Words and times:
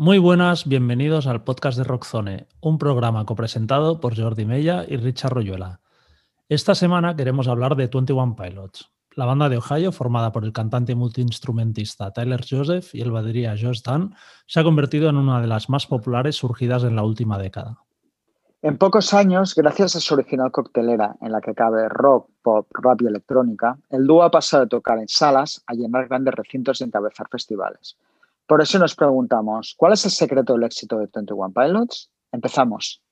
Muy 0.00 0.18
buenas, 0.18 0.68
bienvenidos 0.68 1.26
al 1.26 1.42
podcast 1.42 1.76
de 1.76 1.82
Rockzone, 1.82 2.46
un 2.60 2.78
programa 2.78 3.26
copresentado 3.26 3.98
por 3.98 4.16
Jordi 4.16 4.44
Mella 4.44 4.84
y 4.86 4.96
Richard 4.96 5.32
Royuela. 5.32 5.80
Esta 6.48 6.76
semana 6.76 7.16
queremos 7.16 7.48
hablar 7.48 7.74
de 7.74 7.88
21 7.88 8.36
Pilots, 8.36 8.92
la 9.16 9.24
banda 9.24 9.48
de 9.48 9.56
Ohio 9.56 9.90
formada 9.90 10.30
por 10.30 10.44
el 10.44 10.52
cantante 10.52 10.94
multiinstrumentista 10.94 12.12
Tyler 12.12 12.44
Joseph 12.48 12.94
y 12.94 13.00
el 13.00 13.10
batería 13.10 13.56
Josh 13.60 13.82
Dunn 13.82 14.14
se 14.46 14.60
ha 14.60 14.62
convertido 14.62 15.10
en 15.10 15.16
una 15.16 15.40
de 15.40 15.48
las 15.48 15.68
más 15.68 15.88
populares 15.88 16.36
surgidas 16.36 16.84
en 16.84 16.94
la 16.94 17.02
última 17.02 17.36
década. 17.36 17.78
En 18.62 18.78
pocos 18.78 19.12
años, 19.12 19.56
gracias 19.56 19.96
a 19.96 20.00
su 20.00 20.14
original 20.14 20.52
coctelera 20.52 21.16
en 21.20 21.32
la 21.32 21.40
que 21.40 21.56
cabe 21.56 21.88
rock, 21.88 22.30
pop, 22.42 22.68
rap 22.70 23.02
y 23.02 23.06
electrónica, 23.06 23.76
el 23.90 24.06
dúo 24.06 24.22
ha 24.22 24.30
pasado 24.30 24.62
de 24.62 24.68
tocar 24.68 24.98
en 24.98 25.08
salas 25.08 25.60
a 25.66 25.74
llenar 25.74 26.06
grandes 26.06 26.34
recintos 26.34 26.80
y 26.80 26.84
encabezar 26.84 27.26
festivales. 27.28 27.96
Por 28.48 28.62
eso 28.62 28.78
nos 28.78 28.94
preguntamos, 28.94 29.74
¿cuál 29.76 29.92
es 29.92 30.06
el 30.06 30.10
secreto 30.10 30.54
del 30.54 30.64
éxito 30.64 30.98
de 30.98 31.06
21 31.14 31.52
Pilots? 31.52 32.10
Empezamos. 32.32 33.02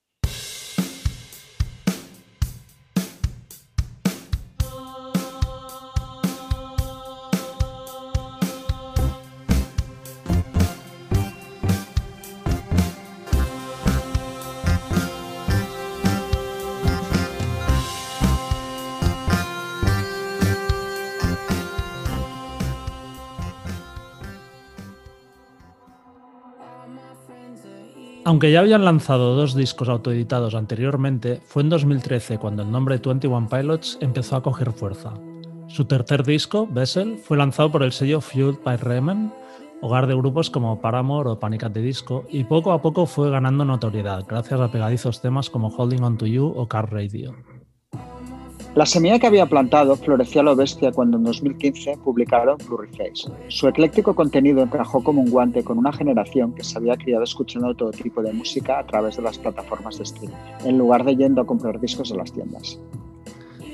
Aunque 28.36 28.52
ya 28.52 28.60
habían 28.60 28.84
lanzado 28.84 29.34
dos 29.34 29.54
discos 29.54 29.88
autoeditados 29.88 30.54
anteriormente, 30.54 31.40
fue 31.46 31.62
en 31.62 31.70
2013 31.70 32.36
cuando 32.36 32.64
el 32.64 32.70
nombre 32.70 33.00
21 33.02 33.48
Pilots 33.48 33.96
empezó 34.02 34.36
a 34.36 34.42
coger 34.42 34.72
fuerza. 34.72 35.14
Su 35.68 35.86
tercer 35.86 36.22
disco, 36.22 36.68
Vessel, 36.70 37.16
fue 37.16 37.38
lanzado 37.38 37.72
por 37.72 37.82
el 37.82 37.92
sello 37.92 38.20
Fueled 38.20 38.58
by 38.62 38.76
Raymond, 38.76 39.32
hogar 39.80 40.06
de 40.06 40.14
grupos 40.14 40.50
como 40.50 40.82
Paramore 40.82 41.30
o 41.30 41.40
Panic 41.40 41.64
at 41.64 41.72
the 41.72 41.80
Disco, 41.80 42.26
y 42.28 42.44
poco 42.44 42.72
a 42.72 42.82
poco 42.82 43.06
fue 43.06 43.30
ganando 43.30 43.64
notoriedad 43.64 44.26
gracias 44.28 44.60
a 44.60 44.70
pegadizos 44.70 45.22
temas 45.22 45.48
como 45.48 45.68
Holding 45.68 46.02
On 46.02 46.18
to 46.18 46.26
You 46.26 46.52
o 46.54 46.68
Car 46.68 46.92
Radio. 46.92 47.34
La 48.76 48.84
semilla 48.84 49.18
que 49.18 49.26
había 49.26 49.46
plantado 49.46 49.96
floreció 49.96 50.42
a 50.42 50.44
lo 50.44 50.54
bestia 50.54 50.92
cuando 50.92 51.16
en 51.16 51.24
2015 51.24 51.96
publicaron 52.04 52.58
Face. 52.58 53.26
Su 53.48 53.68
ecléctico 53.68 54.14
contenido 54.14 54.62
encajó 54.62 55.02
como 55.02 55.22
un 55.22 55.30
guante 55.30 55.64
con 55.64 55.78
una 55.78 55.94
generación 55.94 56.52
que 56.52 56.62
se 56.62 56.76
había 56.76 56.94
criado 56.98 57.24
escuchando 57.24 57.74
todo 57.74 57.90
tipo 57.90 58.20
de 58.20 58.34
música 58.34 58.78
a 58.78 58.86
través 58.86 59.16
de 59.16 59.22
las 59.22 59.38
plataformas 59.38 59.96
de 59.96 60.04
streaming, 60.04 60.36
en 60.66 60.76
lugar 60.76 61.04
de 61.06 61.16
yendo 61.16 61.40
a 61.40 61.46
comprar 61.46 61.80
discos 61.80 62.10
en 62.10 62.18
las 62.18 62.30
tiendas. 62.30 62.78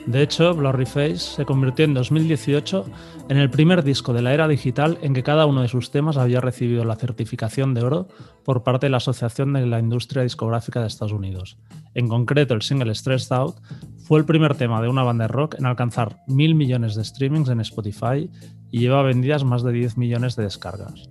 De 0.07 0.21
hecho, 0.21 0.55
Face 0.85 1.19
se 1.19 1.45
convirtió 1.45 1.85
en 1.85 1.95
2018 1.95 2.87
en 3.29 3.37
el 3.37 3.51
primer 3.51 3.85
disco 3.85 4.13
de 4.13 4.21
la 4.21 4.35
era 4.35 4.49
digital 4.49 4.99
en 5.01 5.15
que 5.15 5.23
cada 5.23 5.47
uno 5.47 5.63
de 5.63 5.69
sus 5.69 5.91
temas 5.93 6.17
había 6.17 6.41
recibido 6.41 6.85
la 6.85 6.97
certificación 6.97 7.73
de 7.73 7.83
oro 7.83 8.09
por 8.45 8.65
parte 8.65 8.87
de 8.87 8.91
la 8.91 8.97
Asociación 8.97 9.53
de 9.53 9.65
la 9.67 9.79
Industria 9.79 10.25
Discográfica 10.25 10.81
de 10.81 10.89
Estados 10.89 11.13
Unidos. 11.13 11.57
En 11.95 12.09
concreto, 12.09 12.55
el 12.55 12.63
single 12.63 12.95
Stressed 12.95 13.35
Out 13.35 13.57
fue 13.99 14.19
el 14.19 14.25
primer 14.25 14.57
tema 14.57 14.83
de 14.83 14.89
una 14.89 15.05
banda 15.05 15.25
de 15.25 15.29
rock 15.29 15.55
en 15.59 15.67
alcanzar 15.67 16.19
mil 16.27 16.57
millones 16.57 16.97
de 16.97 17.05
streamings 17.05 17.49
en 17.49 17.61
Spotify 17.61 18.29
y 18.71 18.81
lleva 18.81 19.03
vendidas 19.03 19.45
más 19.45 19.63
de 19.63 19.73
10 19.73 19.99
millones 19.99 20.35
de 20.35 20.43
descargas. 20.43 21.09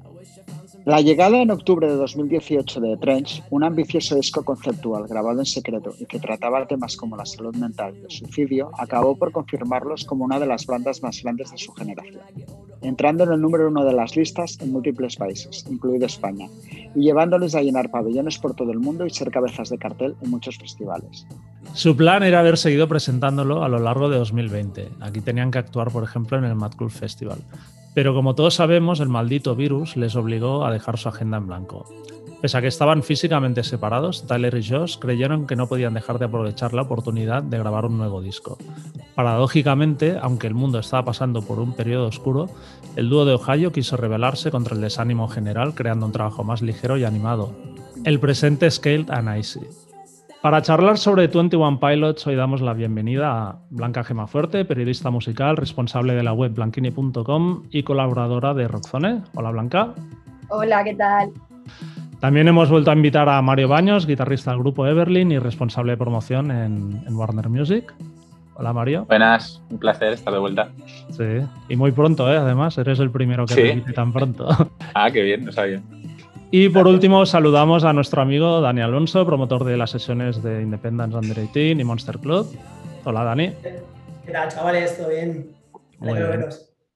La 0.86 1.00
llegada 1.00 1.40
en 1.40 1.52
octubre 1.52 1.88
de 1.88 1.96
2018 1.96 2.80
de 2.80 2.98
Trench, 2.98 3.44
un 3.52 3.64
ambicioso 3.64 4.16
disco 4.16 4.44
conceptual 4.44 5.06
grabado 5.08 5.40
en 5.40 5.46
secreto 5.46 5.94
y 6.00 6.06
que 6.06 6.20
trataba 6.20 6.66
temas 6.66 6.98
como 6.98 7.16
la 7.16 7.26
salud 7.26 7.56
mental 7.56 7.94
y 7.96 8.04
el 8.04 8.10
suicidio, 8.10 8.72
acabó 8.80 9.16
por 9.16 9.32
confirmarlos 9.32 10.06
como 10.06 10.26
una 10.26 10.40
de 10.40 10.48
las 10.48 10.66
bandas 10.66 11.04
más 11.04 11.22
grandes 11.22 11.52
de 11.52 11.60
su 11.60 11.72
generación, 11.74 12.22
entrando 12.82 13.26
en 13.26 13.34
el 13.34 13.42
número 13.42 13.68
uno 13.68 13.86
de 13.86 13.94
las 13.94 14.16
listas 14.16 14.58
en 14.60 14.72
múltiples 14.72 15.18
países, 15.18 15.66
incluido 15.70 16.08
España, 16.08 16.48
y 16.96 17.02
llevándoles 17.02 17.54
a 17.54 17.62
llenar 17.62 17.92
pabellones 17.92 18.40
por 18.40 18.56
todo 18.56 18.72
el 18.72 18.80
mundo 18.80 19.06
y 19.06 19.12
ser 19.12 19.30
cabezas 19.30 19.70
de 19.70 19.78
cartel 19.78 20.16
en 20.22 20.32
muchos 20.32 20.58
festivales. 20.58 21.28
Su 21.74 21.96
plan 21.96 22.24
era 22.24 22.40
haber 22.40 22.58
seguido 22.58 22.88
presentándolo 22.88 23.64
a 23.64 23.70
lo 23.70 23.78
largo 23.78 24.10
de 24.10 24.18
2020. 24.18 24.90
Aquí 25.00 25.22
tenían 25.22 25.52
que 25.52 25.60
actuar, 25.60 25.92
por 25.92 26.04
ejemplo, 26.04 26.40
en 26.40 26.46
el 26.46 26.56
Mad 26.56 26.74
Cool 26.76 26.90
Festival. 26.90 27.38
Pero 27.94 28.14
como 28.14 28.36
todos 28.36 28.56
sabemos, 28.56 29.00
el 29.00 29.10
maldito 29.10 29.56
virus 29.56 29.98
les 29.98 30.16
obligó 30.16 30.66
a 30.66 30.72
dejar 30.72 30.98
su 30.98 31.10
agenda 31.10 31.38
en 31.38 31.48
blanco. 31.48 31.86
Pese 32.42 32.58
a 32.58 32.62
que 32.62 32.68
estaban 32.68 33.04
físicamente 33.04 33.64
separados, 33.64 34.26
Tyler 34.26 34.56
y 34.56 34.68
Josh 34.68 34.98
creyeron 34.98 35.46
que 35.46 35.56
no 35.56 35.68
podían 35.68 35.94
dejar 35.94 36.18
de 36.18 36.26
aprovechar 36.26 36.74
la 36.74 36.82
oportunidad 36.82 37.44
de 37.44 37.60
grabar 37.60 37.86
un 37.86 38.00
nuevo 38.00 38.20
disco. 38.20 38.58
Paradójicamente, 39.14 40.18
aunque 40.20 40.48
el 40.48 40.56
mundo 40.56 40.80
estaba 40.80 41.06
pasando 41.06 41.44
por 41.44 41.60
un 41.60 41.74
periodo 41.74 42.08
oscuro, 42.08 42.50
el 42.96 43.10
dúo 43.10 43.26
de 43.26 43.34
Ohio 43.34 43.72
quiso 43.72 43.96
rebelarse 43.96 44.50
contra 44.50 44.74
el 44.74 44.82
desánimo 44.82 45.28
general 45.28 45.76
creando 45.76 46.08
un 46.08 46.12
trabajo 46.14 46.44
más 46.44 46.64
ligero 46.64 46.98
y 46.98 47.04
animado. 47.04 47.54
El 48.06 48.20
presente 48.20 48.72
Scaled 48.72 49.12
and 49.12 49.38
Icy. 49.38 49.60
Para 50.42 50.64
charlar 50.64 50.98
sobre 50.98 51.28
21 51.28 51.80
Pilots, 51.80 52.26
hoy 52.26 52.36
damos 52.36 52.62
la 52.62 52.74
bienvenida 52.74 53.32
a 53.32 53.60
Blanca 53.70 54.04
Gemafuerte, 54.04 54.66
periodista 54.66 55.12
musical, 55.12 55.56
responsable 55.56 56.16
de 56.16 56.24
la 56.24 56.34
web 56.34 56.52
blanquini.com 56.56 57.68
y 57.70 57.84
colaboradora 57.84 58.56
de 58.56 58.68
Rockzone. 58.68 59.22
Hola 59.36 59.52
Blanca. 59.52 59.94
Hola, 60.50 60.84
¿qué 60.84 60.96
tal? 60.96 61.30
También 62.20 62.48
hemos 62.48 62.72
vuelto 62.72 62.90
a 62.90 62.96
invitar 62.96 63.30
a 63.30 63.40
Mario 63.44 63.68
Baños, 63.68 64.08
guitarrista 64.08 64.50
del 64.50 64.62
grupo 64.62 64.88
Everlin 64.88 65.32
y 65.32 65.38
responsable 65.38 65.92
de 65.92 65.98
promoción 65.98 66.50
en, 66.50 67.16
Warner 67.16 67.48
Music. 67.48 67.94
Hola 68.56 68.74
Mario. 68.74 69.06
Buenas, 69.06 69.62
un 69.70 69.78
placer 69.78 70.14
estar 70.14 70.34
de 70.34 70.40
vuelta. 70.40 70.72
Sí, 71.12 71.24
y 71.70 71.76
muy 71.76 71.92
pronto, 71.92 72.32
¿eh? 72.34 72.38
además, 72.38 72.80
eres 72.80 73.00
el 73.00 73.12
primero 73.12 73.46
que 73.46 73.84
sí. 73.86 73.94
tan 73.94 74.12
pronto. 74.12 74.48
ah, 74.96 75.12
qué 75.12 75.22
bien, 75.22 75.46
no 75.46 75.52
sabía. 75.52 75.84
Y 76.54 76.68
por 76.68 76.86
último, 76.86 77.26
saludamos 77.26 77.86
a 77.86 77.94
nuestro 77.94 78.22
amigo 78.22 78.60
Dani 78.60 78.82
Alonso, 78.82 79.26
promotor 79.26 79.64
de 79.64 79.78
las 79.78 79.92
sesiones 79.92 80.44
de 80.44 80.62
Independence 80.62 81.16
Under 81.16 81.38
18 81.38 81.80
y 81.80 81.84
Monster 81.86 82.20
Club. 82.20 82.46
Hola, 83.06 83.24
Dani. 83.24 83.54
¿Qué 84.26 84.32
tal, 84.34 84.50
chavales? 84.50 84.98
¿Todo 84.98 85.08
bien? 85.08 85.56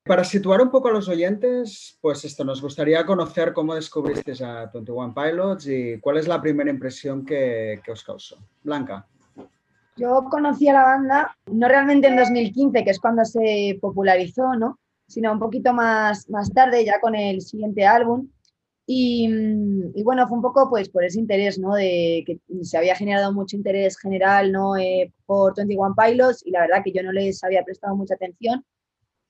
Para 0.04 0.26
situar 0.26 0.62
un 0.62 0.70
poco 0.70 0.90
a 0.90 0.92
los 0.92 1.08
oyentes, 1.08 1.98
pues 2.02 2.26
esto, 2.26 2.44
nos 2.44 2.62
gustaría 2.62 3.06
conocer 3.06 3.54
cómo 3.54 3.74
descubristeis 3.74 4.42
a 4.42 4.70
21 4.74 5.16
Pilots 5.16 5.68
y 5.68 6.00
cuál 6.02 6.18
es 6.18 6.28
la 6.28 6.42
primera 6.42 6.70
impresión 6.70 7.26
que, 7.26 7.80
que 7.82 7.92
os 7.94 8.04
causó. 8.04 8.38
Blanca. 8.62 9.08
Yo 9.96 10.26
conocí 10.30 10.68
a 10.68 10.74
la 10.74 10.84
banda, 10.84 11.38
no 11.50 11.70
realmente 11.70 12.08
en 12.08 12.18
2015, 12.18 12.84
que 12.84 12.90
es 12.90 13.00
cuando 13.00 13.24
se 13.24 13.78
popularizó, 13.80 14.54
¿no? 14.56 14.80
Sino 15.08 15.32
un 15.32 15.40
poquito 15.40 15.72
más, 15.72 16.30
más 16.30 16.52
tarde, 16.52 16.84
ya 16.84 17.00
con 17.00 17.16
el 17.16 17.40
siguiente 17.40 17.86
álbum, 17.86 18.28
Mm, 18.88 19.92
y, 19.96 20.04
bueno, 20.04 20.28
fue 20.28 20.38
un 20.38 20.44
poco 20.44 20.70
pues 20.70 20.90
por 20.90 21.04
ese 21.04 21.20
interés, 21.20 21.58
¿no? 21.58 21.74
De 21.74 22.24
que 22.26 22.40
se 22.64 22.78
había 22.78 22.96
generado 22.96 23.34
mucho 23.34 23.56
interés 23.56 23.98
general, 23.98 24.52
¿no? 24.52 24.78
Eh, 24.78 25.12
por 25.26 25.56
21 25.56 25.96
Pilots 25.96 26.46
y 26.46 26.52
la 26.52 26.62
verdad 26.62 26.84
que 26.84 26.92
yo 26.92 27.02
no 27.04 27.12
les 27.12 27.44
había 27.44 27.64
prestado 27.64 27.96
mucha 27.96 28.16
atención. 28.16 28.64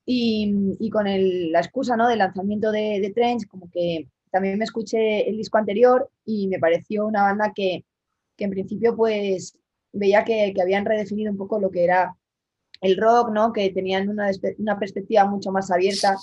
Y, 0.05 0.53
y 0.79 0.89
con 0.91 1.05
la 1.05 1.59
excusa, 1.59 1.97
¿no? 1.97 2.07
Del 2.07 2.19
lanzamiento 2.19 2.71
de, 2.71 2.99
de 3.01 3.11
Trench, 3.11 3.47
como 3.47 3.69
que 3.71 4.07
también 4.31 4.57
me 4.59 4.65
escuché 4.65 5.27
el 5.29 5.37
disco 5.37 5.57
anterior 5.57 6.09
y 6.25 6.47
me 6.47 6.59
pareció 6.59 7.05
una 7.07 7.23
banda 7.23 7.53
que, 7.55 7.85
que 8.35 8.45
en 8.45 8.51
principio 8.51 8.95
pues 8.95 9.57
veía 9.93 10.23
que, 10.25 10.53
que, 10.53 10.61
habían 10.61 10.85
redefinido 10.85 11.31
un 11.31 11.37
poco 11.37 11.59
lo 11.59 11.71
que 11.71 11.85
era 11.85 12.15
el 12.81 12.97
rock, 12.97 13.31
¿no? 13.31 13.53
Que 13.53 13.71
tenían 13.71 14.09
una, 14.09 14.29
una 14.57 14.77
perspectiva 14.77 15.25
mucho 15.25 15.51
más 15.51 15.71
abierta 15.71 16.17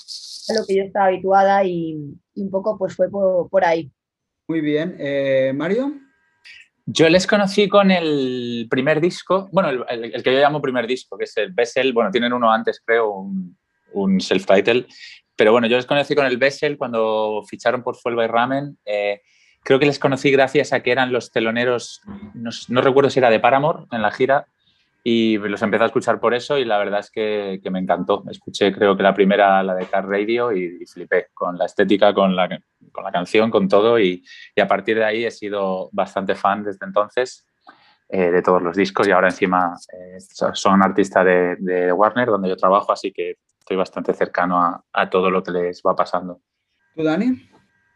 a 0.48 0.54
lo 0.54 0.66
que 0.66 0.76
yo 0.76 0.82
estaba 0.82 1.06
habituada 1.06 1.64
y, 1.64 1.96
un 2.34 2.50
poco 2.50 2.78
pues 2.78 2.94
fue 2.94 3.10
por, 3.10 3.64
ahí. 3.64 3.90
Muy 4.48 4.60
bien. 4.60 4.96
Eh, 4.98 5.52
Mario. 5.54 5.92
Yo 6.84 7.08
les 7.08 7.26
conocí 7.26 7.68
con 7.68 7.90
el 7.92 8.66
primer 8.68 9.00
disco, 9.00 9.48
bueno, 9.52 9.84
el, 9.88 10.22
que 10.22 10.32
yo 10.32 10.40
llamo 10.40 10.60
primer 10.60 10.86
disco, 10.86 11.16
que 11.16 11.24
es 11.24 11.36
el 11.36 11.52
Bessel, 11.52 11.92
bueno, 11.92 12.10
tienen 12.10 12.32
uno 12.32 12.52
antes, 12.52 12.82
creo, 12.84 13.12
un, 13.12 13.56
un 13.92 14.20
self-title, 14.20 14.86
pero 15.36 15.52
bueno, 15.52 15.68
yo 15.68 15.76
les 15.76 15.86
conocí 15.86 16.14
con 16.14 16.26
el 16.26 16.38
Bessel 16.38 16.76
cuando 16.76 17.42
ficharon 17.48 17.82
por 17.82 17.96
Fuel 17.96 18.16
by 18.16 18.26
Ramen. 18.26 18.78
Eh, 18.84 19.20
creo 19.62 19.78
que 19.78 19.86
les 19.86 19.98
conocí 19.98 20.30
gracias 20.30 20.72
a 20.72 20.82
que 20.82 20.90
eran 20.90 21.12
los 21.12 21.30
teloneros, 21.30 22.00
no, 22.34 22.50
no, 22.68 22.80
recuerdo 22.80 23.10
si 23.10 23.20
era 23.20 23.30
de 23.30 23.40
Paramore 23.40 23.84
en 23.92 24.02
la 24.02 24.10
gira, 24.10 24.46
y 25.04 25.36
los 25.38 25.60
empecé 25.62 25.82
a 25.82 25.86
escuchar 25.86 26.20
por 26.20 26.32
eso 26.32 26.58
y 26.58 26.64
la 26.64 26.78
verdad 26.78 27.00
es 27.00 27.10
que, 27.10 27.60
que 27.62 27.70
me 27.70 27.80
encantó. 27.80 28.22
Escuché 28.30 28.72
creo 28.72 28.96
que 28.96 29.02
la 29.02 29.14
primera, 29.14 29.62
la 29.62 29.74
de 29.74 29.86
Car 29.86 30.06
Radio, 30.08 30.52
y, 30.52 30.84
flipé 30.86 31.28
con 31.34 31.58
la 31.58 31.66
estética, 31.66 32.14
con 32.14 32.36
la, 32.36 32.48
con 32.92 33.04
la 33.04 33.10
canción, 33.10 33.50
con 33.50 33.68
todo 33.68 33.98
y, 33.98 34.22
y, 34.54 34.60
a 34.60 34.68
partir 34.68 34.96
de 34.96 35.04
ahí 35.04 35.24
he 35.24 35.30
sido 35.30 35.88
bastante 35.92 36.34
fan 36.34 36.62
desde 36.62 36.86
entonces 36.86 37.46
eh, 38.08 38.30
de 38.30 38.42
todos 38.42 38.62
los 38.62 38.76
discos 38.76 39.08
y 39.08 39.10
ahora 39.10 39.28
encima 39.28 39.74
eh, 39.92 40.18
son 40.52 40.82
artistas 40.82 41.24
de, 41.24 41.56
de, 41.58 41.92
Warner 41.92 42.28
donde 42.28 42.48
yo 42.48 42.56
trabajo, 42.56 42.92
así 42.92 43.12
que 43.12 43.38
estoy 43.58 43.76
bastante 43.76 44.12
cercano 44.14 44.60
a, 44.60 44.84
a 44.92 45.10
todo 45.10 45.30
lo 45.30 45.42
que 45.42 45.50
les 45.50 45.82
va 45.82 45.96
pasando. 45.96 46.40
¿Tú, 46.94 47.02
Dani? 47.02 47.48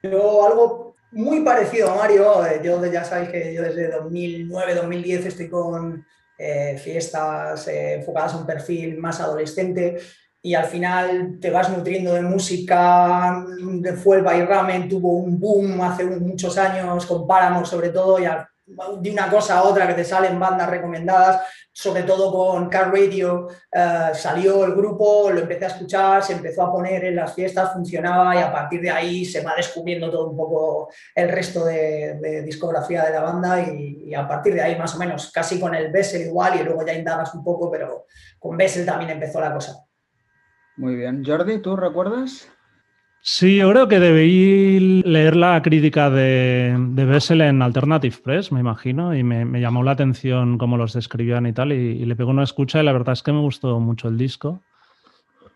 Yo 0.03 0.47
algo 0.47 0.97
Muy 1.13 1.41
parecido 1.41 1.93
a 1.93 1.97
Mario, 1.97 2.45
eh, 2.47 2.61
yo 2.65 2.85
ya 2.87 3.05
sabéis 3.05 3.31
que 3.31 3.55
yo 3.55 3.63
desde 3.63 3.93
2009-2010 3.93 5.27
estoy 5.27 5.49
con 5.49 6.05
eh, 6.39 6.79
fiestas 6.83 7.69
eh, 7.69 7.95
enfocadas 7.95 8.35
a 8.35 8.39
un 8.39 8.47
perfil 8.47 8.99
más 8.99 9.21
adolescente 9.21 9.99
y 10.43 10.55
al 10.55 10.67
final 10.67 11.39
te 11.41 11.51
vas 11.51 11.71
nutriendo 11.71 12.15
de 12.15 12.23
música. 12.23 13.45
Fue 14.03 14.19
el 14.19 14.47
Ramen, 14.47 14.89
tuvo 14.89 15.13
un 15.15 15.41
boom 15.41 15.81
hace 15.83 16.05
muchos 16.05 16.57
años 16.57 17.05
con 17.07 17.27
Paramore 17.27 17.67
sobre 17.67 17.89
todo 17.89 18.21
y 18.21 18.27
de 18.67 19.11
una 19.11 19.31
cosa 19.31 19.59
a 19.59 19.63
otra 19.63 19.87
que 19.87 19.95
te 19.95 20.05
salen 20.05 20.41
bandas 20.41 20.69
recomendadas, 20.69 21.43
sobre 21.71 22.03
todo 22.03 22.33
con 22.33 22.69
Car 22.69 22.93
Radio, 22.93 23.49
eh, 23.71 24.11
salió 24.13 24.65
el 24.65 24.75
grupo, 24.75 25.31
lo 25.31 25.41
empecé 25.41 25.67
a 25.67 25.69
escuchar, 25.69 26.23
se 26.23 26.33
empezó 26.33 26.63
a 26.63 26.73
poner 26.73 27.05
en 27.05 27.17
las 27.17 27.33
fiestas, 27.33 27.73
funcionaba 27.73 28.35
y 28.35 28.39
a 28.39 28.51
partir 28.51 28.81
de 28.81 28.91
ahí 28.91 29.25
se 29.25 29.43
va 29.43 29.55
descubriendo 29.57 30.11
todo 30.11 30.31
un 30.31 30.37
poco 30.37 30.89
el 31.15 31.29
resto 31.29 31.65
de, 31.65 32.43
discografía 32.45 33.05
de 33.05 33.13
la 33.13 33.21
banda 33.21 33.61
y, 33.61 34.15
a 34.15 34.27
partir 34.27 34.55
de 34.55 34.63
ahí 34.63 34.77
más 34.77 34.95
o 34.95 34.99
menos, 34.99 35.31
casi 35.31 35.61
con 35.61 35.75
el 35.75 35.93
Bessel 35.93 36.23
igual 36.23 36.59
y 36.59 36.65
luego 36.65 36.85
ya 36.85 36.95
indagas 36.95 37.35
un 37.35 37.45
pook, 37.45 37.71
pero 37.71 38.07
con 38.39 38.57
Bessel 38.57 38.87
también 38.87 39.11
empezó 39.11 39.41
la 39.41 39.53
cosa. 39.53 39.85
Muy 40.77 40.97
bien. 40.97 41.25
Jordi, 41.25 41.61
¿tú 41.61 41.77
recuerdas? 41.77 42.49
Sí, 43.29 43.57
yo 43.57 43.69
creo 43.73 43.89
que 43.89 43.99
debí 43.99 45.03
leer 45.03 45.35
la 45.35 45.61
crítica 45.61 46.11
de, 46.11 46.77
de 46.91 47.05
Bessel 47.05 47.41
en 47.41 47.61
Alternative 47.61 48.17
Press, 48.23 48.53
me 48.53 48.61
imagino, 48.61 49.17
y 49.17 49.25
me, 49.25 49.61
llamó 49.61 49.83
la 49.83 49.91
atención 49.91 50.59
cómo 50.59 50.77
los 50.77 50.93
describían 50.93 51.45
y 51.45 51.53
tal, 51.53 51.73
y, 51.73 52.05
le 52.05 52.15
pegó 52.15 52.31
una 52.31 52.45
escucha 52.45 52.81
y 52.81 52.85
la 52.85 52.93
verdad 52.93 53.15
es 53.15 53.25
que 53.25 53.33
me 53.33 53.41
gustó 53.41 53.81
mucho 53.81 54.07
el 54.07 54.17
disco. 54.17 54.61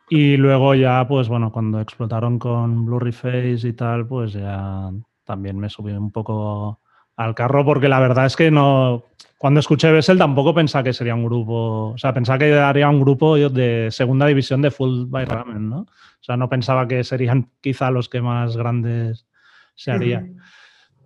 Y 0.08 0.36
luego 0.36 0.74
ya, 0.74 1.06
pues 1.06 1.28
bueno, 1.28 1.52
cuando 1.52 1.80
explotaron 1.80 2.40
con 2.40 2.86
Blurry 2.86 3.12
Face 3.12 3.68
y 3.68 3.72
tal, 3.72 4.04
pues 4.04 4.32
ya 4.32 4.90
también 5.24 5.56
me 5.56 5.70
subí 5.70 5.92
un 5.92 6.10
poco 6.10 6.80
al 7.14 7.36
carro 7.36 7.64
porque 7.64 7.88
la 7.88 8.00
verdad 8.00 8.26
es 8.26 8.34
que 8.34 8.50
no, 8.50 9.04
cuando 9.38 9.60
escuché 9.60 9.92
Bessel 9.92 10.18
tampoco 10.18 10.52
pensaba 10.52 10.82
que 10.82 10.92
sería 10.92 11.14
un 11.14 11.24
grupo, 11.24 11.90
o 11.90 11.98
sea, 11.98 12.12
pensaba 12.12 12.40
que 12.40 12.52
haría 12.52 12.88
un 12.88 13.00
grupo 13.00 13.36
de 13.36 13.90
segunda 13.92 14.26
división 14.26 14.60
de 14.60 14.72
Full 14.72 15.04
by 15.06 15.24
Ramen, 15.24 15.70
¿no? 15.70 15.86
O 16.20 16.22
sea, 16.22 16.36
no 16.36 16.48
pensaba 16.48 16.86
que 16.86 17.02
serían 17.04 17.50
quizá 17.60 17.90
los 17.90 18.08
que 18.08 18.20
más 18.20 18.56
grandes 18.56 19.26
se 19.74 19.90
harían. 19.90 20.36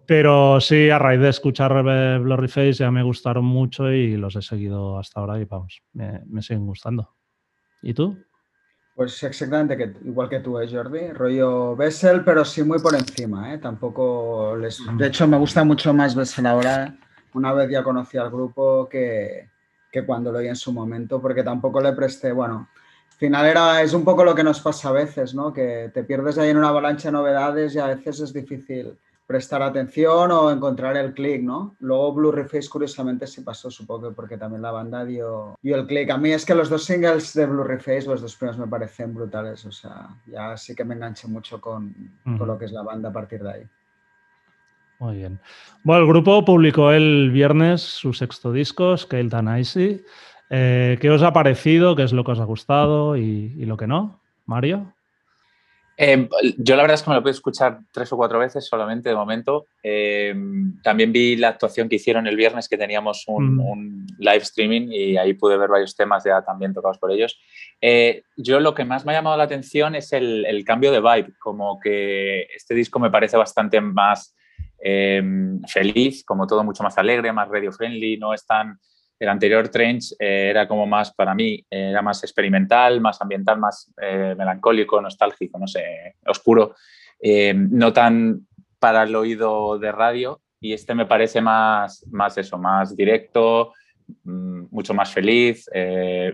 Pero 0.07 0.61
sí, 0.61 0.91
a 0.91 0.99
raíz 0.99 1.21
de 1.21 1.31
escuchar 1.31 1.73
Blurry 2.21 2.49
Face 2.49 2.75
ya 2.75 2.91
me 2.91 3.03
gustaron 3.03 3.45
mucho 3.45 3.91
y 3.91 4.17
los 4.17 4.37
he 4.37 4.43
seguido 4.43 4.99
hasta 4.99 5.21
ahora 5.21 5.41
y 5.41 5.45
vamos, 5.45 5.83
me, 5.93 6.21
me 6.27 6.43
siguen 6.43 6.67
gustando. 6.67 7.15
¿Y 7.81 7.95
tú? 7.95 8.17
Pues 8.95 9.21
exactamente 9.25 9.77
que, 9.77 9.93
igual 10.05 10.29
que 10.29 10.39
tú, 10.39 10.61
¿eh, 10.61 10.69
Jordi? 10.71 11.13
Rollo 11.13 11.75
Bessel, 11.75 12.23
pero 12.23 12.45
sí 12.45 12.63
muy 12.63 12.79
por 12.79 12.95
encima, 12.95 13.53
¿eh? 13.53 13.59
Tampoco 13.59 14.57
les... 14.57 14.81
De 14.97 15.09
hecho, 15.09 15.27
me 15.27 15.37
gusta 15.37 15.65
mucho 15.65 15.93
más 15.93 16.15
Bessel 16.15 16.47
ahora. 16.47 16.95
Una 17.33 17.53
vez 17.53 17.71
ya 17.71 17.83
conocí 17.83 18.19
al 18.19 18.31
grupo 18.31 18.89
que, 18.89 19.49
que 19.91 20.07
cuando 20.07 20.31
lo 20.31 20.39
oí 20.39 20.47
en 20.47 20.55
su 20.55 20.73
momento, 20.73 21.21
porque 21.21 21.43
tampoco 21.43 21.81
le 21.81 21.93
presté, 21.93 22.31
bueno, 22.31 22.69
final 23.25 23.47
era, 23.47 23.81
es 23.81 23.95
un 23.95 24.05
poco 24.05 24.23
lo 24.23 24.35
que 24.35 24.45
nos 24.45 24.61
pasa 24.61 24.91
a 24.91 24.93
veces, 24.93 25.35
¿no? 25.35 25.51
Que 25.51 25.91
te 25.95 26.05
pierdes 26.05 26.37
ahí 26.37 26.51
en 26.51 26.59
una 26.59 26.69
avalancha 26.69 27.09
de 27.09 27.13
novedades 27.13 27.75
y 27.75 27.79
a 27.79 27.87
veces 27.87 28.21
es 28.21 28.35
difícil 28.35 28.99
prestar 29.27 29.63
atención 29.63 30.31
o 30.31 30.51
encontrar 30.51 30.95
el 30.99 31.15
click, 31.15 31.41
¿no? 31.41 31.75
Luego 31.81 32.13
Blue 32.13 32.33
Face 32.47 32.69
curiosamente 32.69 33.27
sí 33.27 33.41
pasó, 33.41 33.71
supongo 33.71 34.13
porque 34.13 34.37
también 34.37 34.61
la 34.61 34.73
banda 34.73 35.07
dio, 35.07 35.57
dio 35.63 35.77
el 35.77 35.87
click. 35.87 36.11
A 36.11 36.19
mí 36.19 36.33
es 36.33 36.45
que 36.45 36.55
los 36.55 36.69
dos 36.69 36.85
singles 36.85 37.33
de 37.33 37.47
Blue 37.47 37.65
Face, 37.79 38.05
los 38.07 38.21
dos 38.21 38.37
primeros 38.37 38.59
me 38.59 38.67
parecen 38.67 39.15
brutales, 39.15 39.65
o 39.65 39.73
sea, 39.73 40.09
ya 40.27 40.55
sí 40.59 40.75
que 40.75 40.85
me 40.85 40.95
enganché 40.95 41.27
mucho 41.27 41.59
con, 41.63 41.95
con 42.25 42.47
lo 42.47 42.59
que 42.59 42.67
es 42.67 42.73
la 42.73 42.83
banda 42.83 43.09
a 43.09 43.13
partir 43.13 43.43
de 43.43 43.51
ahí. 43.51 43.63
Muy 44.99 45.17
bien. 45.17 45.41
Bueno, 45.83 46.03
el 46.03 46.09
grupo 46.09 46.45
publicó 46.45 46.93
el 46.93 47.31
viernes 47.31 47.81
su 47.81 48.13
sexto 48.13 48.53
disco, 48.53 48.99
Scale 48.99 49.31
Icy. 49.61 50.05
Eh, 50.57 50.99
¿Qué 51.01 51.11
os 51.11 51.23
ha 51.23 51.33
parecido? 51.33 51.97
¿Qué 51.97 52.05
es 52.05 52.13
lo 52.13 52.23
que 52.23 52.33
os 52.33 52.41
ha 52.41 52.45
gustado 52.45 53.17
y, 53.17 53.55
y 53.59 53.65
lo 53.65 53.77
que 53.77 53.89
no? 53.89 54.21
Mario. 54.47 54.95
Eh, 55.97 56.29
yo 56.59 56.75
la 56.75 56.83
verdad 56.83 56.97
es 56.97 57.03
que 57.03 57.11
me 57.11 57.17
lo 57.17 57.23
puedo 57.23 57.33
escuchar 57.33 57.79
tres 57.93 58.13
o 58.13 58.17
cuatro 58.17 58.39
veces 58.39 58.67
solamente 58.67 59.09
de 59.09 59.15
momento. 59.15 59.67
Eh, 59.83 60.35
también 60.83 61.13
vi 61.13 61.37
la 61.37 61.49
actuación 61.49 61.89
que 61.89 61.97
hicieron 61.97 62.27
el 62.27 62.37
viernes, 62.37 62.69
que 62.69 62.77
teníamos 62.77 63.25
un, 63.29 63.57
mm. 63.57 64.07
live 64.19 64.39
streaming 64.39 64.89
y 64.91 65.17
ahí 65.17 65.35
pude 65.35 65.57
ver 65.57 65.69
varios 65.69 65.95
temas 65.95 66.25
ya 66.25 66.43
también 66.43 66.75
tocados 66.75 66.99
por 66.99 67.13
ellos. 67.13 67.39
Eh, 67.81 68.23
yo 68.37 68.59
lo 68.61 68.75
que 68.75 68.85
más 68.85 69.05
me 69.05 69.13
ha 69.13 69.17
llamado 69.17 69.37
la 69.37 69.45
atención 69.45 69.95
es 69.95 70.13
el, 70.13 70.45
el, 70.47 70.65
cambio 70.65 70.91
de 70.91 71.01
vibe, 71.01 71.35
como 71.39 71.79
que 71.79 72.43
este 72.55 72.75
disco 72.75 72.99
me 72.99 73.11
parece 73.11 73.37
bastante 73.37 73.81
más 73.81 74.35
feliz, 75.67 76.25
como 76.27 76.47
todo 76.47 76.63
mucho 76.63 76.83
más 76.83 76.99
alegre, 76.99 77.33
más 77.33 77.49
radio 77.49 77.73
friendly, 77.73 78.19
no 78.19 78.35
es 78.35 78.45
tan 78.45 78.79
el 79.25 79.31
anterior 79.31 79.69
Trench 79.69 80.13
eh, 80.19 80.49
era 80.51 80.69
como 80.69 80.87
más, 80.87 81.13
para 81.13 81.35
mí, 81.35 81.65
era 81.69 82.03
más 82.03 82.23
experimental, 82.23 83.01
más 83.01 83.21
ambiental, 83.21 83.59
más 83.59 83.93
eh, 84.01 84.35
melancólico, 84.37 85.01
nostálgico, 85.01 85.59
no 85.59 85.67
sé, 85.67 86.17
oscuro, 86.27 86.75
eh, 87.21 87.55
no 87.55 87.93
tan 87.93 88.47
para 88.79 89.03
el 89.03 89.17
oído 89.17 89.79
de 89.79 89.93
radio. 89.93 90.41
Y 90.61 90.73
este 90.73 90.95
me 90.95 91.07
parece 91.07 91.41
más, 91.41 92.07
más 92.11 92.39
eso, 92.39 92.57
más 92.57 92.97
directo, 92.97 93.73
mm, 94.25 94.67
mucho 94.71 94.95
más 94.95 95.13
feliz, 95.13 95.69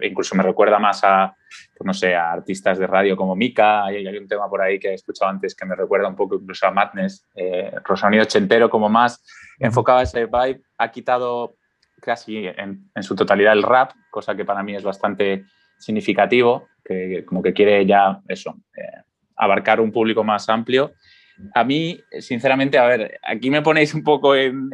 incluso 0.02 0.36
me 0.36 0.42
recuerda 0.42 0.78
más 0.78 1.02
a, 1.02 1.34
pues 1.76 1.86
no 1.86 1.94
sé, 1.94 2.14
a 2.14 2.32
artistas 2.32 2.78
de 2.78 2.86
radio 2.86 3.16
como 3.16 3.34
Mika, 3.34 3.84
hay, 3.84 4.06
un 4.06 4.28
tema 4.28 4.48
por 4.48 4.60
ahí 4.60 4.78
que 4.78 4.90
he 4.90 4.94
escuchado 4.94 5.30
antes 5.30 5.54
que 5.54 5.66
me 5.66 5.74
recuerda 5.74 6.08
un 6.08 6.16
poco 6.16 6.36
incluso 6.36 6.66
a 6.66 6.70
Madness, 6.70 7.26
eh, 7.34 7.72
Rosanido 7.84 8.22
Ochentero 8.22 8.70
como 8.70 8.88
más 8.88 9.24
enfocado 9.58 9.98
a 9.98 10.02
ese 10.02 10.26
vibe, 10.26 10.62
ha 10.78 10.90
quitado 10.90 11.56
casi 12.00 12.46
en, 12.46 12.90
su 13.02 13.14
totalidad 13.14 13.52
el 13.52 13.62
rap, 13.62 13.92
cosa 14.10 14.34
que 14.34 14.44
para 14.44 14.62
mí 14.62 14.74
es 14.74 14.82
bastante 14.82 15.44
significativo, 15.78 16.68
que 16.84 17.24
como 17.24 17.42
que 17.42 17.52
quiere 17.52 17.86
ya 17.86 18.20
eso, 18.28 18.56
eh, 18.76 19.02
abarcar 19.36 19.80
un 19.80 19.92
público 19.92 20.24
más 20.24 20.48
amplio. 20.48 20.92
A 21.54 21.64
mí, 21.64 21.98
sinceramente, 22.18 22.76
a 22.76 22.84
ver, 22.84 23.18
aquí 23.22 23.48
me 23.48 23.62
ponéis 23.62 23.94
un 23.94 24.02
poco 24.02 24.34
en, 24.34 24.70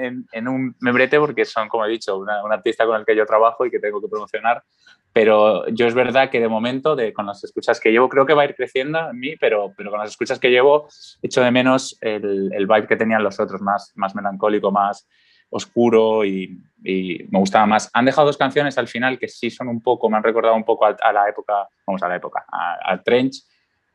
un 0.49 0.75
membrete 0.81 1.19
porque 1.20 1.44
son, 1.44 1.69
como 1.69 1.84
he 1.87 1.90
dicho, 1.90 2.19
un 2.19 2.52
artista 2.52 2.84
con 2.84 2.99
el 2.99 3.06
que 3.06 3.14
yo 3.14 3.25
trabajo 3.25 3.64
y 3.64 3.70
que 3.70 3.79
tengo 3.79 4.00
que 4.00 4.08
promocionar, 4.08 4.64
pero 5.12 5.67
yo 5.69 5.87
es 5.87 5.94
verdad 5.94 6.29
que 6.29 6.40
de 6.40 6.49
momento, 6.49 6.94
de, 6.94 7.12
con 7.12 7.25
las 7.25 7.43
escuchas 7.43 7.81
que 7.81 7.90
llevo, 7.90 8.08
creo 8.08 8.26
que 8.26 8.34
va 8.34 8.43
a 8.43 8.44
ir 8.44 8.55
creciendo 8.55 8.99
en 9.08 9.19
mí, 9.19 9.34
pero, 9.40 9.72
pero 9.75 9.90
con 9.90 9.99
las 9.99 10.11
escuchas 10.11 10.38
que 10.38 10.50
llevo, 10.50 10.88
echo 11.22 11.40
de 11.40 11.50
menos 11.50 11.96
el, 12.02 12.50
el 12.52 12.67
vibe 12.67 12.87
que 12.87 12.96
tenían 12.96 13.22
los 13.22 13.40
otros, 13.40 13.62
más, 13.62 13.93
más 13.94 14.14
melancólico, 14.14 14.70
más, 14.70 15.08
oscuro 15.50 16.24
y, 16.24 16.62
me 16.88 17.41
gustaba 17.41 17.67
más. 17.67 17.91
Han 17.94 18.05
dejado 18.05 18.29
dos 18.29 18.36
canciones 18.36 18.79
al 18.79 18.86
final 18.86 19.19
que 19.19 19.26
sí 19.26 19.50
son 19.50 19.67
un 19.67 19.82
poco, 19.82 20.08
me 20.08 20.17
han 20.17 20.22
recordado 20.22 20.55
un 20.55 20.62
poco 20.62 20.86
a, 20.86 21.12
la 21.12 21.29
época, 21.29 21.69
vamos 21.84 22.00
a 22.05 22.08
la 22.08 22.15
época, 22.15 22.44
al 22.48 23.03
Trench, 23.03 23.43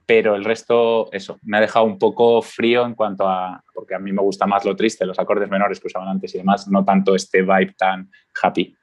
pero 0.05 0.35
el 0.35 0.43
resto, 0.43 1.09
eso, 1.13 1.39
me 1.43 1.55
ha 1.55 1.61
dejado 1.61 1.85
un 1.85 1.97
poco 1.97 2.41
frío 2.41 2.85
en 2.85 2.95
cuanto 2.95 3.29
a, 3.29 3.63
porque 3.73 3.95
a 3.95 3.99
mí 3.99 4.11
me 4.11 4.21
gusta 4.21 4.45
más 4.45 4.65
lo 4.65 4.75
triste, 4.75 5.05
los 5.05 5.19
acordes 5.19 5.49
menores 5.49 5.79
que 5.79 5.87
usaban 5.87 6.09
antes 6.09 6.35
y 6.35 6.39
demás, 6.39 6.67
no 6.67 6.83
tanto 6.83 7.15
este 7.15 7.43
vibe 7.43 7.75
tan 7.77 8.11
happy. 8.41 8.75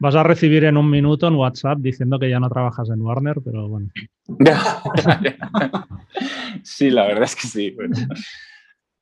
Vas 0.00 0.16
a 0.16 0.22
recibir 0.22 0.64
en 0.64 0.76
un 0.76 0.90
minuto 0.90 1.28
en 1.28 1.34
WhatsApp 1.34 1.78
diciendo 1.78 2.18
que 2.18 2.30
ya 2.30 2.40
no 2.40 2.48
trabajas 2.48 2.88
en 2.88 3.02
Warner, 3.02 3.36
pero 3.44 3.68
bueno. 3.68 3.90
sí, 6.64 6.90
la 6.90 7.06
verdad 7.06 7.24
es 7.24 7.36
que 7.36 7.46
sí. 7.46 7.76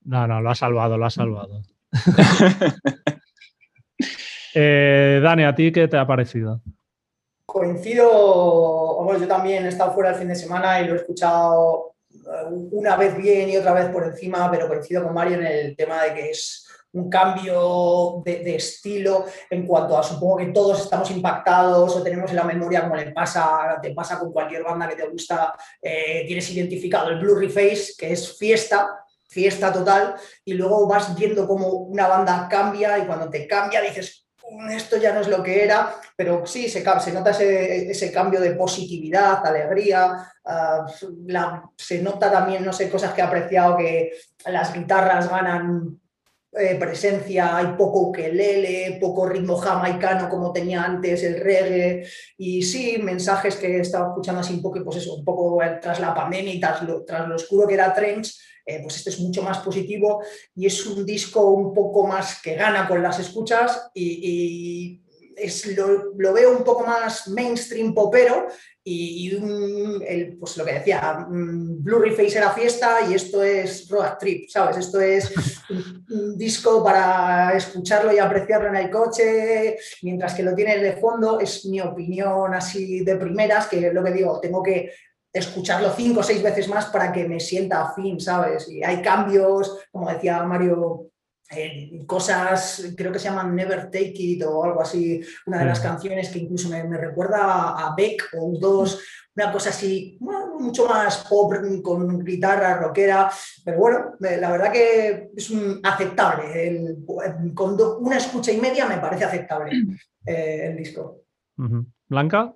No, 0.05 0.27
no, 0.27 0.43
lo 0.43 0.51
ha 0.51 0.57
salvado, 0.57 0.99
lo 0.99 1.07
ha 1.07 1.11
salvado. 1.11 1.63
Eh, 4.55 5.21
Dani, 5.23 5.45
¿a 5.45 5.55
ti 5.55 5.71
qué 5.71 5.87
te 5.87 5.97
ha 5.97 6.07
parecido? 6.07 6.61
Coincido, 7.47 9.03
bueno, 9.05 9.21
yo 9.21 9.29
también 9.29 9.65
he 9.65 9.69
estado 9.69 9.93
fuera 9.93 10.11
el 10.11 10.17
fin 10.17 10.29
de 10.29 10.35
semana 10.35 10.81
y 10.81 10.87
lo 10.87 10.95
he 10.95 10.97
escuchado 10.97 11.95
eh, 12.11 12.49
una 12.73 12.97
vez 12.97 13.17
bien 13.17 13.51
y 13.51 13.57
otra 13.57 13.73
vez 13.73 13.91
por 13.91 14.05
encima, 14.05 14.51
pero 14.51 14.67
coincido 14.67 15.05
con 15.05 15.15
Mario 15.15 15.37
en 15.37 15.47
el 15.47 15.77
tema 15.77 16.03
de 16.03 16.15
que 16.15 16.31
es 16.31 16.67
un 16.93 17.11
cambio 17.11 18.23
de, 18.25 18.57
estilo 18.57 19.27
en 19.51 19.67
cuanto 19.67 19.97
a, 19.97 20.03
supongo 20.03 20.39
que 20.39 20.47
todos 20.47 20.83
estamos 20.83 21.11
impactados 21.11 21.95
o 21.95 22.03
tenemos 22.03 22.31
en 22.31 22.37
la 22.37 22.45
memoria 22.45 22.83
como 22.83 22.97
le 22.97 23.13
pasa, 23.13 23.79
te 23.81 23.93
pasa 23.93 24.19
con 24.19 24.33
cualquier 24.33 24.65
banda 24.65 24.89
que 24.89 24.97
te 24.97 25.07
gusta, 25.07 25.55
eh, 25.81 26.25
tienes 26.27 26.51
identificado 26.51 27.11
el 27.11 27.21
Blue 27.21 27.49
Face, 27.49 27.93
que 27.97 28.13
es 28.13 28.37
fiesta, 28.37 29.05
fiesta 29.39 29.73
total, 29.73 30.17
y 30.45 30.55
luego 30.55 30.89
vas 30.89 31.15
viendo 31.15 31.47
cómo 31.47 31.69
una 31.69 32.09
banda 32.09 32.49
cambia 32.51 32.99
y 32.99 33.07
cuando 33.07 33.31
te 33.31 33.47
cambia 33.47 33.81
dices, 33.81 34.27
mm, 34.51 34.71
esto 34.71 34.97
ya 34.97 35.13
no 35.13 35.21
es 35.21 35.29
lo 35.29 35.45
que 35.45 35.63
era, 35.63 35.95
pero 36.17 36.45
sí, 36.45 36.69
se, 36.69 36.83
se 36.83 37.13
nota 37.13 37.31
ese, 37.31 38.11
cambio 38.13 38.41
de 38.41 38.57
positividad, 38.57 39.47
alegría, 39.47 40.29
ah, 40.45 40.87
se 41.77 42.03
nota 42.03 42.33
también, 42.33 42.65
no 42.65 42.73
sé, 42.73 42.91
cosas 42.91 43.13
que 43.13 43.21
he 43.21 43.25
apreciado, 43.25 43.77
que 43.77 44.11
las 44.47 44.75
guitarras 44.75 45.31
ganan 45.31 46.01
eh, 46.53 46.77
presencia, 46.77 47.57
hay 47.57 47.67
poco 47.77 48.09
ukelele, 48.09 48.99
poco 49.01 49.29
ritmo 49.29 49.57
jamaicano 49.57 50.29
como 50.29 50.53
tenía 50.53 50.83
antes 50.83 51.23
el 51.23 51.41
reggae. 51.41 52.07
Y 52.37 52.63
sí, 52.63 52.99
mensajes 53.03 53.57
que 53.57 53.81
estaba 53.81 54.09
escuchando 54.09 54.41
así 54.41 54.55
un 54.55 54.63
poco, 54.63 54.83
pues 54.85 54.97
eso, 54.99 55.15
un 55.15 55.25
poco 55.25 55.61
tras 55.81 56.01
la 56.01 56.15
pandemia 56.15 56.55
y 56.55 56.61
tras 56.61 56.83
lo, 56.83 57.05
tras 57.05 57.29
lo 57.29 57.37
oscuro 57.37 57.67
que 57.67 57.75
era 57.75 57.93
Trench, 57.93 58.35
eh, 58.65 58.81
pues 58.83 58.97
este 58.97 59.09
es 59.09 59.21
mucho 59.21 59.43
más 59.43 59.59
positivo 59.61 60.23
y 60.55 60.67
es 60.67 60.85
un 60.85 61.07
disco 61.07 61.51
un 61.51 61.73
poco 61.73 62.07
más 62.07 62.43
que 62.43 62.55
gana 62.55 62.87
con 62.87 63.03
las 63.03 63.19
escuchas 63.19 63.91
y, 63.95 65.03
es, 65.35 65.75
lo, 65.75 66.13
veo 66.35 66.55
un 66.55 66.65
poco 66.65 66.85
más 66.85 67.29
mainstream 67.29 67.95
popero 67.95 68.49
y, 68.91 69.31
el, 70.07 70.37
pues 70.39 70.57
lo 70.57 70.65
que 70.65 70.75
decía, 70.75 71.27
Blurry 71.29 72.11
Face 72.11 72.39
era 72.39 72.51
fiesta 72.51 72.99
y 73.09 73.15
esto 73.15 73.43
es 73.43 73.89
Road 73.89 74.17
Trip, 74.19 74.49
¿sabes? 74.49 74.79
Esto 74.79 75.01
es 75.01 75.33
un, 75.71 76.37
disco 76.39 76.83
para 76.83 77.53
escucharlo 77.57 78.13
y 78.13 78.19
apreciarlo 78.19 78.69
en 78.69 78.77
el 78.77 78.91
coche, 78.91 79.77
mientras 80.03 80.35
que 80.35 80.43
lo 80.43 80.55
tienes 80.55 80.81
de 80.81 80.97
fondo, 80.97 81.39
es 81.41 81.67
mi 81.67 81.81
opinión 81.81 82.55
así 82.55 83.05
de 83.05 83.17
primeras, 83.17 83.67
que 83.67 83.93
lo 83.93 84.03
que 84.03 84.13
digo, 84.13 84.41
tengo 84.41 84.63
que 84.63 84.93
escucharlo 85.33 85.93
cinco 85.95 86.21
o 86.21 86.23
seis 86.23 86.43
veces 86.43 86.69
más 86.69 86.87
para 86.87 87.13
que 87.13 87.29
me 87.29 87.41
sienta 87.41 87.83
afín, 87.83 88.19
¿sabes? 88.19 88.69
Y 88.71 88.83
hay 88.83 89.03
cambios, 89.03 89.79
como 89.93 90.11
decía 90.11 90.43
Mario, 90.45 91.11
cosas, 92.07 92.93
creo 92.97 93.11
que 93.11 93.19
se 93.19 93.29
llaman 93.29 93.55
Never 93.55 93.85
Take 93.85 94.15
It 94.17 94.43
o 94.45 94.65
algo 94.65 94.83
así, 94.83 95.21
una 95.47 95.61
de 95.61 95.65
las 95.65 95.81
canciones 95.81 96.29
que 96.29 96.41
incluso 96.41 96.69
me, 96.69 96.83
recuerda 96.83 97.71
a 97.71 97.95
Beck 97.97 98.31
o 98.35 98.53
U2, 98.53 98.99
una 99.37 99.53
cosa 99.53 99.71
así, 99.71 100.19
mucho 100.21 100.87
más 100.87 101.27
pop 101.29 101.55
con 101.83 102.25
guitarra 102.25 102.79
rockera, 102.79 103.31
pero 103.65 103.79
bueno, 103.79 103.99
la 104.21 104.51
verdad 104.51 104.73
que 104.73 105.31
es 105.35 105.51
un 105.51 105.81
aceptable, 105.83 106.97
con 107.55 107.77
una 108.01 108.19
escucha 108.19 108.53
y 108.53 108.61
media 108.61 108.87
me 108.87 108.99
parece 108.99 109.25
aceptable 109.25 109.73
eh, 110.27 110.67
el 110.71 110.77
disco. 110.77 111.23
Blanca. 112.09 112.55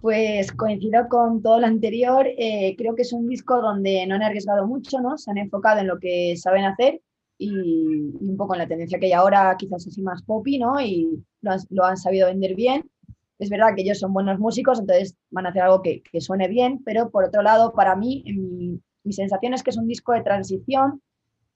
Pues 0.00 0.52
coincido 0.52 1.08
con 1.08 1.42
todo 1.42 1.58
lo 1.58 1.66
anterior. 1.66 2.24
Eh, 2.38 2.76
creo 2.78 2.94
que 2.94 3.02
es 3.02 3.12
un 3.12 3.26
disco 3.26 3.60
donde 3.60 4.06
no 4.06 4.14
han 4.14 4.22
arriesgado 4.22 4.64
mucho, 4.64 5.00
¿no? 5.00 5.18
Se 5.18 5.32
han 5.32 5.38
enfocado 5.38 5.80
en 5.80 5.88
lo 5.88 5.98
que 5.98 6.36
saben 6.36 6.64
hacer 6.64 7.00
y, 7.38 7.50
un 7.50 8.36
poco 8.36 8.54
en 8.54 8.60
la 8.60 8.68
tendencia 8.68 8.98
que 8.98 9.06
hay 9.06 9.12
ahora, 9.12 9.54
quizás 9.58 9.86
así 9.86 10.02
más 10.02 10.22
poppy, 10.22 10.58
¿no? 10.58 10.80
Y 10.80 11.24
lo 11.40 11.84
han, 11.84 11.96
sabido 11.96 12.28
vender 12.28 12.54
bien. 12.54 12.90
Es 13.38 13.50
verdad 13.50 13.74
que 13.74 13.82
ellos 13.82 14.00
son 14.00 14.12
buenos 14.12 14.38
músicos, 14.38 14.80
entonces 14.80 15.16
van 15.30 15.46
a 15.46 15.50
hacer 15.50 15.62
algo 15.62 15.82
que, 15.82 16.02
suene 16.20 16.48
bien, 16.48 16.82
pero 16.84 17.10
por 17.10 17.24
otro 17.24 17.42
lado, 17.42 17.72
para 17.72 17.94
mí, 17.96 18.24
mi, 18.26 18.80
mi 19.04 19.12
sensación 19.12 19.54
es 19.54 19.62
que 19.62 19.70
es 19.70 19.76
un 19.76 19.86
disco 19.86 20.12
de 20.12 20.22
transición 20.22 21.00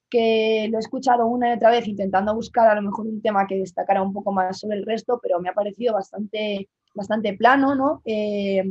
que 0.08 0.68
lo 0.70 0.76
he 0.78 0.80
escuchado 0.80 1.26
una 1.26 1.50
y 1.50 1.56
otra 1.56 1.70
vez 1.70 1.88
intentando 1.88 2.34
buscar 2.34 2.68
a 2.68 2.74
lo 2.74 2.82
mejor 2.82 3.06
un 3.06 3.22
tema 3.22 3.46
que 3.46 3.56
destacara 3.56 4.02
un 4.02 4.12
poco 4.12 4.30
más 4.30 4.60
sobre 4.60 4.76
el 4.76 4.84
resto, 4.84 5.18
pero 5.22 5.40
me 5.40 5.48
ha 5.48 5.54
parecido 5.54 5.94
bastante 5.94 6.68
bastante 6.94 7.34
plano, 7.34 7.74
¿no? 7.74 8.02
Eh, 8.04 8.62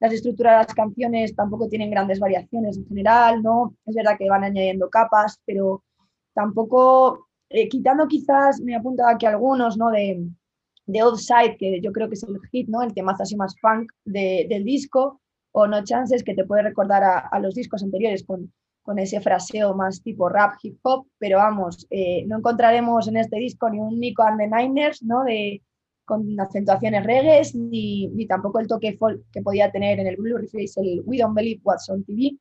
las 0.00 0.12
estructuras 0.12 0.52
de 0.52 0.58
las 0.58 0.74
canciones 0.74 1.34
tampoco 1.34 1.68
tienen 1.68 1.90
grandes 1.90 2.20
variaciones 2.20 2.76
en 2.76 2.86
general, 2.86 3.42
¿no? 3.42 3.74
Es 3.86 3.94
verdad 3.94 4.16
que 4.18 4.28
van 4.28 4.44
añadiendo 4.44 4.90
capas, 4.90 5.40
pero 5.46 5.82
tampoco, 6.34 7.28
eh, 7.48 7.68
quitando 7.68 8.06
quizás, 8.06 8.60
me 8.60 8.74
apuntado 8.74 9.08
aquí 9.10 9.26
algunos, 9.26 9.76
¿no? 9.76 9.90
De, 9.90 10.26
de 10.86 11.02
Old 11.02 11.18
Side, 11.18 11.56
que 11.58 11.80
yo 11.80 11.92
creo 11.92 12.08
que 12.08 12.14
es 12.14 12.22
el 12.24 12.38
hit, 12.50 12.68
¿no? 12.68 12.82
El 12.82 12.94
temazo 12.94 13.22
así 13.22 13.36
más 13.36 13.54
funk 13.60 13.90
del 14.04 14.64
disco, 14.64 15.20
o 15.52 15.66
No 15.66 15.82
Chances, 15.84 16.24
que 16.24 16.34
te 16.34 16.44
puede 16.44 16.62
recordar 16.62 17.02
a, 17.04 17.38
los 17.38 17.54
discos 17.54 17.82
anteriores 17.82 18.24
con, 18.24 18.52
con, 18.82 18.98
ese 18.98 19.20
fraseo 19.20 19.74
más 19.74 20.02
tipo 20.02 20.28
rap, 20.28 20.54
hip 20.62 20.78
hop, 20.82 21.06
pero 21.18 21.38
vamos, 21.38 21.86
eh, 21.90 22.24
no 22.26 22.38
encontraremos 22.38 23.06
en 23.08 23.18
este 23.18 23.36
disco 23.38 23.70
ni 23.70 23.78
un 23.78 24.00
Nico 24.00 24.24
and 24.24 24.38
the 24.38 24.48
Niners, 24.48 25.02
¿no? 25.02 25.22
De, 25.22 25.62
con 26.04 26.38
acentuaciones 26.38 27.04
reggae, 27.04 27.42
ni, 27.54 28.08
ni, 28.08 28.26
tampoco 28.26 28.58
el 28.58 28.66
toque 28.66 28.96
folk 28.98 29.22
que 29.32 29.42
podía 29.42 29.70
tener 29.70 30.00
en 30.00 30.06
el 30.06 30.16
Blue 30.16 30.38
Face 30.48 30.80
el 30.80 31.02
We 31.06 31.18
Don't 31.18 31.34
Believe 31.34 31.60
What's 31.64 31.88
on 31.88 32.04
TV, 32.04 32.36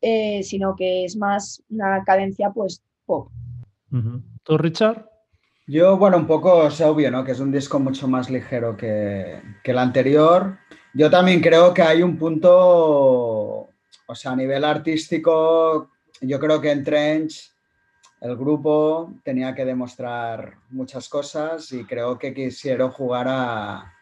eh, 0.00 0.42
sino 0.42 0.76
que 0.76 1.04
es 1.04 1.16
más 1.16 1.62
una 1.68 2.04
cadencia 2.04 2.50
pues 2.50 2.82
pop. 3.04 3.30
¿Tú, 4.42 4.58
Richard? 4.58 5.06
Yo, 5.66 5.96
bueno, 5.96 6.16
un 6.16 6.26
poco 6.26 6.66
es 6.66 6.80
obvio, 6.80 7.10
¿no? 7.10 7.24
Que 7.24 7.32
es 7.32 7.40
un 7.40 7.52
disco 7.52 7.78
mucho 7.78 8.08
más 8.08 8.30
ligero 8.30 8.76
que, 8.76 9.40
que 9.62 9.70
el 9.70 9.78
anterior. 9.78 10.58
Yo 10.94 11.10
también 11.10 11.40
creo 11.40 11.72
que 11.72 11.82
hay 11.82 12.02
un 12.02 12.18
punto, 12.18 12.50
o 12.50 14.14
sea, 14.14 14.32
a 14.32 14.36
nivel 14.36 14.64
artístico, 14.64 15.90
yo 16.20 16.38
creo 16.38 16.60
que 16.60 16.70
en 16.70 16.84
Trench 16.84 17.52
el 18.22 18.36
grupo 18.36 19.14
tenía 19.24 19.54
que 19.54 19.64
demostrar 19.64 20.54
muchas 20.70 21.08
cosas 21.08 21.72
y 21.72 21.84
creo 21.84 22.18
que 22.18 22.32
quisieron 22.32 22.90
jugar 22.92 23.26
a, 23.28 23.92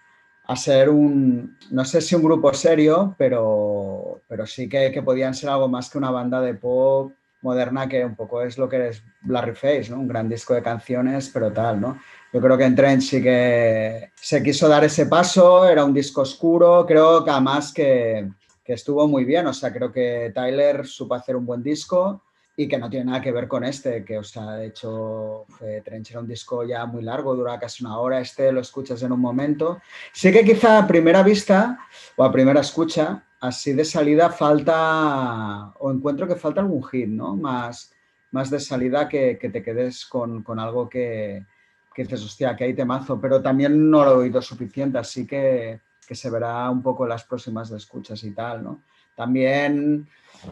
ser 0.56 0.90
un, 0.90 1.56
no 1.70 1.84
sé 1.84 2.02
si 2.02 2.14
un 2.14 2.22
grupo 2.22 2.52
serio, 2.52 3.14
pero, 3.16 4.20
pero 4.28 4.46
sí 4.46 4.68
que, 4.68 5.02
podían 5.02 5.32
ser 5.32 5.48
algo 5.48 5.68
más 5.68 5.88
que 5.88 5.96
una 5.96 6.10
banda 6.10 6.40
de 6.42 6.54
pop 6.54 7.12
moderna 7.42 7.88
que 7.88 8.04
un 8.04 8.14
poco 8.14 8.42
es 8.42 8.58
lo 8.58 8.68
que 8.68 8.88
es 8.88 9.02
Larry 9.26 9.54
Face, 9.54 9.88
¿no? 9.90 9.98
Un 10.00 10.08
gran 10.08 10.28
disco 10.28 10.54
de 10.54 10.62
canciones, 10.62 11.30
pero 11.32 11.52
tal, 11.52 11.80
¿no? 11.80 12.00
Yo 12.32 12.40
creo 12.40 12.56
que 12.56 12.64
en 12.64 12.76
Trent 12.76 13.02
sí 13.02 13.22
que 13.22 14.10
se 14.14 14.42
quiso 14.42 14.68
dar 14.68 14.84
ese 14.84 15.06
paso, 15.06 15.68
era 15.68 15.84
un 15.84 15.94
disco 15.94 16.22
oscuro, 16.22 16.84
creo 16.86 17.24
que 17.24 17.30
además 17.30 17.72
que, 17.72 18.28
que 18.64 18.74
estuvo 18.74 19.08
muy 19.08 19.24
bien, 19.24 19.46
o 19.46 19.52
sea, 19.52 19.72
creo 19.72 19.90
que 19.90 20.30
Tyler 20.34 20.86
supo 20.86 21.14
hacer 21.14 21.34
un 21.34 21.46
buen 21.46 21.62
disco 21.62 22.22
y 22.56 22.68
que 22.68 22.78
no 22.78 22.90
tiene 22.90 23.06
nada 23.06 23.22
que 23.22 23.32
ver 23.32 23.48
con 23.48 23.64
este, 23.64 24.04
que, 24.04 24.18
o 24.18 24.22
sea, 24.22 24.52
de 24.52 24.66
hecho, 24.66 25.46
Trench 25.82 26.10
era 26.10 26.20
un 26.20 26.28
disco 26.28 26.62
ya 26.62 26.84
muy 26.84 27.02
largo, 27.02 27.34
dura 27.34 27.58
casi 27.58 27.82
una 27.82 27.98
hora, 27.98 28.20
este 28.20 28.52
lo 28.52 28.60
escuchas 28.60 29.02
en 29.02 29.12
un 29.12 29.20
momento. 29.20 29.80
Sí 30.12 30.30
que 30.30 30.44
quizá 30.44 30.78
a 30.78 30.86
primera 30.86 31.22
vista 31.22 31.78
o 32.16 32.22
a 32.22 32.30
primera 32.30 32.60
escucha, 32.60 33.24
así 33.40 33.72
de 33.72 33.84
salida 33.84 34.30
falta, 34.30 35.72
o 35.78 35.90
encuentro 35.90 36.28
que 36.28 36.36
falta 36.36 36.60
algún 36.60 36.84
hit, 36.84 37.08
¿no? 37.08 37.36
Más, 37.36 37.92
más 38.30 38.50
de 38.50 38.60
salida 38.60 39.08
que, 39.08 39.38
que 39.38 39.48
te 39.48 39.62
quedes 39.62 40.06
con, 40.06 40.42
con 40.42 40.58
algo 40.58 40.88
que, 40.88 41.46
que 41.94 42.02
dices, 42.02 42.22
hostia, 42.24 42.54
que 42.54 42.64
hay 42.64 42.74
temazo, 42.74 43.20
pero 43.20 43.42
también 43.42 43.90
no 43.90 44.04
lo 44.04 44.12
he 44.12 44.24
oído 44.24 44.42
suficiente, 44.42 44.98
así 44.98 45.26
que, 45.26 45.80
que 46.06 46.14
se 46.14 46.30
verá 46.30 46.68
un 46.70 46.82
poco 46.82 47.06
las 47.06 47.24
próximas 47.24 47.70
escuchas 47.70 48.22
y 48.24 48.32
tal, 48.32 48.62
¿no? 48.62 48.82
También 49.20 50.08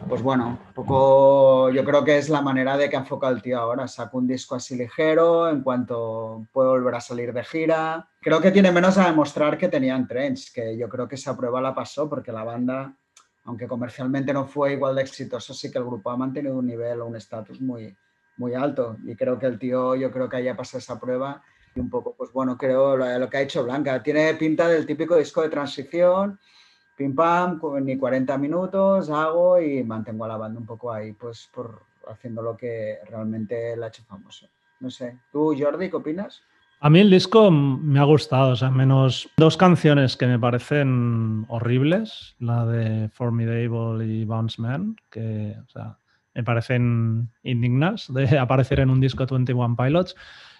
pues 0.07 0.21
bueno, 0.21 0.59
un 0.67 0.73
poco 0.75 1.71
yo 1.71 1.83
creo 1.83 2.03
que 2.03 2.19
es 2.19 2.29
la 2.29 2.41
manera 2.41 2.77
de 2.77 2.87
que 2.87 2.97
enfoca 2.97 3.27
el 3.29 3.41
tío 3.41 3.59
ahora. 3.59 3.87
Saca 3.87 4.15
un 4.15 4.27
disco 4.27 4.53
así 4.53 4.75
ligero 4.75 5.49
en 5.49 5.63
cuanto 5.63 6.45
puede 6.53 6.69
volver 6.69 6.93
a 6.93 7.01
salir 7.01 7.33
de 7.33 7.43
gira. 7.43 8.07
Creo 8.21 8.39
que 8.39 8.51
tiene 8.51 8.71
menos 8.71 8.99
a 8.99 9.07
demostrar 9.07 9.57
que 9.57 9.67
tenía 9.67 9.95
en 9.95 10.07
Trench, 10.07 10.53
que 10.53 10.77
yo 10.77 10.87
creo 10.87 11.07
que 11.07 11.15
esa 11.15 11.35
prueba 11.35 11.59
la 11.61 11.73
pasó 11.73 12.07
porque 12.07 12.31
la 12.31 12.43
banda, 12.43 12.93
aunque 13.45 13.67
comercialmente 13.67 14.31
no 14.33 14.45
fue 14.45 14.73
igual 14.73 14.93
de 14.93 15.01
exitoso, 15.01 15.55
sí 15.55 15.71
que 15.71 15.79
el 15.79 15.85
grupo 15.85 16.11
ha 16.11 16.17
mantenido 16.17 16.59
un 16.59 16.67
nivel 16.67 17.01
o 17.01 17.07
un 17.07 17.15
estatus 17.15 17.59
muy, 17.59 17.97
muy 18.37 18.53
alto. 18.53 18.97
Y 19.03 19.15
creo 19.15 19.39
que 19.39 19.47
el 19.47 19.57
tío, 19.57 19.95
yo 19.95 20.11
creo 20.11 20.29
que 20.29 20.37
haya 20.37 20.55
pasado 20.55 20.77
esa 20.77 20.99
prueba 20.99 21.41
y 21.73 21.79
un 21.79 21.89
poco, 21.89 22.13
pues 22.15 22.31
bueno, 22.31 22.59
creo 22.59 22.95
lo 22.95 23.27
que 23.27 23.37
ha 23.37 23.41
hecho 23.41 23.63
Blanca. 23.63 24.03
Tiene 24.03 24.35
pinta 24.35 24.67
del 24.67 24.85
típico 24.85 25.15
disco 25.15 25.41
de 25.41 25.49
transición 25.49 26.39
pim 26.99 27.15
pam, 27.15 27.61
ni 27.81 27.97
40 27.97 28.37
minutos 28.37 29.09
hago 29.09 29.61
y 29.61 29.85
mantengo 29.85 30.25
a 30.25 30.27
la 30.27 30.35
banda 30.35 30.59
un 30.59 30.65
poco 30.65 30.91
ahí, 30.91 31.13
pues 31.13 31.49
por 31.53 31.83
haciendo 32.09 32.41
lo 32.41 32.57
que 32.57 32.97
realmente 33.09 33.77
la 33.77 33.85
ha 33.85 33.89
hecho 33.89 34.03
famoso. 34.03 34.47
No 34.81 34.89
sé, 34.91 35.17
¿tú 35.31 35.55
Jordi 35.57 35.89
qué 35.89 35.95
opinas? 35.95 36.43
A 36.81 36.89
mí 36.89 36.99
el 36.99 37.09
disco 37.09 37.51
me 37.51 37.99
ha 37.99 38.03
gustado, 38.03 38.51
o 38.51 38.55
sea, 38.57 38.69
menos 38.69 39.29
dos 39.37 39.55
canciones 39.55 40.17
que 40.17 40.27
me 40.27 40.37
parecen 40.37 41.45
horribles, 41.47 42.35
la 42.39 42.65
de 42.65 43.07
Formidable 43.07 44.05
y 44.05 44.25
Bounce 44.25 44.61
Man, 44.61 44.97
que 45.09 45.55
o 45.65 45.69
sea, 45.69 45.97
me 46.33 46.43
parecen 46.43 47.29
indignas 47.43 48.13
de 48.13 48.37
aparecer 48.39 48.81
en 48.81 48.89
un 48.89 48.99
disco 48.99 49.25
21 49.25 49.77
Pilots. 49.77 50.17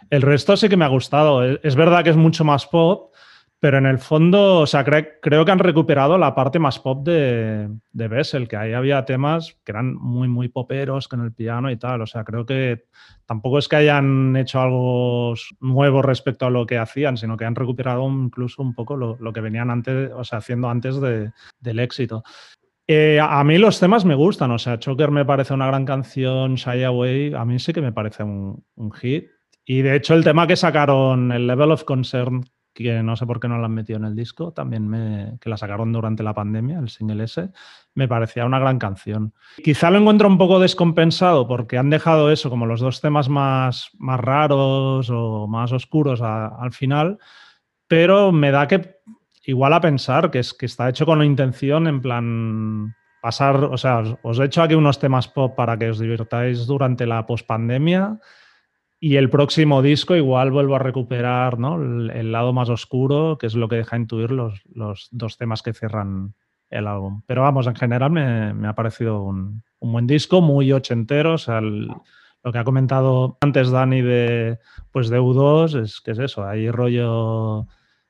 El 0.09 0.21
resto 0.21 0.55
sí 0.55 0.69
que 0.69 0.77
me 0.77 0.85
ha 0.85 0.89
gustado. 0.89 1.43
Es 1.43 1.75
verdad 1.75 2.05
que 2.05 2.11
es 2.11 2.17
mucho 2.17 2.45
más 2.45 2.65
pop, 2.65 3.13
pero 3.59 3.77
en 3.77 3.85
el 3.85 3.99
fondo, 3.99 4.59
o 4.59 4.67
sea, 4.67 4.85
creo 4.85 5.43
que 5.43 5.51
han 5.51 5.59
recuperado 5.59 6.17
la 6.17 6.33
parte 6.33 6.59
más 6.59 6.79
pop 6.79 7.05
de, 7.05 7.69
de 7.91 8.07
Bessel, 8.07 8.47
que 8.47 8.55
ahí 8.55 8.71
había 8.71 9.03
temas 9.03 9.57
que 9.65 9.73
eran 9.73 9.95
muy, 9.95 10.29
muy 10.29 10.47
poperos 10.47 11.09
con 11.09 11.21
el 11.25 11.33
piano 11.33 11.69
y 11.69 11.75
tal. 11.75 12.01
O 12.01 12.07
sea, 12.07 12.23
creo 12.23 12.45
que 12.45 12.85
tampoco 13.25 13.59
es 13.59 13.67
que 13.67 13.75
hayan 13.75 14.33
hecho 14.37 14.61
algo 14.61 15.33
nuevo 15.59 16.01
respecto 16.01 16.45
a 16.45 16.49
lo 16.49 16.65
que 16.65 16.77
hacían, 16.77 17.17
sino 17.17 17.35
que 17.35 17.43
han 17.43 17.55
recuperado 17.55 18.07
incluso 18.07 18.61
un 18.61 18.73
poco 18.73 18.95
lo, 18.95 19.17
lo 19.19 19.33
que 19.33 19.41
venían 19.41 19.69
antes, 19.69 20.09
o 20.15 20.23
sea, 20.23 20.39
haciendo 20.39 20.69
antes 20.69 21.01
de, 21.01 21.31
del 21.59 21.79
éxito. 21.79 22.23
Eh, 22.87 23.19
a 23.21 23.43
mí 23.43 23.57
los 23.57 23.77
temas 23.79 24.05
me 24.05 24.15
gustan, 24.15 24.51
o 24.51 24.57
sea, 24.57 24.79
Choker 24.79 25.11
me 25.11 25.25
parece 25.25 25.53
una 25.53 25.67
gran 25.67 25.85
canción, 25.85 26.55
Shy 26.55 26.83
Away, 26.85 27.33
a 27.33 27.43
mí 27.43 27.59
sí 27.59 27.73
que 27.73 27.81
me 27.81 27.91
parece 27.91 28.23
un 28.23 28.91
hit. 28.93 29.27
Y 29.65 29.81
de 29.81 29.97
hecho 29.97 30.15
el 30.15 30.23
tema 30.23 30.47
que 30.47 30.55
sacaron, 30.55 31.31
el 31.31 31.45
Level 31.45 31.71
of 31.71 31.83
Concern, 31.83 32.43
que 32.83 33.03
no 33.03 33.15
sé 33.15 33.25
por 33.25 33.39
qué 33.39 33.47
no 33.47 33.57
la 33.57 33.65
han 33.65 33.73
metido 33.73 33.97
en 33.97 34.05
el 34.05 34.15
disco, 34.15 34.51
también 34.51 34.87
me, 34.87 35.37
que 35.39 35.49
la 35.49 35.57
sacaron 35.57 35.91
durante 35.91 36.23
la 36.23 36.33
pandemia, 36.33 36.79
el 36.79 36.89
single 36.89 37.23
S, 37.23 37.49
me 37.93 38.07
parecía 38.07 38.45
una 38.45 38.59
gran 38.59 38.79
canción. 38.79 39.33
Quizá 39.63 39.89
lo 39.89 39.99
encuentro 39.99 40.27
un 40.27 40.37
poco 40.37 40.59
descompensado 40.59 41.47
porque 41.47 41.77
han 41.77 41.89
dejado 41.89 42.31
eso 42.31 42.49
como 42.49 42.65
los 42.65 42.79
dos 42.79 43.01
temas 43.01 43.29
más, 43.29 43.89
más 43.97 44.19
raros 44.19 45.09
o 45.09 45.47
más 45.47 45.71
oscuros 45.71 46.21
al 46.21 46.71
final, 46.71 47.17
pero 47.87 48.31
me 48.31 48.51
da 48.51 48.67
que 48.67 48.99
igual 49.45 49.73
a 49.73 49.81
pensar 49.81 50.31
que, 50.31 50.39
es, 50.39 50.53
que 50.53 50.65
está 50.65 50.89
hecho 50.89 51.05
con 51.05 51.19
la 51.19 51.25
intención 51.25 51.87
en 51.87 52.01
plan 52.01 52.95
pasar, 53.21 53.63
o 53.63 53.77
sea, 53.77 54.03
os 54.21 54.39
he 54.39 54.45
hecho 54.45 54.61
aquí 54.61 54.75
unos 54.75 54.99
temas 54.99 55.27
pop 55.27 55.55
para 55.55 55.77
que 55.77 55.89
os 55.89 55.99
divirtáis 55.99 56.65
durante 56.65 57.05
la 57.05 57.25
pospandemia 57.25 58.19
y 58.99 59.15
el 59.15 59.29
próximo 59.29 59.81
disco 59.81 60.15
igual 60.15 60.51
vuelvo 60.51 60.75
a 60.75 60.79
recuperar 60.79 61.57
el, 61.57 62.31
lado 62.31 62.51
más 62.51 62.69
oscuro, 62.69 63.37
que 63.37 63.47
es 63.47 63.55
lo 63.55 63.69
que 63.69 63.77
deja 63.77 63.95
intuir 63.95 64.31
los, 64.31 64.61
los, 64.73 65.07
dos 65.11 65.37
temas 65.37 65.61
que 65.61 65.73
cierran 65.73 66.33
el 66.69 66.85
álbum. 66.85 67.21
Pero 67.25 67.41
vamos, 67.43 67.67
en 67.67 67.75
general 67.75 68.11
me, 68.11 68.67
ha 68.67 68.75
parecido 68.75 69.23
un, 69.23 69.63
buen 69.79 70.05
disco, 70.05 70.41
muy 70.41 70.73
ochentero. 70.73 71.35
O 71.35 71.37
sea, 71.37 71.61
lo 71.61 72.51
que 72.51 72.57
ha 72.57 72.65
comentado 72.65 73.37
antes 73.39 73.71
Dani 73.71 74.01
de, 74.01 74.59
pues 74.91 75.09
de 75.09 75.19
U2 75.19 75.81
es 75.81 76.01
que 76.01 76.11
es 76.11 76.19
eso, 76.19 76.45
hay 76.45 76.69
rollo 76.69 77.67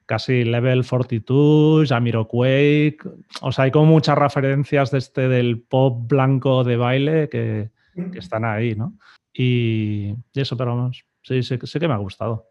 casi 0.08 0.43
Level 0.43 0.84
42, 0.84 1.88
Jamiroquai, 1.88 2.98
o 3.41 3.51
sea, 3.51 3.65
hay 3.65 3.72
como 3.72 3.86
muchas 3.86 4.17
referencias 4.17 4.89
de 4.89 4.98
este 4.98 5.27
del 5.27 5.62
pop 5.62 6.10
blanco 6.10 6.63
de 6.63 6.77
baile 6.77 7.29
que, 7.29 7.69
que 7.93 8.17
están 8.17 8.43
ahí, 8.43 8.74
¿no? 8.74 8.98
Y, 9.33 10.15
eso, 10.33 10.57
pero 10.57 10.75
vamos, 10.75 11.05
sí, 11.21 11.43
sé, 11.43 11.57
que 11.57 11.88
me 11.88 11.93
ha 11.93 11.98
gustado. 11.98 12.48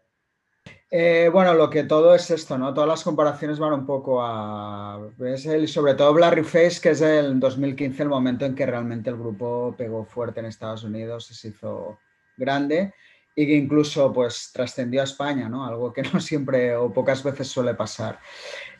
Eh, 0.91 1.29
bueno, 1.31 1.53
lo 1.53 1.69
que 1.69 1.83
todo 1.83 2.15
es 2.15 2.31
esto, 2.31 2.57
¿no? 2.57 2.73
Todas 2.73 2.89
las 2.89 3.03
comparaciones 3.03 3.59
van 3.59 3.73
un 3.73 3.85
poco 3.85 4.21
a... 4.23 4.99
Es 5.19 5.45
el, 5.45 5.67
sobre 5.67 5.93
todo 5.93 6.13
Blurry 6.13 6.43
Face, 6.43 6.81
que 6.81 6.91
es 6.91 7.01
el 7.01 7.39
2015, 7.39 8.03
el 8.03 8.09
momento 8.09 8.45
en 8.45 8.55
que 8.55 8.65
realmente 8.65 9.09
el 9.11 9.17
grupo 9.17 9.75
pegó 9.77 10.03
fuerte 10.03 10.39
en 10.39 10.47
Estados 10.47 10.83
Unidos 10.83 11.25
se 11.25 11.49
hizo 11.49 11.99
grande 12.37 12.93
y 13.35 13.45
que 13.45 13.55
incluso 13.55 14.11
pues 14.11 14.51
trascendió 14.51 15.01
a 15.01 15.03
España, 15.03 15.47
¿no? 15.47 15.65
Algo 15.65 15.93
que 15.93 16.01
no 16.01 16.19
siempre 16.19 16.75
o 16.75 16.91
pocas 16.91 17.23
veces 17.23 17.47
suele 17.47 17.75
pasar. 17.75 18.19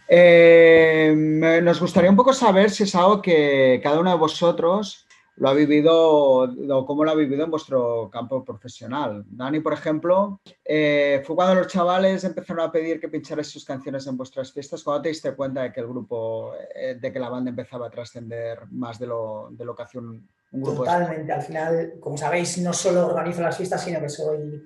Eh, 0.07 1.13
nos 1.61 1.79
gustaría 1.79 2.09
un 2.09 2.15
poco 2.15 2.33
saber 2.33 2.71
si 2.71 2.83
es 2.83 2.95
algo 2.95 3.21
que 3.21 3.79
cada 3.83 3.99
uno 3.99 4.09
de 4.09 4.17
vosotros 4.17 5.05
lo 5.39 5.49
ha 5.49 5.53
vivido 5.53 5.93
o 5.95 6.85
cómo 6.85 7.05
lo 7.05 7.11
ha 7.11 7.15
vivido 7.15 7.45
en 7.45 7.51
vuestro 7.51 8.09
campo 8.11 8.43
profesional. 8.43 9.23
Dani, 9.25 9.61
por 9.61 9.71
ejemplo, 9.71 10.41
eh, 10.65 11.23
fue 11.25 11.35
cuando 11.35 11.55
los 11.55 11.67
chavales 11.67 12.25
empezaron 12.25 12.65
a 12.65 12.71
pedir 12.71 12.99
que 12.99 13.07
pincharas 13.07 13.47
sus 13.47 13.63
canciones 13.63 14.05
en 14.07 14.17
vuestras 14.17 14.51
fiestas, 14.51 14.83
cuando 14.83 15.03
te 15.03 15.09
diste 15.09 15.33
cuenta 15.33 15.63
de 15.63 15.71
que 15.71 15.79
el 15.79 15.87
grupo, 15.87 16.51
eh, 16.75 16.97
de 16.99 17.11
que 17.13 17.19
la 17.19 17.29
banda 17.29 17.49
empezaba 17.49 17.87
a 17.87 17.89
trascender 17.89 18.59
más 18.71 18.99
de 18.99 19.07
lo, 19.07 19.47
de 19.51 19.63
lo 19.63 19.73
que 19.73 19.83
hacía 19.83 20.01
un, 20.01 20.27
grupo. 20.51 20.83
Totalmente, 20.83 21.31
al 21.31 21.41
final, 21.41 21.93
como 22.01 22.17
sabéis, 22.17 22.57
no 22.57 22.73
solo 22.73 23.05
organizo 23.05 23.41
las 23.41 23.55
fiestas, 23.55 23.81
sino 23.81 24.01
que 24.01 24.09
soy 24.09 24.65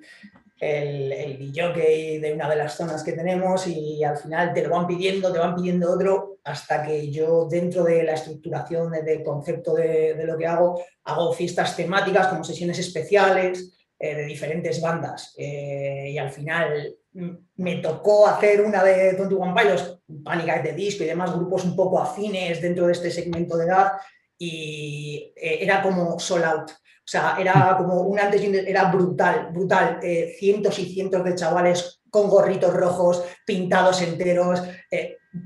el, 0.58 1.12
el 1.12 1.52
de 1.52 2.32
una 2.34 2.48
de 2.48 2.56
las 2.56 2.76
zonas 2.76 3.04
que 3.04 3.12
tenemos 3.12 3.66
y 3.68 4.02
al 4.02 4.16
final 4.16 4.52
te 4.52 4.66
lo 4.66 4.70
van 4.70 4.88
pidiendo, 4.88 5.32
te 5.32 5.38
van 5.38 5.54
pidiendo 5.54 5.92
otro, 5.92 6.33
hasta 6.44 6.82
que 6.82 7.10
yo 7.10 7.46
dentro 7.50 7.84
de 7.84 8.02
la 8.02 8.12
estructuración 8.12 8.92
del 8.92 9.22
concepto 9.22 9.74
de, 9.74 10.14
lo 10.24 10.36
que 10.36 10.46
hago, 10.46 10.82
hago 11.04 11.32
fiestas 11.32 11.74
temáticas 11.74 12.28
como 12.28 12.44
sesiones 12.44 12.78
especiales 12.78 13.72
eh, 13.98 14.14
de 14.14 14.24
diferentes 14.26 14.80
bandas. 14.80 15.34
Eh, 15.38 16.10
y 16.12 16.18
al 16.18 16.30
final 16.30 16.94
mm, 17.12 17.30
me 17.56 17.76
tocó 17.76 18.26
hacer 18.26 18.60
una 18.60 18.84
de 18.84 19.14
21 19.14 19.54
Pilots, 19.54 20.00
Pánica 20.22 20.60
de 20.60 20.74
disco 20.74 21.02
y 21.02 21.06
demás 21.06 21.34
grupos 21.34 21.64
un 21.64 21.74
poco 21.74 21.98
afines 21.98 22.60
dentro 22.60 22.86
de 22.86 22.92
este 22.92 23.10
segmento 23.10 23.56
de 23.56 23.64
edad 23.64 23.92
y 24.38 25.32
eh, 25.36 25.58
era 25.62 25.82
como 25.82 26.18
sold 26.18 26.44
out. 26.44 26.70
O 26.70 27.06
sea, 27.06 27.36
era 27.38 27.74
como 27.78 28.02
un 28.02 28.18
antes 28.18 28.42
era 28.42 28.90
brutal, 28.90 29.50
brutal. 29.52 30.00
Cientos 30.38 30.78
y 30.78 30.86
cientos 30.86 31.22
de 31.22 31.34
chavales 31.34 32.00
con 32.08 32.30
gorritos 32.30 32.72
rojos, 32.72 33.22
pintados 33.44 34.00
enteros. 34.00 34.62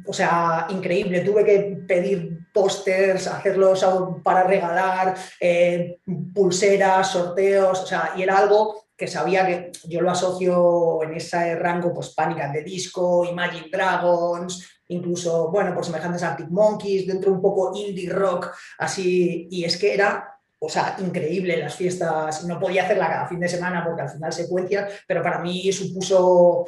O 0.07 0.13
sea, 0.13 0.67
increíble. 0.71 1.21
Tuve 1.21 1.45
que 1.45 1.79
pedir 1.87 2.39
pósters, 2.53 3.27
hacerlos 3.27 3.85
para 4.23 4.45
regalar, 4.45 5.15
eh, 5.41 6.01
pulseras, 6.35 7.13
sorteos. 7.13 7.83
O 7.83 7.87
sea, 7.87 8.13
y 8.17 8.23
era 8.23 8.39
algo 8.39 8.89
que 8.97 9.07
sabía 9.07 9.47
que 9.47 9.71
yo 9.89 10.01
lo 10.01 10.11
asocio 10.11 11.03
en 11.05 11.15
ese 11.15 11.55
rango, 11.55 11.95
pues 11.95 12.11
Panic 12.11 12.51
de 12.53 12.65
Disco, 12.65 13.25
Imagine 13.25 13.69
Dragons, 13.71 14.81
incluso, 14.89 15.51
bueno, 15.51 15.73
por 15.73 15.85
semejantes 15.85 16.23
Arctic 16.23 16.49
Monkeys, 16.49 17.07
dentro 17.07 17.33
un 17.33 17.41
poco 17.41 17.73
indie 17.77 18.11
rock, 18.11 18.51
así. 18.79 19.47
Y 19.51 19.65
es 19.65 19.77
que 19.77 19.95
era 19.95 20.39
o 20.61 20.69
sea, 20.69 20.97
increíble 20.99 21.57
las 21.57 21.77
fiestas. 21.77 22.45
No 22.45 22.59
podía 22.59 22.85
hacerla 22.85 23.09
cada 23.09 23.29
fin 23.29 23.41
de 23.41 23.49
semana 23.49 23.85
porque 23.85 24.03
al 24.03 24.11
final 24.11 24.33
secuencia, 24.33 24.89
pero 25.07 25.23
para 25.23 25.39
mí 25.39 25.73
supuso 25.73 26.67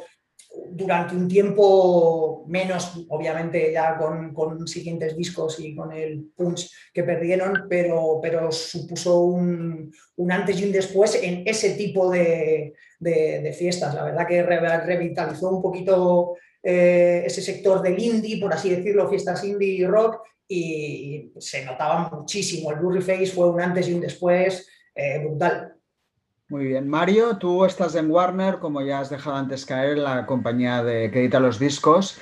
durante 0.71 1.15
un 1.15 1.27
tiempo 1.27 2.43
menos, 2.47 3.05
obviamente 3.09 3.71
ya 3.71 3.97
con, 3.97 4.67
siguientes 4.67 5.15
discos 5.15 5.59
y 5.59 5.75
con 5.75 5.91
el 5.91 6.31
punch 6.35 6.69
que 6.93 7.03
perdieron, 7.03 7.67
pero, 7.69 8.19
pero 8.21 8.51
supuso 8.51 9.21
un, 9.21 9.91
antes 10.29 10.59
y 10.59 10.65
un 10.65 10.71
después 10.71 11.19
en 11.21 11.43
ese 11.45 11.71
tipo 11.71 12.09
de, 12.09 12.73
fiestas. 13.57 13.95
La 13.95 14.03
verdad 14.03 14.27
que 14.27 14.43
revitalizó 14.43 15.49
un 15.49 15.61
poquito 15.61 16.35
eh, 16.61 17.23
ese 17.25 17.41
sector 17.41 17.81
del 17.81 17.99
indie, 17.99 18.39
por 18.39 18.53
así 18.53 18.69
decirlo, 18.69 19.09
fiestas 19.09 19.43
indie 19.43 19.73
y 19.73 19.85
rock, 19.85 20.21
y 20.47 21.31
se 21.39 21.65
notaba 21.65 22.09
muchísimo. 22.09 22.71
El 22.71 22.79
Blurry 22.79 23.01
Face 23.01 23.27
fue 23.27 23.49
un 23.49 23.61
antes 23.61 23.87
y 23.87 23.93
un 23.93 24.01
después 24.01 24.67
eh, 24.93 25.19
brutal. 25.19 25.70
Muy 26.51 26.65
bien. 26.65 26.89
Mario, 26.89 27.37
tú 27.37 27.63
estás 27.63 27.95
en 27.95 28.11
Warner, 28.11 28.59
como 28.59 28.81
ya 28.81 28.99
has 28.99 29.09
dejado 29.09 29.37
antes 29.37 29.65
caer, 29.65 29.97
la 29.97 30.25
compañía 30.25 30.83
de 30.83 31.09
que 31.09 31.21
edita 31.21 31.39
los 31.39 31.57
discos. 31.57 32.19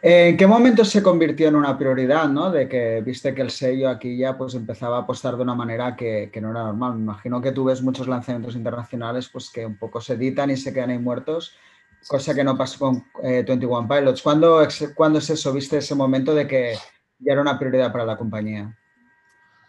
¿En 0.00 0.38
qué 0.38 0.46
momento 0.46 0.82
se 0.82 1.02
convirtió 1.02 1.48
en 1.48 1.56
una 1.56 1.76
prioridad, 1.76 2.26
¿no? 2.26 2.50
De 2.50 2.70
que 2.70 3.02
viste 3.02 3.34
que 3.34 3.42
el 3.42 3.50
sello 3.50 3.90
aquí 3.90 4.16
ya 4.16 4.38
pues 4.38 4.54
empezaba 4.54 4.96
a 4.96 5.00
apostar 5.02 5.36
de 5.36 5.42
una 5.42 5.54
manera 5.54 5.94
que, 5.94 6.30
no 6.40 6.52
era 6.52 6.62
normal. 6.62 6.94
Me 6.94 7.02
imagino 7.02 7.42
que 7.42 7.52
tú 7.52 7.64
ves 7.64 7.82
muchos 7.82 8.08
lanzamientos 8.08 8.56
internacionales 8.56 9.28
pues 9.30 9.50
que 9.50 9.66
un 9.66 9.76
poco 9.76 10.00
se 10.00 10.14
editan 10.14 10.50
y 10.50 10.56
se 10.56 10.72
quedan 10.72 10.88
ahí 10.88 10.98
muertos, 10.98 11.54
cosa 12.08 12.34
que 12.34 12.44
no 12.44 12.56
pasó 12.56 12.78
con 12.78 13.04
21 13.22 13.82
eh, 13.82 13.86
Pilots. 13.86 14.22
¿Cuándo, 14.22 14.66
¿Cuándo 14.94 15.18
es 15.18 15.28
eso? 15.28 15.52
¿Viste 15.52 15.76
ese 15.76 15.94
momento 15.94 16.34
de 16.34 16.46
que 16.46 16.78
ya 17.18 17.32
era 17.32 17.42
una 17.42 17.58
prioridad 17.58 17.92
para 17.92 18.06
la 18.06 18.16
compañía? 18.16 18.74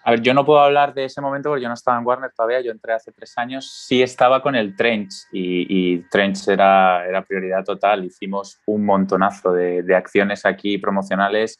A 0.08 0.12
ver, 0.12 0.22
yo 0.22 0.34
no 0.34 0.46
puedo 0.46 0.62
hablar 0.62 0.94
de 0.94 1.04
ese 1.04 1.20
momento 1.20 1.50
porque 1.50 1.64
yo 1.64 1.68
no 1.68 1.74
estaba 1.74 1.98
en 1.98 2.08
Warner 2.08 2.32
todavía, 2.32 2.62
yo 2.62 2.72
entré 2.72 2.94
hace 2.94 3.12
tres 3.12 3.38
años, 3.38 3.70
sí 3.70 4.02
estaba 4.02 4.42
con 4.42 4.56
el 4.56 4.74
Trench 4.74 5.14
y, 5.34 5.98
Trench 6.10 6.48
era, 6.48 7.06
era 7.06 7.26
prioridad 7.26 7.66
total, 7.66 8.06
hicimos 8.06 8.62
un 8.68 8.86
montonazo 8.86 9.52
de, 9.52 9.84
de 9.84 9.96
acciones 9.98 10.46
aquí 10.46 10.78
promocionales 10.78 11.60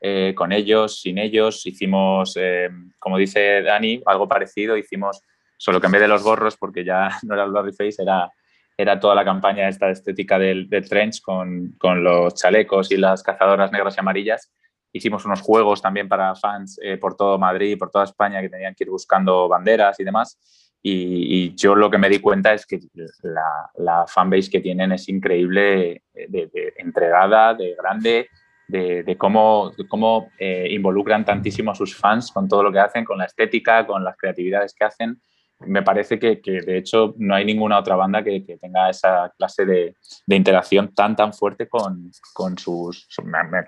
eh, 0.00 0.32
con 0.36 0.52
ellos, 0.52 1.00
sin 1.00 1.18
ellos, 1.18 1.66
hicimos, 1.66 2.36
eh, 2.36 2.70
como 3.00 3.18
dice 3.18 3.62
Dani, 3.62 4.00
algo 4.06 4.28
parecido, 4.28 4.76
hicimos, 4.76 5.20
solo 5.56 5.80
vez 5.80 6.00
de 6.00 6.06
los 6.06 6.22
gorros, 6.22 6.56
porque 6.56 6.84
ya 6.84 7.10
no 7.24 7.34
era 7.34 7.42
el 7.42 7.50
Blurry 7.50 7.72
Face, 7.72 8.00
era, 8.00 8.30
era 8.76 9.00
toda 9.00 9.16
la 9.16 9.24
campaña 9.24 9.68
esta 9.68 9.90
estética 9.90 10.38
del, 10.38 10.68
del 10.68 10.88
Trench 10.88 11.20
con, 11.20 11.74
con 11.78 12.04
los 12.04 12.32
chalecos 12.36 12.92
y 12.92 12.96
las 12.96 13.24
cazadoras 13.24 13.72
negras 13.72 13.96
y 13.96 14.00
amarillas 14.00 14.52
hicimos 14.92 15.24
unos 15.24 15.40
juegos 15.40 15.82
también 15.82 16.08
para 16.08 16.34
fans 16.34 16.78
eh, 16.82 16.96
por 16.96 17.16
todo 17.16 17.38
Madrid, 17.38 17.72
y 17.72 17.76
por 17.76 17.90
toda 17.90 18.04
España, 18.04 18.40
que 18.40 18.48
tenían 18.48 18.74
que 18.74 18.84
ir 18.84 18.90
buscando 18.90 19.48
banderas 19.48 19.98
y 20.00 20.04
demás. 20.04 20.38
Y, 20.80 21.54
yo 21.56 21.74
lo 21.74 21.90
que 21.90 21.98
me 21.98 22.08
di 22.08 22.20
cuenta 22.20 22.54
es 22.54 22.64
que 22.64 22.78
la, 23.22 23.70
la 23.76 24.06
fanbase 24.06 24.50
que 24.50 24.60
tienen 24.60 24.92
es 24.92 25.08
increíble, 25.08 26.02
eh, 26.14 26.26
de, 26.28 26.72
entregada, 26.76 27.54
de 27.54 27.74
grande, 27.74 28.28
de, 28.68 29.16
cómo, 29.16 29.72
cómo 29.88 30.28
eh, 30.38 30.68
involucran 30.70 31.24
tantísimo 31.24 31.70
a 31.70 31.74
sus 31.74 31.96
fans 31.96 32.30
con 32.30 32.46
todo 32.46 32.62
lo 32.62 32.70
que 32.70 32.78
hacen, 32.78 33.04
con 33.04 33.18
la 33.18 33.24
estética, 33.24 33.86
con 33.86 34.04
las 34.04 34.16
creatividades 34.16 34.74
que 34.74 34.84
hacen 34.84 35.20
me 35.60 35.82
parece 35.82 36.18
que, 36.18 36.40
de 36.44 36.76
hecho 36.76 37.14
no 37.18 37.34
hay 37.34 37.44
ninguna 37.44 37.78
otra 37.78 37.96
banda 37.96 38.22
que, 38.22 38.40
tenga 38.60 38.90
esa 38.90 39.32
clase 39.36 39.64
de, 39.64 39.94
interacción 40.28 40.94
tan 40.94 41.16
tan 41.16 41.32
fuerte 41.32 41.68
con, 41.68 42.10
sus, 42.56 43.08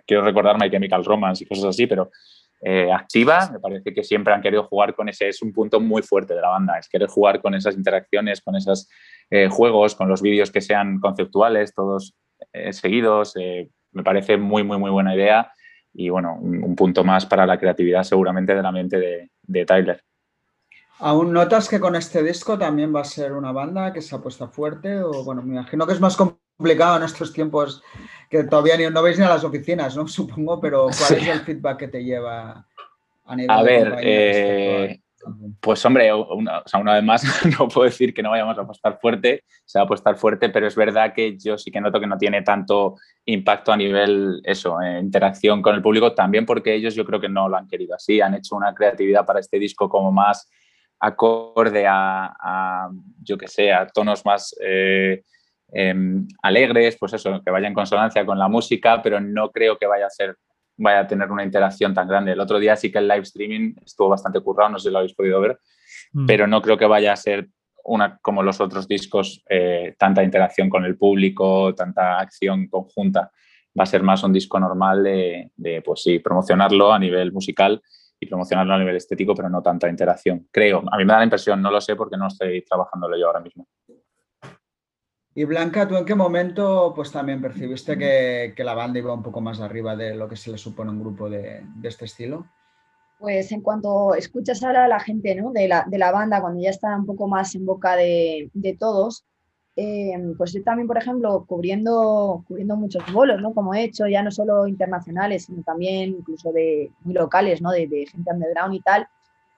quiero 0.07 0.23
recordar 0.23 0.59
My 0.59 0.71
Chemical 0.71 1.05
Romance 1.05 1.45
y 1.45 1.49
cosas 1.49 1.67
así, 1.67 1.87
pero 1.87 2.11
eh, 2.63 2.93
activa, 2.93 3.49
me 3.53 3.59
parece 3.59 3.93
que 3.93 4.05
siempre 4.05 4.33
han 4.33 4.43
querido 4.43 4.65
jugar 4.65 4.95
con 4.95 5.09
ese, 5.09 5.29
es 5.29 5.43
un 5.43 5.53
punto 5.53 5.81
muy 5.81 6.03
fuerte 6.03 6.35
de 6.35 6.43
la 6.43 6.51
banda, 6.51 6.79
es 6.79 6.89
querer 6.89 7.09
jugar 7.09 7.41
con 7.41 7.55
esas 7.55 7.75
interacciones, 7.75 8.41
con 8.41 8.55
esos 8.55 8.89
eh, 9.31 9.49
juegos, 9.49 9.95
con 9.95 10.09
los 10.09 10.23
vídeos 10.23 10.51
que 10.51 10.61
sean 10.61 11.01
conceptuales, 11.01 11.75
todos 11.75 12.15
eh, 12.53 12.73
seguidos, 12.73 13.35
me 13.93 14.03
parece 14.05 14.37
muy, 14.37 14.63
muy, 14.63 14.79
muy 14.79 14.91
buena 14.91 15.15
idea 15.15 15.53
y 15.93 16.09
bueno, 16.09 16.37
un, 16.41 16.77
punto 16.77 17.03
más 17.03 17.27
para 17.27 17.47
la 17.47 17.59
creatividad 17.59 18.05
seguramente 18.05 18.55
de 18.55 18.63
la 18.63 18.71
mente 18.71 19.31
de 19.43 19.65
Tyler. 19.65 20.01
¿Aún 21.01 21.33
notas 21.33 21.69
que 21.69 21.81
con 21.81 21.97
este 21.97 22.23
disco 22.23 22.59
también 22.59 22.95
va 22.95 23.01
a 23.01 23.05
ser 23.05 23.33
una 23.33 23.53
banda 23.53 23.91
que 23.93 24.03
se 24.03 24.15
apuesta 24.15 24.49
fuerte? 24.49 25.01
O 25.03 25.25
bueno, 25.25 25.43
me 25.43 25.55
imagino 25.55 25.87
que 25.87 25.95
es 25.95 26.01
más 26.01 26.15
complicado 26.15 26.99
en 26.99 27.05
estos 27.05 27.33
tiempos 27.33 27.83
que 28.29 28.45
todavía 28.45 28.77
ni, 28.77 28.85
no 28.91 29.03
veis 29.03 29.19
ni 29.19 29.25
a 29.25 29.31
las 29.31 29.45
oficinas, 29.45 29.97
¿no? 29.97 30.07
Supongo, 30.09 30.61
pero 30.61 30.85
¿cuál 30.85 31.21
es 31.21 31.29
el 31.29 31.41
feedback 31.41 31.79
que 31.79 31.89
te 31.89 32.05
lleva 32.05 32.67
a 33.25 33.37
nivel 33.37 33.51
A 33.51 33.63
ver, 33.63 33.97
eh, 34.03 35.01
pues 35.61 35.85
hombre, 35.87 36.13
una, 36.13 36.63
una 36.79 36.95
vez 36.95 37.05
más, 37.05 37.25
no 37.59 37.69
puedo 37.69 37.87
decir 37.87 38.13
que 38.13 38.23
no 38.23 38.31
vayamos 38.31 38.59
a 38.59 38.63
apostar 38.63 38.99
fuerte, 39.01 39.45
se 39.65 39.79
va 39.79 39.83
a 39.83 39.85
apostar 39.87 40.17
fuerte, 40.17 40.51
pero 40.51 40.67
es 40.67 40.77
verdad 40.77 41.15
que 41.15 41.39
yo 41.39 41.57
sí 41.57 41.71
que 41.71 41.81
noto 41.81 41.99
que 41.99 42.07
no 42.07 42.19
tiene 42.19 42.43
tanto 42.43 42.97
impacto 43.25 43.73
a 43.73 43.77
nivel, 43.79 44.43
eso, 44.45 44.81
eh, 44.83 44.99
interacción 45.01 45.63
con 45.63 45.75
el 45.75 45.81
público, 45.81 46.13
también 46.13 46.45
porque 46.45 46.75
ellos 46.75 46.95
yo 46.95 47.07
creo 47.07 47.21
que 47.21 47.29
no 47.31 47.49
lo 47.49 47.57
han 47.57 47.69
querido 47.69 47.95
así, 47.95 48.21
han 48.21 48.35
hecho 48.35 48.55
una 48.55 48.75
creatividad 48.75 49.25
para 49.25 49.41
este 49.41 49.59
disco 49.59 49.89
como 49.89 50.13
más 50.13 50.51
acorde 51.01 51.87
a, 51.89 52.89
yo 53.23 53.39
que 53.39 53.49
sé, 53.49 53.73
a 53.73 53.87
tonos 53.87 54.25
más 54.25 54.55
eh, 54.63 55.23
em, 55.73 56.29
alegres, 56.43 56.97
pues 57.01 57.15
eso, 57.15 57.41
que 57.43 57.51
vaya 57.51 57.69
en 57.69 57.75
consonancia 57.75 58.25
con 58.27 58.39
la 58.39 58.49
música, 58.49 59.01
pero 59.03 59.21
no 59.21 59.51
creo 59.51 59.79
que 59.79 59.87
vaya 59.87 60.07
a 60.07 60.11
ser 60.11 60.37
vaya 60.83 61.01
a 61.01 61.07
tener 61.07 61.31
una 61.31 61.45
interacción 61.45 61.93
tan 61.93 62.09
grande. 62.09 62.33
El 62.33 62.41
otro 62.41 62.59
día 62.59 62.75
sí 62.75 62.91
que 62.91 62.99
el 62.99 63.09
live 63.09 63.21
streaming 63.21 63.75
estuvo 63.85 64.09
bastante 64.09 64.41
currado, 64.41 64.71
no 64.71 64.79
sé 64.79 64.89
si 64.89 64.93
lo 64.93 64.99
habéis 64.99 65.15
podido 65.15 65.39
ver, 65.39 65.59
mm. 66.13 66.27
pero 66.27 66.47
no 66.47 66.63
creo 66.63 66.79
que 66.79 66.87
vaya 66.87 67.13
a 67.13 67.17
ser 67.17 67.49
una 67.85 68.19
como 68.23 68.43
los 68.43 68.61
otros 68.61 68.89
discos, 68.89 69.43
eh, 69.49 69.95
tanta 69.99 70.23
interacción 70.23 70.71
con 70.71 70.85
el 70.87 70.97
público, 70.97 71.75
tanta 71.75 72.19
acción 72.19 72.67
conjunta. 72.69 73.31
Va 73.79 73.85
a 73.85 73.87
ser 73.87 74.03
más 74.03 74.23
un 74.23 74.33
disco 74.33 74.59
normal 74.59 75.03
de, 75.03 75.51
de, 75.55 75.83
pues 75.83 76.03
sí, 76.03 76.19
promocionarlo 76.19 76.93
a 76.93 76.99
nivel 76.99 77.31
musical 77.31 77.83
y 78.21 78.27
promocionarlo 78.27 78.75
a 78.75 78.79
nivel 78.79 78.97
estético, 78.97 79.35
pero 79.35 79.49
no 79.49 79.63
tanta 79.63 79.89
interacción. 79.89 80.47
Creo, 80.53 80.83
a 80.91 80.99
mí 80.99 81.05
me 81.05 81.13
da 81.13 81.19
la 81.19 81.25
impresión, 81.25 81.63
no 81.63 81.71
lo 81.71 81.81
sé 81.81 81.97
porque 81.97 82.19
no 82.19 82.27
estoy 82.29 82.63
trabajándolo 82.63 83.19
yo 83.19 83.27
ahora 83.27 83.41
mismo. 83.41 83.67
Y 85.35 85.45
Blanca, 85.45 85.89
¿tú 85.89 85.97
en 85.97 86.05
qué 86.05 86.15
momento 86.15 86.93
pues 86.95 87.11
también 87.13 87.41
percibiste 87.41 87.97
que, 87.97 88.53
la 88.59 88.75
banda 88.75 88.99
iba 88.99 89.15
un 89.15 89.23
poco 89.23 89.41
más 89.41 89.61
arriba 89.61 89.97
de 89.97 90.15
lo 90.15 90.29
que 90.29 90.37
se 90.37 90.51
le 90.51 90.59
supone 90.59 90.91
un 90.91 91.01
grupo 91.01 91.31
de, 91.31 91.65
este 91.83 92.05
estilo? 92.05 92.47
Pues 93.19 93.51
en 93.53 93.63
cuanto 93.63 94.15
escuchas 94.15 94.63
ahora 94.63 94.85
a 94.85 94.89
la 94.89 95.01
gente 95.01 95.35
¿no? 95.37 95.53
de, 95.53 95.69
la, 95.69 95.87
de, 95.89 95.99
la, 95.99 96.11
banda, 96.11 96.41
cuando 96.41 96.61
ya 96.61 96.71
está 96.71 96.95
un 96.97 97.07
poco 97.07 97.29
más 97.29 97.55
en 97.55 97.65
boca 97.65 97.97
de, 97.97 98.51
de 98.53 98.77
todos, 98.77 99.25
eh, 99.77 100.13
pues 100.37 100.53
yo 100.53 100.63
también, 100.63 100.87
por 100.87 100.99
ejemplo, 100.99 101.45
cubriendo, 101.47 102.45
cubriendo 102.47 102.77
muchos 102.77 103.03
bolos, 103.13 103.41
¿no? 103.41 103.55
Como 103.55 103.75
he 103.75 103.85
hecho, 103.85 104.07
ya 104.07 104.23
no 104.23 104.31
solo 104.31 104.67
internacionales, 104.67 105.45
sino 105.45 105.63
también 105.63 106.11
incluso 106.11 106.53
de 106.53 106.91
muy 107.03 107.15
locales, 107.15 107.63
¿no? 107.63 107.71
De, 107.71 107.87
de 107.87 108.07
gente 108.07 108.31
underground 108.33 108.75
y 108.75 108.81
tal, 108.81 109.07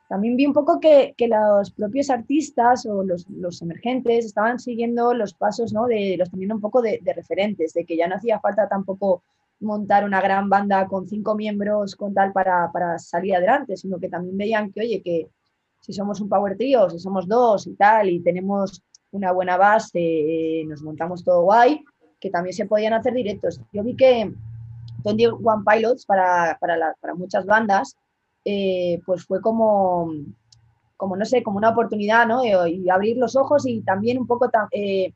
también 0.09 0.37
vi 0.37 0.44
un 0.44 0.53
poco 0.53 0.79
que, 0.79 1.14
que 1.16 1.27
los 1.27 1.70
propios 1.70 2.11
artistas 2.11 2.85
o 2.85 3.03
los, 3.03 3.27
los, 3.31 3.62
emergentes 3.62 4.27
estaban 4.27 4.59
siguiendo 4.59 5.14
los 5.14 5.33
pasos, 5.33 5.72
¿no? 5.72 5.87
De 5.87 6.16
los 6.18 6.31
teniendo 6.31 6.55
un 6.55 6.61
poco 6.61 6.83
de, 6.83 7.01
de, 7.03 7.14
referentes, 7.14 7.72
de 7.72 7.87
que 7.87 7.96
ya 7.96 8.07
no 8.07 8.16
hacía 8.16 8.38
falta 8.38 8.68
tampoco 8.68 9.22
montar 9.61 10.05
una 10.05 10.20
gran 10.20 10.51
banda 10.51 10.87
con 10.87 11.09
cinco 11.09 11.35
miembros 11.35 11.96
con 11.96 12.12
tal 12.12 12.33
para, 12.33 12.70
para 12.70 12.98
salir 12.98 13.37
adelante, 13.37 13.77
sino 13.77 13.98
que 13.98 14.11
también 14.11 14.37
veían 14.37 14.70
que, 14.70 14.81
oye, 14.81 15.03
que 15.03 15.29
si 15.81 15.92
somos 15.94 16.20
un 16.20 16.29
power 16.29 16.57
trio, 16.59 16.90
si 16.90 16.98
somos 16.98 17.27
dos 17.27 17.66
y 17.66 17.75
tal, 17.75 18.11
y 18.11 18.20
tenemos 18.20 18.83
una 19.12 19.33
buena 19.33 19.57
base, 19.57 19.98
eh, 20.01 20.64
nos 20.66 20.83
montamos 20.83 21.25
todo 21.25 21.42
guay, 21.42 21.85
que 22.20 22.31
también 22.31 22.55
se 22.55 22.66
podían 22.66 22.92
hacer 22.92 23.14
directos. 23.14 23.61
Yo 23.72 23.83
vi 23.83 23.94
que 23.96 24.33
Twenty 25.03 25.27
One 25.27 25.64
Pilots 25.66 26.05
para, 26.05 26.59
para, 26.61 26.94
para 27.01 27.14
muchas 27.14 27.46
bandas 27.46 27.96
eh, 28.44 29.01
pues 29.07 29.25
fue 29.25 29.40
como, 29.40 30.11
como, 30.96 31.16
no 31.16 31.25
sé, 31.25 31.42
como 31.42 31.59
una 31.59 31.70
oportunidad, 31.70 32.27
¿no? 32.27 32.44
Y 32.44 32.88
abrir 32.90 33.16
los 33.16 33.37
ojos 33.37 33.66
y 33.66 33.83
también 33.83 34.18
un 34.18 34.27
poco 34.27 34.51
eh, 34.72 35.12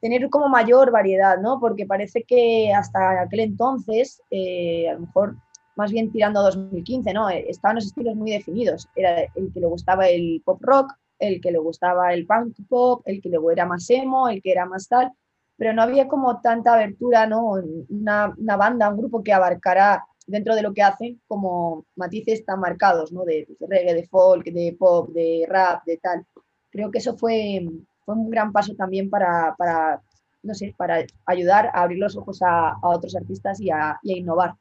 tener 0.00 0.28
como 0.28 0.48
mayor 0.48 0.90
variedad, 0.90 1.38
¿no? 1.38 1.60
Porque 1.60 1.86
parece 1.86 2.24
que 2.24 2.72
hasta 2.72 3.22
aquel 3.22 3.40
entonces, 3.40 4.20
eh, 4.30 4.88
a 4.90 4.94
lo 4.94 5.00
mejor 5.00 5.36
más 5.76 5.92
bien 5.92 6.10
tirando 6.10 6.40
a 6.40 6.44
2015, 6.44 7.12
¿no? 7.12 7.28
Estaban 7.28 7.76
los 7.76 7.86
estilos 7.86 8.16
muy 8.16 8.32
definidos. 8.32 8.88
Era 8.96 9.20
el 9.36 9.52
que 9.52 9.60
le 9.60 9.66
gustaba 9.66 10.08
el 10.08 10.42
pop 10.44 10.60
rock, 10.60 10.92
el 11.18 11.40
que 11.40 11.50
le 11.50 11.58
gustaba 11.58 12.12
el 12.14 12.26
punk 12.26 12.56
pop, 12.68 13.02
el 13.04 13.20
que 13.20 13.28
le 13.28 13.38
era 13.52 13.66
más 13.66 13.88
emo, 13.90 14.28
el 14.28 14.42
que 14.42 14.52
era 14.52 14.66
más 14.66 14.88
tal, 14.88 15.12
pero 15.56 15.72
no 15.72 15.82
había 15.82 16.06
como 16.08 16.40
tanta 16.40 16.74
abertura, 16.74 17.26
¿no? 17.26 17.54
Una, 17.88 18.32
una 18.36 18.56
banda, 18.56 18.88
un 18.88 18.98
grupo 18.98 19.22
que 19.22 19.32
abarcara 19.32 20.04
dentro 20.28 20.54
de 20.54 20.62
lo 20.62 20.72
que 20.72 20.82
hacen 20.82 21.20
como 21.26 21.86
matices 21.96 22.44
tan 22.44 22.60
marcados, 22.60 23.12
¿no? 23.12 23.24
De, 23.24 23.48
reggae, 23.60 23.94
de 23.94 24.06
folk, 24.06 24.44
de 24.44 24.76
pop, 24.78 25.10
de 25.10 25.46
rap, 25.48 25.84
de 25.84 25.96
tal. 25.96 26.24
Creo 26.70 26.90
que 26.90 26.98
eso 26.98 27.16
fue, 27.16 27.66
fue 28.04 28.14
un 28.14 28.30
gran 28.30 28.52
paso 28.52 28.74
también 28.74 29.10
para, 29.10 29.54
para, 29.56 30.02
no 30.42 30.54
sé, 30.54 30.74
para 30.76 31.04
ayudar 31.26 31.70
a 31.72 31.82
abrir 31.82 31.98
los 31.98 32.16
ojos 32.16 32.40
a, 32.42 32.76
otros 32.82 33.16
artistas 33.16 33.60
y 33.60 33.70
a, 33.70 33.98
innovar. 34.02 34.54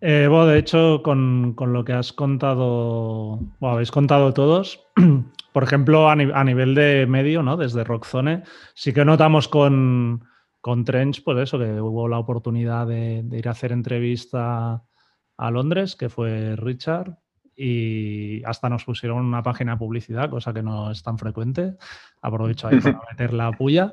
Eh, 0.00 0.26
bueno, 0.28 0.46
de 0.46 0.58
hecho, 0.58 1.02
con, 1.02 1.54
lo 1.58 1.84
que 1.84 1.94
has 1.94 2.12
contado, 2.12 2.66
o 3.60 3.68
habéis 3.68 3.90
contado 3.90 4.34
todos, 4.34 4.86
por 5.52 5.62
ejemplo, 5.62 6.10
a, 6.10 6.16
nivel 6.16 6.74
de 6.74 7.06
medio, 7.06 7.42
¿no? 7.42 7.56
Desde 7.56 7.84
Rockzone, 7.84 8.42
sí 8.74 8.92
que 8.92 9.04
notamos 9.04 9.48
con, 9.48 10.24
con 10.60 10.84
Trench, 10.84 11.24
pues 11.24 11.38
eso, 11.38 11.58
que 11.58 11.80
hubo 11.80 12.08
la 12.08 12.18
oportunidad 12.18 12.86
de, 12.86 13.24
ir 13.32 13.48
a 13.48 13.52
hacer 13.52 13.72
entrevista 13.72 14.82
a 15.38 15.50
Londres, 15.50 15.96
que 15.96 16.10
fue 16.10 16.56
Richard, 16.56 17.16
y 17.56 18.42
hasta 18.44 18.68
nos 18.68 18.84
pusieron 18.84 19.24
una 19.24 19.42
página 19.42 19.72
de 19.72 19.78
publicidad, 19.78 20.28
cosa 20.28 20.52
que 20.52 20.62
no 20.62 20.90
es 20.90 21.02
tan 21.02 21.16
frecuente. 21.16 21.74
Aprovecho 22.20 22.68
ahí 22.68 22.80
para 22.80 23.00
meter 23.10 23.32
la 23.32 23.50
puya. 23.52 23.92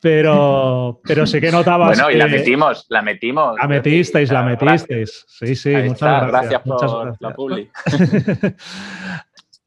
Pero, 0.00 1.00
pero 1.02 1.26
sí 1.26 1.40
que 1.40 1.50
notabas. 1.50 1.98
Bueno, 1.98 2.10
y 2.10 2.16
la 2.16 2.28
metimos, 2.28 2.86
la 2.88 3.02
metimos. 3.02 3.56
La 3.60 3.66
metisteis, 3.66 4.30
la 4.30 4.42
metisteis. 4.42 5.24
Sí, 5.28 5.56
sí, 5.56 5.74
muchas 5.74 6.28
gracias. 6.28 6.62
por 6.62 7.16
la 7.20 7.34
publi. 7.34 7.68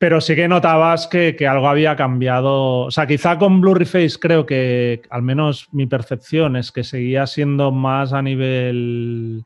Pero 0.03 0.19
sí 0.19 0.35
que 0.35 0.49
notabas 0.49 1.07
que, 1.07 1.33
algo 1.47 1.69
había 1.69 1.95
cambiado. 1.95 2.81
O 2.81 2.91
sea, 2.91 3.07
quizá 3.07 3.37
con 3.37 3.61
Blurry 3.61 3.85
Face 3.85 4.17
creo 4.19 4.45
que, 4.45 5.01
al 5.09 5.21
menos 5.21 5.69
mi 5.71 5.85
percepción 5.85 6.57
es 6.57 6.73
que 6.73 6.83
seguía 6.83 7.25
siendo 7.25 7.71
más 7.71 8.11
a 8.11 8.21
nivel 8.21 9.45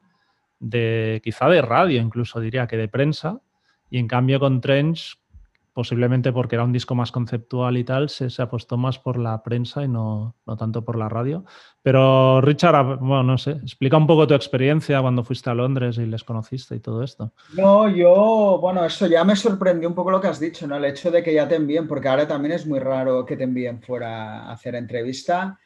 de, 0.59 1.21
quizá 1.23 1.47
de 1.47 1.61
radio 1.61 2.01
incluso 2.01 2.39
diría, 2.39 2.65
que 2.65 2.75
de 2.75 2.87
prensa. 2.87 3.39
Y 3.89 3.99
en 3.99 4.07
cambio 4.07 4.39
con 4.39 4.61
Trench 4.61 5.17
posiblemente 5.77 6.33
porque 6.33 6.55
era 6.55 6.63
un 6.63 6.73
disco 6.73 6.95
más 6.95 7.11
conceptual 7.11 7.77
y 7.77 7.83
tal, 7.83 8.09
se, 8.09 8.31
se 8.31 8.41
apostó 8.41 8.77
más 8.77 8.97
por 8.97 9.19
la 9.19 9.43
prensa 9.43 9.83
y 9.83 9.87
no, 9.87 10.35
no, 10.47 10.57
tanto 10.57 10.83
por 10.83 10.97
la 10.97 11.07
radio. 11.07 11.45
Pero 11.83 12.41
Richard, 12.41 12.97
bueno, 12.97 13.21
no 13.21 13.37
sé, 13.37 13.51
explica 13.51 13.95
un 13.95 14.07
poco 14.07 14.25
tu 14.25 14.33
experiencia 14.33 14.99
cuando 15.01 15.23
fuiste 15.23 15.51
a 15.51 15.53
Londres 15.53 15.99
y 15.99 16.07
les 16.07 16.23
conociste 16.23 16.75
y 16.75 16.79
todo 16.79 17.03
esto. 17.03 17.31
No, 17.53 17.87
yo, 17.87 18.57
bueno, 18.59 18.83
eso 18.85 19.05
ya 19.05 19.23
me 19.23 19.35
sorprendió 19.35 19.87
un 19.87 19.93
poco 19.93 20.09
lo 20.09 20.19
que 20.19 20.29
has 20.29 20.39
dicho, 20.39 20.65
¿no? 20.65 20.77
El 20.77 20.85
hecho 20.85 21.11
de 21.11 21.21
que 21.21 21.31
ya 21.31 21.47
te 21.47 21.57
envíen, 21.57 21.87
porque 21.87 22.07
ahora 22.07 22.27
también 22.27 22.53
es 22.53 22.65
muy 22.65 22.79
raro 22.79 23.23
que 23.23 23.37
te 23.37 23.43
envíen 23.43 23.79
fuera 23.79 24.45
a 24.45 24.53
hacer 24.53 24.73
entrevista. 24.73 25.59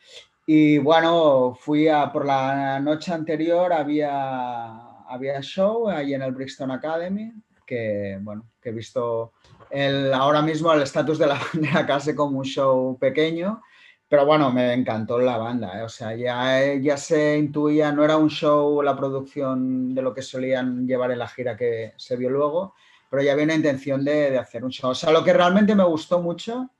Y 0.45 0.77
bueno, 0.77 1.55
fui 1.57 1.87
a, 1.87 2.11
por 2.11 2.25
la 2.25 2.81
noche 2.81 3.13
anterior, 3.13 3.71
había, 3.71 5.03
había 5.07 5.41
show 5.41 5.87
ahí 5.87 6.13
en 6.13 6.21
el 6.21 6.33
Brixton 6.33 6.69
Academy, 6.69 7.31
que, 7.71 8.19
bueno, 8.19 8.47
que 8.61 8.67
he 8.67 8.73
visto 8.73 9.31
el, 9.69 10.13
ahora 10.13 10.41
mismo 10.41 10.73
el 10.73 10.81
estatus 10.81 11.17
de 11.17 11.27
la 11.27 11.39
banda 11.53 11.85
casi 11.85 12.13
como 12.13 12.39
un 12.39 12.43
show 12.43 12.97
pequeño, 12.99 13.61
pero 14.09 14.25
bueno, 14.25 14.51
me 14.51 14.73
encantó 14.73 15.17
la 15.19 15.37
banda, 15.37 15.79
¿eh? 15.79 15.83
o 15.83 15.87
sea, 15.87 16.13
ya, 16.13 16.73
ya 16.73 16.97
se 16.97 17.37
intuía, 17.37 17.93
no 17.93 18.03
era 18.03 18.17
un 18.17 18.29
show 18.29 18.81
la 18.81 18.97
producción 18.97 19.95
de 19.95 20.01
lo 20.01 20.13
que 20.13 20.21
solían 20.21 20.85
llevar 20.85 21.11
en 21.11 21.19
la 21.19 21.29
gira 21.29 21.55
que 21.55 21.93
se 21.95 22.17
vio 22.17 22.29
luego, 22.29 22.75
pero 23.09 23.23
ya 23.23 23.31
había 23.31 23.45
una 23.45 23.55
intención 23.55 24.03
de, 24.03 24.31
de 24.31 24.37
hacer 24.37 24.65
un 24.65 24.71
show. 24.71 24.89
O 24.89 24.95
sea, 24.95 25.13
lo 25.13 25.23
que 25.23 25.31
realmente 25.31 25.73
me 25.73 25.85
gustó 25.85 26.21
mucho 26.21 26.71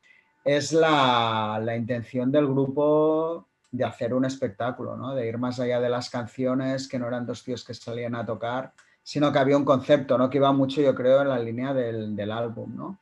es 0.44 0.74
la, 0.74 1.58
la 1.64 1.78
intención 1.78 2.34
del 2.34 2.48
grupo 2.48 3.48
de 3.72 3.86
hacer 3.86 4.14
un 4.14 4.26
espectáculo, 4.26 4.98
¿no? 4.98 5.16
de 5.16 5.26
ir 5.26 5.38
más 5.38 5.58
allá 5.62 5.80
de 5.80 5.90
las 5.90 6.10
canciones, 6.10 6.90
que 6.90 7.00
no 7.00 7.08
eran 7.08 7.26
dos 7.26 7.46
tíos 7.46 7.64
que 7.64 7.74
salían 7.74 8.16
a 8.16 8.26
tocar, 8.26 8.74
sino 9.04 9.32
que 9.32 9.40
había 9.40 9.58
un 9.58 9.66
concepto, 9.66 10.18
¿no? 10.18 10.30
Que 10.30 10.38
iba 10.38 10.52
mucho, 10.52 10.82
yo 10.82 10.94
creo, 10.96 11.22
en 11.22 11.30
la 11.30 11.40
línea 11.40 11.74
del, 11.74 12.16
del 12.16 12.32
álbum, 12.32 12.76
¿no? 12.76 13.00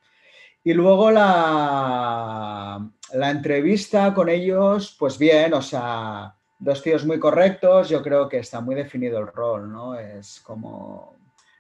Y 0.64 0.74
luego 0.74 1.10
la, 1.12 2.90
la, 3.14 3.32
entrevista 3.32 4.14
con 4.14 4.30
ellos, 4.30 4.96
pues 5.00 5.18
bien, 5.18 5.54
o 5.54 5.62
sea, 5.62 6.36
dos 6.60 6.84
tíos 6.84 7.06
muy 7.06 7.18
correctos, 7.20 7.90
yo 7.90 8.04
creo 8.04 8.28
que 8.28 8.40
está 8.40 8.60
muy 8.60 8.76
definido 8.76 9.20
el 9.20 9.28
rol, 9.28 9.72
¿no? 9.72 9.96
Es 9.96 10.42
como, 10.42 11.16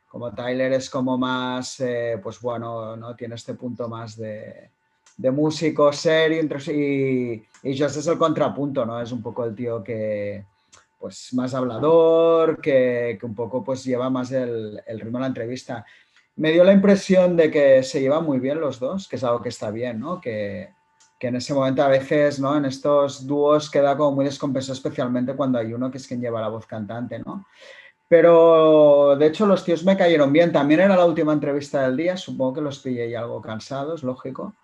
como 0.09 0.33
Tyler 0.33 0.73
es 0.73 0.89
como 0.89 1.17
más, 1.17 1.79
eh, 1.79 2.19
pues 2.21 2.41
bueno, 2.41 2.97
¿no? 2.97 3.15
Tiene 3.15 3.35
este 3.35 3.53
punto 3.53 3.87
más 3.87 4.17
de, 4.17 4.69
de 5.15 5.31
músico 5.31 5.93
serio 5.93 6.41
y, 6.41 7.43
y 7.63 7.77
Josh 7.77 7.97
es 7.97 8.07
el 8.07 8.17
contrapunto, 8.17 8.85
¿no? 8.85 9.01
Es 9.01 9.11
un 9.11 9.21
poco 9.21 9.45
el 9.45 9.55
tío 9.55 9.83
que, 9.83 10.43
pues 10.99 11.33
más 11.33 11.53
hablador, 11.53 12.59
que, 12.61 13.17
un 13.23 13.33
poco 13.33 13.63
pues 13.63 13.83
lleva 13.83 14.09
más 14.09 14.31
el, 14.31 14.81
ritmo 14.85 15.17
de 15.17 15.21
la 15.21 15.27
entrevista. 15.27 15.85
Me 16.35 16.51
dio 16.51 16.63
la 16.63 16.73
impresión 16.73 17.35
de 17.35 17.49
que 17.49 17.81
se 17.83 18.01
llevan 18.01 18.25
muy 18.25 18.39
bien 18.39 18.59
los 18.59 18.79
dos, 18.79 19.07
que 19.07 19.15
es 19.15 19.23
algo 19.23 19.41
que 19.41 19.49
está 19.49 19.71
bien, 19.71 19.99
¿no? 19.99 20.19
Que, 20.19 20.69
que 21.17 21.27
en 21.27 21.37
ese 21.37 21.53
momento 21.53 21.83
a 21.83 21.87
veces, 21.87 22.39
¿no? 22.39 22.55
En 22.55 22.65
estos 22.65 23.25
dúos 23.25 23.69
queda 23.71 23.97
como 23.97 24.17
muy 24.17 24.25
descompensado, 24.25 24.73
especialmente 24.73 25.35
cuando 25.35 25.57
hay 25.57 25.73
uno 25.73 25.89
que 25.89 25.97
es 25.97 26.07
quien 26.07 26.21
lleva 26.21 26.41
la 26.41 26.49
voz 26.49 26.65
cantante, 26.65 27.19
¿no? 27.19 27.45
Pero 28.09 29.15
de 29.17 29.27
hecho 29.27 29.45
los 29.45 29.63
tíos 29.63 29.85
me 29.85 29.95
cayeron 29.95 30.33
bien. 30.33 30.51
También 30.51 30.79
era 30.81 30.97
la 30.97 31.05
última 31.05 31.31
entrevista 31.31 31.83
del 31.83 31.95
día, 31.95 32.17
supongo 32.17 32.55
que 32.55 32.61
los 32.61 32.79
pillé 32.79 33.15
algo 33.15 33.41
cansados, 33.41 34.03
lógico. 34.03 34.55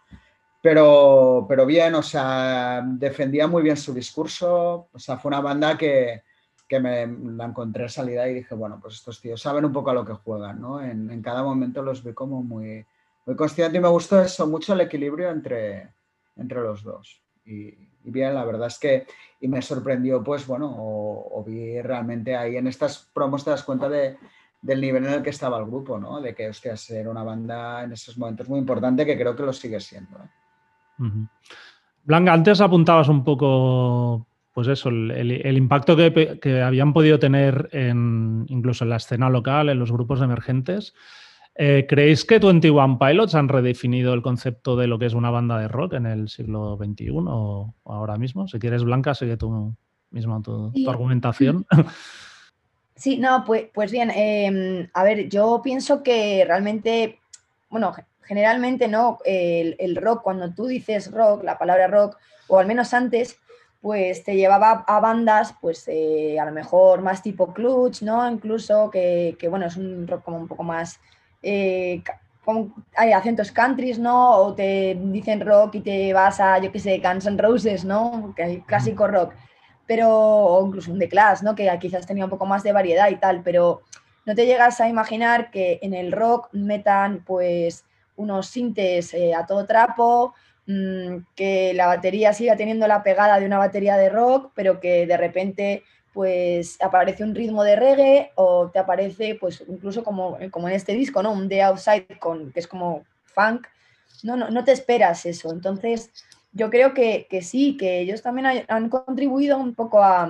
Pero, 0.66 1.46
pero 1.48 1.64
bien, 1.64 1.94
o 1.94 2.02
sea, 2.02 2.82
defendía 2.84 3.46
muy 3.46 3.62
bien 3.62 3.78
su 3.78 3.94
discurso. 3.94 4.90
O 4.92 4.98
sea, 4.98 5.16
fue 5.16 5.30
una 5.30 5.40
banda 5.40 5.78
que, 5.78 6.24
que 6.68 6.80
me 6.80 7.06
la 7.06 7.46
encontré 7.46 7.88
salida 7.88 8.28
y 8.28 8.34
dije, 8.34 8.56
bueno, 8.56 8.80
pues 8.82 8.96
estos 8.96 9.22
tíos 9.22 9.40
saben 9.40 9.66
un 9.66 9.72
poco 9.72 9.92
a 9.92 9.94
lo 9.94 10.04
que 10.04 10.14
juegan, 10.14 10.60
¿no? 10.60 10.82
En, 10.82 11.22
cada 11.22 11.44
momento 11.44 11.84
los 11.84 12.04
vi 12.04 12.14
como 12.14 12.42
muy, 12.42 12.84
muy 13.28 13.36
conscientes 13.36 13.78
y 13.78 13.80
me 13.80 13.90
gustó 13.90 14.20
eso, 14.20 14.48
mucho 14.48 14.74
el 14.74 14.82
equilibrio 14.82 15.30
entre, 15.30 15.94
entre 16.36 16.62
los 16.62 16.82
dos. 16.82 17.22
Y, 17.46 17.78
bien, 18.02 18.34
la 18.34 18.44
verdad 18.44 18.66
es 18.66 18.80
que 18.80 19.06
y 19.40 19.48
me 19.48 19.62
sorprendió, 19.62 20.24
pues 20.24 20.48
bueno, 20.48 20.74
o, 20.76 21.44
vi 21.46 21.80
realmente 21.80 22.36
ahí 22.36 22.58
en 22.58 22.66
estas 22.66 23.08
promos 23.14 23.44
te 23.44 23.52
das 23.52 23.62
cuenta 23.62 23.88
de, 23.88 24.18
del 24.64 24.82
nivel 24.82 25.06
en 25.06 25.14
el 25.14 25.22
que 25.22 25.30
estaba 25.30 25.60
el 25.60 25.66
grupo, 25.68 26.00
¿no? 26.00 26.20
De 26.22 26.34
que, 26.34 26.50
hostia, 26.50 26.76
ser 26.76 27.08
una 27.08 27.22
banda 27.22 27.84
en 27.84 27.92
esos 27.92 28.18
momentos 28.18 28.50
muy 28.50 28.58
importante 28.58 29.06
que 29.06 29.16
creo 29.16 29.36
que 29.36 29.44
lo 29.44 29.54
sigue 29.54 29.80
siendo. 29.80 30.18
¿eh? 30.18 30.45
Blanca, 32.04 32.34
antes 32.34 32.62
apuntabas 32.62 33.10
un 33.10 33.24
poco, 33.24 34.28
pues 34.54 34.68
eso, 34.68 34.90
el, 34.90 35.58
impacto 35.58 35.96
que, 35.96 36.40
que, 36.42 36.62
habían 36.62 36.94
podido 36.94 37.20
tener 37.20 37.70
en, 37.72 38.46
incluso 38.50 38.84
en 38.84 38.92
la 38.92 38.98
escena 38.98 39.30
local, 39.30 39.70
en 39.70 39.80
los 39.80 39.92
grupos 39.92 40.22
emergentes. 40.22 40.94
Eh, 41.58 41.86
¿Creéis 41.88 42.26
que 42.26 42.38
21 42.38 43.00
Pilots 43.00 43.34
han 43.34 43.48
redefinido 43.48 44.14
el 44.14 44.22
concepto 44.22 44.76
de 44.76 44.88
lo 44.88 45.00
que 45.00 45.06
es 45.06 45.14
una 45.14 45.30
banda 45.30 45.58
de 45.58 45.70
rock 45.70 45.94
en 45.94 46.06
el 46.06 46.28
siglo 46.28 46.78
XXI 46.78 47.10
o 47.12 47.74
ahora 47.86 48.18
mismo? 48.18 48.48
Si 48.48 48.60
quieres, 48.60 48.84
Blanca, 48.84 49.14
sigue 49.14 49.38
tú 49.38 49.74
misma 50.16 50.42
tu, 50.42 50.72
argumentación. 50.88 51.66
Sí, 52.98 53.18
no, 53.18 53.44
pues, 53.46 53.66
pues 53.74 53.92
bien, 53.92 54.10
em, 54.10 54.88
a 54.94 55.04
ver, 55.04 55.28
yo 55.28 55.60
pienso 55.62 56.02
que 56.02 56.46
realmente, 56.48 57.20
bueno, 57.70 57.94
generalmente 58.26 58.88
no, 58.88 59.20
el, 59.26 59.76
el, 59.80 59.96
rock, 59.96 60.24
cuando 60.24 60.54
tú 60.54 60.68
dices 60.68 61.12
rock, 61.12 61.44
la 61.44 61.58
palabra 61.58 61.88
rock, 61.88 62.18
o 62.48 62.60
al 62.60 62.68
menos 62.68 62.94
antes, 62.94 63.40
pues 63.82 64.24
te 64.24 64.36
llevaba 64.36 64.84
a 64.88 65.00
bandas, 65.00 65.56
pues 65.62 65.88
eh, 65.88 66.40
a 66.40 66.46
lo 66.46 66.52
mejor 66.52 67.02
más 67.02 67.22
tipo 67.22 67.54
Clutch, 67.54 68.02
¿no? 68.02 68.30
Incluso 68.30 68.90
que, 68.90 69.36
que, 69.40 69.48
bueno, 69.48 69.68
es 69.68 69.78
un 69.78 70.08
rock 70.08 70.24
como 70.24 70.38
un 70.38 70.48
poco 70.48 70.64
más 70.64 71.00
eh, 71.42 72.02
hay 72.96 73.12
acentos 73.12 73.52
countries, 73.52 74.00
¿no? 74.00 74.32
O 74.38 74.54
te 74.54 74.98
dicen 75.00 75.42
rock 75.42 75.76
y 75.76 75.82
te 75.82 76.14
vas 76.14 76.40
a, 76.40 76.60
yo 76.60 76.72
qué 76.72 76.80
sé, 76.80 77.00
Guns 77.00 77.26
N' 77.26 77.42
Roses, 77.42 77.86
¿no? 77.86 78.34
Que 78.36 78.44
hay 78.44 78.62
clásico 78.62 79.08
rock. 79.08 79.34
Pero, 79.88 80.10
o 80.10 80.66
incluso 80.66 80.92
un 80.92 81.00
The 81.00 81.10
Clash, 81.10 81.42
¿no? 81.42 81.56
Que 81.56 81.72
quizás 81.80 82.06
tenía 82.06 82.26
un 82.26 82.30
poco 82.30 82.46
más 82.46 82.64
de 82.64 82.72
variedad 82.72 83.10
y 83.10 83.18
tal, 83.18 83.42
pero 83.44 83.82
no 84.26 84.36
te 84.36 84.46
llegas 84.46 84.82
a 84.82 84.90
imaginar 84.90 85.52
que 85.52 85.80
en 85.82 85.94
el 85.94 86.12
rock 86.12 86.50
metan, 86.52 87.24
pues, 87.26 87.86
unos 88.16 88.48
sintes 88.48 89.14
eh, 89.14 89.34
a 89.34 89.46
todo 89.46 89.66
trapo, 89.66 90.34
mmm, 90.68 91.18
que 91.36 91.74
la 91.74 91.88
batería 91.88 92.34
siga 92.34 92.56
teniendo 92.56 92.88
la 92.88 93.04
pegada 93.04 93.40
de 93.40 93.46
una 93.46 93.58
batería 93.58 93.98
de 93.98 94.10
rock, 94.10 94.52
pero 94.56 94.80
que 94.80 95.06
de 95.06 95.18
repente 95.18 95.84
pues 96.16 96.82
aparece 96.82 97.26
un 97.26 97.36
ritmo 97.36 97.66
de 97.66 97.76
reggae 97.76 98.32
o 98.36 98.70
te 98.72 98.80
aparece, 98.80 99.36
pues 99.36 99.62
incluso 99.68 100.02
como, 100.02 100.38
como 100.50 100.70
en 100.70 100.76
este 100.76 100.94
disco, 100.94 101.22
¿no? 101.22 101.34
Un 101.34 101.50
The 101.50 101.62
Outside 101.64 102.20
con, 102.20 102.54
que 102.54 102.62
es 102.62 102.68
como 102.68 103.04
funk. 103.26 103.68
No, 104.24 104.38
no, 104.38 104.50
no 104.50 104.64
te 104.64 104.72
esperas 104.72 105.26
eso. 105.26 105.52
Entonces, 105.52 106.10
yo 106.54 106.70
creo 106.70 106.94
que, 106.94 107.28
que 107.30 107.42
sí, 107.42 107.76
que 107.76 108.00
ellos 108.00 108.22
también 108.22 108.66
han, 108.70 108.90
contribuido 108.90 109.58
un 109.58 109.76
poco 109.76 110.02
a, 110.02 110.30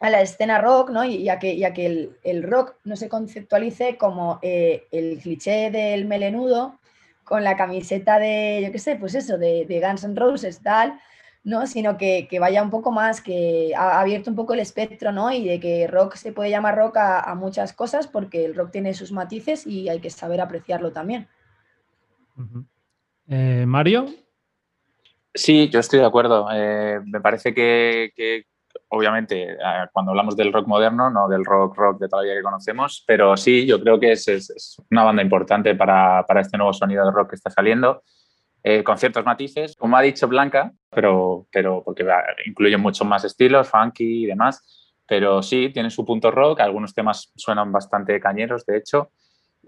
a, 0.00 0.10
la 0.10 0.20
escena 0.22 0.60
rock, 0.60 0.90
¿no? 0.90 1.04
Y, 1.04 1.28
a 1.28 1.38
que, 1.38 1.56
que 1.72 1.86
el, 1.86 2.16
el, 2.24 2.42
rock 2.42 2.74
no 2.82 2.96
se 2.96 3.08
conceptualice 3.08 3.96
como 3.96 4.40
eh, 4.42 4.88
el 4.90 5.20
cliché 5.20 5.70
del 5.70 6.06
melenudo 6.06 6.80
con 7.26 7.42
la 7.42 7.56
camiseta 7.56 8.20
de, 8.20 8.62
yo 8.64 8.70
qué 8.70 8.78
sé, 8.78 8.94
pues 8.94 9.16
eso, 9.16 9.36
de, 9.36 9.66
de 9.66 9.80
Guns 9.80 10.04
N' 10.04 10.14
Roses, 10.14 10.62
tal, 10.62 11.00
¿no? 11.42 11.66
Sino 11.66 11.98
que, 11.98 12.28
vaya 12.40 12.62
un 12.62 12.70
poco 12.70 12.92
más, 12.92 13.20
que 13.20 13.72
ha 13.76 14.00
abierto 14.00 14.30
un 14.30 14.36
poco 14.36 14.54
el 14.54 14.60
espectro, 14.60 15.10
¿no? 15.10 15.32
Y 15.32 15.44
de 15.44 15.58
que 15.58 15.88
rock 15.88 16.14
se 16.14 16.32
puede 16.32 16.50
llamar 16.50 16.76
rock 16.76 16.98
a, 16.98 17.34
muchas 17.34 17.72
cosas 17.72 18.06
porque 18.06 18.44
el 18.44 18.54
rock 18.54 18.70
tiene 18.70 18.94
sus 18.94 19.10
matices 19.10 19.66
y 19.66 19.88
hay 19.88 19.98
que 19.98 20.08
saber 20.08 20.40
apreciarlo 20.40 20.92
también. 20.92 21.26
Eh, 23.26 23.64
Mario. 23.66 24.06
Sí, 25.34 25.68
yo 25.68 25.80
estoy 25.80 25.98
de 25.98 26.06
acuerdo. 26.06 26.46
Eh, 26.52 27.00
me 27.04 27.20
parece 27.20 27.52
que, 27.52 28.44
obviamente, 28.88 29.56
cuando 29.92 30.12
hablamos 30.12 30.36
del 30.36 30.52
rock 30.52 30.66
moderno, 30.66 31.10
no 31.10 31.28
del 31.28 31.44
rock 31.44 31.76
rock 31.76 32.00
de 32.00 32.08
toda 32.08 32.22
la 32.22 32.26
vida 32.26 32.36
que 32.36 32.42
conocemos, 32.42 33.04
pero 33.06 33.36
sí, 33.36 33.66
yo 33.66 33.80
creo 33.80 33.98
que 33.98 34.12
es, 34.12 34.76
una 34.90 35.04
banda 35.04 35.22
importante 35.22 35.74
para, 35.74 36.24
para, 36.26 36.40
este 36.40 36.56
nuevo 36.56 36.72
sonido 36.72 37.04
de 37.04 37.12
rock 37.12 37.30
que 37.30 37.36
está 37.36 37.50
saliendo. 37.50 38.02
Eh, 38.68 38.82
con 38.82 38.98
ciertos 38.98 39.24
matices, 39.24 39.76
como 39.76 39.96
ha 39.96 40.02
dicho 40.02 40.26
Blanca, 40.26 40.72
pero, 40.90 41.46
pero 41.52 41.84
porque 41.84 42.04
incluye 42.46 42.76
muchos 42.76 43.06
más 43.06 43.22
estilos, 43.24 43.68
funky 43.68 44.24
y 44.24 44.26
demás, 44.26 44.92
pero 45.06 45.40
sí, 45.40 45.70
tiene 45.72 45.88
su 45.88 46.04
punto 46.04 46.32
rock, 46.32 46.60
algunos 46.60 46.92
temas 46.92 47.30
suenan 47.36 47.70
bastante 47.70 48.18
cañeros, 48.18 48.66
de 48.66 48.78
hecho, 48.78 49.12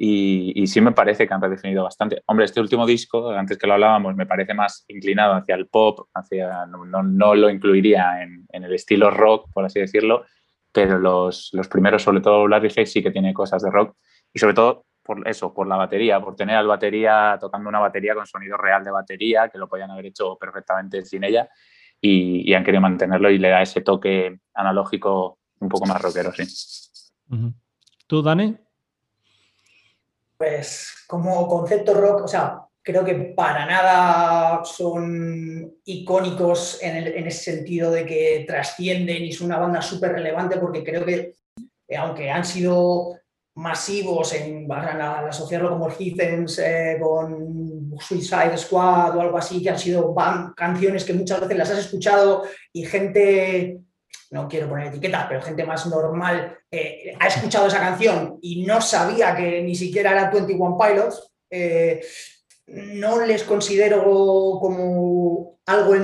y, 0.01 0.65
sí 0.69 0.81
me 0.81 0.93
parece 0.93 1.27
que 1.27 1.35
han 1.35 1.43
redefinido 1.43 1.83
bastante. 1.83 2.23
Hombre, 2.27 2.45
este 2.45 2.61
último 2.61 2.87
disco, 2.87 3.31
antes 3.31 3.59
que 3.59 3.67
lo 3.67 3.75
hablábamos, 3.75 4.15
me 4.15 4.27
parece 4.27 4.55
más 4.55 4.85
inclinado 4.87 5.35
hacia 5.35 5.57
el 5.57 5.67
pop, 5.67 6.09
hacia, 6.15 6.67
no, 6.67 7.03
no, 7.03 7.35
lo 7.35 7.51
incluiría 7.51 8.23
en, 8.23 8.47
en, 8.53 8.63
el 8.63 8.73
estilo 8.75 9.11
rock, 9.11 9.51
por 9.53 9.65
así 9.65 9.81
decirlo, 9.81 10.25
pero 10.71 11.01
los, 11.01 11.51
los 11.53 11.67
primeros, 11.67 12.05
sobre 12.05 12.21
todo 12.21 12.47
Larry 12.47 12.73
Hay, 12.77 12.87
sí 12.87 13.03
que 13.03 13.11
tiene 13.11 13.35
cosas 13.35 13.61
de 13.61 13.73
rock, 13.73 13.97
y 14.33 14.39
sobre 14.39 14.55
todo 14.55 14.87
por 15.03 15.27
eso, 15.27 15.53
por 15.53 15.67
la 15.67 15.75
batería, 15.75 16.21
por 16.21 16.37
tener 16.37 16.55
al 16.55 16.69
batería 16.69 17.37
tocando 17.41 17.69
una 17.69 17.81
batería 17.81 18.15
con 18.15 18.27
sonido 18.27 18.57
real 18.57 18.85
de 18.85 18.93
batería, 18.93 19.49
que 19.49 19.59
lo 19.59 19.69
podían 19.69 19.91
haber 19.91 20.07
hecho 20.07 20.37
perfectamente 20.39 21.05
sin 21.05 21.25
ella, 21.25 21.49
y, 22.01 22.55
han 22.55 22.63
querido 22.63 22.83
mantenerlo 22.83 23.31
y 23.31 23.39
le 23.39 23.49
da 23.49 23.63
ese 23.63 23.81
toque 23.81 24.39
analógico 24.55 25.41
un 25.59 25.69
poco 25.69 25.87
más 25.87 26.01
rockero, 26.01 26.31
sí. 26.33 26.45
¿Tú, 28.07 28.23
Dani? 28.23 28.57
Pues 30.39 31.05
como 31.07 31.47
concepto 31.49 31.95
rock, 31.95 32.23
o 32.25 32.29
sea, 32.29 32.63
creo 32.81 33.05
que 33.05 33.15
para 33.15 33.67
nada 33.67 34.65
son 34.65 35.75
icónicos 35.85 36.79
en, 36.81 36.97
en 37.09 37.27
ese 37.27 37.53
sentido 37.53 37.91
de 37.91 38.07
que 38.07 38.45
trascienden 38.47 39.25
y 39.25 39.33
son 39.33 39.49
una 39.49 39.59
banda 39.59 39.83
súper 39.83 40.13
relevante 40.13 40.57
porque 40.59 40.85
creo 40.85 41.05
que 41.05 41.35
eh, 41.89 41.97
aunque 41.97 42.31
han 42.31 42.45
sido 42.45 43.19
masivos 43.55 44.33
en, 44.35 44.71
a, 44.71 45.29
asociarlo 45.29 45.71
como 45.71 45.91
Heathens 45.91 46.59
eh, 46.61 46.97
con 47.01 47.91
Suicide 47.99 48.57
Squad 48.57 49.17
o 49.17 49.21
algo 49.21 49.39
así, 49.39 49.63
que 49.63 49.71
han 49.71 49.79
sido 49.79 50.15
canciones 50.55 51.05
que 51.05 51.15
muchas 51.15 51.41
veces 51.41 51.57
las 51.57 51.71
has 51.71 51.79
escuchado 51.79 52.45
y 52.73 52.85
gente, 52.85 53.81
no 54.31 54.49
quiero 54.49 54.69
poner 54.69 54.89
etiquetas, 54.89 55.27
pero 55.29 55.43
gente 55.43 55.65
más 55.65 55.87
normal 55.87 56.59
eh, 56.71 57.15
ha 57.19 57.27
escuchado 57.27 57.67
esa 57.67 57.81
canción 57.81 58.39
y 58.43 58.67
no 58.67 58.81
sabía 58.81 59.35
que 59.35 59.63
ni 59.63 59.75
siquiera 59.75 60.13
era 60.13 60.31
21 60.31 60.77
Pilots. 60.79 61.33
Eh, 61.51 62.01
no 62.67 63.25
les 63.25 63.45
considero 63.45 64.03
como 64.61 65.59
algo 65.65 65.95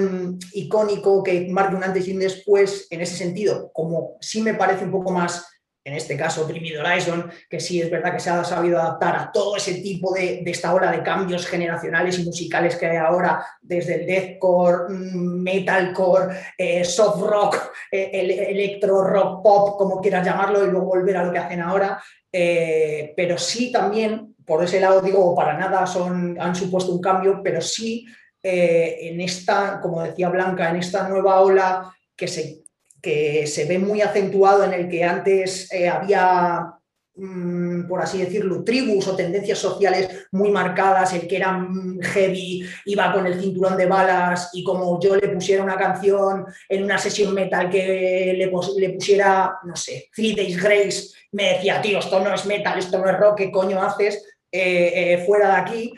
icónico 0.52 1.22
que 1.22 1.46
marque 1.50 1.76
un 1.76 1.84
antes 1.84 2.08
y 2.08 2.12
un 2.12 2.20
después 2.20 2.86
en 2.90 3.02
ese 3.02 3.16
sentido, 3.16 3.70
como 3.72 4.16
sí 4.20 4.40
me 4.40 4.54
parece 4.54 4.84
un 4.84 4.90
poco 4.90 5.10
más 5.10 5.46
en 5.84 5.92
este 5.92 6.16
caso 6.16 6.46
Bring 6.46 6.78
Horizon, 6.78 7.30
que 7.48 7.60
sí 7.60 7.80
es 7.80 7.90
verdad 7.90 8.14
que 8.14 8.20
se 8.20 8.30
ha 8.30 8.42
sabido 8.42 8.80
adaptar 8.80 9.16
a 9.16 9.30
todo 9.30 9.56
ese 9.56 9.74
tipo 9.74 10.14
de, 10.14 10.40
de, 10.42 10.50
esta 10.50 10.72
ola 10.72 10.90
de 10.90 11.02
cambios 11.02 11.46
generacionales 11.46 12.18
y 12.18 12.24
musicales 12.24 12.76
que 12.76 12.86
hay 12.86 12.96
ahora, 12.96 13.44
desde 13.60 13.96
el 13.96 14.06
deathcore, 14.06 14.88
mm, 14.88 15.42
metalcore, 15.42 16.34
eh, 16.56 16.84
soft 16.84 17.20
rock, 17.20 17.72
eh, 17.90 18.10
el, 18.14 18.30
electro 18.30 19.04
rock 19.04 19.42
pop, 19.42 19.76
como 19.76 20.00
quieras 20.00 20.24
llamarlo, 20.24 20.64
y 20.64 20.70
luego 20.70 20.86
volver 20.86 21.18
a 21.18 21.24
lo 21.24 21.32
que 21.32 21.38
hacen 21.38 21.60
ahora. 21.60 22.02
Eh, 22.32 23.12
pero 23.14 23.36
sí 23.36 23.70
también, 23.70 24.34
por 24.46 24.64
ese 24.64 24.80
lado 24.80 25.02
digo, 25.02 25.34
para 25.34 25.58
nada 25.58 25.86
son, 25.86 26.40
han 26.40 26.54
supuesto 26.56 26.92
un 26.92 27.00
cambio, 27.00 27.40
pero 27.44 27.60
sí 27.60 28.06
en 28.46 29.22
esta, 29.22 29.80
como 29.80 30.02
decía 30.02 30.28
Blanca, 30.28 30.68
en 30.68 30.76
esta 30.76 31.08
nueva 31.08 31.40
ola 31.40 31.90
que 32.14 32.28
se 32.28 32.63
que 33.04 33.46
se 33.46 33.66
ve 33.66 33.78
muy 33.78 34.00
acentuado 34.00 34.64
en 34.64 34.72
el 34.72 34.88
que 34.88 35.04
antes 35.04 35.70
eh, 35.70 35.86
había, 35.86 36.72
mm, 37.14 37.86
por 37.86 38.00
así 38.00 38.18
decirlo, 38.18 38.64
tribus 38.64 39.06
o 39.08 39.14
tendencias 39.14 39.58
sociales 39.58 40.26
muy 40.32 40.50
marcadas, 40.50 41.12
el 41.12 41.28
que 41.28 41.36
era 41.36 41.52
mm, 41.52 42.00
heavy 42.00 42.66
iba 42.86 43.12
con 43.12 43.26
el 43.26 43.38
cinturón 43.38 43.76
de 43.76 43.84
balas 43.84 44.50
y 44.54 44.64
como 44.64 44.98
yo 45.00 45.16
le 45.16 45.28
pusiera 45.28 45.62
una 45.62 45.76
canción 45.76 46.46
en 46.66 46.84
una 46.84 46.96
sesión 46.96 47.34
metal 47.34 47.68
que 47.68 48.34
le, 48.38 48.48
pusiera, 48.48 49.58
no 49.64 49.76
sé, 49.76 50.08
Three 50.16 50.34
Days 50.34 50.60
Grace, 50.60 51.10
me 51.32 51.54
decía, 51.54 51.82
tío, 51.82 51.98
esto 51.98 52.20
no 52.20 52.34
es 52.34 52.46
metal, 52.46 52.78
esto 52.78 52.98
no 52.98 53.10
es 53.10 53.18
rock, 53.18 53.36
¿qué 53.36 53.52
coño 53.52 53.82
haces? 53.82 54.24
Eh, 54.50 54.92
eh, 54.94 55.24
fuera 55.26 55.48
de 55.48 55.60
aquí, 55.60 55.94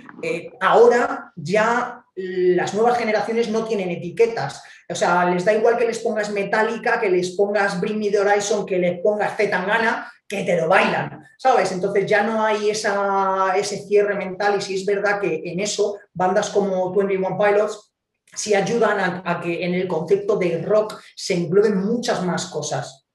ahora 0.61 1.33
ya 1.37 2.03
las 2.17 2.73
nuevas 2.75 2.99
generaciones 2.99 3.51
no 3.51 3.65
tienen 3.65 3.91
etiquetas. 3.91 4.63
O 4.89 4.95
sea, 4.95 5.29
les 5.29 5.45
da 5.45 5.53
igual 5.53 5.77
que 5.77 5.87
les 5.87 5.99
pongas 5.99 6.31
Metallica, 6.31 7.01
que 7.01 7.11
les 7.11 7.31
pongas 7.31 7.81
Bring 7.81 7.99
Me 7.99 8.11
the 8.11 8.21
Horizon, 8.21 8.65
que 8.65 8.79
les 8.79 9.01
pongas 9.01 9.37
Zetangana, 9.37 10.13
que 10.29 10.45
te 10.45 10.61
lo 10.61 10.69
bailan, 10.69 11.25
¿sabes? 11.39 11.71
Entonces 11.73 12.07
ya 12.07 12.23
no 12.23 12.45
hay 12.45 12.71
esa, 12.71 13.57
ese 13.57 13.79
cierre 13.87 14.15
mental 14.15 14.57
y 14.59 14.61
sí 14.61 14.75
es 14.75 14.85
verdad 14.85 15.21
que 15.21 15.43
en 15.45 15.61
eso 15.61 15.99
bandas 16.13 16.51
como 16.51 16.93
21 16.93 17.39
Pilots 17.39 17.93
sí 18.35 18.55
ayudan 18.55 19.23
a, 19.25 19.41
que 19.41 19.65
en 19.65 19.75
el 19.75 19.89
concepto 19.89 20.37
de 20.37 20.63
rock 20.63 21.01
se 21.15 21.35
engloben 21.35 21.79
muchas 21.79 22.25
más 22.25 22.47
cosas. 22.47 23.07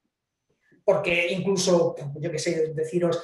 Porque 0.84 1.32
incluso, 1.32 1.96
yo 2.16 2.32
qué 2.32 2.40
sé, 2.40 2.74
deciros, 2.74 3.22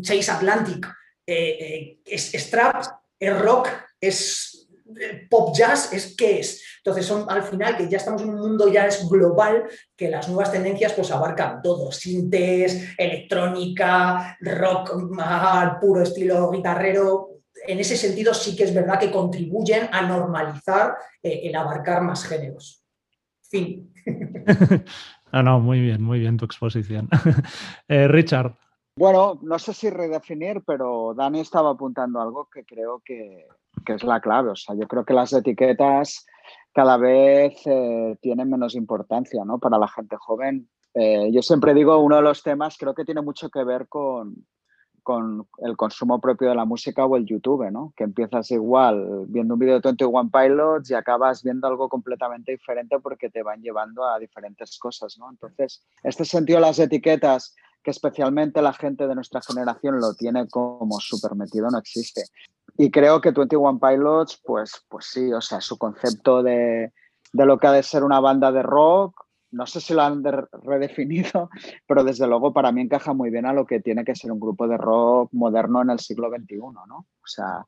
Chase 0.00 0.30
Atlantic, 0.30 0.86
eh, 1.26 1.56
eh, 1.60 1.98
es, 2.04 2.34
es 2.34 2.50
trap, 2.50 2.82
es 3.18 3.38
rock, 3.40 3.68
es 4.00 4.55
pop 5.30 5.54
jazz 5.54 5.92
es 5.92 6.14
qué 6.16 6.40
es. 6.40 6.62
Entonces 6.78 7.06
son 7.06 7.28
al 7.28 7.42
final 7.42 7.76
que 7.76 7.88
ya 7.88 7.96
estamos 7.96 8.22
en 8.22 8.30
un 8.30 8.40
mundo 8.40 8.68
ya 8.68 8.86
es 8.86 9.08
global 9.08 9.64
que 9.96 10.10
las 10.10 10.28
nuevas 10.28 10.52
tendencias 10.52 10.92
pues 10.92 11.10
abarcan 11.10 11.62
todo, 11.62 11.90
sintes, 11.92 12.94
electrónica, 12.96 14.36
rock 14.40 14.92
al 15.18 15.78
puro 15.78 16.02
estilo 16.02 16.50
guitarrero. 16.50 17.30
En 17.66 17.80
ese 17.80 17.96
sentido 17.96 18.34
sí 18.34 18.54
que 18.54 18.64
es 18.64 18.74
verdad 18.74 18.98
que 18.98 19.10
contribuyen 19.10 19.88
a 19.90 20.02
normalizar 20.02 20.96
eh, 21.22 21.40
el 21.44 21.56
abarcar 21.56 22.02
más 22.02 22.24
géneros. 22.24 22.84
Fin. 23.42 23.92
ah, 25.32 25.42
no, 25.42 25.60
muy 25.60 25.80
bien, 25.80 26.02
muy 26.02 26.20
bien 26.20 26.36
tu 26.36 26.44
exposición. 26.44 27.08
Eh, 27.88 28.08
Richard. 28.08 28.54
Bueno, 28.98 29.38
no 29.42 29.58
sé 29.58 29.74
si 29.74 29.90
redefinir, 29.90 30.62
pero 30.66 31.12
Dani 31.14 31.40
estaba 31.40 31.70
apuntando 31.70 32.20
algo 32.20 32.48
que 32.50 32.64
creo 32.64 33.02
que, 33.04 33.46
que 33.84 33.94
es 33.94 34.04
la 34.04 34.20
clave. 34.20 34.50
O 34.50 34.56
sea, 34.56 34.74
yo 34.74 34.86
creo 34.86 35.04
que 35.04 35.14
las 35.14 35.32
etiquetas 35.32 36.26
cada 36.72 36.96
vez 36.96 37.54
eh, 37.66 38.16
tienen 38.20 38.50
menos 38.50 38.74
importancia 38.74 39.44
¿no? 39.44 39.58
para 39.58 39.78
la 39.78 39.88
gente 39.88 40.16
joven. 40.16 40.68
Eh, 40.94 41.30
yo 41.32 41.42
siempre 41.42 41.74
digo, 41.74 41.98
uno 41.98 42.16
de 42.16 42.22
los 42.22 42.42
temas 42.42 42.76
creo 42.78 42.94
que 42.94 43.04
tiene 43.04 43.22
mucho 43.22 43.50
que 43.50 43.64
ver 43.64 43.88
con, 43.88 44.46
con 45.06 45.46
el 45.58 45.76
consumo 45.76 46.20
propio 46.20 46.48
de 46.48 46.56
la 46.56 46.64
música 46.64 47.06
o 47.06 47.16
el 47.16 47.26
YouTube, 47.26 47.70
¿no? 47.70 47.92
Que 47.96 48.02
empiezas 48.02 48.50
igual 48.50 49.26
viendo 49.28 49.54
un 49.54 49.60
vídeo 49.60 49.74
de 49.74 49.80
21 49.80 50.30
Pilots 50.32 50.90
y 50.90 50.94
acabas 50.94 51.44
viendo 51.44 51.68
algo 51.68 51.88
completamente 51.88 52.50
diferente 52.50 52.98
porque 52.98 53.30
te 53.30 53.44
van 53.44 53.62
llevando 53.62 54.04
a 54.04 54.18
diferentes 54.18 54.76
cosas, 54.80 55.16
¿no? 55.16 55.30
Entonces, 55.30 55.86
este 56.02 56.24
sentido 56.24 56.58
las 56.58 56.80
etiquetas 56.80 57.54
que 57.84 57.92
especialmente 57.92 58.60
la 58.60 58.72
gente 58.72 59.06
de 59.06 59.14
nuestra 59.14 59.40
generación 59.42 60.00
lo 60.00 60.12
tiene 60.14 60.48
como 60.48 60.98
súper 60.98 61.36
metido, 61.36 61.70
no 61.70 61.78
existe. 61.78 62.24
Y 62.76 62.90
creo 62.90 63.20
que 63.20 63.30
21 63.30 63.78
Pilots, 63.80 64.40
pues, 64.44 64.84
pues 64.88 65.06
sí, 65.06 65.32
o 65.32 65.40
sea, 65.40 65.60
su 65.60 65.78
concepto 65.78 66.42
de, 66.42 66.92
de 67.32 67.46
lo 67.46 67.58
que 67.58 67.66
ha 67.66 67.72
de 67.72 67.82
ser 67.82 68.04
una 68.04 68.20
banda 68.20 68.52
de 68.52 68.62
rock, 68.62 69.26
no 69.50 69.66
sé 69.66 69.80
si 69.80 69.94
lo 69.94 70.02
han 70.02 70.22
redefinido, 70.24 71.50
pero 71.86 72.04
desde 72.04 72.26
luego 72.26 72.52
para 72.52 72.72
mí 72.72 72.82
encaja 72.82 73.14
muy 73.14 73.30
bien 73.30 73.46
a 73.46 73.52
lo 73.52 73.66
que 73.66 73.80
tiene 73.80 74.04
que 74.04 74.14
ser 74.14 74.32
un 74.32 74.40
grupo 74.40 74.68
de 74.68 74.76
rock 74.76 75.30
moderno 75.32 75.82
en 75.82 75.90
el 75.90 75.98
siglo 75.98 76.28
XXI, 76.28 76.56
¿no? 76.86 76.98
O 76.98 77.26
sea, 77.26 77.66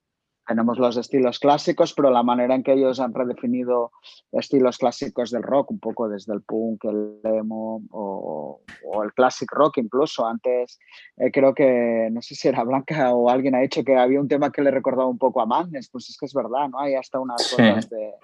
tenemos 0.49 0.79
los 0.79 0.97
estilos 0.97 1.39
clásicos, 1.39 1.93
pero 1.93 2.11
la 2.11 2.23
manera 2.23 2.55
en 2.55 2.63
que 2.63 2.73
ellos 2.73 3.01
han 3.01 3.13
redefinido 3.13 3.93
estilos 4.33 4.79
clásicos 4.79 5.31
del 5.31 5.43
rock, 5.43 5.71
un 5.73 5.79
poco 5.79 6.09
desde 6.09 6.33
el 6.33 6.41
punk, 6.41 6.87
el 6.87 7.21
emo 7.23 7.83
o, 7.91 8.61
el 9.05 9.13
classic 9.13 9.53
rock 9.53 9.77
incluso. 9.77 10.27
Antes 10.27 10.79
eh, 11.19 11.31
creo 11.31 11.55
que, 11.55 12.09
no 12.11 12.23
sé 12.23 12.35
si 12.35 12.49
era 12.49 12.65
Blanca 12.65 13.13
o 13.13 13.29
alguien 13.29 13.55
ha 13.55 13.61
dicho 13.61 13.85
que 13.85 13.95
había 13.95 14.21
un 14.21 14.27
tema 14.27 14.51
que 14.51 14.63
le 14.63 14.71
recordaba 14.71 15.07
un 15.07 15.19
poco 15.19 15.43
a 15.43 15.47
Madness, 15.47 15.91
pues 15.91 16.09
es 16.09 16.17
que 16.17 16.25
es 16.25 16.33
verdad, 16.33 16.71
¿no? 16.71 16.81
Hay 16.81 16.95
hasta 16.95 17.21
unas 17.21 17.55
cosas 17.55 17.91
de, 17.91 18.15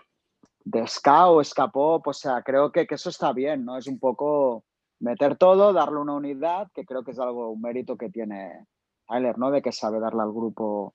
de 0.64 0.86
ska 0.86 1.28
o 1.28 1.44
ska 1.44 1.68
pop, 1.68 2.06
o 2.06 2.12
sea, 2.14 2.42
creo 2.42 2.72
que, 2.72 2.86
que 2.86 2.94
eso 2.94 3.10
está 3.10 3.34
bien, 3.34 3.66
¿no? 3.66 3.76
Es 3.76 3.86
un 3.86 3.98
poco 3.98 4.64
meter 4.98 5.36
todo, 5.36 5.74
darle 5.74 5.98
una 5.98 6.14
unidad, 6.14 6.68
que 6.72 6.86
creo 6.86 7.04
que 7.04 7.10
es 7.10 7.18
algo, 7.18 7.50
un 7.50 7.60
mérito 7.60 7.98
que 7.98 8.08
tiene 8.08 8.66
Tyler, 9.06 9.36
¿no? 9.36 9.50
De 9.50 9.60
que 9.60 9.72
sabe 9.72 10.00
darle 10.00 10.22
al 10.22 10.32
grupo 10.32 10.94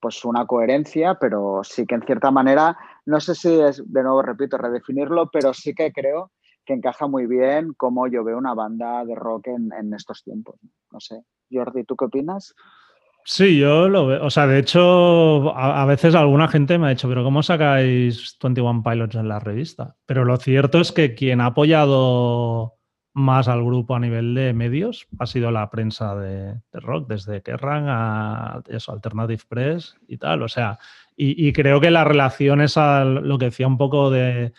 pues 0.00 0.24
una 0.24 0.46
coherencia, 0.46 1.16
pero 1.20 1.60
sí 1.64 1.86
que 1.86 1.94
en 1.94 2.02
cierta 2.02 2.30
manera, 2.30 2.76
no 3.06 3.20
sé 3.20 3.34
si 3.34 3.60
es, 3.60 3.82
de 3.84 4.02
nuevo 4.02 4.22
repito, 4.22 4.56
redefinirlo, 4.58 5.30
pero 5.30 5.52
sí 5.54 5.74
que 5.74 5.92
creo 5.92 6.32
que 6.64 6.74
encaja 6.74 7.06
muy 7.06 7.26
bien 7.26 7.72
como 7.76 8.06
yo 8.08 8.22
veo 8.24 8.36
una 8.36 8.54
banda 8.54 9.04
de 9.04 9.14
rock 9.14 9.48
en, 9.48 9.94
estos 9.94 10.22
tiempos. 10.22 10.56
No 10.92 11.00
sé, 11.00 11.22
Jordi, 11.50 11.84
¿tú 11.84 11.96
qué 11.96 12.04
opinas? 12.04 12.54
Sí, 13.24 13.58
yo 13.58 13.88
lo 13.88 14.06
veo. 14.06 14.24
O 14.24 14.30
sea, 14.30 14.46
de 14.46 14.58
hecho, 14.58 15.50
a, 15.54 15.82
a, 15.82 15.86
veces 15.86 16.14
alguna 16.14 16.48
gente 16.48 16.78
me 16.78 16.86
ha 16.86 16.90
dicho, 16.90 17.08
pero 17.08 17.24
¿cómo 17.24 17.42
sacáis 17.42 18.36
21 18.42 18.82
Pilots 18.82 19.16
en 19.16 19.28
la 19.28 19.38
revista? 19.38 19.96
Pero 20.06 20.24
lo 20.24 20.36
cierto 20.36 20.80
es 20.80 20.92
que 20.92 21.14
quien 21.14 21.40
ha 21.40 21.46
apoyado 21.46 22.77
más 23.18 23.48
al 23.48 23.64
grupo 23.64 23.96
a 23.96 24.00
nivel 24.00 24.34
de 24.34 24.52
medios 24.52 25.08
ha 25.18 25.26
sido 25.26 25.50
la 25.50 25.68
prensa 25.70 26.14
de, 26.14 26.54
rock, 26.72 27.08
desde 27.08 27.42
Kerrang 27.42 27.86
a 27.88 28.62
eso, 28.68 28.92
Alternative 28.92 29.42
Press 29.48 29.96
y 30.06 30.18
tal. 30.18 30.42
O 30.42 30.48
sea, 30.48 30.78
y, 31.16 31.52
creo 31.52 31.80
que 31.80 31.90
la 31.90 32.04
relación 32.04 32.60
es 32.60 32.76
a 32.76 33.04
lo 33.04 33.38
que 33.38 33.46
decía 33.46 33.66
un 33.66 33.76
poco 33.76 34.08
de 34.08 34.52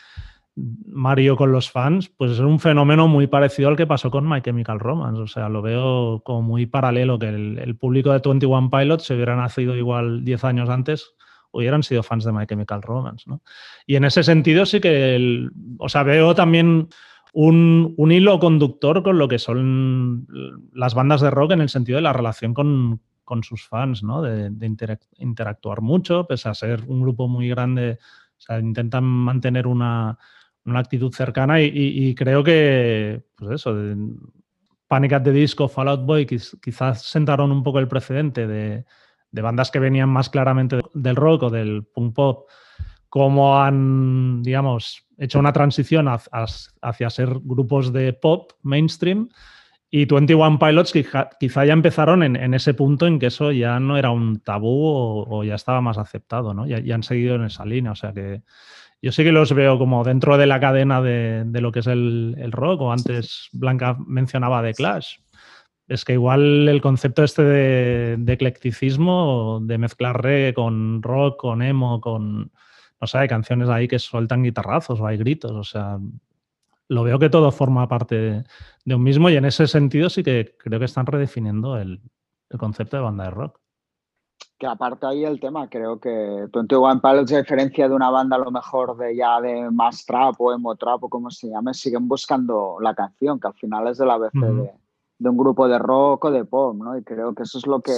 Mario 0.55 1.37
con 1.37 1.53
los 1.53 1.71
fans, 1.71 2.09
pues 2.09 2.33
es 2.33 2.39
un 2.39 2.59
fenómeno 2.59 3.07
muy 3.07 3.27
parecido 3.27 3.69
al 3.69 3.77
que 3.77 3.87
pasó 3.87 4.11
con 4.11 4.27
My 4.27 4.41
Chemical 4.41 4.79
Romance. 4.79 5.21
O 5.21 5.27
sea, 5.27 5.47
lo 5.47 5.61
veo 5.61 6.21
como 6.25 6.41
muy 6.41 6.65
paralelo, 6.65 7.17
que 7.17 7.29
el, 7.29 7.77
público 7.77 8.11
de 8.11 8.19
21 8.19 8.69
Pilots, 8.69 9.05
se 9.05 9.15
hubiera 9.15 9.37
nacido 9.37 9.73
igual 9.73 10.25
10 10.25 10.43
años 10.43 10.69
antes, 10.69 11.13
hubieran 11.51 11.81
sido 11.81 12.03
fans 12.03 12.25
de 12.25 12.33
My 12.33 12.45
Chemical 12.45 12.81
Romance. 12.81 13.23
¿no? 13.25 13.41
Y 13.87 13.95
en 13.95 14.03
ese 14.03 14.21
sentido 14.21 14.65
sí 14.65 14.81
que, 14.81 15.15
el, 15.15 15.51
o 15.77 15.87
sea, 15.87 16.03
veo 16.03 16.35
también 16.35 16.89
un, 17.33 17.95
hilo 18.11 18.39
conductor 18.39 19.03
con 19.03 19.17
lo 19.17 19.27
que 19.27 19.39
son 19.39 20.27
las 20.73 20.93
bandas 20.93 21.21
de 21.21 21.29
rock 21.29 21.51
en 21.51 21.61
el 21.61 21.69
sentido 21.69 21.97
de 21.97 22.03
la 22.03 22.13
relación 22.13 22.53
con, 22.53 23.01
sus 23.43 23.67
fans, 23.67 24.03
¿no? 24.03 24.21
De, 24.21 24.51
interactuar 25.17 25.81
mucho, 25.81 26.25
pese 26.25 26.49
a 26.49 26.53
ser 26.53 26.83
un 26.87 27.01
grupo 27.01 27.27
muy 27.27 27.47
grande, 27.49 27.99
intentan 28.59 29.03
mantener 29.03 29.67
una, 29.67 30.17
actitud 30.65 31.13
cercana 31.13 31.61
y, 31.61 32.13
creo 32.15 32.43
que, 32.43 33.23
pues 33.35 33.51
eso, 33.51 33.75
Panic 34.87 35.13
at 35.13 35.23
the 35.23 35.31
Disco, 35.31 35.67
Fall 35.67 35.89
Out 35.89 36.05
Boy, 36.05 36.25
quizás 36.25 37.03
sentaron 37.03 37.51
un 37.51 37.63
poco 37.63 37.79
el 37.79 37.87
precedente 37.87 38.47
de, 38.47 38.85
de 39.31 39.41
bandas 39.41 39.71
que 39.71 39.79
venían 39.79 40.09
más 40.09 40.29
claramente 40.29 40.79
del 40.93 41.15
rock 41.15 41.43
o 41.43 41.49
del 41.49 41.83
punk 41.83 42.15
pop 42.15 42.49
cómo 43.09 43.59
han, 43.59 44.41
digamos, 44.43 45.07
hecho 45.17 45.39
una 45.39 45.51
transición 45.53 46.07
hacia, 46.07 47.09
ser 47.09 47.39
grupos 47.43 47.91
de 47.91 48.13
pop 48.13 48.51
mainstream. 48.63 49.29
Y 49.91 50.05
21 50.05 50.59
Pilots 50.59 50.93
quizá, 51.39 51.65
ya 51.65 51.73
empezaron 51.73 52.21
en, 52.21 52.53
ese 52.53 52.75
punto 52.75 53.07
en 53.07 53.17
que 53.17 53.25
eso 53.25 53.51
ya 53.51 53.79
no 53.79 53.97
era 53.97 54.11
un 54.11 54.39
tabú 54.39 55.25
o, 55.27 55.43
ya 55.43 55.55
estaba 55.55 55.81
más 55.81 55.97
aceptado, 55.97 56.53
¿no? 56.53 56.67
Ya, 56.67 56.93
han 56.93 57.01
seguido 57.01 57.35
en 57.35 57.45
esa 57.45 57.65
línea. 57.65 57.91
O 57.91 57.95
sea 57.95 58.13
que 58.13 58.43
yo 59.01 59.11
sí 59.11 59.23
que 59.23 59.31
los 59.31 59.51
veo 59.53 59.79
como 59.79 60.03
dentro 60.03 60.37
de 60.37 60.45
la 60.45 60.59
cadena 60.59 61.01
de, 61.01 61.43
lo 61.59 61.71
que 61.71 61.79
es 61.79 61.87
el, 61.87 62.51
rock, 62.51 62.81
o 62.81 62.91
antes 62.91 63.49
Blanca 63.51 63.97
mencionaba 64.05 64.61
The 64.61 64.75
Clash. 64.75 65.15
Es 65.87 66.05
que 66.05 66.13
igual 66.13 66.69
el 66.69 66.81
concepto 66.81 67.23
este 67.23 67.43
de, 67.43 68.17
de 68.19 68.33
eclecticismo, 68.33 69.59
de 69.63 69.79
mezclar 69.79 70.21
reggae 70.21 70.53
con 70.53 71.01
rock, 71.01 71.37
con 71.39 71.63
emo, 71.63 71.99
con, 71.99 72.51
no 72.99 73.07
sé, 73.07 73.17
hay 73.17 73.27
canciones 73.27 73.69
ahí 73.69 73.87
que 73.87 73.99
sueltan 73.99 74.43
guitarrazos 74.43 74.99
o 74.99 75.07
hay 75.07 75.17
gritos, 75.17 75.51
o 75.51 75.63
sea, 75.63 75.99
lo 76.89 77.03
veo 77.03 77.19
que 77.19 77.29
todo 77.29 77.51
forma 77.51 77.87
parte 77.87 78.43
de 78.83 78.95
un 78.95 79.03
mismo 79.03 79.29
y 79.29 79.37
en 79.37 79.45
ese 79.45 79.67
sentido 79.67 80.09
sí 80.09 80.23
que 80.23 80.55
creo 80.57 80.79
que 80.79 80.85
están 80.85 81.05
redefiniendo 81.05 81.77
el, 81.77 82.01
concepto 82.57 82.97
de 82.97 83.03
banda 83.03 83.25
de 83.25 83.29
rock. 83.29 83.59
Que 84.57 84.65
aparte 84.65 85.05
ahí 85.05 85.23
el 85.23 85.39
tema, 85.39 85.69
creo 85.69 85.99
que 85.99 86.47
21 86.51 86.99
Pilots, 86.99 87.31
a 87.31 87.37
diferencia 87.37 87.87
de 87.87 87.95
una 87.95 88.09
banda 88.09 88.35
a 88.35 88.39
lo 88.39 88.49
mejor 88.49 88.97
de 88.97 89.15
ya 89.15 89.39
de 89.39 89.69
más 89.69 90.03
trap 90.05 90.35
o 90.41 90.51
emo 90.51 90.75
trap 90.75 91.03
o 91.03 91.09
como 91.09 91.29
se 91.29 91.49
llame, 91.49 91.73
siguen 91.73 92.07
buscando 92.07 92.77
la 92.81 92.95
canción, 92.95 93.39
que 93.39 93.47
al 93.47 93.53
final 93.53 93.87
es 93.87 93.99
de 93.99 94.05
la 94.07 94.17
vez 94.17 94.31
de, 94.33 94.73
de, 95.19 95.29
un 95.29 95.37
grupo 95.37 95.67
de 95.67 95.77
rock 95.77 96.25
o 96.25 96.31
de 96.31 96.43
pop, 96.43 96.75
¿no? 96.75 96.97
Y 96.97 97.03
creo 97.03 97.35
que 97.35 97.43
eso 97.43 97.59
es 97.59 97.67
lo 97.67 97.81
que, 97.81 97.93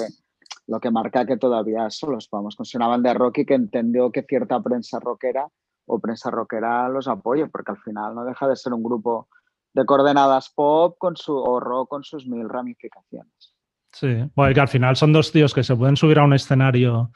lo 0.68 0.80
que 0.80 0.92
marca 0.92 1.26
que 1.26 1.38
todavía 1.38 1.90
solo 1.90 2.14
los 2.14 2.30
vamos 2.30 2.56
con 2.56 2.66
una 2.76 2.88
banda 2.88 3.10
de 3.10 3.20
rock 3.20 3.40
y 3.40 3.46
que 3.46 3.56
entendió 3.56 4.12
que 4.12 4.24
cierta 4.24 4.62
prensa 4.62 5.00
rockera 5.00 5.48
o 5.86 6.00
prensa 6.00 6.30
rockera 6.30 6.88
los 6.90 7.08
apoye, 7.08 7.48
porque 7.48 7.72
al 7.72 7.78
final 7.78 8.16
no 8.16 8.24
deja 8.24 8.48
de 8.48 8.56
ser 8.56 8.74
un 8.74 8.84
grupo 8.84 9.28
de 9.74 9.86
coordenadas 9.86 10.50
pop 10.50 10.96
con 10.98 11.16
su, 11.16 11.36
o 11.36 11.60
rock 11.60 11.90
con 11.90 12.04
sus 12.04 12.28
mil 12.28 12.48
ramificaciones. 12.48 13.56
Sí, 13.92 14.30
bueno, 14.36 14.54
que 14.54 14.62
al 14.62 14.68
final 14.68 14.96
son 14.96 15.12
dos 15.12 15.32
tíos 15.32 15.54
que 15.54 15.64
se 15.64 15.76
pueden 15.76 15.98
subir 15.98 16.20
a 16.20 16.24
un 16.24 16.34
escenario, 16.34 17.12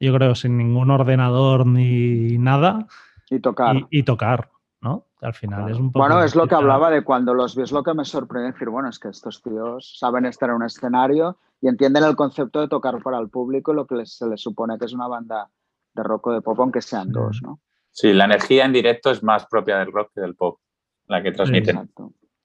yo 0.00 0.14
creo, 0.14 0.34
sin 0.34 0.56
ningún 0.56 0.90
ordenador 0.90 1.66
ni 1.66 2.38
nada. 2.38 2.86
Y 3.28 3.40
tocar. 3.40 3.76
y 3.90 4.02
tocar. 4.02 4.50
¿no? 4.84 5.06
Al 5.22 5.32
final 5.32 5.70
es 5.70 5.78
un 5.78 5.90
poco... 5.90 6.06
Bueno, 6.06 6.22
es 6.22 6.36
lo 6.36 6.46
que 6.46 6.54
hablaba 6.54 6.90
de 6.90 7.02
cuando 7.02 7.32
los 7.32 7.56
ves, 7.56 7.72
lo 7.72 7.82
que 7.82 7.94
me 7.94 8.04
sorprende 8.04 8.52
decir, 8.52 8.68
bueno, 8.68 8.90
es 8.90 8.98
que 8.98 9.08
estos 9.08 9.42
tíos 9.42 9.96
saben 9.98 10.26
estar 10.26 10.50
en 10.50 10.56
un 10.56 10.64
escenario 10.64 11.38
y 11.64 11.68
entienden 11.68 12.04
el 12.04 12.14
concepto 12.14 12.60
de 12.60 12.68
tocar 12.68 13.02
para 13.02 13.18
el 13.18 13.30
público 13.30 13.72
lo 13.72 13.86
que 13.86 14.04
se 14.04 14.28
les 14.28 14.42
supone 14.42 14.76
que 14.78 14.84
es 14.84 14.92
una 14.92 15.08
banda 15.08 15.48
de 15.94 16.02
rock 16.02 16.26
o 16.26 16.32
de 16.32 16.42
pop, 16.42 16.60
aunque 16.60 16.82
sean 16.82 17.10
dos, 17.10 17.40
¿no? 17.42 17.58
Sí, 17.90 18.12
la 18.12 18.26
energía 18.26 18.66
en 18.66 18.74
directo 18.74 19.10
es 19.10 19.22
más 19.22 19.46
propia 19.46 19.78
del 19.78 19.90
rock 19.90 20.10
que 20.14 20.20
del 20.20 20.34
pop, 20.34 20.58
la 21.06 21.22
que 21.22 21.32
transmiten. 21.32 21.88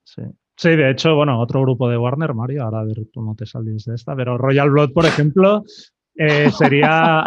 Sí, 0.06 0.22
sí. 0.56 0.70
de 0.70 0.90
hecho, 0.90 1.16
bueno, 1.16 1.38
otro 1.42 1.62
grupo 1.62 1.90
de 1.90 1.98
Warner, 1.98 2.34
Mario, 2.34 2.64
ahora 2.64 2.80
a 2.80 2.86
ver 2.86 2.96
cómo 3.14 3.36
te 3.36 3.46
sales 3.46 3.84
de 3.84 3.96
esta, 3.96 4.16
pero 4.16 4.38
Royal 4.38 4.70
Blood, 4.70 4.94
por 4.94 5.06
ejemplo, 5.06 5.66
eh, 6.16 6.50
sería... 6.58 7.26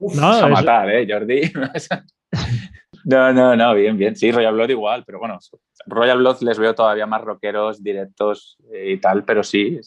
no, 0.00 0.26
a 0.26 0.48
matar, 0.48 0.90
¿eh, 0.90 1.06
Jordi? 1.08 1.42
no, 3.04 3.32
no, 3.32 3.54
no, 3.54 3.74
bien, 3.74 3.96
bien. 3.96 4.16
Sí, 4.16 4.32
Royal 4.32 4.54
Blood 4.54 4.70
igual, 4.70 5.04
pero 5.06 5.20
bueno, 5.20 5.38
Royal 5.86 6.18
Blood 6.18 6.38
les 6.40 6.58
veo 6.58 6.74
todavía 6.74 7.06
más 7.06 7.22
rockeros, 7.22 7.80
directos 7.80 8.56
y 8.74 8.96
tal, 8.96 9.24
pero 9.24 9.44
sí, 9.44 9.78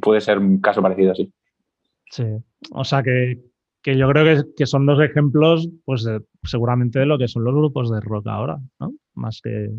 puede 0.00 0.20
ser 0.20 0.38
un 0.38 0.60
caso 0.60 0.82
parecido, 0.82 1.14
sí. 1.14 1.32
Sí, 2.10 2.24
o 2.70 2.84
sea 2.84 3.02
que, 3.02 3.40
yo 3.84 4.08
creo 4.08 4.44
que, 4.56 4.66
son 4.66 4.86
dos 4.86 5.00
ejemplos, 5.00 5.68
pues 5.84 6.06
seguramente 6.42 7.00
de 7.00 7.06
lo 7.06 7.18
que 7.18 7.28
son 7.28 7.44
los 7.44 7.54
grupos 7.54 7.90
de 7.90 8.00
rock 8.00 8.28
ahora, 8.28 8.58
¿no? 8.78 8.92
Más 9.14 9.40
que, 9.42 9.70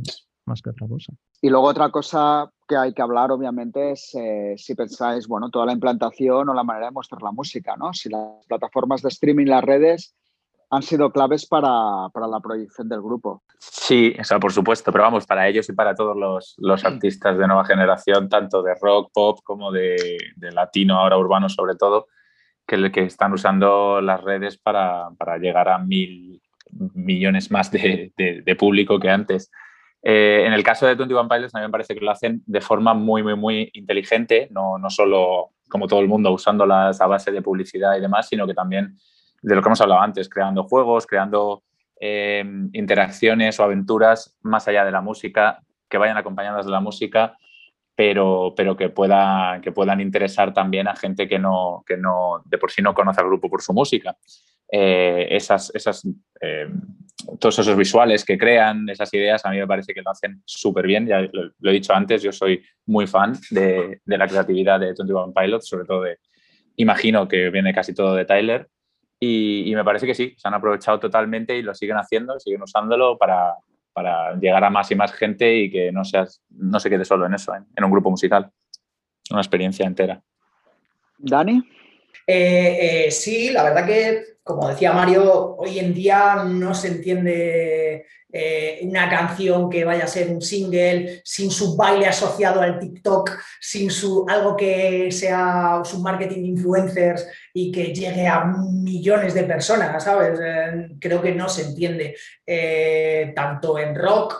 más 0.45 0.61
que 0.61 0.71
otra 0.71 0.87
cosa. 0.87 1.13
Y 1.41 1.49
luego 1.49 1.67
otra 1.67 1.91
cosa 1.91 2.49
que 2.67 2.75
hay 2.75 2.93
que 2.93 3.01
hablar, 3.01 3.31
obviamente, 3.31 3.91
es 3.91 4.13
eh, 4.15 4.55
si 4.57 4.75
pensáis, 4.75 5.27
bueno, 5.27 5.49
toda 5.49 5.67
la 5.67 5.73
implantación 5.73 6.49
o 6.49 6.53
la 6.53 6.63
manera 6.63 6.87
de 6.87 6.91
mostrar 6.91 7.21
la 7.21 7.31
música, 7.31 7.75
¿no? 7.77 7.93
Si 7.93 8.09
las 8.09 8.45
plataformas 8.47 9.01
de 9.01 9.09
streaming, 9.09 9.45
las 9.45 9.63
redes, 9.63 10.15
han 10.69 10.81
sido 10.81 11.11
claves 11.11 11.45
para, 11.45 11.71
la 12.13 12.39
proyección 12.41 12.89
del 12.89 13.01
grupo. 13.01 13.43
Sí, 13.57 14.13
eso 14.17 14.39
por 14.39 14.51
supuesto, 14.51 14.91
pero 14.91 15.03
vamos, 15.03 15.25
para 15.25 15.47
ellos 15.47 15.67
y 15.69 15.73
para 15.73 15.95
todos 15.95 16.15
los, 16.57 16.85
artistas 16.85 17.37
de 17.37 17.47
nueva 17.47 17.65
generación, 17.65 18.29
tanto 18.29 18.61
de 18.61 18.75
rock, 18.75 19.11
pop 19.13 19.39
como 19.43 19.71
de, 19.71 20.17
latino, 20.37 20.99
ahora 20.99 21.17
urbano 21.17 21.49
sobre 21.49 21.75
todo, 21.75 22.07
que, 22.67 22.91
que 22.91 23.03
están 23.03 23.33
usando 23.33 24.01
las 24.01 24.23
redes 24.23 24.57
para, 24.57 25.09
llegar 25.39 25.69
a 25.69 25.77
mil 25.79 26.41
millones 26.93 27.51
más 27.51 27.71
de, 27.71 28.55
público 28.57 28.99
que 28.99 29.09
antes. 29.09 29.51
Eh, 30.01 30.43
en 30.45 30.53
el 30.53 30.63
caso 30.63 30.85
de 30.85 30.93
21 30.93 31.27
Pilots, 31.27 31.55
a 31.55 31.59
mí 31.59 31.65
me 31.65 31.71
parece 31.71 31.95
que 31.95 32.05
lo 32.05 32.11
hacen 32.11 32.43
de 32.45 32.61
forma 32.61 32.93
muy, 32.93 33.23
muy, 33.23 33.35
muy 33.35 33.71
inteligente, 33.73 34.47
no, 34.51 34.77
no 34.77 34.89
solo 34.89 35.49
como 35.67 35.87
todo 35.87 35.99
el 35.99 36.07
mundo 36.07 36.31
usando 36.31 36.63
a 36.65 37.07
base 37.07 37.31
de 37.31 37.41
publicidad 37.41 37.97
y 37.97 38.01
demás, 38.01 38.27
sino 38.27 38.45
que 38.45 38.53
también 38.53 38.95
de 39.45 39.55
lo 39.55 39.61
que 39.61 39.69
hemos 39.69 39.81
hablado 39.81 40.01
antes, 40.01 40.27
creando 40.27 40.63
juegos, 40.63 41.05
creando 41.05 41.63
em, 41.99 42.69
interacciones 42.73 43.59
o 43.59 43.63
aventuras 43.63 44.35
más 44.41 44.67
allá 44.67 44.83
de 44.83 44.91
la 44.91 45.01
música, 45.01 45.59
que 45.87 45.99
vayan 45.99 46.17
acompañadas 46.17 46.65
de 46.65 46.71
la 46.71 46.79
música, 46.79 47.37
pero, 47.95 48.53
pero 48.57 48.75
que, 48.75 48.89
pueda, 48.89 49.61
que 49.61 49.71
puedan 49.71 50.01
interesar 50.01 50.51
también 50.51 50.87
a 50.87 50.95
gente 50.95 51.27
que, 51.27 51.37
no, 51.37 51.83
que 51.85 51.95
no, 51.95 52.41
de 52.43 52.57
por 52.57 52.71
sí 52.71 52.81
no 52.81 52.95
conoce 52.95 53.21
al 53.21 53.27
grupo 53.27 53.47
por 53.47 53.61
su 53.61 53.71
música. 53.71 54.17
Eh, 54.71 55.27
esas, 55.29 55.71
esas, 55.75 56.03
em, 56.41 56.81
todos 57.39 57.59
esos 57.59 57.77
visuales 57.77 58.25
que 58.25 58.39
crean, 58.39 58.89
esas 58.89 59.13
ideas, 59.13 59.45
a 59.45 59.51
mí 59.51 59.59
me 59.59 59.67
parece 59.67 59.93
que 59.93 60.01
lo 60.01 60.09
hacen 60.09 60.41
súper 60.43 60.87
bien. 60.87 61.05
Ya 61.05 61.21
lo, 61.21 61.69
he 61.69 61.73
dicho 61.73 61.93
antes, 61.93 62.23
yo 62.23 62.31
soy 62.31 62.63
muy 62.87 63.05
fan 63.05 63.33
de, 63.51 64.01
de 64.03 64.17
la 64.17 64.27
creatividad 64.27 64.79
de 64.79 64.87
21 64.87 65.33
Pilots, 65.35 65.67
sobre 65.67 65.85
todo 65.85 66.01
de, 66.01 66.17
imagino 66.77 67.27
que 67.27 67.51
viene 67.51 67.75
casi 67.75 67.93
todo 67.93 68.15
de 68.15 68.25
Tyler. 68.25 68.67
Y, 69.19 69.71
me 69.73 69.83
parece 69.83 70.05
que 70.05 70.13
sí, 70.13 70.35
se 70.37 70.47
han 70.47 70.53
aprovechado 70.53 70.99
totalmente 70.99 71.55
y 71.55 71.61
lo 71.61 71.73
siguen 71.73 71.97
haciendo, 71.97 72.39
siguen 72.39 72.61
usándolo 72.61 73.17
para, 73.17 73.55
para 73.93 74.35
llegar 74.35 74.63
a 74.63 74.69
más 74.69 74.91
y 74.91 74.95
más 74.95 75.13
gente 75.13 75.55
y 75.55 75.71
que 75.71 75.91
no, 75.91 76.03
seas, 76.03 76.41
no 76.49 76.79
se 76.79 76.89
quede 76.89 77.05
solo 77.05 77.25
en 77.25 77.33
eso, 77.33 77.53
en, 77.55 77.83
un 77.83 77.91
grupo 77.91 78.09
musical. 78.09 78.51
Una 79.31 79.41
experiencia 79.41 79.85
entera. 79.85 80.21
Dani. 81.17 81.63
Eh, 82.27 83.05
eh, 83.07 83.11
sí, 83.11 83.51
la 83.51 83.63
verdad 83.63 83.85
que, 83.85 84.23
como 84.43 84.67
decía 84.67 84.93
Mario, 84.93 85.55
hoy 85.55 85.79
en 85.79 85.93
día 85.93 86.43
no 86.43 86.73
se 86.75 86.89
entiende 86.89 88.05
eh, 88.37 88.79
una 88.81 89.09
canción 89.09 89.69
que 89.69 89.85
vaya 89.85 90.03
a 90.03 90.07
ser 90.07 90.29
un 90.29 90.41
single 90.41 91.21
sin 91.23 91.49
su 91.49 91.77
baile 91.77 92.05
asociado 92.05 92.59
al 92.59 92.79
TikTok, 92.79 93.31
sin 93.61 93.89
su 93.89 94.25
algo 94.27 94.57
que 94.57 95.09
sea 95.09 95.79
su 95.85 96.01
marketing 96.01 96.43
influencers 96.43 97.25
y 97.53 97.71
que 97.71 97.93
llegue 97.93 98.27
a 98.27 98.43
millones 98.43 99.33
de 99.33 99.45
personas, 99.45 100.03
¿sabes? 100.03 100.37
Eh, 100.43 100.97
creo 100.99 101.21
que 101.21 101.33
no 101.33 101.47
se 101.47 101.61
entiende. 101.61 102.13
Eh, 102.45 103.31
tanto 103.33 103.79
en 103.79 103.95
rock, 103.95 104.35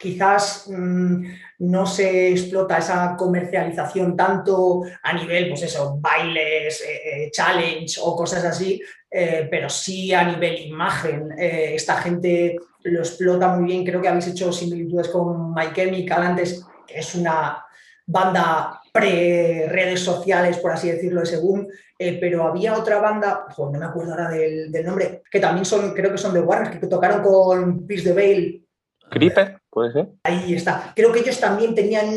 quizás 0.00 0.64
mm, 0.68 1.24
no 1.58 1.84
se 1.84 2.30
explota 2.30 2.78
esa 2.78 3.14
comercialización 3.14 4.16
tanto 4.16 4.84
a 5.02 5.12
nivel, 5.12 5.50
pues 5.50 5.64
eso, 5.64 5.98
bailes, 6.00 6.82
challenge 7.30 8.00
o 8.00 8.16
cosas 8.16 8.42
así, 8.46 8.80
pero 9.10 9.68
sí 9.68 10.12
a 10.12 10.24
nivel 10.24 10.66
imagen. 10.66 11.32
esta 11.38 11.96
gente 11.96 12.56
lo 12.84 13.00
explota 13.00 13.48
muy 13.56 13.66
bien. 13.66 13.84
Creo 13.84 14.00
que 14.00 14.08
habéis 14.08 14.28
hecho 14.28 14.52
similitudes 14.52 15.08
con 15.08 15.52
My 15.54 15.72
Chemical 15.72 16.22
antes, 16.22 16.64
que 16.86 16.98
es 16.98 17.14
una 17.14 17.64
banda 18.06 18.80
pre-redes 18.92 20.00
sociales, 20.00 20.56
por 20.58 20.72
así 20.72 20.90
decirlo, 20.90 21.20
de 21.20 21.26
según, 21.26 21.68
eh, 21.98 22.18
pero 22.18 22.44
había 22.44 22.74
otra 22.74 22.98
banda, 23.00 23.46
no 23.56 23.70
me 23.70 23.84
acuerdo 23.84 24.12
ahora 24.12 24.30
del, 24.30 24.72
nombre, 24.84 25.22
que 25.30 25.38
también 25.38 25.66
son, 25.66 25.92
creo 25.92 26.10
que 26.10 26.18
son 26.18 26.32
de 26.32 26.40
Warner, 26.40 26.80
que 26.80 26.86
tocaron 26.86 27.22
con 27.22 27.86
Pierce 27.86 28.08
the 28.08 28.14
Veil. 28.14 28.64
Creeper, 29.10 29.60
puede 29.70 29.92
ser. 29.92 30.08
Ahí 30.24 30.54
está. 30.54 30.92
Creo 30.94 31.12
que 31.12 31.20
ellos 31.20 31.38
también 31.38 31.74
tenían 31.74 32.08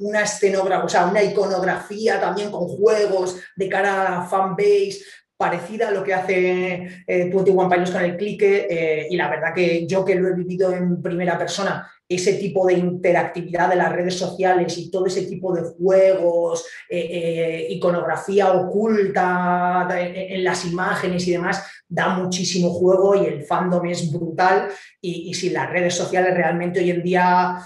una 0.00 0.22
escenografía, 0.22 0.84
o 0.84 0.88
sea, 0.88 1.06
una 1.06 1.22
iconografía 1.22 2.20
también 2.20 2.50
con 2.50 2.66
juegos 2.68 3.40
de 3.56 3.68
cara 3.68 4.18
a 4.18 4.26
fanbase 4.26 5.00
parecida 5.42 5.88
a 5.88 5.90
lo 5.90 6.04
que 6.04 6.14
hace 6.14 7.04
eh, 7.04 7.24
21 7.28 7.68
Pilots 7.68 7.90
con 7.90 8.04
el 8.04 8.16
clique 8.16 8.68
eh, 8.70 9.08
y 9.10 9.16
la 9.16 9.28
verdad 9.28 9.52
que 9.52 9.88
yo 9.88 10.04
que 10.04 10.14
lo 10.14 10.28
he 10.28 10.34
vivido 10.36 10.72
en 10.72 11.02
primera 11.02 11.36
persona, 11.36 11.90
ese 12.08 12.34
tipo 12.34 12.64
de 12.64 12.74
interactividad 12.74 13.68
de 13.68 13.74
las 13.74 13.90
redes 13.90 14.16
sociales 14.16 14.78
y 14.78 14.88
todo 14.88 15.06
ese 15.06 15.22
tipo 15.22 15.52
de 15.52 15.62
juegos, 15.62 16.64
eh, 16.88 17.08
eh, 17.10 17.66
iconografía 17.70 18.52
oculta 18.52 19.88
en, 19.98 20.44
las 20.44 20.64
imágenes 20.64 21.26
y 21.26 21.32
demás, 21.32 21.64
da 21.88 22.10
muchísimo 22.10 22.70
juego 22.70 23.16
y 23.16 23.26
el 23.26 23.42
fandom 23.42 23.84
es 23.86 24.12
brutal. 24.12 24.68
Y, 25.00 25.30
y 25.30 25.34
si 25.34 25.50
las 25.50 25.68
redes 25.68 25.94
sociales 25.94 26.34
realmente 26.34 26.78
hoy 26.78 26.90
en 26.90 27.02
día 27.02 27.58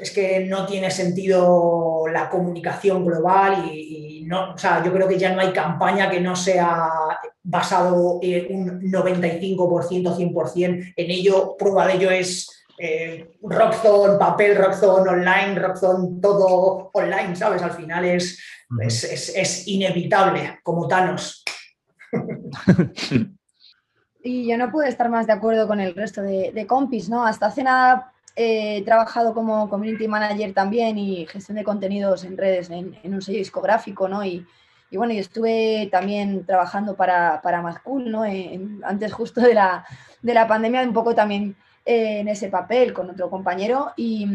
es 0.00 0.10
que 0.10 0.40
no 0.40 0.66
tiene 0.66 0.90
sentido 0.90 2.04
la 2.10 2.28
comunicación 2.28 3.04
global 3.04 3.70
y, 3.72 4.24
no, 4.26 4.54
o 4.54 4.58
sea, 4.58 4.82
yo 4.84 4.92
creo 4.92 5.06
que 5.06 5.18
ya 5.18 5.32
no 5.32 5.40
hay 5.40 5.52
campaña 5.52 6.10
que 6.10 6.20
no 6.20 6.34
sea 6.34 6.88
basado 7.42 8.18
en 8.22 8.56
un 8.56 8.92
95%, 8.92 9.56
100% 10.16 10.92
en 10.96 11.10
ello. 11.10 11.56
Prueba 11.56 11.86
de 11.86 11.94
ello 11.94 12.10
es 12.10 12.48
eh, 12.78 13.30
Rockzone, 13.42 14.18
papel, 14.18 14.56
Rockzone 14.56 15.10
online, 15.10 15.58
Rockzone 15.58 16.20
todo 16.20 16.90
online, 16.92 17.36
¿sabes? 17.36 17.62
Al 17.62 17.72
final 17.72 18.04
es, 18.04 18.40
es, 18.80 19.68
inevitable, 19.68 20.58
como 20.62 20.88
Thanos. 20.88 21.44
y 24.24 24.48
yo 24.48 24.58
no 24.58 24.72
puedo 24.72 24.88
estar 24.88 25.08
más 25.08 25.26
de 25.26 25.34
acuerdo 25.34 25.68
con 25.68 25.80
el 25.80 25.94
resto 25.94 26.22
de, 26.22 26.50
de 26.52 26.66
compis, 26.66 27.08
¿no? 27.08 27.24
Hasta 27.24 27.46
hace 27.46 27.62
nada 27.62 28.12
he 28.36 28.82
trabajado 28.84 29.34
como 29.34 29.68
community 29.68 30.08
manager 30.08 30.52
también 30.54 30.98
y 30.98 31.26
gestión 31.26 31.56
de 31.56 31.64
contenidos 31.64 32.24
en 32.24 32.36
redes 32.36 32.70
en, 32.70 32.96
un 33.04 33.22
sello 33.22 33.38
discográfico, 33.38 34.08
¿no? 34.08 34.24
Y, 34.24 34.46
y, 34.90 34.96
bueno, 34.96 35.12
yo 35.12 35.20
estuve 35.20 35.88
también 35.90 36.44
trabajando 36.46 36.96
para, 36.96 37.40
para 37.42 37.62
¿no? 37.86 38.24
antes 38.84 39.12
justo 39.12 39.40
de 39.40 39.54
la, 39.54 39.84
de 40.22 40.34
la 40.34 40.46
pandemia, 40.48 40.82
un 40.82 40.92
poco 40.92 41.14
también 41.14 41.56
eh, 41.84 42.20
en 42.20 42.28
ese 42.28 42.48
papel 42.48 42.92
con 42.92 43.10
otro 43.10 43.30
compañero 43.30 43.92
y, 43.96 44.26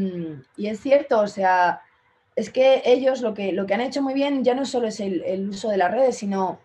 y, 0.58 0.68
es 0.68 0.80
cierto, 0.80 1.20
o 1.20 1.28
sea, 1.28 1.82
es 2.36 2.50
que 2.50 2.82
ellos 2.86 3.22
lo 3.22 3.34
que, 3.34 3.52
lo 3.54 3.66
que 3.66 3.74
han 3.74 3.82
hecho 3.82 4.02
muy 4.02 4.14
bien 4.14 4.44
ya 4.44 4.56
no 4.56 4.66
solo 4.66 4.88
es 4.88 5.00
el, 5.00 5.24
el 5.24 5.50
uso 5.50 5.70
de 5.70 5.78
las 5.78 5.92
redes, 5.92 6.18
sino 6.18 6.60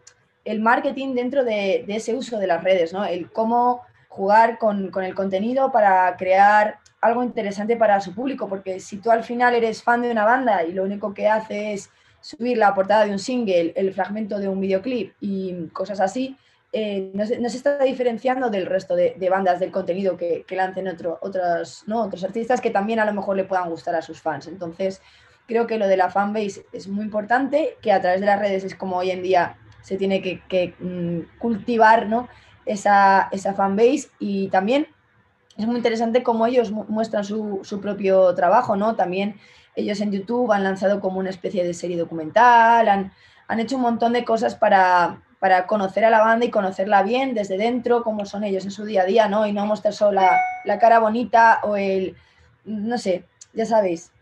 el 0.45 0.61
marketing 0.61 1.15
dentro 1.15 1.45
de, 1.45 1.85
de, 1.87 1.97
ese 1.97 2.15
uso 2.15 2.39
de 2.39 2.47
las 2.47 2.65
redes, 2.65 2.93
¿no? 2.93 3.05
El 3.05 3.31
cómo 3.31 3.83
jugar 4.09 4.59
con, 4.59 4.91
con 4.91 5.05
el 5.05 5.15
contenido 5.15 5.71
para 5.71 6.17
crear 6.17 6.80
algo 7.01 7.23
interesante 7.23 7.77
para 7.77 8.01
su 8.01 8.15
público, 8.15 8.49
porque 8.49 8.81
si 8.81 8.99
tú 8.99 9.11
al 9.11 9.25
final 9.25 9.55
eres 9.55 9.83
fan 9.83 10.03
de 10.03 10.11
una 10.11 10.25
banda 10.25 10.65
y 10.65 10.73
lo 10.73 10.85
único 10.85 11.15
que 11.15 11.29
hace 11.29 11.73
es 11.73 11.91
subir 12.21 12.59
la 12.59 12.75
portada 12.75 13.07
de 13.07 13.13
un 13.13 13.19
single, 13.19 13.73
el 13.75 13.95
fragmento 13.95 14.39
de 14.39 14.49
un 14.49 14.61
videoclip 14.61 15.15
y 15.21 15.69
cosas 15.69 16.01
así, 16.01 16.37
eh, 16.73 17.11
no, 17.15 17.27
se, 17.27 17.35
está 17.35 17.79
diferenciando 17.79 18.49
del 18.49 18.67
resto 18.67 18.95
de, 18.95 19.29
bandas 19.29 19.59
del 19.59 19.73
contenido 19.73 20.17
que, 20.17 20.45
que 20.47 20.55
lancen 20.55 20.87
otro, 20.87 21.19
otros, 21.21 21.83
¿no? 21.87 22.03
otros 22.03 22.23
artistas 22.23 22.61
que 22.61 22.71
también 22.71 23.01
a 23.01 23.05
lo 23.05 23.13
mejor 23.13 23.37
le 23.37 23.45
puedan 23.45 23.71
gustar 23.71 23.95
a 23.97 24.03
sus 24.03 24.21
fans. 24.21 24.47
Entonces, 24.47 25.03
creo 25.47 25.67
que 25.67 25.79
lo 25.79 25.89
de 25.89 25.97
la 25.97 26.11
fanbase 26.11 26.67
es 26.73 26.87
muy 26.87 27.05
importante, 27.05 27.77
que 27.83 27.91
a 27.91 28.01
través 28.01 28.21
de 28.21 28.27
las 28.27 28.39
redes 28.39 28.63
es 28.63 28.77
como 28.77 28.99
hoy 28.99 29.11
en 29.11 29.23
día 29.23 29.57
se 29.83 29.97
tiene 29.97 30.23
que, 30.23 30.75
mm, 30.79 31.39
cultivar 31.39 32.07
¿no? 32.07 32.29
esa, 32.67 33.29
esa 33.33 33.55
fanbase 33.55 34.11
y 34.21 34.49
también 34.49 34.87
es 35.61 35.67
muy 35.67 35.77
interesante 35.77 36.23
cómo 36.23 36.47
ellos 36.47 36.73
muestran 36.73 37.25
su, 37.25 37.81
propio 37.81 38.35
trabajo, 38.35 38.77
¿no? 38.77 38.97
También 38.97 39.37
ellos 39.77 40.01
en 40.01 40.13
YouTube 40.13 40.53
han 40.53 40.65
lanzado 40.65 41.01
como 41.01 41.19
una 41.19 41.31
especie 41.31 41.65
de 41.65 41.75
serie 41.75 41.97
documental, 41.97 42.89
han, 42.89 43.13
han 43.47 43.61
hecho 43.61 43.77
un 43.77 43.83
montón 43.83 44.13
de 44.13 44.25
cosas 44.25 44.55
para, 44.55 45.23
para 45.39 45.67
conocer 45.67 46.05
a 46.05 46.11
la 46.11 46.21
banda 46.21 46.47
y 46.47 46.51
conocerla 46.51 47.03
bien 47.03 47.35
desde 47.35 47.57
dentro, 47.59 48.03
cómo 48.03 48.25
son 48.27 48.45
ellos 48.45 48.65
en 48.65 48.71
su 48.71 48.85
día 48.85 49.03
a 49.03 49.07
día, 49.07 49.29
¿no? 49.29 49.47
Y 49.47 49.53
no 49.53 49.67
mostrar 49.67 49.95
solo 49.95 50.13
la, 50.13 50.39
la 50.65 50.79
cara 50.79 50.99
bonita 50.99 51.61
o 51.63 51.77
el, 51.77 52.17
no 52.65 52.99
sé, 52.99 53.25
ya 53.53 53.67
sabéis, 53.67 54.13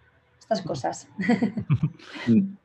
estas 0.41 0.63
cosas. 0.63 1.09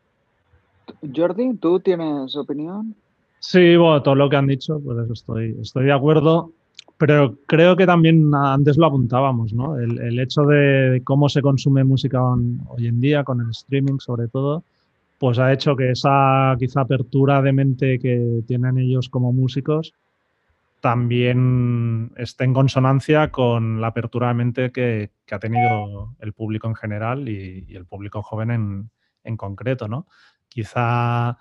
Jordi, 1.16 1.56
¿tú 1.58 1.80
tienes 1.80 2.36
opinión? 2.36 2.96
Sí, 3.40 3.76
bueno, 3.76 4.02
todo 4.02 4.16
lo 4.16 4.30
que 4.30 4.38
han 4.38 4.48
dicho, 4.48 4.80
pues 4.84 4.98
eso 5.00 5.14
estoy, 5.14 5.58
estoy 5.62 5.86
de 5.86 5.94
acuerdo, 5.94 6.52
pero 6.98 7.38
creo 7.48 7.76
que 7.76 7.86
también 7.86 8.34
antes 8.34 8.78
lo 8.78 8.86
apuntábamos, 8.86 9.54
¿no? 9.54 9.78
El, 9.78 10.00
el 10.00 10.20
hecho 10.20 10.44
de 10.44 11.02
cómo 11.04 11.30
se 11.30 11.42
consume 11.42 11.84
música 11.84 12.22
hoy 12.24 12.88
en 12.88 13.02
día, 13.02 13.24
con 13.24 13.42
el 13.42 13.50
streaming 13.50 14.00
sobre 14.00 14.28
todo, 14.28 14.64
pues 15.20 15.40
ha 15.40 15.52
hecho 15.54 15.76
que 15.76 15.92
esa 15.92 16.56
quizá 16.60 16.82
apertura 16.82 17.42
de 17.42 17.54
mente 17.54 18.00
que 18.00 18.42
tienen 18.48 18.78
ellos 18.78 19.10
como 19.10 19.32
músicos 19.34 19.94
también 20.84 22.12
esté 22.18 22.44
en 22.44 22.54
consonancia 22.54 23.32
con 23.32 23.80
la 23.80 23.88
apertura 23.88 24.28
de 24.28 24.34
mente 24.34 24.72
que, 24.74 25.12
que 25.26 25.34
ha 25.34 25.40
tenido 25.40 26.14
el 26.20 26.34
público 26.34 26.68
en 26.68 26.76
general 26.76 27.30
y, 27.30 27.66
y 27.70 27.76
el 27.78 27.86
público 27.86 28.22
joven 28.22 28.52
en, 28.52 28.90
en 29.24 29.38
concreto, 29.38 29.88
¿no? 29.88 30.08
Quizá 30.50 31.38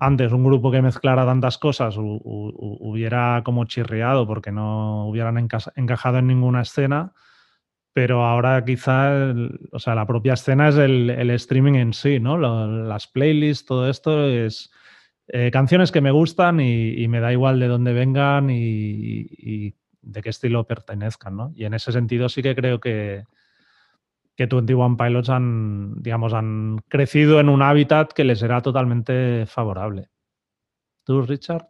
antes 0.00 0.32
un 0.32 0.42
grupo 0.42 0.70
que 0.70 0.80
mezclara 0.80 1.26
tantas 1.26 1.58
cosas 1.58 1.94
hubiera 1.98 3.42
como 3.44 3.66
chirriado 3.66 4.26
porque 4.26 4.50
no 4.50 5.06
hubieran 5.06 5.36
encajado 5.76 6.18
en 6.18 6.26
ninguna 6.26 6.62
escena, 6.62 7.12
pero 7.92 8.24
ahora 8.24 8.64
quizá, 8.64 9.34
o 9.72 9.78
sea, 9.78 9.94
la 9.94 10.06
propia 10.06 10.32
escena 10.32 10.70
es 10.70 10.76
el, 10.76 11.30
streaming 11.30 11.74
en 11.74 11.92
sí, 11.92 12.18
¿no? 12.18 12.38
las 12.38 13.06
playlists, 13.08 13.66
todo 13.66 13.90
esto 13.90 14.26
es 14.26 14.70
eh, 15.28 15.50
canciones 15.52 15.92
que 15.92 16.00
me 16.00 16.10
gustan 16.10 16.60
y, 16.60 17.06
me 17.06 17.20
da 17.20 17.30
igual 17.30 17.60
de 17.60 17.68
dónde 17.68 17.92
vengan 17.92 18.48
y, 18.48 19.26
y, 19.36 19.74
de 20.02 20.22
qué 20.22 20.30
estilo 20.30 20.66
pertenezcan, 20.66 21.36
¿no? 21.36 21.52
Y 21.54 21.66
en 21.66 21.74
ese 21.74 21.92
sentido 21.92 22.30
sí 22.30 22.42
que 22.42 22.56
creo 22.56 22.80
que, 22.80 23.24
que 24.36 24.46
21 24.46 24.96
Pilots 24.96 25.30
han, 25.30 26.02
digamos, 26.02 26.32
han 26.32 26.78
crecido 26.88 27.40
en 27.40 27.48
un 27.48 27.62
hábitat 27.62 28.12
que 28.12 28.24
les 28.24 28.38
será 28.38 28.62
totalmente 28.62 29.46
favorable. 29.46 30.08
¿Tú, 31.04 31.22
Richard? 31.22 31.68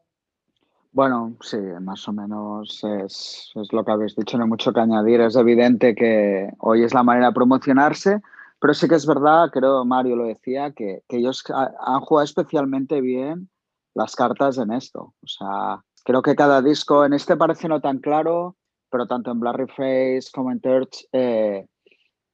Bueno, 0.93 1.37
sí, 1.41 1.57
más 1.81 2.07
o 2.09 2.13
menos 2.13 2.83
es, 2.83 3.53
lo 3.71 3.85
que 3.85 3.93
habéis 3.93 4.17
dicho, 4.17 4.37
no 4.37 4.45
hay 4.45 4.51
mucho 4.51 4.73
que 4.73 4.81
añadir. 4.81 5.21
Es 5.21 5.37
evidente 5.37 5.95
que 5.95 6.51
hoy 6.59 6.83
es 6.83 6.93
la 6.93 7.05
manera 7.05 7.29
de 7.29 7.33
promocionarse, 7.33 8.21
pero 8.61 8.75
sí 8.75 8.89
que 8.89 8.97
es 8.97 9.07
verdad, 9.07 9.51
creo 9.53 9.85
Mario 9.85 10.17
lo 10.17 10.25
decía, 10.25 10.73
que, 10.73 11.03
que 11.09 11.19
ellos 11.19 11.45
han 11.49 12.01
jugado 12.01 12.25
especialmente 12.25 13.01
bien 13.01 13.49
las 13.95 14.17
cartas 14.17 14.59
en 14.59 14.73
esto. 14.73 15.15
O 15.23 15.27
sea, 15.27 15.85
creo 16.05 16.23
que 16.23 16.35
cada 16.35 16.61
disco, 16.61 17.05
en 17.05 17.13
este 17.13 17.37
parece 17.37 17.69
no 17.69 17.81
tan 17.81 17.99
claro, 17.99 18.57
pero 18.91 19.07
tanto 19.07 19.31
en 19.31 19.41
Blurry 19.41 19.69
Face 19.69 20.29
como 20.35 20.51
en 20.51 20.61
Church, 20.61 21.07
eh, 21.13 21.67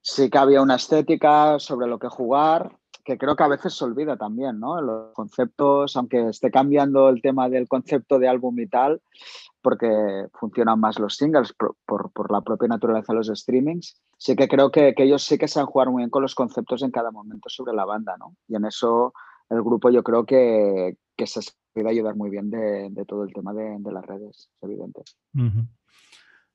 sí 0.07 0.31
que 0.31 0.39
había 0.39 0.63
una 0.63 0.77
estética 0.77 1.59
sobre 1.59 1.89
lo 1.89 1.99
que 1.99 2.07
jugar, 2.07 2.71
que 3.05 3.19
creo 3.19 3.35
que 3.35 3.43
a 3.43 3.49
veces 3.49 3.75
se 3.75 3.85
olvida 3.85 4.17
también, 4.17 4.61
¿no? 4.61 4.81
Los 4.81 5.13
conceptos, 5.13 5.97
aunque 5.97 6.29
esté 6.29 6.53
cambiando 6.53 7.09
el 7.09 7.21
tema 7.21 7.49
del 7.49 7.67
concepto 7.67 8.21
de 8.21 8.29
álbum 8.29 8.57
y 8.61 8.69
tal, 8.69 9.03
porque 9.61 10.29
funcionan 10.33 10.79
más 10.79 11.01
los 11.01 11.17
singles 11.17 11.53
por, 11.55 12.31
la 12.31 12.41
propia 12.41 12.69
naturaleza 12.69 13.13
de 13.13 13.17
los 13.17 13.27
streamings, 13.27 14.01
sí 14.17 14.37
que 14.37 14.47
creo 14.47 14.71
que, 14.71 14.95
ellos 14.97 15.25
sí 15.25 15.39
que 15.39 15.49
saben 15.49 15.67
jugar 15.67 15.91
muy 15.91 16.03
bien 16.03 16.11
con 16.11 16.23
los 16.23 16.37
conceptos 16.37 16.85
en 16.85 16.93
cada 16.93 17.11
momento 17.11 17.49
sobre 17.49 17.75
la 17.75 17.85
banda, 17.85 18.17
¿no? 18.17 18.37
Y 18.47 18.55
en 18.55 18.65
eso 18.65 19.13
el 19.51 19.61
grupo 19.61 19.91
yo 19.91 20.05
creo 20.05 20.25
que, 20.25 20.97
se 21.25 21.41
puede 21.73 21.91
ayudar 21.91 22.15
muy 22.15 22.31
bien 22.31 22.49
de, 22.51 23.05
todo 23.09 23.25
el 23.25 23.33
tema 23.33 23.53
de, 23.53 23.81
las 23.91 24.07
redes, 24.07 24.51
es 24.55 24.63
evidente. 24.63 25.03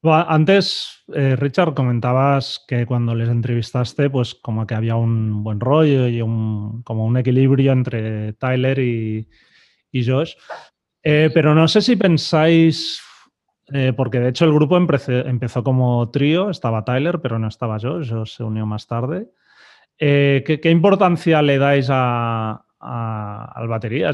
Antes, 0.04 1.04
eh, 1.14 1.36
Richard, 1.36 1.76
comentabas 1.76 2.64
que 2.68 2.88
cuando 2.88 3.14
les 3.14 3.30
entrevistaste, 3.30 4.10
pues 4.10 4.34
como 4.34 4.66
que 4.66 4.74
había 4.74 4.96
un 4.96 5.44
buen 5.44 5.60
rollo 5.60 6.08
y 6.08 6.24
un, 6.24 6.82
como 6.82 7.06
un 7.06 7.18
equilibrio 7.18 7.72
entre 7.72 8.34
Tyler 8.34 8.80
y, 8.80 9.28
Josh. 9.94 10.34
Eh, 11.04 11.30
pero 11.34 11.54
no 11.54 11.68
sé 11.68 11.82
si 11.82 11.98
pensáis, 11.98 13.00
eh, 13.74 13.94
porque 13.96 14.20
de 14.20 14.30
hecho 14.30 14.46
el 14.46 14.54
grupo 14.54 14.76
empezó, 14.78 15.64
como 15.64 16.10
trío, 16.10 16.50
estaba 16.50 16.84
Tyler, 16.84 17.20
pero 17.22 17.38
no 17.38 17.48
estaba 17.48 17.78
Josh, 17.80 18.10
Josh 18.10 18.38
se 18.38 18.44
unió 18.44 18.66
más 18.66 18.88
tarde. 18.88 19.28
¿qué, 20.00 20.60
importancia 20.72 21.44
le 21.44 21.60
dais 21.60 21.88
a, 21.92 22.66
al 22.80 23.68
batería? 23.68 24.14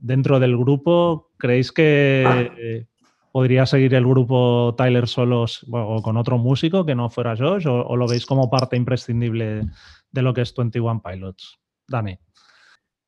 dentro 0.00 0.38
del 0.38 0.56
grupo? 0.56 1.32
¿Creéis 1.38 1.72
que 1.72 2.86
¿Podría 3.32 3.66
seguir 3.66 3.94
el 3.94 4.06
grupo 4.06 4.74
Tyler 4.76 5.06
solos 5.06 5.66
o 5.70 6.02
con 6.02 6.16
otro 6.16 6.38
músico 6.38 6.86
que 6.86 6.94
no 6.94 7.10
fuera 7.10 7.36
Josh? 7.36 7.66
O, 7.66 7.96
lo 7.96 8.08
veis 8.08 8.24
como 8.24 8.50
parte 8.50 8.76
imprescindible 8.76 9.62
de 10.10 10.22
lo 10.22 10.32
que 10.32 10.42
es 10.42 10.54
21 10.54 11.02
Pilots? 11.02 11.58
Dani. 11.86 12.18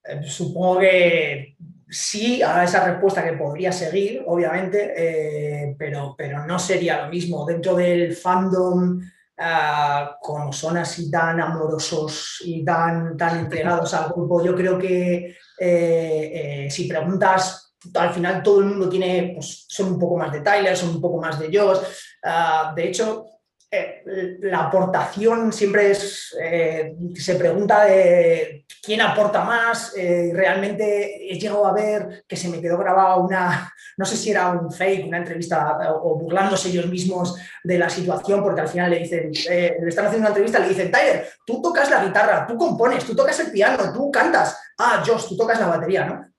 Eh, 0.05 0.23
supongo 0.25 0.81
que 0.81 1.57
sí 1.89 2.43
a 2.43 2.65
esa 2.65 2.85
respuesta 2.85 3.25
que 3.25 3.37
podría 3.37 3.73
seguir, 3.73 4.23
obviamente, 4.27 4.93
eh, 4.97 5.75
pero, 5.79 6.15
pero 6.17 6.47
no 6.47 6.59
sería 6.59 7.05
lo 7.05 7.11
mismo. 7.11 7.45
Dentro 7.47 7.75
del 7.75 8.15
fandom, 8.15 9.01
ah, 9.39 10.17
como 10.21 10.53
son 10.53 10.77
así 10.77 11.11
tan 11.11 11.41
amorosos 11.41 12.43
y 12.45 12.65
tan, 12.65 13.17
tan 13.17 13.39
entregados 13.45 13.95
al 13.95 14.11
grupo, 14.13 14.45
yo 14.45 14.55
creo 14.55 14.79
que 14.79 15.35
eh, 15.59 16.69
si 16.71 16.87
preguntas 16.87 17.70
al 17.95 18.13
final 18.13 18.43
todo 18.43 18.61
el 18.61 18.67
mundo 18.67 18.89
tiene, 18.89 19.33
pues, 19.35 19.65
son 19.69 19.93
un 19.93 19.99
poco 19.99 20.17
más 20.17 20.33
de 20.33 20.41
Tyler, 20.41 20.77
son 20.77 20.91
un 20.91 21.01
poco 21.01 21.21
más 21.21 21.39
de 21.39 21.57
Josh. 21.57 21.79
Ah, 22.23 22.73
de 22.75 22.89
hecho, 22.89 23.27
eh, 23.73 24.03
la 24.41 24.65
aportación 24.65 25.53
siempre 25.53 25.93
es, 25.93 26.37
eh, 26.43 26.93
se 27.15 27.37
pregunta 27.37 27.85
de 27.85 28.67
quién 28.83 29.01
aporta 29.01 29.45
más. 29.45 29.95
Eh, 29.97 30.33
realmente 30.35 31.33
he 31.33 31.39
llegado 31.39 31.65
a 31.65 31.73
ver 31.73 32.25
que 32.27 32.37
se 32.37 32.49
me 32.49 32.61
quedó 32.61 32.77
grabada 32.79 33.15
una, 33.17 33.73
no 33.97 34.05
sé 34.05 34.17
si 34.17 34.33
era 34.33 34.51
un 34.51 34.73
fake, 34.73 35.07
una 35.07 35.19
entrevista 35.19 35.79
o, 36.03 36.19
burlándose 36.19 36.69
ellos 36.69 36.89
mismos 36.89 37.37
de 37.63 37.79
la 37.79 37.89
situación, 37.89 38.43
porque 38.43 38.63
al 38.63 38.69
final 38.69 38.91
le 38.91 38.99
dicen, 38.99 39.31
le 39.31 39.89
están 39.89 40.07
haciendo 40.07 40.27
una 40.27 40.29
entrevista, 40.31 40.59
le 40.59 40.69
dicen, 40.69 40.91
Tyler, 40.91 41.29
tú 41.47 41.63
tocas 41.63 41.89
la 41.91 42.05
guitarra, 42.05 42.47
tú 42.49 42.57
compones, 42.57 43.05
tú 43.05 43.15
tocas 43.15 43.39
el 43.39 43.53
piano, 43.53 43.93
tú 43.93 44.11
cantas. 44.11 44.59
Ah, 44.79 45.03
Josh, 45.07 45.29
tú 45.29 45.37
tocas 45.37 45.61
la 45.61 45.69
batería, 45.69 46.07
¿no? 46.07 46.30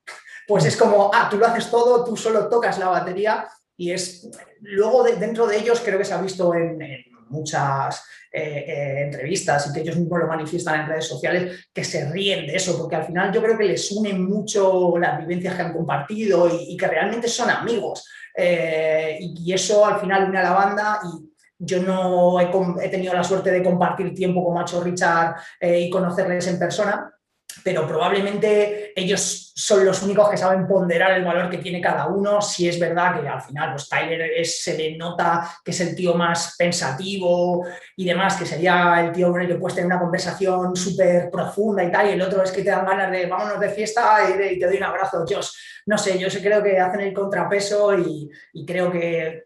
Pues 0.47 0.65
es 0.65 0.75
como, 0.75 1.11
ah, 1.13 1.27
tú 1.29 1.37
lo 1.37 1.47
haces 1.47 1.69
todo, 1.69 2.03
tú 2.03 2.15
solo 2.15 2.47
tocas 2.49 2.77
la 2.77 2.89
batería 2.89 3.47
y 3.77 3.91
es, 3.91 4.29
luego 4.61 5.03
dentro 5.03 5.47
de 5.47 5.57
ellos 5.57 5.81
creo 5.83 5.97
que 5.97 6.05
se 6.05 6.13
ha 6.13 6.21
visto 6.21 6.53
en, 6.53 6.79
muchas 7.31 8.03
eh, 8.31 8.65
eh, 8.67 9.01
entrevistas 9.05 9.67
y 9.67 9.73
que 9.73 9.81
ellos 9.81 9.97
mismos 9.97 10.19
lo 10.19 10.27
manifiestan 10.27 10.81
en 10.81 10.87
redes 10.87 11.07
sociales, 11.07 11.69
que 11.73 11.83
se 11.83 12.09
ríen 12.11 12.45
de 12.45 12.55
eso, 12.55 12.77
porque 12.77 12.95
al 12.95 13.05
final 13.05 13.33
yo 13.33 13.41
creo 13.41 13.57
que 13.57 13.63
les 13.63 13.91
unen 13.91 14.23
mucho 14.23 14.97
las 14.97 15.17
vivencias 15.19 15.55
que 15.55 15.61
han 15.61 15.73
compartido 15.73 16.47
y, 16.47 16.77
que 16.77 16.87
realmente 16.87 17.27
son 17.27 17.49
amigos. 17.49 18.07
Eh, 18.35 19.17
y, 19.19 19.51
eso 19.51 19.85
al 19.85 19.99
final 19.99 20.29
une 20.29 20.39
a 20.39 20.43
la 20.43 20.51
banda 20.51 20.99
y 21.03 21.31
yo 21.57 21.81
no 21.81 22.39
he, 22.39 22.89
tenido 22.89 23.13
la 23.13 23.23
suerte 23.23 23.51
de 23.51 23.63
compartir 23.63 24.13
tiempo 24.13 24.43
con 24.43 24.53
Macho 24.53 24.83
Richard 24.83 25.35
y 25.61 25.89
conocerles 25.89 26.47
en 26.47 26.57
persona, 26.57 27.13
pero 27.63 27.87
probablemente 27.87 28.93
ellos 28.95 29.51
son 29.55 29.85
los 29.85 30.01
únicos 30.01 30.29
que 30.29 30.37
saben 30.37 30.67
ponderar 30.67 31.11
el 31.11 31.25
valor 31.25 31.49
que 31.49 31.57
tiene 31.57 31.81
cada 31.81 32.07
uno. 32.07 32.41
Si 32.41 32.67
es 32.67 32.79
verdad 32.79 33.21
que 33.21 33.27
al 33.27 33.41
final 33.41 33.71
pues, 33.71 33.87
Tyler 33.87 34.45
se 34.45 34.77
le 34.77 34.97
nota 34.97 35.47
que 35.63 35.71
es 35.71 35.79
el 35.81 35.95
tío 35.95 36.13
más 36.15 36.55
pensativo 36.57 37.65
y 37.95 38.05
demás, 38.05 38.37
que 38.37 38.45
sería 38.45 39.01
el 39.05 39.11
tío 39.11 39.31
con 39.31 39.41
el 39.41 39.47
que 39.47 39.55
puedes 39.55 39.75
tener 39.75 39.87
una 39.87 39.99
conversación 39.99 40.75
súper 40.75 41.29
profunda 41.29 41.83
y 41.83 41.91
tal, 41.91 42.07
y 42.07 42.11
el 42.11 42.21
otro 42.21 42.43
es 42.43 42.51
que 42.51 42.63
te 42.63 42.69
dan 42.69 42.85
ganas 42.85 43.11
de 43.11 43.25
vámonos 43.27 43.59
de 43.59 43.69
fiesta 43.69 44.19
y, 44.29 44.59
te 44.59 44.65
doy 44.65 44.77
un 44.77 44.83
abrazo. 44.83 45.25
No 45.85 45.97
sé, 45.97 46.17
yo 46.17 46.27
creo 46.41 46.63
que 46.63 46.79
hacen 46.79 47.01
el 47.01 47.13
contrapeso 47.13 47.97
y, 47.97 48.29
creo 48.65 48.91
que 48.91 49.45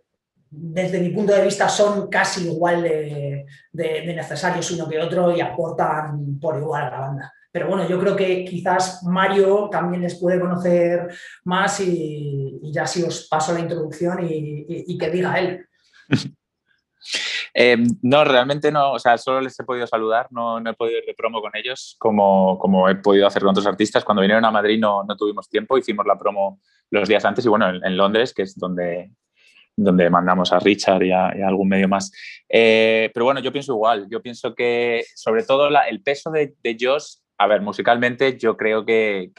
desde 0.50 1.00
mi 1.00 1.10
punto 1.10 1.34
de 1.34 1.44
vista 1.44 1.68
son 1.68 2.08
casi 2.08 2.48
igual 2.48 2.84
de, 2.84 3.46
de 3.72 4.14
necesarios 4.16 4.72
uno 4.72 4.88
que 4.88 5.00
otro 5.00 5.36
y 5.36 5.42
aportan 5.42 6.40
por 6.40 6.58
igual 6.58 6.84
a 6.84 6.90
la 6.90 7.00
banda. 7.00 7.34
Pero 7.56 7.70
bueno, 7.70 7.88
yo 7.88 7.98
creo 7.98 8.18
que 8.18 8.44
quizás 8.44 9.02
Mario 9.04 9.70
también 9.72 10.02
les 10.02 10.20
puede 10.20 10.42
conocer 10.42 11.08
más 11.46 11.80
y, 11.80 12.60
ya 12.64 12.86
si 12.86 13.02
os 13.02 13.30
paso 13.30 13.54
la 13.54 13.62
introducción 13.62 14.28
y, 14.30 14.98
que 14.98 15.10
diga 15.10 15.40
él. 15.40 15.66
Em, 17.58 17.88
no, 18.02 18.26
realmente 18.26 18.70
no, 18.70 18.92
o 18.92 19.00
sea, 19.00 19.18
solo 19.18 19.40
les 19.40 19.58
he 19.58 19.64
podido 19.64 19.88
saludar, 19.88 20.28
no, 20.32 20.58
he 20.60 20.74
podido 20.74 20.98
ir 20.98 21.06
de 21.06 21.14
promo 21.14 21.40
con 21.40 21.52
ellos 21.54 21.96
como, 21.98 22.60
como 22.60 22.90
he 22.90 22.96
podido 22.96 23.26
hacer 23.26 23.44
con 23.44 23.52
otros 23.52 23.68
artistas. 23.68 24.04
Cuando 24.04 24.22
vinieron 24.22 24.44
a 24.44 24.52
Madrid 24.52 24.78
no, 24.78 25.06
no 25.06 25.16
tuvimos 25.16 25.48
tiempo, 25.50 25.78
hicimos 25.78 26.06
la 26.06 26.20
promo 26.20 26.60
los 26.90 27.08
días 27.08 27.24
antes 27.24 27.46
y 27.46 27.48
bueno, 27.48 27.70
en, 27.70 27.96
Londres, 27.96 28.34
que 28.34 28.42
es 28.42 28.58
donde, 28.58 29.12
donde 29.78 30.10
mandamos 30.10 30.52
a 30.52 30.60
Richard 30.60 31.04
y 31.04 31.14
a, 31.14 31.30
algún 31.48 31.70
medio 31.70 31.88
más. 31.88 32.12
Eh, 32.50 33.10
pero 33.14 33.24
bueno, 33.24 33.40
yo 33.40 33.54
pienso 33.54 33.72
igual, 33.72 34.08
yo 34.10 34.22
pienso 34.22 34.54
que 34.54 35.06
sobre 35.16 35.44
todo 35.44 35.70
el 35.70 36.04
peso 36.04 36.32
de, 36.32 36.56
de 36.62 36.76
Josh 36.78 37.20
a 37.38 37.48
ver, 37.48 37.62
musicalmente 37.62 38.38
yo 38.38 38.56
creo 38.56 38.86
que, 38.86 39.32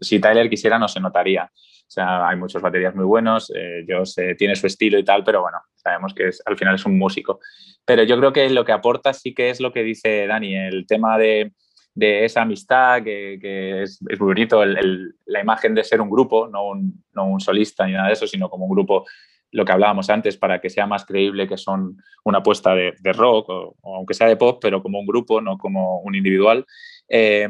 si 0.00 0.20
Tyler 0.20 0.50
quisiera 0.50 0.78
no 0.78 0.88
se 0.88 1.00
notaría. 1.00 1.50
O 1.52 1.90
sea, 1.90 2.28
hay 2.28 2.36
muchos 2.36 2.60
baterías 2.60 2.94
muy 2.94 3.06
buenos, 3.06 3.50
eh, 3.54 3.84
Josh 3.88 4.16
tiene 4.36 4.54
su 4.56 4.66
estilo 4.66 4.98
y 4.98 5.04
tal, 5.04 5.24
pero 5.24 5.40
bueno, 5.40 5.58
sabemos 5.74 6.12
que 6.12 6.28
es, 6.28 6.42
al 6.44 6.58
final 6.58 6.74
es 6.74 6.84
un 6.84 6.98
músico. 6.98 7.40
Pero 7.86 8.02
yo 8.02 8.18
creo 8.18 8.32
que 8.32 8.50
lo 8.50 8.64
que 8.64 8.72
aporta 8.72 9.14
sí 9.14 9.32
que 9.32 9.48
es 9.48 9.60
lo 9.60 9.72
que 9.72 9.82
dice 9.82 10.26
Dani, 10.26 10.54
el 10.54 10.86
tema 10.86 11.16
de, 11.16 11.52
de 11.94 12.26
esa 12.26 12.42
amistad, 12.42 13.02
que, 13.02 13.38
que 13.40 13.82
es, 13.82 13.98
es, 14.06 14.20
muy 14.20 14.28
bonito, 14.28 14.62
el, 14.62 14.76
el, 14.76 15.14
la 15.24 15.40
imagen 15.40 15.74
de 15.74 15.82
ser 15.82 16.02
un 16.02 16.10
grupo, 16.10 16.46
no 16.46 16.68
un, 16.68 17.04
no 17.14 17.26
un 17.26 17.40
solista 17.40 17.86
ni 17.86 17.92
nada 17.92 18.08
de 18.08 18.12
eso, 18.12 18.26
sino 18.26 18.50
como 18.50 18.66
un 18.66 18.70
grupo 18.72 19.06
lo 19.50 19.64
que 19.64 19.72
hablábamos 19.72 20.10
antes, 20.10 20.36
para 20.36 20.60
que 20.60 20.70
sea 20.70 20.86
más 20.86 21.04
creíble 21.06 21.48
que 21.48 21.56
son 21.56 21.96
una 22.24 22.38
apuesta 22.38 22.74
de, 22.74 22.94
de 23.00 23.12
rock, 23.12 23.48
o, 23.48 23.76
o, 23.80 23.96
aunque 23.96 24.14
sea 24.14 24.28
de 24.28 24.36
pop, 24.36 24.58
pero 24.60 24.82
como 24.82 25.00
un 25.00 25.06
grupo, 25.06 25.40
no 25.40 25.56
como 25.56 26.00
un 26.02 26.14
individual. 26.14 26.66
Eh, 27.08 27.48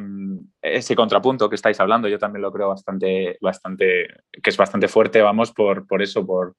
ese 0.62 0.94
contrapunto 0.94 1.48
que 1.48 1.56
estáis 1.56 1.80
hablando, 1.80 2.08
yo 2.08 2.18
también 2.18 2.42
lo 2.42 2.52
creo 2.52 2.68
bastante, 2.68 3.38
bastante 3.40 4.06
que 4.42 4.50
es 4.50 4.56
bastante 4.56 4.88
fuerte, 4.88 5.20
vamos, 5.20 5.52
por, 5.52 5.86
por 5.86 6.02
eso, 6.02 6.24
por, 6.24 6.56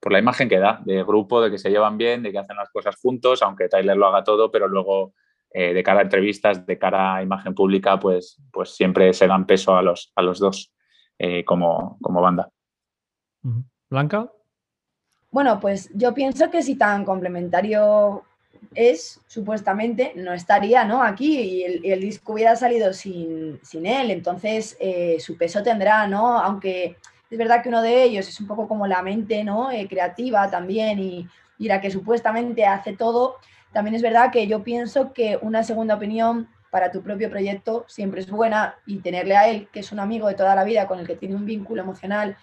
por 0.00 0.12
la 0.12 0.18
imagen 0.18 0.48
que 0.48 0.58
da 0.58 0.80
de 0.84 1.04
grupo, 1.04 1.40
de 1.40 1.50
que 1.50 1.58
se 1.58 1.70
llevan 1.70 1.96
bien, 1.96 2.22
de 2.22 2.32
que 2.32 2.38
hacen 2.38 2.56
las 2.56 2.70
cosas 2.70 2.96
juntos, 2.96 3.42
aunque 3.42 3.68
Tyler 3.68 3.96
lo 3.96 4.06
haga 4.06 4.24
todo, 4.24 4.50
pero 4.50 4.66
luego 4.66 5.14
eh, 5.52 5.74
de 5.74 5.82
cara 5.82 6.00
a 6.00 6.02
entrevistas, 6.02 6.64
de 6.66 6.78
cara 6.78 7.16
a 7.16 7.22
imagen 7.22 7.54
pública, 7.54 7.98
pues, 7.98 8.40
pues 8.52 8.70
siempre 8.70 9.12
se 9.12 9.26
dan 9.26 9.46
peso 9.46 9.76
a 9.76 9.82
los, 9.82 10.12
a 10.16 10.22
los 10.22 10.38
dos 10.38 10.72
eh, 11.18 11.44
como, 11.44 11.98
como 12.00 12.20
banda. 12.20 12.50
Blanca. 13.88 14.30
Bueno, 15.30 15.60
pues 15.60 15.90
yo 15.94 16.12
pienso 16.14 16.50
que 16.50 16.62
si 16.62 16.76
tan 16.76 17.04
complementario 17.04 18.24
es, 18.74 19.20
supuestamente, 19.26 20.12
no 20.16 20.32
estaría 20.32 20.84
¿no? 20.84 21.02
aquí 21.02 21.40
y 21.40 21.62
el, 21.64 21.84
el 21.84 22.00
disco 22.00 22.34
hubiera 22.34 22.56
salido 22.56 22.92
sin, 22.92 23.60
sin 23.62 23.86
él, 23.86 24.10
entonces 24.10 24.76
eh, 24.80 25.16
su 25.20 25.36
peso 25.36 25.62
tendrá, 25.62 26.06
¿no? 26.06 26.38
Aunque 26.38 26.96
es 27.30 27.38
verdad 27.38 27.62
que 27.62 27.68
uno 27.68 27.82
de 27.82 28.02
ellos 28.02 28.28
es 28.28 28.40
un 28.40 28.46
poco 28.46 28.66
como 28.68 28.86
la 28.86 29.02
mente 29.02 29.44
¿no? 29.44 29.70
Eh, 29.70 29.86
creativa 29.88 30.50
también 30.50 30.98
y, 30.98 31.28
y, 31.58 31.68
la 31.68 31.80
que 31.80 31.90
supuestamente 31.90 32.66
hace 32.66 32.96
todo, 32.96 33.36
también 33.72 33.94
es 33.94 34.02
verdad 34.02 34.30
que 34.32 34.46
yo 34.46 34.62
pienso 34.62 35.12
que 35.12 35.38
una 35.40 35.62
segunda 35.62 35.94
opinión 35.94 36.48
para 36.70 36.92
tu 36.92 37.02
propio 37.02 37.28
proyecto 37.30 37.84
siempre 37.88 38.20
es 38.20 38.30
buena 38.30 38.76
y 38.86 38.98
tenerle 38.98 39.36
a 39.36 39.48
él, 39.48 39.68
que 39.72 39.80
es 39.80 39.92
un 39.92 40.00
amigo 40.00 40.28
de 40.28 40.34
toda 40.34 40.54
la 40.54 40.64
vida 40.64 40.86
con 40.86 41.00
el 41.00 41.06
que 41.06 41.16
tiene 41.16 41.34
un 41.34 41.44
vínculo 41.44 41.82
emocional, 41.82 42.36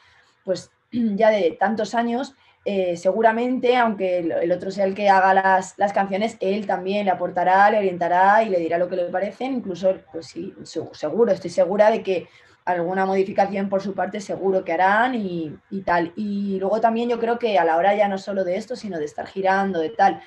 pues 0.43 0.72
ya 0.91 1.30
de 1.30 1.57
tantos 1.59 1.95
años, 1.95 2.36
eh, 2.70 2.97
seguramente, 2.97 3.78
aunque 3.78 4.18
el 4.20 4.51
otro 4.51 4.72
sea 4.72 4.84
el 4.84 4.93
que 4.93 5.09
haga 5.09 5.34
las, 5.34 5.78
las, 5.78 5.93
canciones, 5.93 6.36
él 6.41 6.68
también 6.68 7.05
le 7.05 7.11
aportará, 7.11 7.72
le 7.72 7.78
orientará 7.78 8.43
y 8.43 8.49
le 8.49 8.59
dirá 8.59 8.78
lo 8.78 8.89
que 8.89 8.97
le 8.97 9.05
parecen. 9.05 9.53
Incluso, 9.53 9.95
pues 10.11 10.26
sí, 10.26 10.53
seguro, 10.91 11.32
estoy 11.32 11.49
segura 11.49 11.89
de 11.89 12.03
que 12.03 12.28
alguna 12.65 13.05
modificación 13.05 13.70
por 13.70 13.82
su 13.82 13.93
parte 13.93 14.20
seguro 14.20 14.65
que 14.65 14.74
harán 14.74 15.15
y, 15.15 15.57
y, 15.72 15.82
tal. 15.84 16.11
Y 16.18 16.59
luego 16.59 16.82
también 16.82 17.07
yo 17.07 17.22
creo 17.22 17.39
que 17.39 17.57
a 17.57 17.63
la 17.63 17.78
hora 17.78 17.95
ya 17.95 18.09
no 18.09 18.18
solo 18.18 18.43
de 18.43 18.57
esto, 18.57 18.76
sino 18.76 18.99
de 18.99 19.05
estar 19.05 19.28
girando, 19.28 19.80
de 19.80 19.91
tal, 19.91 20.22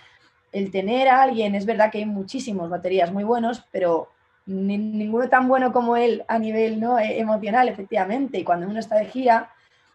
el 0.51 0.71
tener 0.71 1.09
a 1.09 1.21
alguien, 1.21 1.55
es 1.55 1.67
verdad 1.67 1.91
que 1.91 1.99
hay 1.99 2.07
muchísimos 2.07 2.71
baterías 2.71 3.13
muy 3.13 3.23
buenos, 3.25 3.65
pero 3.71 4.13
ni, 4.47 4.79
ninguno 4.79 5.29
tan 5.29 5.47
bueno 5.47 5.75
como 5.75 5.95
él 5.95 6.25
a 6.27 6.39
nivel 6.39 6.81
¿no? 6.81 6.99
Emocional, 6.99 7.69
efectivamente. 7.69 8.39
Y 8.39 8.45
cuando 8.45 8.67
uno 8.67 8.81
está 8.81 8.97
de 8.97 9.05
gira, 9.05 9.51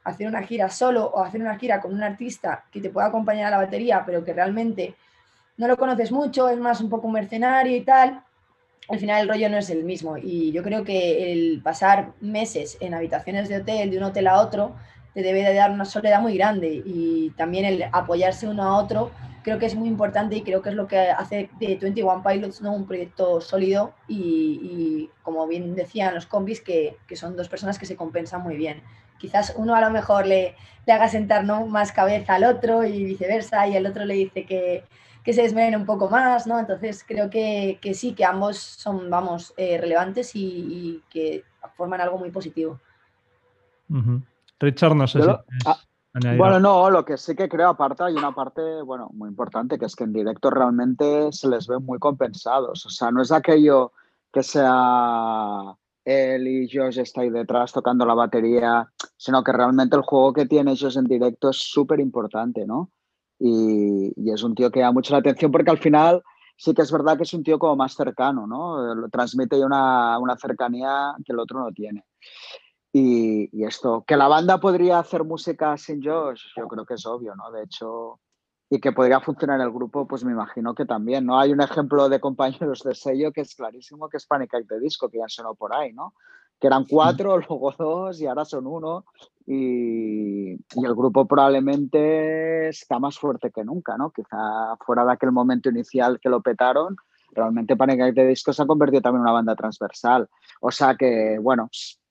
hacer 0.06 0.28
una 0.28 0.43
gira 0.43 0.70
solo 0.70 1.06
o 1.06 1.24
hacer 1.24 1.41
una 1.41 1.58
gira 1.58 1.82
con 1.82 1.93
un 1.93 2.03
artista 2.03 2.64
que 2.72 2.80
te 2.80 2.89
pueda 2.89 3.08
acompañar 3.08 3.47
a 3.47 3.58
la 3.58 3.66
batería, 3.66 4.03
pero 4.06 4.24
que 4.24 4.34
realmente 4.34 4.95
no 5.58 5.68
lo 5.68 5.76
conoces 5.78 6.12
mucho, 6.12 6.47
es 6.47 6.60
más 6.60 6.80
un 6.80 6.89
poco 6.89 7.08
un 7.08 7.14
mercenario 7.14 7.76
y 7.76 7.82
tal, 7.82 8.24
al 8.88 8.99
final 8.99 9.24
el 9.24 9.30
rollo 9.30 9.49
no 9.49 9.58
es 9.58 9.70
el 9.70 9.84
mismo. 9.84 10.18
Y 10.18 10.51
yo 10.51 10.64
creo 10.64 10.84
que 10.84 11.34
el 11.34 11.62
pasar 11.64 12.14
meses 12.22 12.78
en 12.80 12.93
habitaciones 12.93 13.49
de 13.49 13.58
hotel, 13.58 13.89
de 13.89 13.97
un 13.97 14.03
hotel 14.03 14.28
a 14.28 14.39
otro, 14.39 14.76
te 15.14 15.24
debe 15.24 15.43
de 15.43 15.53
dar 15.53 15.72
una 15.72 15.86
soledad 15.86 16.22
muy 16.22 16.38
grande. 16.38 16.84
Y 16.86 17.32
también 17.32 17.66
el 17.66 17.86
apoyarse 17.91 18.47
uno 18.47 18.64
a 18.64 18.78
otro 18.78 19.12
creo 19.41 19.60
que 19.60 19.68
es 19.68 19.76
muy 19.76 19.88
importante 19.88 20.36
y 20.36 20.41
creo 20.41 20.62
que 20.62 20.70
es 20.70 20.76
lo 20.76 20.88
que 20.88 20.97
hace 20.97 21.49
de 21.60 21.78
21 21.78 22.24
Pilots 22.24 22.62
¿no? 22.62 22.74
un 22.74 22.88
proyecto 22.88 23.41
sólido 23.41 23.93
y, 24.08 25.10
como 25.22 25.45
bien 25.47 25.76
decían 25.76 26.16
los 26.16 26.26
combis, 26.26 26.62
que, 26.62 26.97
que 27.08 27.16
son 27.16 27.36
dos 27.36 27.47
personas 27.47 27.78
que 27.78 27.86
se 27.86 27.95
compensan 27.95 28.41
muy 28.41 28.58
bien 28.58 28.82
quizás 29.18 29.53
uno 29.57 29.76
a 29.76 29.82
lo 29.82 29.89
mejor 29.89 30.26
le, 30.26 30.55
le 30.86 30.93
haga 30.93 31.07
sentar 31.07 31.43
¿no? 31.43 31.66
más 31.66 31.91
cabeza 31.91 32.36
al 32.36 32.43
otro 32.43 32.84
y 32.84 33.03
viceversa, 33.03 33.68
y 33.68 33.76
el 33.76 33.86
otro 33.86 34.05
le 34.05 34.16
dice 34.16 34.45
que, 34.45 34.84
que 35.24 35.34
se 35.34 35.41
desmene 35.41 35.76
un 35.76 35.86
poco 35.86 36.09
más, 36.09 36.45
¿no? 36.47 36.59
Entonces 36.59 37.03
creo 37.07 37.30
que, 37.30 37.80
que 37.82 37.93
sí, 37.93 38.13
que 38.13 38.26
ambos 38.26 38.57
son, 38.57 39.09
vamos, 39.09 39.53
eh, 39.57 39.78
relevantes 39.80 40.36
y, 40.36 40.45
y, 40.45 41.03
que 41.09 41.43
forman 41.76 42.01
algo 42.01 42.18
muy 42.18 42.30
positivo. 42.30 42.80
Uh 43.89 43.95
-huh. 43.95 44.24
Richard, 44.59 44.95
no 44.95 45.07
sé 45.07 45.20
Yo, 45.20 45.43
si... 45.49 45.68
Ah, 45.68 45.78
bueno, 46.38 46.59
no, 46.61 46.89
lo 46.89 47.03
que 47.03 47.18
sí 47.18 47.36
que 47.36 47.49
creo 47.49 47.70
aparte 47.70 48.03
hay 48.03 48.13
una 48.13 48.34
parte, 48.34 48.61
bueno, 48.84 49.09
muy 49.13 49.28
importante, 49.28 49.78
que 49.78 49.86
es 49.86 49.95
que 49.97 50.05
en 50.05 50.13
directo 50.13 50.49
realmente 50.49 51.30
se 51.34 51.49
les 51.49 51.68
ve 51.68 51.78
muy 51.80 51.99
compensados. 51.99 52.86
O 52.86 52.89
sea, 52.89 53.11
no 53.11 53.22
es 53.22 53.34
aquello 53.34 53.91
que 54.32 54.41
sea 54.41 55.76
él 56.06 56.47
y 56.47 56.70
Josh 56.72 56.99
está 56.99 57.22
ahí 57.22 57.30
detrás 57.30 57.74
tocando 57.74 58.06
la 58.06 58.14
batería, 58.14 58.88
sino 59.18 59.43
que 59.43 59.51
realmente 59.51 59.95
el 59.95 60.03
juego 60.03 60.32
que 60.34 60.45
tiene 60.45 60.72
ellos 60.72 60.95
en 60.95 61.06
directo 61.06 61.49
es 61.49 61.58
súper 61.58 61.99
importante, 61.99 62.66
¿no? 62.66 62.91
Y, 63.39 64.14
y, 64.16 64.32
es 64.32 64.43
un 64.43 64.56
tío 64.56 64.72
que 64.72 64.80
da 64.80 64.91
mucho 64.91 65.14
la 65.14 65.20
atención 65.20 65.51
porque 65.51 65.72
al 65.72 65.78
final 65.78 66.24
sí 66.56 66.74
que 66.74 66.84
es 66.84 66.91
verdad 66.91 67.18
que 67.18 67.24
es 67.24 67.34
un 67.34 67.43
tío 67.43 67.60
como 67.60 67.76
más 67.76 67.93
cercano, 67.93 68.47
¿no? 68.47 68.95
Lo 68.95 69.10
transmite 69.10 69.64
una, 69.64 70.18
una 70.20 70.38
cercanía 70.38 71.14
que 71.26 71.34
el 71.34 71.39
otro 71.39 71.60
no 71.60 71.72
tiene. 71.72 72.06
Y, 72.93 73.49
y, 73.51 73.66
esto, 73.66 74.06
que 74.08 74.16
la 74.16 74.30
banda 74.30 74.60
podría 74.60 74.99
hacer 74.99 75.26
música 75.26 75.76
sin 75.78 76.01
Josh, 76.01 76.41
yo 76.56 76.68
creo 76.68 76.86
que 76.86 76.93
es 76.93 77.06
obvio, 77.06 77.36
¿no? 77.36 77.51
De 77.51 77.64
hecho, 77.64 78.22
y 78.70 78.80
que 78.80 78.91
podría 78.91 79.20
funcionar 79.20 79.61
el 79.61 79.72
grupo, 79.72 80.07
pues 80.07 80.24
me 80.24 80.32
imagino 80.32 80.74
que 80.74 80.86
también, 80.86 81.26
¿no? 81.26 81.39
Hay 81.39 81.51
un 81.51 81.61
ejemplo 81.61 82.09
de 82.09 82.20
compañeros 82.20 82.82
de 82.84 82.95
sello 82.95 83.32
que 83.32 83.41
es 83.41 83.55
clarísimo, 83.55 84.09
que 84.09 84.18
es 84.18 84.26
Panic 84.26 84.51
de 84.68 84.80
Disco, 84.80 85.09
que 85.09 85.20
ya 85.20 85.28
sonó 85.28 85.53
por 85.53 85.74
ahí, 85.74 85.93
¿no? 85.93 86.13
Que 86.59 86.68
eran 86.68 86.86
cuatro, 86.86 87.38
luego 87.49 87.74
dos 87.78 88.20
y 88.20 88.28
ahora 88.28 88.45
son 88.45 88.66
uno. 88.66 89.05
Y, 89.45 90.53
y, 90.53 90.86
el 90.86 90.95
grupo 90.95 91.28
probablemente 91.28 92.70
está 92.70 92.97
más 92.97 93.20
fuerte 93.20 93.51
que 93.51 93.63
nunca, 93.63 93.95
¿no? 93.97 94.09
Quizá 94.09 94.76
fuera 94.84 95.05
de 95.05 95.13
aquel 95.13 95.32
momento 95.32 95.70
inicial 95.70 96.20
que 96.20 96.30
lo 96.30 96.41
petaron, 96.41 96.95
realmente 97.32 97.76
Panic 97.76 98.01
Act 98.01 98.16
de 98.16 98.28
Disco 98.28 98.53
se 98.53 98.63
ha 98.63 98.66
convertido 98.66 99.01
también 99.01 99.20
en 99.20 99.24
una 99.24 99.34
banda 99.34 99.55
transversal. 99.55 100.28
O 100.61 100.72
sea 100.72 100.95
que, 100.95 101.38
bueno, 101.39 101.70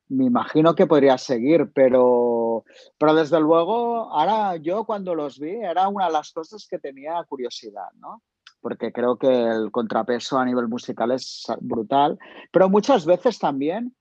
me 0.08 0.24
imagino 0.24 0.74
que 0.74 0.86
podría 0.86 1.18
seguir, 1.18 1.70
pero, 1.74 2.64
pero 2.98 3.14
desde 3.14 3.40
luego, 3.40 4.12
ahora 4.12 4.56
yo 4.56 4.84
cuando 4.84 5.14
los 5.14 5.38
vi 5.38 5.56
era 5.56 5.88
una 5.88 6.06
de 6.06 6.12
las 6.12 6.32
cosas 6.32 6.66
que 6.68 6.78
tenía 6.78 7.22
curiosidad, 7.24 7.88
¿no? 7.96 8.22
Porque 8.60 8.92
creo 8.92 9.16
que 9.16 9.28
el 9.28 9.70
contrapeso 9.70 10.38
a 10.38 10.44
nivel 10.44 10.68
musical 10.68 11.10
es 11.10 11.46
brutal, 11.60 12.18
pero 12.50 12.68
muchas 12.68 13.04
veces 13.06 13.38
también 13.38 13.94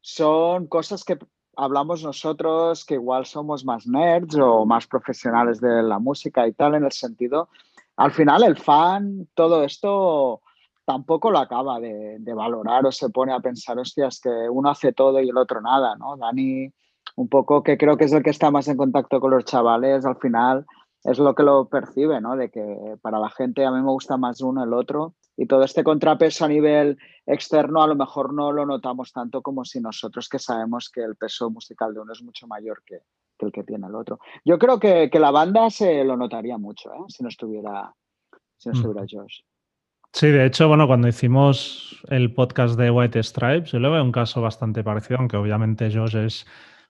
son 0.00 0.66
cosas 0.66 1.04
que 1.04 1.18
hablamos 1.56 2.02
nosotros 2.02 2.84
que 2.84 2.94
igual 2.94 3.26
somos 3.26 3.64
más 3.64 3.86
nerds 3.86 4.36
o 4.36 4.64
más 4.64 4.86
profesionales 4.86 5.60
de 5.60 5.82
la 5.82 5.98
música 5.98 6.46
y 6.46 6.52
tal, 6.52 6.74
en 6.74 6.84
el 6.84 6.92
sentido, 6.92 7.48
al 7.96 8.12
final 8.12 8.42
el 8.44 8.56
fan, 8.56 9.28
todo 9.34 9.62
esto 9.62 10.40
tampoco 10.84 11.30
lo 11.30 11.38
acaba 11.38 11.80
de, 11.80 12.18
de, 12.18 12.34
valorar 12.34 12.86
o 12.86 12.92
se 12.92 13.10
pone 13.10 13.32
a 13.32 13.40
pensar, 13.40 13.78
hostias, 13.78 14.20
que 14.20 14.30
uno 14.50 14.70
hace 14.70 14.92
todo 14.92 15.20
y 15.20 15.28
el 15.28 15.36
otro 15.36 15.60
nada, 15.60 15.94
¿no? 15.96 16.16
Dani, 16.16 16.72
un 17.16 17.28
poco 17.28 17.62
que 17.62 17.76
creo 17.76 17.96
que 17.96 18.04
es 18.04 18.12
el 18.12 18.22
que 18.22 18.30
está 18.30 18.50
más 18.50 18.68
en 18.68 18.76
contacto 18.76 19.20
con 19.20 19.30
los 19.30 19.44
chavales, 19.44 20.04
al 20.04 20.16
final 20.16 20.66
es 21.04 21.18
lo 21.18 21.34
que 21.34 21.42
lo 21.42 21.68
percibe, 21.68 22.20
¿no? 22.20 22.36
De 22.36 22.50
que 22.50 22.96
para 23.00 23.18
la 23.18 23.30
gente 23.30 23.64
a 23.64 23.70
mí 23.70 23.80
me 23.80 23.90
gusta 23.90 24.16
más 24.16 24.40
uno 24.42 24.64
el 24.64 24.72
otro 24.72 25.14
y 25.36 25.46
todo 25.46 25.64
este 25.64 25.82
contrapeso 25.82 26.44
a 26.44 26.48
nivel 26.48 26.98
externo 27.26 27.82
a 27.82 27.86
lo 27.86 27.96
mejor 27.96 28.34
no 28.34 28.52
lo 28.52 28.66
notamos 28.66 29.12
tanto 29.12 29.40
como 29.40 29.64
si 29.64 29.80
nosotros 29.80 30.28
que 30.28 30.38
sabemos 30.38 30.90
que 30.90 31.02
el 31.02 31.16
peso 31.16 31.50
musical 31.50 31.94
de 31.94 32.00
uno 32.00 32.12
es 32.12 32.22
mucho 32.22 32.46
mayor 32.46 32.82
que, 32.84 32.98
que 33.38 33.46
el 33.46 33.52
que 33.52 33.64
tiene 33.64 33.86
el 33.86 33.94
otro. 33.94 34.18
Yo 34.44 34.58
creo 34.58 34.78
que, 34.78 35.08
que, 35.10 35.18
la 35.18 35.30
banda 35.30 35.70
se 35.70 36.04
lo 36.04 36.16
notaría 36.16 36.58
mucho, 36.58 36.92
¿eh? 36.92 37.04
Si 37.08 37.22
no 37.22 37.30
estuviera, 37.30 37.94
si 38.58 38.68
no 38.68 38.74
estuviera 38.74 39.02
mm. 39.02 39.08
Josh. 39.10 39.40
Sí, 40.12 40.28
de 40.28 40.46
hecho, 40.46 40.68
bueno, 40.68 40.86
cuando 40.86 41.08
hicimos 41.08 42.00
el 42.08 42.32
podcast 42.34 42.78
de 42.78 42.90
White 42.90 43.22
Stripes, 43.22 43.72
yo 43.72 43.78
le 43.78 43.88
veo 43.88 44.02
un 44.02 44.12
caso 44.12 44.40
bastante 44.40 44.82
parecido, 44.82 45.18
aunque 45.18 45.36
obviamente 45.36 45.90
Josh 45.92 46.16
es 46.16 46.46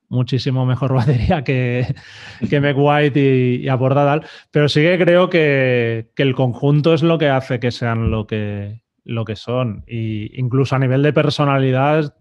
muchísimo 0.08 0.64
mejor 0.64 0.94
batería 0.94 1.44
que, 1.44 1.94
que 2.48 2.60
Meg 2.60 2.76
White 2.78 3.20
y, 3.20 3.64
y 3.64 3.68
aporta 3.68 4.04
tal, 4.04 4.26
pero 4.50 4.68
sí 4.68 4.80
que 4.80 4.98
creo 4.98 5.28
que, 5.28 6.10
que, 6.14 6.22
el 6.22 6.34
conjunto 6.34 6.94
es 6.94 7.02
lo 7.02 7.18
que 7.18 7.28
hace 7.28 7.60
que 7.60 7.70
sean 7.70 8.10
lo 8.10 8.26
que, 8.26 8.82
lo 9.04 9.24
que 9.24 9.36
son. 9.36 9.84
Y 9.86 10.38
incluso 10.40 10.76
a 10.76 10.78
nivel 10.78 11.02
de 11.02 11.12
personalidad, 11.12 12.16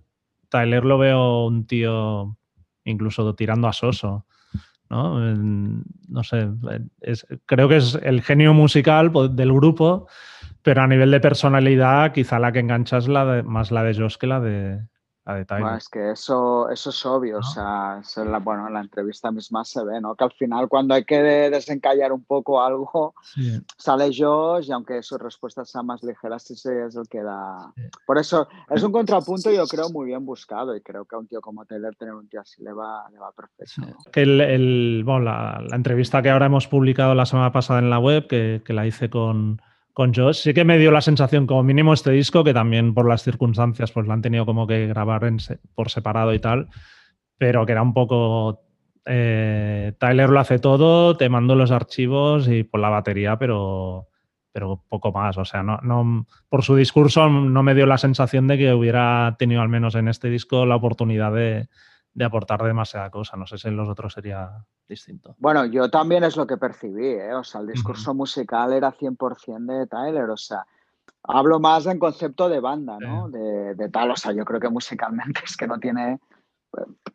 Tyler 0.50 0.84
lo 0.84 0.98
veo 0.98 1.46
un 1.46 1.66
tío 1.66 2.38
incluso 2.84 3.36
tirando 3.36 3.68
a 3.68 3.74
soso. 3.74 4.26
¿no? 4.90 5.20
no 5.20 6.24
sé, 6.24 6.48
creo 7.46 7.70
que 7.70 7.78
es 7.78 8.00
el 8.02 8.24
genio 8.24 8.56
musical 8.56 9.12
del 9.36 9.54
grupo 9.54 10.08
pero 10.62 10.82
a 10.82 10.88
nivel 10.88 11.12
de 11.12 11.20
personalidad, 11.20 12.12
quizá 12.12 12.40
la 12.40 12.52
que 12.52 12.60
engancha 12.60 12.98
es 12.98 13.08
la 13.08 13.26
de, 13.26 13.44
más 13.44 13.72
la 13.72 13.84
de 13.84 13.96
Josh 13.96 14.18
que 14.18 14.28
la 14.28 14.40
de, 14.40 14.80
es 15.78 15.90
que 15.90 16.12
eso, 16.12 16.70
eso 16.70 16.90
es 16.90 17.06
obvio, 17.06 17.38
o 17.38 17.44
sea, 17.44 18.02
la, 18.26 18.40
bueno, 18.40 18.68
en 18.68 18.74
la 18.74 18.82
entrevista 18.82 19.32
misma 19.32 19.64
se 19.64 19.84
ve, 19.84 20.02
¿no? 20.02 20.16
Que 20.16 20.24
al 20.24 20.32
final 20.32 20.68
cuando 20.68 20.96
hay 20.96 21.04
que 21.04 21.22
desencallar 21.22 22.12
un 22.12 22.24
poco 22.24 22.64
algo, 22.64 23.14
sale 23.78 24.10
Josh 24.16 24.70
y 24.70 24.72
aunque 24.72 25.04
sus 25.04 25.20
respuestas 25.20 25.70
sean 25.70 25.86
más 25.86 26.04
ligeras, 26.04 26.50
ese 26.50 26.86
es 26.86 26.96
el 26.96 27.08
que 27.08 27.22
da... 27.22 27.72
Por 28.08 28.18
eso 28.18 28.48
es 28.70 28.82
un 28.82 28.92
contrapunto 28.92 29.52
yo 29.52 29.68
creo 29.68 29.90
muy 29.90 30.08
bien 30.08 30.26
buscado 30.26 30.76
y 30.76 30.82
creo 30.82 31.06
que 31.06 31.16
a 31.16 31.20
un 31.20 31.28
tío 31.28 31.42
como 31.42 31.66
Taylor 31.66 31.96
tener 31.96 32.16
un 32.16 32.28
tío 32.28 32.42
así 32.42 32.64
le 32.64 32.74
va, 32.74 33.08
le 33.12 33.20
va 33.20 33.32
perfecto. 33.32 33.96
Que 34.12 34.24
el, 34.24 35.04
bueno, 35.06 35.26
la, 35.26 35.62
entrevista 35.72 36.22
que 36.24 36.32
ahora 36.32 36.48
hemos 36.48 36.68
publicado 36.68 37.14
la 37.14 37.26
semana 37.26 37.52
pasada 37.52 37.80
en 37.80 37.90
la 37.90 38.00
web, 38.00 38.28
que, 38.28 38.64
que 38.66 38.74
la 38.74 38.88
hice 38.88 39.10
con 39.10 39.62
con 40.00 40.14
Josh. 40.14 40.44
Sí 40.44 40.54
que 40.54 40.64
me 40.64 40.78
dio 40.78 40.92
la 40.92 41.02
sensación, 41.02 41.46
como 41.46 41.62
mínimo, 41.62 41.92
este 41.92 42.12
disco, 42.12 42.46
que 42.46 42.54
también 42.54 42.94
por 42.94 43.06
las 43.06 43.22
circunstancias, 43.22 43.92
pues 43.92 44.08
lo 44.08 44.14
han 44.14 44.22
tenido 44.22 44.46
como 44.46 44.66
que 44.66 44.88
grabar 44.88 45.30
por 45.76 45.90
separado 45.90 46.34
y 46.34 46.40
tal, 46.40 46.70
pero 47.38 47.66
que 47.66 47.74
era 47.74 47.82
un 47.82 47.94
poco. 47.94 48.62
Eh, 49.06 49.92
Tyler 50.00 50.30
lo 50.30 50.40
hace 50.40 50.58
todo, 50.58 51.18
te 51.18 51.28
mando 51.28 51.54
los 51.54 51.72
archivos 51.72 52.48
y 52.48 52.64
por 52.64 52.80
la 52.80 52.88
batería, 52.88 53.38
pero, 53.38 54.08
pero 54.54 54.86
poco 54.88 55.12
más. 55.12 55.38
O 55.38 55.44
sea, 55.44 55.64
no, 55.64 55.80
no, 55.84 56.26
por 56.48 56.64
su 56.64 56.78
discurso 56.78 57.28
no 57.28 57.62
me 57.62 57.76
dio 57.76 57.86
la 57.86 57.98
sensación 57.98 58.48
de 58.48 58.58
que 58.58 58.74
hubiera 58.74 59.36
tenido, 59.38 59.62
al 59.62 59.68
menos 59.68 59.96
en 59.96 60.08
este 60.08 60.30
disco, 60.30 60.66
la 60.66 60.78
oportunidad 60.78 61.34
de, 61.34 61.68
de 62.14 62.26
aportar 62.26 62.62
demasiada 62.64 63.10
cosa. 63.10 63.38
No 63.38 63.46
sé 63.46 63.58
si 63.58 63.68
en 63.68 63.78
los 63.78 63.88
otros 63.88 64.14
sería 64.14 64.66
distinto. 64.88 65.36
Bueno, 65.38 65.66
yo 65.66 65.90
también 65.90 66.24
es 66.24 66.36
lo 66.36 66.48
que 66.48 66.58
percibí, 66.58 67.08
¿eh? 67.08 67.34
o 67.34 67.44
sea, 67.44 67.62
el 67.62 67.68
discurso 67.68 68.14
musical 68.14 68.74
era 68.74 68.92
100% 68.92 69.80
de 69.80 69.88
Tyler, 69.88 70.30
o 70.30 70.38
sea, 70.38 70.66
hablo 71.24 71.60
más 71.60 71.86
en 71.86 72.00
concepto 72.00 72.50
de 72.50 72.60
banda, 72.60 72.98
¿no? 73.00 73.30
De, 73.30 73.76
de, 73.76 73.90
tal, 73.90 74.12
o 74.12 74.16
sea, 74.16 74.32
yo 74.32 74.44
creo 74.46 74.60
que 74.60 74.70
musicalmente 74.70 75.42
es 75.46 75.56
que 75.56 75.68
no 75.68 75.80
tiene 75.80 76.20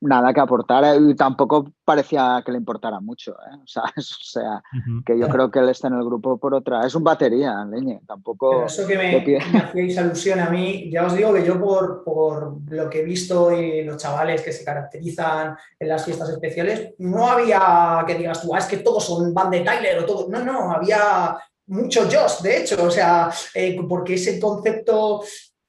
nada 0.00 0.32
que 0.32 0.40
aportar 0.40 0.84
eh, 0.84 0.98
y 1.10 1.14
tampoco 1.14 1.72
parecía 1.84 2.42
que 2.44 2.52
le 2.52 2.58
importara 2.58 3.00
mucho. 3.00 3.32
¿eh? 3.32 3.56
O, 3.62 3.66
sea, 3.66 3.82
o 3.96 4.02
sea, 4.02 4.62
que 5.04 5.18
yo 5.18 5.28
creo 5.28 5.50
que 5.50 5.58
él 5.58 5.68
está 5.68 5.88
en 5.88 5.94
el 5.94 6.04
grupo 6.04 6.38
por 6.38 6.54
otra. 6.54 6.86
Es 6.86 6.94
un 6.94 7.04
batería, 7.04 7.64
leñe, 7.64 8.00
tampoco. 8.06 8.64
eso 8.66 8.86
que 8.86 8.96
me, 8.96 9.38
hacéis 9.58 9.98
alusión 9.98 10.40
a 10.40 10.50
mí, 10.50 10.90
ya 10.90 11.06
os 11.06 11.14
digo 11.14 11.32
que 11.32 11.44
yo, 11.44 11.60
por, 11.60 12.04
por, 12.04 12.56
lo 12.68 12.90
que 12.90 13.00
he 13.00 13.04
visto 13.04 13.52
y 13.52 13.84
los 13.84 13.96
chavales 13.96 14.42
que 14.42 14.52
se 14.52 14.64
caracterizan 14.64 15.56
en 15.78 15.88
las 15.88 16.04
fiestas 16.04 16.28
especiales, 16.30 16.94
no 16.98 17.26
había 17.26 18.04
que 18.06 18.14
digas 18.14 18.42
tú, 18.42 18.54
ah, 18.54 18.58
es 18.58 18.66
que 18.66 18.78
todos 18.78 19.04
son 19.04 19.32
band 19.32 19.52
de 19.52 19.60
Tyler 19.60 19.98
o 20.00 20.06
todo. 20.06 20.28
No, 20.28 20.44
no, 20.44 20.72
había 20.72 21.36
mucho 21.66 22.02
Josh, 22.02 22.42
de 22.42 22.60
hecho, 22.60 22.84
o 22.84 22.90
sea, 22.90 23.30
eh, 23.54 23.80
porque 23.88 24.14
ese 24.14 24.38
concepto 24.38 25.22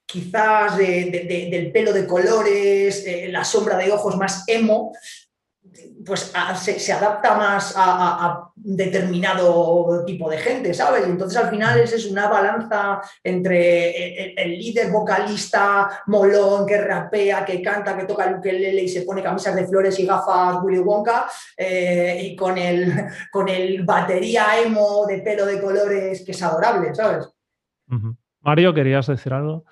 quizás 0.06 0.78
del 0.78 1.72
pelo 1.72 1.92
de 1.92 2.06
colores, 2.06 3.06
eh, 3.06 3.28
la 3.30 3.44
sombra 3.44 3.78
de 3.78 3.92
ojos 3.92 4.16
más 4.18 4.44
emo, 4.48 4.94
pues 6.06 6.32
se, 6.58 6.94
adapta 6.94 7.36
más 7.36 7.74
a, 7.76 8.52
determinado 8.56 10.04
tipo 10.06 10.30
de 10.30 10.38
gente, 10.38 10.74
¿sabes? 10.74 11.04
Entonces 11.06 11.38
al 11.38 11.50
final 11.50 11.80
es, 11.80 11.94
es 11.94 12.06
una 12.06 12.28
balanza 12.28 13.02
entre 13.24 14.34
el, 14.42 14.58
líder 14.58 14.92
vocalista 14.92 16.04
molón 16.08 16.66
que 16.66 16.80
rapea, 16.80 17.44
que 17.44 17.62
canta, 17.62 17.98
que 17.98 18.06
toca 18.06 18.26
el 18.26 18.36
ukelele 18.36 18.84
y 18.84 18.90
se 18.90 19.02
pone 19.02 19.24
camisas 19.24 19.56
de 19.56 19.68
flores 19.68 20.00
y 20.00 20.06
gafas 20.06 20.58
Willy 20.64 20.80
Wonka, 20.80 21.28
eh, 21.58 22.20
y 22.22 22.36
con 22.36 22.58
el, 22.58 23.08
con 23.32 23.50
el 23.50 23.84
batería 23.84 24.60
emo 24.62 25.06
de 25.08 25.20
pelo 25.20 25.46
de 25.46 25.62
colores 25.62 26.24
que 26.24 26.32
es 26.32 26.44
adorable, 26.44 26.94
¿sabes? 26.94 27.28
Mario, 28.42 28.74
¿querías 28.74 29.08
decir 29.08 29.34
algo? 29.34 29.66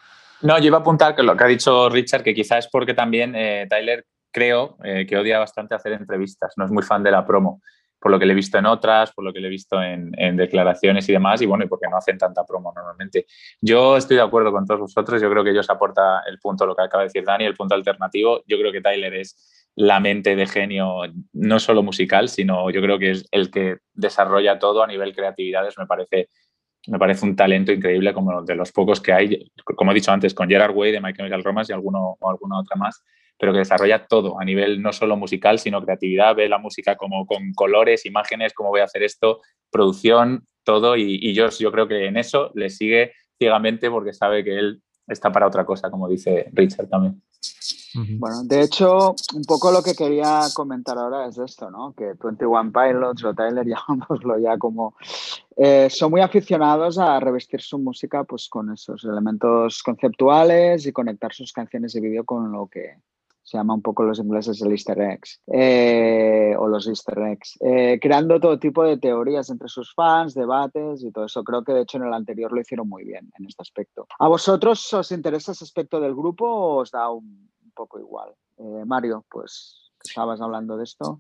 No, 0.44 0.60
yo 0.60 0.66
iba 0.66 0.78
a 0.78 0.82
apuntar 0.82 1.16
que 1.16 1.24
lo 1.24 1.38
que 1.38 1.44
ha 1.46 1.48
dicho 1.48 1.88
Richard, 1.88 2.22
que 2.22 2.34
quizás 2.34 2.66
es 2.66 2.72
porque 2.72 2.94
también 2.94 3.34
eh, 3.34 3.66
Tyler 3.70 4.06
creo 4.30 4.78
eh, 4.84 5.06
que 5.08 5.18
odia 5.18 5.40
bastante 5.40 5.74
hacer 5.74 5.94
entrevistas, 5.94 6.54
no 6.58 6.66
es 6.66 6.72
muy 6.72 6.84
fan 6.84 7.02
de 7.02 7.12
la 7.12 7.26
promo, 7.26 7.62
por 7.98 8.12
lo 8.12 8.20
que 8.20 8.26
le 8.26 8.34
he 8.34 8.36
visto 8.36 8.58
en 8.58 8.66
otras, 8.66 9.14
por 9.14 9.24
lo 9.24 9.32
que 9.32 9.40
le 9.40 9.48
he 9.48 9.50
visto 9.50 9.82
en, 9.82 10.12
declaraciones 10.36 11.08
y 11.08 11.14
demás, 11.14 11.42
y 11.42 11.46
bueno, 11.46 11.64
y 11.64 11.70
porque 11.70 11.88
no 11.90 11.96
hacen 11.96 12.18
tanta 12.18 12.46
promo 12.46 12.74
normalmente. 12.76 13.26
Yo 13.62 13.96
estoy 13.96 14.18
de 14.18 14.24
acuerdo 14.24 14.52
con 14.52 14.66
todos 14.66 14.82
vosotros, 14.82 15.22
yo 15.22 15.30
creo 15.30 15.46
que 15.46 15.52
ellos 15.52 15.70
aporta 15.70 16.24
el 16.28 16.38
punto, 16.40 16.66
lo 16.66 16.76
que 16.76 16.84
acaba 16.84 17.04
de 17.04 17.08
decir 17.08 17.24
Dani, 17.24 17.46
el 17.46 17.56
punto 17.56 17.76
alternativo. 17.76 18.44
Yo 18.46 18.58
creo 18.58 18.74
que 18.74 18.82
Tyler 18.82 19.14
es 19.14 19.70
la 19.76 20.02
mente 20.02 20.36
de 20.36 20.46
genio, 20.46 21.04
no 21.32 21.60
solo 21.60 21.84
musical, 21.84 22.28
sino 22.28 22.70
yo 22.70 22.82
creo 22.82 23.00
que 23.00 23.12
es 23.12 23.26
el 23.32 23.50
que 23.50 23.78
desarrolla 23.94 24.60
todo 24.60 24.84
a 24.84 24.88
nivel 24.88 25.16
creatividades, 25.16 25.78
me 25.78 25.88
parece 25.88 26.28
me 26.88 27.00
parece 27.00 27.26
un 27.26 27.36
talento 27.36 27.72
increíble 27.72 28.14
como 28.14 28.42
de 28.44 28.56
los 28.56 28.72
pocos 28.72 29.00
que 29.00 29.14
hay, 29.14 29.52
como 29.64 29.92
he 29.92 29.96
dicho 29.96 30.12
antes, 30.12 30.34
con 30.34 30.50
Gerard 30.50 30.76
Way 30.76 30.92
de 30.92 31.02
My 31.02 31.14
Chemical 31.14 31.44
Romance 31.44 31.72
y 31.72 31.76
alguno, 31.76 32.18
o 32.20 32.30
alguna 32.30 32.60
otra 32.60 32.76
más, 32.76 33.04
pero 33.38 33.54
que 33.54 33.60
desarrolla 33.60 34.06
todo 34.06 34.40
a 34.40 34.46
nivel 34.46 34.82
no 34.82 34.92
solo 34.94 35.16
musical, 35.16 35.60
sino 35.60 35.82
creatividad, 35.82 36.36
ve 36.36 36.50
la 36.50 36.58
música 36.58 36.96
como 36.96 37.26
con 37.26 37.54
colores, 37.54 38.06
imágenes, 38.06 38.54
cómo 38.54 38.70
voy 38.70 38.82
a 38.82 38.86
hacer 38.86 39.04
esto, 39.04 39.42
producción, 39.72 40.48
todo, 40.64 40.96
y, 40.96 41.20
y 41.22 41.34
yo, 41.34 41.50
yo 41.50 41.72
creo 41.72 41.88
que 41.88 42.06
en 42.06 42.18
eso 42.18 42.52
le 42.56 42.70
sigue 42.70 43.14
ciegamente 43.38 43.90
porque 43.90 44.14
sabe 44.14 44.44
que 44.44 44.58
él 44.58 44.82
está 45.08 45.32
para 45.32 45.48
otra 45.48 45.66
cosa, 45.66 45.90
como 45.90 46.08
dice 46.08 46.50
Richard 46.54 46.88
también. 46.88 47.22
Bueno, 47.96 48.44
de 48.44 48.62
hecho, 48.62 49.14
un 49.36 49.44
poco 49.44 49.72
lo 49.72 49.84
que 49.84 49.94
quería 49.94 50.42
comentar 50.54 50.98
ahora 50.98 51.28
es 51.28 51.38
esto, 51.38 51.70
¿no? 51.70 51.94
Que 51.94 52.14
21 52.20 52.72
Pilots 52.72 53.24
o 53.24 53.34
Tyler, 53.34 53.66
llamámoslo 53.88 54.40
ya 54.40 54.58
como... 54.58 54.96
Eh, 55.56 55.88
son 55.92 56.10
muy 56.10 56.22
aficionados 56.22 56.98
a 56.98 57.20
revestir 57.20 57.62
su 57.62 57.78
música 57.78 58.24
pues, 58.24 58.50
con 58.50 58.72
esos 58.74 59.04
elementos 59.04 59.84
conceptuales 59.84 60.88
y 60.88 60.92
conectar 60.92 61.32
sus 61.34 61.54
canciones 61.54 61.94
de 61.94 62.02
vídeo 62.02 62.26
con 62.26 62.52
lo 62.52 62.66
que 62.68 62.96
se 63.44 63.58
llama 63.58 63.74
un 63.74 63.82
poco 63.82 64.04
los 64.04 64.20
ingleses 64.20 64.62
el 64.62 64.72
easter 64.72 65.00
eggs 65.00 65.42
eh, 65.48 66.56
o 66.58 66.68
los 66.68 66.88
easter 66.88 67.20
eggs, 67.20 67.58
eh, 67.62 68.00
creando 68.02 68.40
todo 68.40 68.58
tipo 68.58 68.84
de 68.84 68.98
teorías 68.98 69.50
entre 69.50 69.68
sus 69.68 69.94
fans, 69.94 70.34
debates 70.34 71.04
y 71.04 71.12
todo 71.12 71.26
eso. 71.26 71.44
Creo 71.44 71.64
que 71.64 71.74
de 71.74 71.82
hecho 71.82 71.98
en 71.98 72.04
el 72.04 72.14
anterior 72.14 72.52
lo 72.52 72.62
hicieron 72.62 72.88
muy 72.88 73.04
bien 73.04 73.32
en 73.38 73.46
este 73.46 73.62
aspecto. 73.62 74.08
¿A 74.20 74.28
vosotros 74.28 74.94
os 74.94 75.12
interesa 75.12 75.52
ese 75.52 75.64
aspecto 75.64 76.00
del 76.00 76.16
grupo 76.16 76.46
o 76.46 76.82
os 76.82 76.92
da 76.92 77.10
un, 77.10 77.50
poco 77.74 78.00
igual. 78.00 78.34
Eh, 78.58 78.84
Mario, 78.86 79.26
pues 79.30 79.83
estabas 80.04 80.42
hablando 80.42 80.78
de 80.78 80.84
esto. 80.84 81.20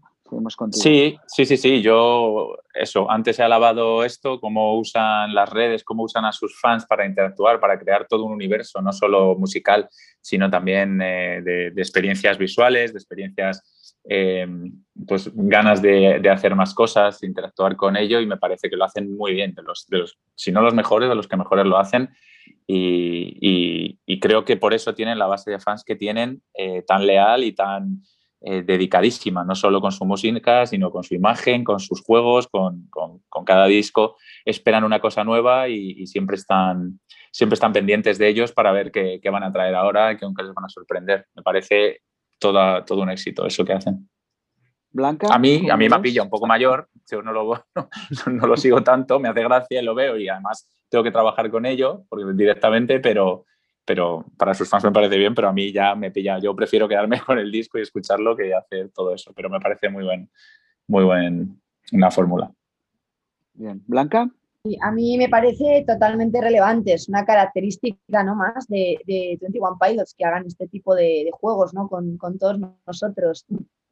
Sí, 0.71 1.17
sí, 1.27 1.45
sí, 1.45 1.57
sí. 1.57 1.81
Yo, 1.81 2.57
eso, 2.73 3.09
antes 3.09 3.37
he 3.37 3.43
alabado 3.43 4.03
esto, 4.03 4.39
cómo 4.39 4.79
usan 4.79 5.33
las 5.33 5.49
redes, 5.49 5.83
cómo 5.83 6.03
usan 6.03 6.25
a 6.25 6.31
sus 6.31 6.59
fans 6.59 6.85
para 6.85 7.05
interactuar, 7.05 7.59
para 7.59 7.77
crear 7.77 8.07
todo 8.07 8.23
un 8.25 8.31
universo, 8.31 8.81
no 8.81 8.91
solo 8.91 9.35
musical, 9.35 9.87
sino 10.21 10.49
también 10.49 10.99
eh, 11.01 11.41
de, 11.43 11.67
experiencias 11.77 12.37
visuales, 12.37 12.93
de 12.93 12.99
experiencias, 12.99 14.01
eh, 14.09 14.47
pues 15.07 15.29
ganas 15.33 15.81
de, 15.81 16.27
hacer 16.29 16.55
más 16.55 16.73
cosas, 16.73 17.21
interactuar 17.21 17.75
con 17.75 17.95
ello 17.95 18.19
y 18.19 18.25
me 18.25 18.37
parece 18.37 18.69
que 18.69 18.75
lo 18.75 18.85
hacen 18.85 19.15
muy 19.15 19.33
bien, 19.33 19.53
de 19.53 19.61
los, 19.61 19.85
de 19.87 19.99
los, 19.99 20.17
si 20.35 20.51
no 20.51 20.61
los 20.61 20.73
mejores, 20.73 21.09
de 21.09 21.15
los 21.15 21.27
que 21.27 21.37
mejores 21.37 21.65
lo 21.65 21.77
hacen 21.77 22.09
y, 22.67 24.19
creo 24.19 24.45
que 24.45 24.55
por 24.55 24.73
eso 24.73 24.93
tienen 24.93 25.19
la 25.19 25.27
base 25.27 25.51
de 25.51 25.59
fans 25.59 25.83
que 25.83 25.95
tienen 25.95 26.41
eh, 26.53 26.81
tan 26.83 27.05
leal 27.05 27.43
y 27.43 27.51
tan 27.51 28.01
eh, 28.45 28.61
dedicadísima, 28.61 29.45
no 29.45 29.55
solo 29.55 29.79
con 29.79 29.93
su 29.93 30.03
música, 30.03 30.65
sino 30.65 30.91
con 30.91 31.05
su 31.05 31.15
imagen, 31.15 31.63
con 31.63 31.79
sus 31.79 32.01
juegos, 32.01 32.49
con, 32.49 32.89
cada 33.45 33.67
disco. 33.67 34.17
Esperan 34.43 34.83
una 34.83 34.99
cosa 34.99 35.23
nueva 35.23 35.69
y, 35.69 36.05
siempre, 36.07 36.35
están, 36.35 36.99
siempre 37.31 37.53
están 37.53 37.71
pendientes 37.71 38.17
de 38.17 38.27
ellos 38.27 38.51
para 38.51 38.73
ver 38.73 38.91
qué, 38.91 39.21
van 39.31 39.43
a 39.43 39.51
traer 39.53 39.75
ahora 39.75 40.11
y 40.11 40.17
que 40.17 40.25
aunque 40.25 40.43
les 40.43 40.53
van 40.53 40.65
a 40.65 40.69
sorprender. 40.69 41.25
Me 41.35 41.41
parece 41.41 42.01
toda, 42.37 42.83
todo 42.83 43.01
un 43.03 43.11
éxito 43.11 43.45
eso 43.45 43.63
que 43.63 43.71
hacen. 43.71 44.09
Blanca. 44.91 45.27
A 45.31 45.39
mí, 45.39 45.69
a 45.69 45.77
mí 45.77 45.87
me 45.87 45.99
pilla 45.99 46.21
un 46.21 46.29
poco 46.29 46.45
mayor, 46.45 46.89
yo 47.09 47.21
no 47.21 47.31
lo, 47.31 47.65
no, 48.29 48.45
lo 48.45 48.57
sigo 48.57 48.83
tanto, 48.83 49.21
me 49.21 49.29
hace 49.29 49.41
gracia, 49.41 49.81
lo 49.81 49.95
veo 49.95 50.17
y 50.17 50.27
además 50.27 50.67
tengo 50.89 51.03
que 51.05 51.11
trabajar 51.11 51.49
con 51.49 51.65
ello 51.65 52.03
porque 52.09 52.25
directamente, 52.33 52.99
pero, 52.99 53.45
pero 53.85 54.25
para 54.37 54.53
sus 54.53 54.69
fans 54.69 54.83
me 54.83 54.91
parece 54.91 55.17
bien, 55.17 55.35
pero 55.35 55.49
a 55.49 55.53
mí 55.53 55.71
ya 55.71 55.95
me 55.95 56.11
pilla, 56.11 56.39
yo 56.39 56.55
prefiero 56.55 56.87
quedarme 56.87 57.19
con 57.25 57.39
el 57.39 57.51
disco 57.51 57.77
y 57.77 57.81
escucharlo 57.81 58.35
que 58.35 58.53
hacer 58.53 58.89
todo 58.89 59.13
eso, 59.13 59.33
pero 59.35 59.49
me 59.49 59.59
parece 59.59 59.89
muy 59.89 60.03
buen, 60.03 60.29
muy 60.87 61.03
buen, 61.03 61.61
una 61.91 62.11
fórmula. 62.11 62.51
Bien, 63.53 63.83
Blanca. 63.85 64.29
A 64.81 64.91
mí 64.91 65.17
me 65.17 65.27
parece 65.27 65.83
totalmente 65.85 66.39
relevante, 66.39 66.93
es 66.93 67.09
una 67.09 67.25
característica 67.25 68.23
¿no? 68.23 68.35
más 68.35 68.65
de, 68.67 68.97
de 69.05 69.37
21 69.41 69.77
Pilots 69.77 70.15
que 70.17 70.23
hagan 70.23 70.45
este 70.47 70.67
tipo 70.69 70.95
de, 70.95 71.29
juegos 71.33 71.73
¿no? 71.73 71.89
con, 71.89 72.17
con, 72.17 72.39
todos 72.39 72.57
nosotros. 72.87 73.45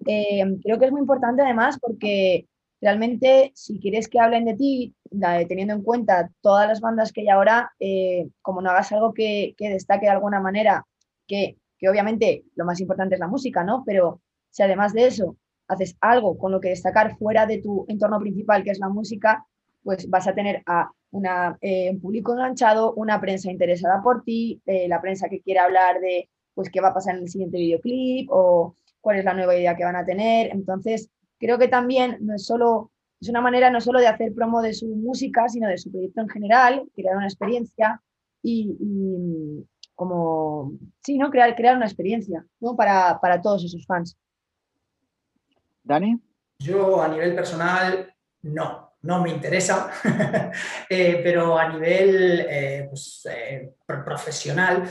Eh, 0.07 0.43
creo 0.63 0.79
que 0.79 0.85
es 0.85 0.91
muy 0.91 1.01
importante 1.01 1.41
además 1.41 1.77
porque 1.79 2.47
realmente 2.81 3.51
si 3.55 3.79
quieres 3.79 4.07
que 4.07 4.19
hablen 4.19 4.45
de 4.45 4.55
ti, 4.55 4.95
teniendo 5.47 5.73
en 5.75 5.83
cuenta 5.83 6.31
todas 6.41 6.67
las 6.67 6.81
bandas 6.81 7.13
que 7.13 7.21
hay 7.21 7.29
ahora, 7.29 7.71
eh, 7.79 8.27
como 8.41 8.61
no 8.61 8.71
hagas 8.71 8.91
algo 8.91 9.13
que, 9.13 9.55
destaque 9.57 10.07
de 10.07 10.11
alguna 10.11 10.41
manera, 10.41 10.85
que, 11.27 11.57
obviamente 11.87 12.43
lo 12.55 12.65
más 12.65 12.79
importante 12.81 13.15
es 13.15 13.19
la 13.19 13.27
música, 13.27 13.63
¿no? 13.63 13.83
Pero 13.85 14.21
si 14.49 14.63
además 14.63 14.93
de 14.93 15.07
eso 15.07 15.37
haces 15.67 15.95
algo 16.01 16.37
con 16.37 16.51
lo 16.51 16.59
que 16.59 16.69
destacar 16.69 17.17
fuera 17.17 17.45
de 17.45 17.59
tu 17.59 17.85
entorno 17.87 18.19
principal, 18.19 18.63
que 18.63 18.71
es 18.71 18.79
la 18.79 18.89
música, 18.89 19.45
pues 19.83 20.09
vas 20.09 20.27
a 20.27 20.33
tener 20.33 20.63
a 20.65 20.91
eh, 21.61 21.89
un 21.91 22.01
público 22.01 22.33
enganchado, 22.33 22.93
una 22.93 23.19
prensa 23.19 23.51
interesada 23.51 24.01
por 24.01 24.23
ti, 24.23 24.61
eh, 24.65 24.87
la 24.87 25.01
prensa 25.01 25.29
que 25.29 25.41
quiere 25.41 25.59
hablar 25.59 25.99
de 25.99 26.29
pues 26.53 26.69
qué 26.69 26.81
va 26.81 26.89
a 26.89 26.93
pasar 26.93 27.15
en 27.15 27.23
el 27.23 27.29
siguiente 27.29 27.57
videoclip 27.57 28.29
o 28.31 28.75
cuál 28.99 29.17
es 29.17 29.25
la 29.25 29.33
nueva 29.33 29.55
idea 29.55 29.75
que 29.75 29.83
van 29.83 29.95
a 29.95 30.05
tener. 30.05 30.51
Entonces, 30.51 31.09
creo 31.41 31.57
que 31.57 31.67
también 31.67 32.17
no 32.21 32.35
es 32.35 32.45
solo, 32.45 32.91
es 33.19 33.27
una 33.27 33.41
manera 33.41 33.69
no 33.71 33.81
solo 33.81 33.99
de 33.99 34.07
hacer 34.07 34.33
promo 34.33 34.61
de 34.61 34.73
su 34.73 34.87
música, 34.87 35.49
sino 35.49 35.67
de 35.67 35.77
su 35.77 35.91
proyecto 35.91 36.21
en 36.21 36.29
general, 36.29 36.83
crear 36.95 37.17
una 37.17 37.25
experiencia 37.25 37.99
y, 38.43 38.77
como, 39.95 40.73
sí, 41.03 41.17
¿no? 41.17 41.29
Crear, 41.29 41.55
crear 41.55 41.75
una 41.75 41.87
experiencia, 41.87 42.45
¿no? 42.59 42.75
Para, 42.75 43.19
para 43.19 43.41
todos 43.41 43.65
esos 43.65 43.85
fans. 43.85 44.17
Dani. 45.83 46.19
Yo 46.59 47.01
a 47.01 47.07
nivel 47.07 47.33
personal, 47.33 48.13
no, 48.43 48.93
no 49.01 49.21
me 49.21 49.31
interesa, 49.31 49.91
eh, 50.89 51.21
pero 51.23 51.57
a 51.57 51.69
nivel 51.69 52.45
eh, 52.47 52.85
pues, 52.87 53.27
eh, 53.31 53.73
profesional, 53.85 54.83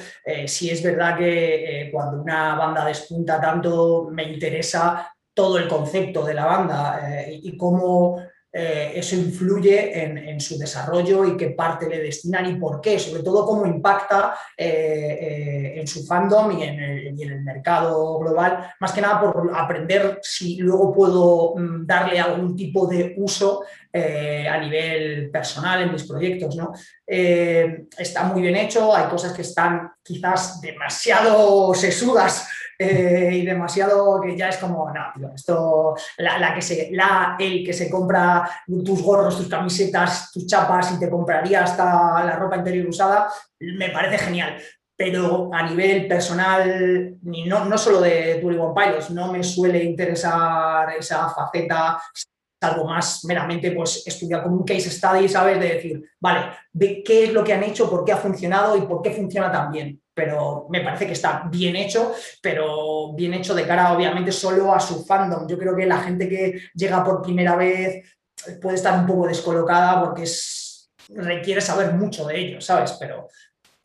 sí 0.46 0.68
es 0.70 0.82
verdad 0.82 1.16
que 1.16 1.88
cuando 1.92 2.20
una 2.20 2.56
banda 2.56 2.84
despunta 2.84 3.40
tanto, 3.40 4.08
me 4.10 4.24
interesa 4.24 5.12
todo 5.34 5.58
el 5.58 5.68
concepto 5.68 6.24
de 6.24 6.34
la 6.34 6.46
banda 6.46 7.26
y 7.30 7.56
cómo 7.56 8.18
eh, 8.52 8.94
eso 8.96 9.14
influye 9.14 10.02
en, 10.02 10.40
su 10.40 10.58
desarrollo 10.58 11.24
y 11.24 11.36
qué 11.36 11.50
parte 11.50 11.88
le 11.88 12.02
destinan 12.02 12.50
y 12.50 12.58
por 12.58 12.80
qué, 12.80 12.98
sobre 12.98 13.22
todo 13.22 13.46
cómo 13.46 13.64
impacta 13.64 14.34
eh, 14.56 14.66
eh, 14.66 15.80
en 15.80 15.86
su 15.86 16.04
fandom 16.04 16.58
y 16.58 16.64
en, 16.64 16.80
el, 16.80 17.42
mercado 17.42 18.18
global, 18.18 18.74
más 18.80 18.92
que 18.92 19.00
nada 19.00 19.20
por 19.20 19.52
aprender 19.54 20.18
si 20.22 20.56
luego 20.56 20.92
puedo 20.92 21.54
mm, 21.56 21.86
darle 21.86 22.18
algún 22.18 22.56
tipo 22.56 22.86
de 22.86 23.14
uso 23.18 23.62
a 23.92 24.58
nivel 24.58 25.30
personal 25.30 25.82
en 25.82 25.92
mis 25.92 26.04
proyectos. 26.04 26.54
¿no? 26.56 26.72
está 27.06 28.24
muy 28.24 28.40
bien 28.40 28.54
hecho, 28.54 28.94
hay 28.94 29.08
cosas 29.08 29.32
que 29.32 29.42
están 29.42 29.90
quizás 30.02 30.60
demasiado 30.60 31.74
sesudas 31.74 32.48
eh, 32.82 33.28
y 33.34 33.44
demasiado 33.44 34.18
que 34.22 34.34
ya 34.34 34.48
es 34.48 34.56
como, 34.56 34.90
no, 34.90 35.34
esto, 35.34 35.94
la, 36.16 36.54
que 36.54 36.62
se, 36.62 36.88
la, 36.92 37.36
el 37.38 37.62
que 37.62 37.74
se 37.74 37.90
compra 37.90 38.48
tus 38.66 39.02
gorros, 39.02 39.36
tus 39.36 39.48
camisetas, 39.48 40.32
tus 40.32 40.46
chapas 40.46 40.90
y 40.94 40.98
te 40.98 41.10
compraría 41.10 41.62
hasta 41.62 42.24
la 42.24 42.36
ropa 42.36 42.56
interior 42.56 42.88
usada, 42.88 43.30
me 43.58 43.90
parece 43.90 44.16
genial. 44.16 44.56
Pero 44.96 45.50
a 45.52 45.62
nivel 45.62 46.08
personal, 46.08 47.18
ni 47.20 47.44
no, 47.44 47.66
no 47.66 47.76
solo 47.76 48.00
de 48.00 48.38
Tuli 48.40 48.56
One 48.56 48.72
Pilots, 48.74 49.10
no 49.10 49.30
me 49.30 49.42
suele 49.42 49.84
interesar 49.84 50.94
esa 50.98 51.28
faceta 51.28 52.00
algo 52.62 52.84
más 52.86 53.24
meramente 53.24 53.72
pues, 53.72 54.06
estudiar 54.06 54.42
como 54.42 54.56
un 54.56 54.64
case 54.64 54.90
study, 54.90 55.28
¿sabes? 55.28 55.60
De 55.60 55.74
decir, 55.74 56.02
vale, 56.18 56.50
de 56.72 57.02
qué 57.02 57.24
es 57.24 57.32
lo 57.32 57.44
que 57.44 57.52
han 57.52 57.62
hecho, 57.62 57.90
por 57.90 58.04
qué 58.04 58.12
ha 58.12 58.16
funcionado 58.16 58.76
y 58.76 58.82
por 58.82 59.02
qué 59.02 59.10
funciona 59.10 59.50
tan 59.50 59.70
bien. 59.70 60.00
Pero 60.20 60.66
me 60.68 60.82
parece 60.82 61.06
que 61.06 61.14
está 61.14 61.48
bien 61.50 61.76
hecho, 61.76 62.12
pero 62.42 63.14
bien 63.14 63.32
hecho 63.32 63.54
de 63.54 63.66
cara, 63.66 63.94
obviamente, 63.94 64.32
solo 64.32 64.74
a 64.74 64.78
su 64.78 65.02
fandom. 65.06 65.48
Yo 65.48 65.58
creo 65.58 65.74
que 65.74 65.86
la 65.86 66.00
gente 66.00 66.28
que 66.28 66.60
llega 66.74 67.02
por 67.02 67.22
primera 67.22 67.56
vez 67.56 68.04
puede 68.60 68.76
estar 68.76 68.98
un 68.98 69.06
poco 69.06 69.26
descolocada 69.26 70.04
porque 70.04 70.24
es, 70.24 70.90
requiere 71.08 71.62
saber 71.62 71.94
mucho 71.94 72.26
de 72.26 72.38
ello, 72.38 72.60
¿sabes? 72.60 72.92
Pero 73.00 73.28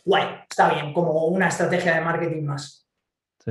guay, 0.03 0.25
está 0.49 0.73
bien, 0.73 0.91
como 0.91 1.25
una 1.27 1.47
estrategia 1.47 1.95
de 1.95 2.01
marketing 2.01 2.43
más. 2.43 2.84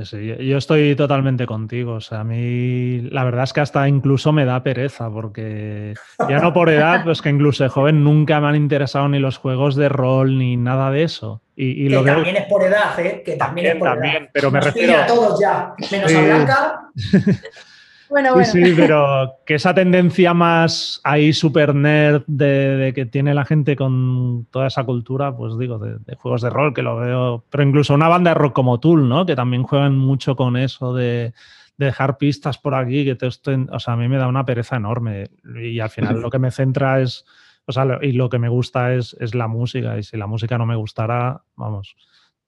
Sí, 0.03 0.35
yo 0.39 0.57
estoy 0.57 0.93
totalmente 0.95 1.45
contigo. 1.45 1.93
O 1.93 2.01
sea, 2.01 2.19
a 2.19 2.23
mí 2.25 2.99
la 3.11 3.23
verdad 3.23 3.45
es 3.45 3.53
que 3.53 3.61
hasta 3.61 3.87
incluso 3.87 4.33
me 4.33 4.43
da 4.43 4.61
pereza, 4.61 5.09
porque 5.09 5.93
ya 6.27 6.39
no 6.39 6.51
por 6.51 6.69
edad, 6.69 7.05
pues 7.05 7.21
que 7.21 7.29
incluso 7.29 7.63
de 7.63 7.69
joven 7.69 8.03
nunca 8.03 8.41
me 8.41 8.47
han 8.47 8.55
interesado 8.55 9.07
ni 9.07 9.19
los 9.19 9.37
juegos 9.37 9.75
de 9.75 9.87
rol 9.87 10.37
ni 10.37 10.57
nada 10.57 10.91
de 10.91 11.03
eso. 11.03 11.41
Y, 11.55 11.87
que 11.87 11.95
también 11.95 12.35
es 12.35 12.45
por 12.47 12.63
edad, 12.63 12.99
¿eh? 12.99 13.23
Que 13.25 13.37
también, 13.37 13.67
es 13.67 13.75
por 13.75 13.87
edad. 13.87 14.29
Pero 14.33 14.51
me 14.51 14.59
refiero. 14.59 14.97
a 14.97 15.05
todos 15.05 15.39
ya, 15.39 15.73
menos 15.89 16.13
a 16.13 16.21
Blanca. 16.21 16.79
Bueno, 18.09 18.33
bueno. 18.33 18.45
Sí, 18.45 18.73
pero 18.75 19.39
que 19.45 19.55
esa 19.55 19.73
tendencia 19.73 20.33
más 20.33 21.01
ahí 21.03 21.33
super 21.33 21.73
nerd 21.73 22.23
de, 22.27 22.91
que 22.93 23.05
tiene 23.05 23.33
la 23.33 23.45
gente 23.45 23.75
con 23.75 24.45
toda 24.51 24.67
esa 24.67 24.83
cultura, 24.83 25.35
pues 25.35 25.57
digo, 25.57 25.79
de, 25.79 26.15
juegos 26.15 26.41
de 26.41 26.49
rol, 26.49 26.73
que 26.73 26.81
lo 26.81 26.97
veo, 26.97 27.43
pero 27.49 27.63
incluso 27.63 27.93
una 27.93 28.07
banda 28.07 28.31
de 28.31 28.35
rock 28.35 28.53
como 28.53 28.79
Tool, 28.79 29.07
¿no? 29.09 29.25
Que 29.25 29.35
también 29.35 29.63
juegan 29.63 29.97
mucho 29.97 30.35
con 30.35 30.57
eso 30.57 30.93
de, 30.93 31.33
dejar 31.77 32.17
pistas 32.17 32.57
por 32.57 32.75
aquí, 32.75 33.03
que 33.03 33.15
te 33.15 33.27
estén, 33.27 33.69
o 33.71 33.79
sea, 33.79 33.95
a 33.95 33.97
mí 33.97 34.07
me 34.07 34.17
da 34.17 34.27
una 34.27 34.45
pereza 34.45 34.77
enorme 34.77 35.29
y 35.43 35.79
al 35.79 35.89
final 35.89 36.21
lo 36.21 36.29
que 36.29 36.39
me 36.39 36.51
centra 36.51 37.01
es, 37.01 37.25
o 37.65 37.71
sea, 37.71 37.99
y 38.01 38.13
lo 38.13 38.29
que 38.29 38.39
me 38.39 38.49
gusta 38.49 38.93
es, 38.93 39.15
es 39.19 39.35
la 39.35 39.47
música 39.47 39.97
y 39.97 40.03
si 40.03 40.15
la 40.15 40.27
música 40.27 40.57
no 40.57 40.65
me 40.65 40.75
gustara, 40.75 41.41
vamos. 41.55 41.95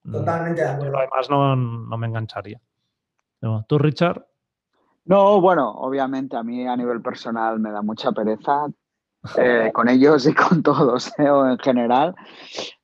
Totalmente 0.10 0.62
de 0.62 0.70
acuerdo. 0.70 0.98
Además 0.98 1.30
no, 1.30 1.56
no 1.56 1.98
me 1.98 2.08
engancharía. 2.08 2.62
¿Tú, 3.68 3.78
Richard? 3.78 4.26
No, 5.08 5.40
bueno, 5.40 5.72
obviamente 5.72 6.36
a 6.36 6.44
mí 6.44 6.68
a 6.68 6.76
nivel 6.76 7.02
personal 7.02 7.62
me 7.62 7.72
da 7.72 7.82
mucha 7.82 8.12
pereza 8.12 8.68
eh, 9.38 9.72
con 9.74 9.88
ellos 9.88 10.28
y 10.28 10.34
con 10.34 10.62
todos 10.62 11.08
eh, 11.18 11.24
en 11.26 11.58
general. 11.60 12.14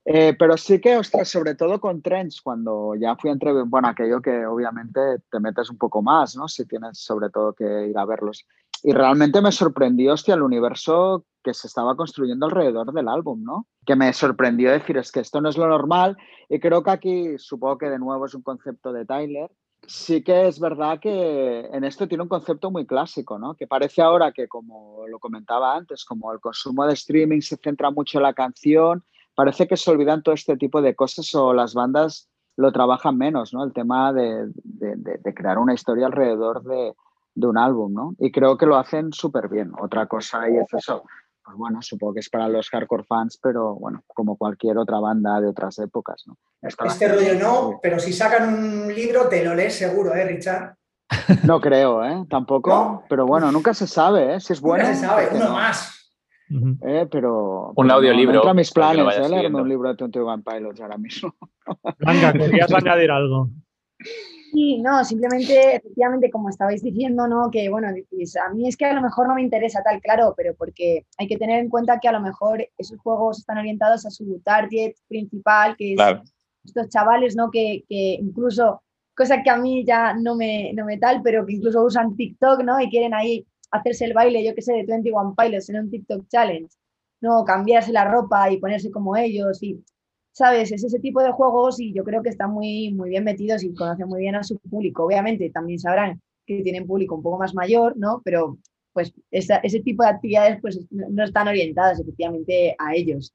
Eh, 0.06 0.34
pero 0.40 0.56
sí 0.56 0.80
que, 0.80 0.96
ostras, 0.96 1.28
sobre 1.28 1.56
todo 1.56 1.82
con 1.82 2.02
Trends, 2.02 2.42
cuando 2.42 2.96
ya 2.96 3.18
fui 3.18 3.30
entre, 3.30 3.52
bueno, 3.64 3.90
aquello 3.90 4.22
que 4.22 4.46
obviamente 4.46 5.20
te 5.30 5.40
metes 5.42 5.70
un 5.70 5.78
poco 5.78 6.02
más, 6.02 6.36
¿no? 6.38 6.48
Si 6.48 6.66
tienes 6.66 6.98
sobre 7.00 7.30
todo 7.30 7.54
que 7.54 7.88
ir 7.88 7.98
a 7.98 8.06
verlos. 8.06 8.46
Y 8.84 8.94
realmente 8.94 9.42
me 9.42 9.52
sorprendió, 9.52 10.14
hostia, 10.14 10.36
el 10.36 10.44
universo 10.44 11.26
que 11.44 11.54
se 11.54 11.68
estaba 11.68 11.96
construyendo 11.98 12.46
alrededor 12.46 12.94
del 12.94 13.10
álbum, 13.10 13.44
¿no? 13.44 13.68
Que 13.86 13.98
me 13.98 14.14
sorprendió 14.14 14.72
decir, 14.72 14.98
es 14.98 15.12
que 15.12 15.20
esto 15.20 15.42
no 15.42 15.50
es 15.50 15.58
lo 15.58 15.68
normal. 15.68 16.18
Y 16.48 16.62
creo 16.62 16.84
que 16.84 16.92
aquí, 16.92 17.38
supongo 17.38 17.80
que 17.80 17.90
de 17.90 18.00
nuevo 18.00 18.26
es 18.26 18.34
un 18.34 18.44
concepto 18.44 18.94
de 18.94 19.06
Tyler, 19.06 19.52
sí 19.88 20.24
que 20.24 20.48
es 20.48 20.60
verdad 20.60 21.00
que 21.00 21.62
en 21.72 21.84
esto 21.84 22.08
tiene 22.08 22.24
un 22.24 22.30
concepto 22.30 22.72
muy 22.72 22.86
clásico, 22.86 23.38
¿no? 23.38 23.56
Que 23.56 23.68
parece 23.68 24.02
ahora 24.02 24.32
que, 24.32 24.48
como 24.48 25.08
lo 25.08 25.20
comentaba 25.20 25.76
antes, 25.76 26.06
como 26.06 26.32
el 26.32 26.40
consumo 26.40 26.86
de 26.86 26.94
streaming 26.94 27.42
se 27.42 27.58
centra 27.58 27.92
mucho 27.92 28.20
en 28.20 28.24
la 28.24 28.34
canción, 28.34 29.04
parece 29.36 29.68
que 29.68 29.78
se 29.78 29.92
olvidan 29.92 30.24
todo 30.24 30.36
este 30.36 30.58
tipo 30.58 30.82
de 30.82 30.96
cosas 30.96 31.34
o 31.36 31.54
las 31.54 31.74
bandas 31.74 32.30
lo 32.56 32.72
trabajan 32.72 33.18
menos, 33.18 33.54
¿no? 33.54 33.64
El 33.64 33.74
tema 33.74 34.14
de, 34.14 34.52
crear 35.36 35.58
una 35.58 35.74
historia 35.74 36.06
alrededor 36.06 36.64
de, 36.64 36.94
de, 37.34 37.48
un 37.48 37.58
álbum, 37.58 37.94
¿no? 37.94 38.16
Y 38.20 38.32
creo 38.32 38.58
que 38.58 38.68
lo 38.68 38.78
hacen 38.78 39.12
súper 39.12 39.50
bien. 39.50 39.72
Otra 39.82 40.06
cosa 40.06 40.50
y 40.50 40.58
es 40.58 40.72
eso, 40.74 41.04
pues 41.44 41.58
bueno, 41.58 41.82
supongo 41.82 42.14
que 42.14 42.20
es 42.22 42.30
para 42.30 42.48
los 42.48 42.70
hardcore 42.70 43.04
fans, 43.04 43.40
pero 43.42 43.76
bueno, 43.76 44.04
como 44.08 44.38
cualquier 44.38 44.78
otra 44.78 45.00
banda 45.00 45.42
de 45.42 45.48
otras 45.48 45.78
épocas, 45.80 46.24
¿no? 46.26 46.38
este 46.62 47.08
rollo 47.08 47.36
no, 47.36 47.80
pero 47.82 48.00
si 48.00 48.14
sacan 48.14 48.54
un 48.54 48.94
libro 48.94 49.28
te 49.28 49.44
lo 49.44 49.54
lees 49.54 49.76
seguro, 49.76 50.14
¿eh, 50.16 50.26
Richard? 50.26 50.76
No 51.44 51.60
creo, 51.60 52.04
¿eh? 52.04 52.26
Tampoco, 52.30 53.04
pero 53.10 53.26
bueno, 53.26 53.52
nunca 53.52 53.74
se 53.74 53.88
sabe, 53.88 54.36
¿eh? 54.36 54.40
Si 54.40 54.54
es 54.54 54.62
bueno. 54.62 54.84
Nunca 54.84 54.96
se 54.96 55.06
sabe, 55.06 55.30
uno 55.34 55.52
más. 55.52 56.00
Eh, 56.86 57.08
pero, 57.12 57.74
un 57.76 57.92
audiolibro. 57.92 58.34
No, 58.34 58.40
entra 58.40 58.54
mis 58.54 58.72
planes, 58.72 59.18
¿eh? 59.18 59.30
Leerme 59.30 59.62
un 59.62 59.70
libro 59.70 59.90
de 59.90 59.96
21 59.96 60.44
Pilots 60.44 60.82
ahora 60.82 60.98
mismo. 60.98 61.36
Venga, 62.00 62.34
querías 62.34 62.72
añadir 62.74 63.12
algo. 63.12 63.50
Sí, 64.54 64.80
no, 64.84 65.04
simplemente, 65.04 65.78
efectivamente, 65.78 66.30
como 66.30 66.48
estabais 66.48 66.84
diciendo, 66.84 67.28
¿no? 67.28 67.50
Que, 67.50 67.70
bueno, 67.70 67.88
a 67.88 68.54
mí 68.54 68.68
es 68.68 68.78
que 68.78 68.86
a 68.86 68.94
lo 68.94 69.02
mejor 69.02 69.28
no 69.28 69.34
me 69.34 69.42
interesa 69.42 69.82
tal, 69.82 70.00
claro, 70.00 70.36
pero 70.38 70.54
porque 70.56 71.08
hay 71.18 71.28
que 71.28 71.38
tener 71.38 71.60
en 71.60 71.70
cuenta 71.70 72.00
que 72.00 72.08
a 72.08 72.12
lo 72.12 72.22
mejor 72.22 72.64
esos 72.78 73.00
juegos 73.00 73.40
están 73.40 73.58
orientados 73.58 74.06
a 74.06 74.12
su 74.12 74.40
target 74.46 74.94
principal, 75.08 75.76
que 75.76 75.94
es 75.94 76.00
estos 76.64 76.88
chavales, 76.90 77.36
¿no? 77.36 77.50
Que, 77.50 77.84
que, 77.90 78.20
incluso, 78.22 78.84
cosa 79.16 79.42
que 79.42 79.50
a 79.50 79.58
mí 79.58 79.84
ya 79.88 80.14
no 80.14 80.36
me, 80.36 80.72
no 80.74 80.86
me 80.86 81.00
tal, 81.00 81.24
pero 81.24 81.48
que 81.48 81.54
incluso 81.54 81.84
usan 81.84 82.16
TikTok, 82.16 82.62
¿no? 82.64 82.80
Y 82.80 82.92
quieren 82.92 83.16
ahí 83.16 83.48
hacerse 83.72 84.06
el 84.06 84.14
baile, 84.14 84.46
yo 84.46 84.54
qué 84.54 84.62
sé, 84.62 84.74
de 84.74 84.84
21 84.84 85.34
Pilots 85.36 85.70
en 85.70 85.80
un 85.80 85.90
TikTok 85.90 86.28
Challenge, 86.28 86.70
¿no? 87.22 87.44
Cambiarse 87.44 87.92
la 87.92 88.06
ropa 88.06 88.52
y 88.52 88.58
ponerse 88.58 88.92
como 88.92 89.16
ellos 89.18 89.64
y 89.64 89.84
¿sabes? 90.34 90.72
Es 90.72 90.84
ese 90.84 91.00
tipo 91.00 91.22
de 91.24 91.32
juegos 91.32 91.80
y 91.80 91.94
yo 91.94 92.04
creo 92.04 92.22
que 92.22 92.30
están 92.30 92.52
muy, 92.52 92.92
muy 92.92 93.10
bien 93.10 93.24
metidos 93.24 93.64
y 93.64 93.74
conocen 93.74 94.08
muy 94.08 94.22
bien 94.22 94.36
a 94.36 94.44
su 94.44 94.60
público. 94.60 95.06
Obviamente 95.06 95.50
también 95.50 95.80
sabrán 95.80 96.20
que 96.46 96.62
tienen 96.62 96.86
público 96.86 97.16
un 97.16 97.24
poco 97.24 97.38
más 97.38 97.54
mayor, 97.54 97.96
¿no? 97.96 98.22
Pero 98.26 98.58
pues 98.92 99.14
ese 99.32 99.80
tipo 99.80 100.04
de 100.04 100.10
actividades 100.10 100.60
pues 100.62 100.86
no 100.92 101.24
están 101.24 101.48
orientadas 101.48 102.00
efectivamente 102.00 102.76
a 102.78 102.94
ellos. 102.96 103.34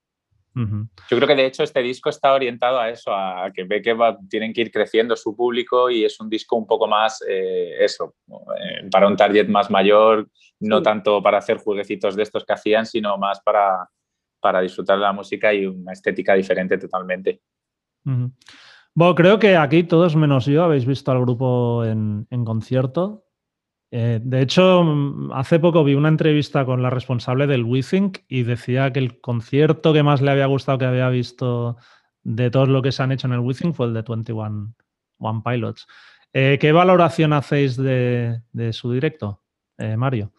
Yo 0.54 1.16
creo 1.16 1.28
que 1.28 1.36
de 1.36 1.46
hecho 1.46 1.62
este 1.62 1.80
disco 1.82 2.10
está 2.10 2.32
orientado 2.32 2.80
a 2.80 2.90
eso, 2.90 3.12
a 3.14 3.48
que 3.54 3.62
ve 3.62 3.80
que 3.80 3.96
tienen 4.28 4.52
que 4.52 4.62
ir 4.62 4.72
creciendo 4.72 5.14
su 5.14 5.36
público 5.36 5.88
y 5.88 6.04
es 6.04 6.18
un 6.18 6.28
disco 6.28 6.56
un 6.56 6.66
poco 6.66 6.88
más 6.88 7.22
eh, 7.28 7.76
eso, 7.78 8.16
eh, 8.28 8.88
para 8.90 9.06
un 9.06 9.16
target 9.16 9.46
más 9.46 9.70
mayor, 9.70 10.28
no 10.58 10.82
tanto 10.82 11.22
para 11.22 11.38
hacer 11.38 11.58
jueguecitos 11.58 12.16
de 12.16 12.24
estos 12.24 12.44
que 12.44 12.54
hacían, 12.54 12.86
sino 12.86 13.16
más 13.18 13.40
para, 13.40 13.88
para 14.40 14.60
disfrutar 14.60 14.96
de 14.96 15.02
la 15.02 15.12
música 15.12 15.52
y 15.52 15.66
una 15.66 15.92
estética 15.92 16.34
diferente 16.34 16.78
totalmente. 16.78 17.42
Bueno, 18.94 19.14
creo 19.14 19.38
que 19.38 19.56
aquí 19.56 19.84
todos 19.84 20.16
menos 20.16 20.46
yo 20.46 20.64
habéis 20.64 20.86
visto 20.86 21.12
al 21.12 21.20
grupo 21.20 21.84
en, 21.84 22.26
concierto. 22.44 23.24
Eh, 23.90 24.20
de 24.22 24.42
hecho, 24.42 24.84
hace 25.32 25.58
poco 25.58 25.84
vi 25.84 25.94
una 25.94 26.08
entrevista 26.08 26.64
con 26.64 26.82
la 26.82 26.90
responsable 26.90 27.46
del 27.46 27.64
WeThink 27.64 28.18
y 28.28 28.42
decía 28.42 28.92
que 28.92 28.98
el 28.98 29.20
concierto 29.20 29.92
que 29.92 30.02
más 30.02 30.20
le 30.20 30.30
había 30.30 30.46
gustado 30.46 30.78
que 30.78 30.84
había 30.84 31.08
visto 31.08 31.76
de 32.22 32.50
todo 32.50 32.66
lo 32.66 32.82
que 32.82 32.92
se 32.92 33.02
han 33.02 33.12
hecho 33.12 33.26
en 33.26 33.34
el 33.34 33.40
WeThink 33.40 33.74
fue 33.74 33.86
el 33.86 33.94
de 33.94 34.02
21, 34.02 34.74
One 35.18 35.42
Pilots. 35.44 35.86
Eh, 36.32 36.58
¿Qué 36.60 36.72
valoración 36.72 37.32
hacéis 37.32 37.76
de, 37.76 38.42
su 38.72 38.92
directo, 38.92 39.42
eh, 39.78 39.96
Mario? 39.96 40.32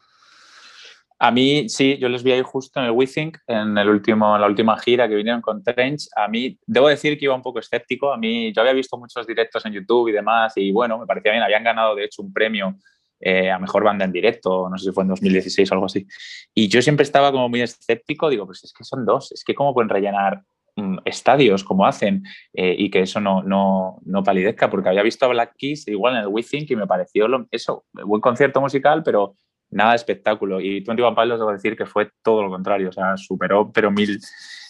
A 1.22 1.32
mí, 1.32 1.68
sí, 1.68 1.98
yo 1.98 2.08
les 2.08 2.24
vi 2.24 2.32
ahí 2.32 2.42
justo 2.42 2.80
en 2.80 2.86
el 2.86 2.92
WeThink, 2.92 3.38
en, 3.46 3.58
en 3.58 3.76
la 3.76 4.48
última 4.48 4.78
gira 4.80 5.10
que 5.10 5.16
vinieron 5.16 5.42
con 5.42 5.62
Trench. 5.62 6.08
A 6.16 6.30
mí, 6.30 6.58
debo 6.66 6.88
decir 6.88 7.20
que 7.20 7.26
iba 7.26 7.36
un 7.36 7.42
poco 7.42 7.60
escéptico. 7.60 8.14
A 8.14 8.18
mí, 8.18 8.54
yo 8.54 8.62
había 8.62 8.72
visto 8.72 8.98
muchos 8.98 9.28
directos 9.28 9.66
en 9.66 9.74
YouTube 9.74 10.08
y 10.08 10.14
demás, 10.14 10.54
y 10.56 10.72
bueno, 10.72 10.98
me 10.98 11.06
parecía 11.06 11.34
bien. 11.34 11.44
Habían 11.44 11.64
ganado, 11.64 11.94
de 11.94 12.06
hecho, 12.06 12.22
un 12.22 12.32
premio 12.32 12.78
eh, 13.20 13.52
a 13.52 13.60
mejor 13.60 13.84
banda 13.84 14.06
en 14.06 14.14
directo, 14.14 14.70
no 14.70 14.78
sé 14.78 14.86
si 14.86 14.92
fue 14.94 15.04
en 15.04 15.10
2016 15.10 15.70
o 15.70 15.74
algo 15.74 15.88
así. 15.88 16.08
Y 16.54 16.70
yo 16.70 16.82
siempre 16.82 17.04
estaba 17.04 17.34
como 17.34 17.50
muy 17.50 17.62
escéptico. 17.62 18.30
Digo, 18.30 18.46
pues 18.46 18.64
es 18.64 18.72
que 18.72 18.86
son 18.86 19.06
dos, 19.06 19.34
es 19.34 19.44
que 19.44 19.54
cómo 19.54 19.74
pueden 19.74 19.90
rellenar 19.90 20.42
mm, 20.78 21.00
estadios 21.04 21.66
como 21.66 21.86
hacen 21.86 22.24
eh, 22.54 22.76
y 22.78 22.90
que 22.90 23.02
eso 23.02 23.20
no, 23.20 23.44
no, 23.44 24.00
no, 24.06 24.24
palidezca, 24.24 24.70
porque 24.70 24.88
había 24.88 25.04
visto 25.04 25.26
a 25.26 25.30
Black 25.30 25.56
Keys 25.58 25.86
igual 25.90 26.16
en 26.16 26.22
el 26.22 26.28
WeThink 26.28 26.72
y 26.72 26.78
me 26.78 26.88
pareció 26.88 27.28
lo, 27.28 27.46
eso, 27.52 27.84
buen 27.92 28.22
concierto 28.22 28.62
musical, 28.62 29.04
pero 29.04 29.36
nada 29.72 29.92
de 29.92 29.98
espectáculo. 29.98 30.60
Y 30.60 30.84
Twenty 30.84 31.02
One 31.02 31.16
Pilots 31.16 31.40
debo 31.40 31.52
decir 31.52 31.76
que 31.76 31.86
fue 31.86 32.12
todo 32.24 32.44
lo 32.44 32.50
contrario, 32.50 32.90
o 32.90 32.92
sea, 32.92 33.18
superó 33.18 33.72
pero 33.72 33.92
mil 33.92 34.20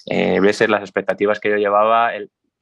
eh, 0.06 0.40
veces 0.40 0.70
las 0.70 0.82
expectativas 0.82 1.40
que 1.40 1.50
yo 1.50 1.58
llevaba. 1.58 2.12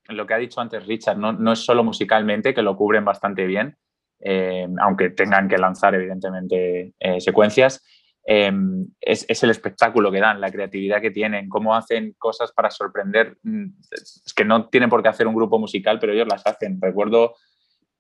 lo 0.10 0.26
que 0.26 0.34
ha 0.34 0.38
dicho 0.38 0.62
antes 0.62 0.86
Richard, 0.86 1.18
no, 1.18 1.34
no, 1.34 1.54
es 1.54 1.60
solo 1.60 1.84
musicalmente, 1.84 2.54
que 2.54 2.62
lo 2.62 2.76
cubren 2.76 3.06
bastante 3.06 3.46
bien, 3.46 3.76
eh, 4.20 4.68
aunque 4.82 5.10
tengan 5.10 5.48
que 5.48 5.58
lanzar 5.58 5.96
evidentemente 5.96 6.94
eh, 7.00 7.22
secuencias. 7.22 7.84
Es, 8.30 9.26
es, 9.30 9.44
el 9.44 9.52
espectáculo 9.52 10.12
que 10.12 10.20
dan, 10.20 10.42
la 10.42 10.52
creatividad 10.52 11.00
que 11.00 11.12
tienen, 11.12 11.48
cómo 11.48 11.74
hacen 11.74 12.14
cosas 12.18 12.52
para 12.52 12.70
sorprender. 12.70 13.38
Mm, 13.44 13.68
es 13.90 14.34
que 14.36 14.44
no 14.44 14.68
tienen 14.68 14.90
por 14.90 15.02
qué 15.02 15.08
hacer 15.08 15.28
un 15.28 15.36
grupo 15.36 15.58
musical, 15.58 15.98
pero 15.98 16.12
ellos 16.12 16.28
las 16.30 16.46
hacen. 16.46 16.78
Recuerdo 16.82 17.36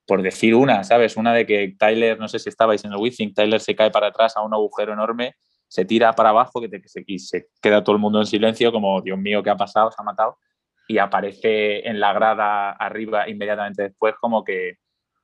por 0.07 0.21
decir 0.21 0.55
una, 0.55 0.85
¿sabes? 0.85 1.17
Una 1.17 1.33
de 1.33 1.45
que 1.45 1.75
Tyler, 1.77 2.17
no 2.17 2.29
sé 2.29 2.39
si 2.39 2.47
estabais 2.47 2.83
en 2.85 2.93
el 2.93 2.97
Withing, 2.97 3.33
Tyler 3.33 3.59
se 3.59 3.75
cae 3.75 3.91
para 3.91 4.07
atrás 4.07 4.37
a 4.37 4.41
un 4.41 4.53
agujero 4.53 4.93
enorme, 4.93 5.35
se 5.67 5.83
tira 5.83 6.13
para 6.13 6.29
abajo 6.29 6.61
que, 6.61 6.81
se, 6.85 7.03
y 7.05 7.19
se 7.19 7.49
queda 7.61 7.83
todo 7.83 7.97
el 7.97 8.01
mundo 8.01 8.19
en 8.19 8.25
silencio, 8.25 8.71
como 8.71 9.01
Dios 9.01 9.19
mío, 9.19 9.43
¿qué 9.43 9.49
ha 9.49 9.57
pasado? 9.57 9.91
Se 9.91 9.97
ha 9.99 10.03
matado. 10.03 10.39
Y 10.87 10.97
aparece 10.97 11.85
en 11.85 11.99
la 11.99 12.13
grada 12.13 12.71
arriba 12.71 13.27
inmediatamente 13.27 13.83
después, 13.83 14.15
como 14.21 14.45
que, 14.45 14.77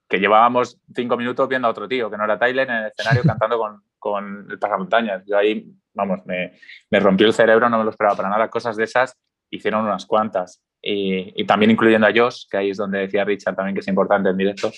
que 0.10 0.20
llevábamos 0.20 0.78
cinco 0.94 1.16
minutos 1.16 1.48
viendo 1.48 1.70
a 1.70 1.72
otro 1.72 1.88
tío, 1.88 2.12
que 2.12 2.18
no 2.18 2.26
era 2.26 2.38
Tyler, 2.38 2.70
en 2.70 2.76
el 2.76 2.88
escenario 2.88 3.24
cantando 3.26 3.58
con, 3.58 3.82
con 3.98 4.48
el 4.52 4.60
pasamontañas. 4.60 5.24
Yo 5.26 5.38
ahí, 5.38 5.66
vamos, 5.94 6.26
me, 6.26 6.60
me 6.90 7.00
rompió 7.00 7.26
el 7.26 7.34
cerebro, 7.34 7.70
no 7.70 7.78
me 7.78 7.86
lo 7.86 7.92
esperaba 7.92 8.18
para 8.18 8.30
nada. 8.30 8.50
Cosas 8.50 8.76
de 8.76 8.84
esas 8.84 9.18
hicieron 9.50 9.86
unas 9.86 10.06
cuantas 10.06 10.62
y, 10.84 11.46
también 11.46 11.72
incluyendo 11.72 12.06
a 12.06 12.12
Josh, 12.14 12.44
que 12.50 12.58
ahí 12.58 12.70
es 12.72 12.78
donde 12.78 13.00
decía 13.00 13.24
Richard 13.24 13.56
también 13.56 13.74
que 13.74 13.80
es 13.80 13.88
importante 13.88 14.30
en 14.30 14.38
directo, 14.38 14.72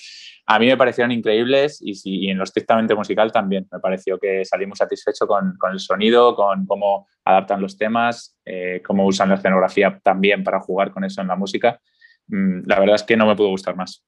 a 0.46 0.58
mí 0.60 0.66
me 0.66 0.76
parecieron 0.76 1.10
increíbles 1.10 1.80
y, 1.82 1.94
y 2.04 2.30
en 2.30 2.38
lo 2.38 2.44
estrictamente 2.44 2.94
musical 2.94 3.32
también. 3.32 3.66
Me 3.72 3.80
pareció 3.80 4.16
que 4.18 4.44
salimos 4.44 4.78
satisfechos 4.78 5.26
con, 5.26 5.56
con 5.58 5.72
el 5.72 5.80
sonido, 5.80 6.36
con 6.36 6.64
cómo 6.66 7.08
adaptan 7.24 7.60
los 7.60 7.76
temas, 7.76 8.38
eh, 8.44 8.80
cómo 8.86 9.04
usan 9.04 9.28
la 9.28 9.34
escenografía 9.34 10.00
también 10.02 10.44
para 10.44 10.60
jugar 10.60 10.92
con 10.92 11.02
eso 11.04 11.20
en 11.20 11.26
la 11.26 11.34
música. 11.34 11.80
Mm, 12.28 12.60
la 12.66 12.78
verdad 12.78 12.94
es 12.94 13.02
que 13.02 13.16
no 13.16 13.26
me 13.26 13.34
pudo 13.34 13.48
gustar 13.48 13.74
más. 13.74 14.04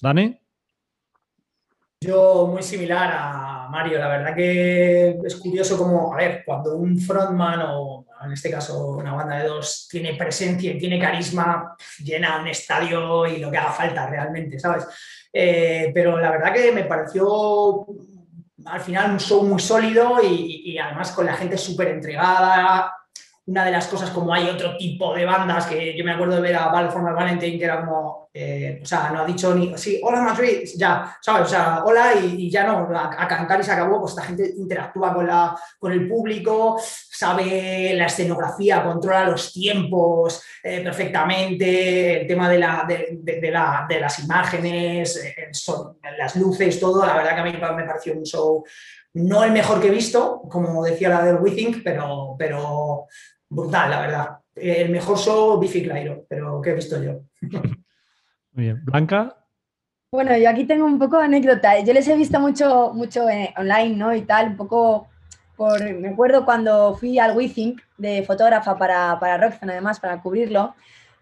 Dani. 0.00 0.38
Yo 2.00 2.48
muy 2.50 2.62
similar 2.62 3.12
a 3.14 3.68
Mario, 3.70 3.98
la 3.98 4.08
verdad 4.08 4.34
que 4.34 5.20
es 5.24 5.36
curioso 5.36 5.78
como, 5.78 6.12
a 6.12 6.16
ver, 6.16 6.42
cuando 6.44 6.76
un 6.76 6.98
frontman 6.98 7.60
o 7.68 8.01
en 8.24 8.32
este 8.32 8.50
caso 8.50 8.88
una 8.88 9.14
banda 9.14 9.38
de 9.38 9.48
dos 9.48 9.88
tiene 9.90 10.14
presencia 10.14 10.72
y 10.72 10.78
tiene 10.78 10.98
carisma, 10.98 11.76
llena 12.02 12.40
un 12.40 12.48
estadio 12.48 13.26
y 13.26 13.38
lo 13.38 13.50
que 13.50 13.58
haga 13.58 13.72
falta 13.72 14.08
realmente, 14.08 14.58
¿sabes? 14.58 14.86
Eh, 15.32 15.90
pero 15.94 16.18
la 16.18 16.30
verdad 16.30 16.52
que 16.52 16.72
me 16.72 16.84
pareció 16.84 17.86
al 18.66 18.80
final 18.80 19.12
un 19.12 19.20
show 19.20 19.42
muy 19.42 19.60
sólido 19.60 20.22
y, 20.22 20.62
y 20.72 20.78
además 20.78 21.12
con 21.12 21.26
la 21.26 21.34
gente 21.34 21.58
súper 21.58 21.88
entregada, 21.88 22.92
una 23.46 23.64
de 23.64 23.72
las 23.72 23.88
cosas 23.88 24.10
como 24.10 24.32
hay 24.32 24.48
otro 24.48 24.76
tipo 24.76 25.14
de 25.14 25.24
bandas 25.24 25.66
que 25.66 25.96
yo 25.96 26.04
me 26.04 26.12
acuerdo 26.12 26.36
de 26.36 26.42
ver 26.42 26.54
a 26.54 26.68
Val 26.68 26.90
Formal 26.92 27.14
Valentine 27.14 27.58
que 27.58 27.64
era 27.64 27.84
como, 27.84 28.28
eh, 28.32 28.78
o 28.80 28.86
sea, 28.86 29.10
no 29.10 29.22
ha 29.22 29.24
dicho 29.24 29.52
ni, 29.52 29.76
sí, 29.76 30.00
hola 30.02 30.22
Madrid, 30.22 30.60
ya, 30.76 31.16
¿sabes? 31.20 31.48
O 31.48 31.50
sea, 31.50 31.82
hola 31.84 32.14
y, 32.14 32.48
ya 32.48 32.64
no, 32.64 32.88
a, 32.96 33.26
cantar 33.26 33.60
y 33.60 33.64
se 33.64 33.72
acabó, 33.72 33.98
pues 33.98 34.12
esta 34.12 34.22
gente 34.22 34.48
interactúa 34.56 35.12
con, 35.12 35.26
la, 35.26 35.58
con 35.76 35.90
el 35.90 36.08
público, 36.08 36.80
sabe 36.80 37.94
la 37.94 38.06
escenografía, 38.06 38.84
controla 38.84 39.28
los 39.28 39.52
tiempos 39.52 40.44
eh, 40.62 40.80
perfectamente, 40.80 42.20
el 42.20 42.26
tema 42.28 42.48
de, 42.48 42.58
la, 42.58 42.86
de, 42.86 43.50
la, 43.50 43.86
de 43.88 44.00
las 44.00 44.20
imágenes, 44.20 45.16
eh, 45.16 45.48
son, 45.50 45.98
las 46.16 46.36
luces, 46.36 46.78
todo, 46.78 47.04
la 47.04 47.16
verdad 47.16 47.34
que 47.34 47.40
a 47.40 47.44
mí 47.44 47.52
me 47.52 47.84
pareció 47.84 48.14
un 48.14 48.24
show 48.24 48.64
no 49.14 49.44
el 49.44 49.52
mejor 49.52 49.80
que 49.80 49.88
he 49.88 49.90
visto, 49.90 50.42
como 50.48 50.84
decía 50.84 51.08
la 51.08 51.24
del 51.24 51.36
WeThink, 51.36 51.82
pero, 51.84 52.34
pero 52.38 53.06
brutal, 53.48 53.90
la 53.90 54.00
verdad. 54.00 54.28
El 54.54 54.90
mejor 54.90 55.18
show, 55.18 55.58
Biffy 55.58 55.82
Clyro, 55.82 56.24
pero 56.28 56.60
que 56.60 56.70
he 56.70 56.74
visto 56.74 57.02
yo. 57.02 57.20
Muy 58.52 58.64
bien. 58.64 58.84
Blanca. 58.84 59.36
Bueno, 60.12 60.36
yo 60.36 60.50
aquí 60.50 60.64
tengo 60.64 60.84
un 60.84 60.98
poco 60.98 61.18
de 61.18 61.24
anécdota. 61.24 61.80
Yo 61.80 61.92
les 61.94 62.06
he 62.06 62.16
visto 62.16 62.38
mucho, 62.38 62.92
mucho 62.92 63.28
eh, 63.30 63.54
online, 63.56 63.96
¿no? 63.96 64.14
Y 64.14 64.22
tal, 64.22 64.48
un 64.48 64.56
poco 64.56 65.08
por. 65.56 65.82
Me 65.94 66.10
acuerdo 66.10 66.44
cuando 66.44 66.94
fui 66.94 67.18
al 67.18 67.34
WeThink 67.34 67.80
de 67.96 68.22
fotógrafa 68.22 68.76
para, 68.76 69.18
para 69.18 69.38
Roxanne, 69.38 69.72
además, 69.72 70.00
para 70.00 70.20
cubrirlo. 70.20 70.74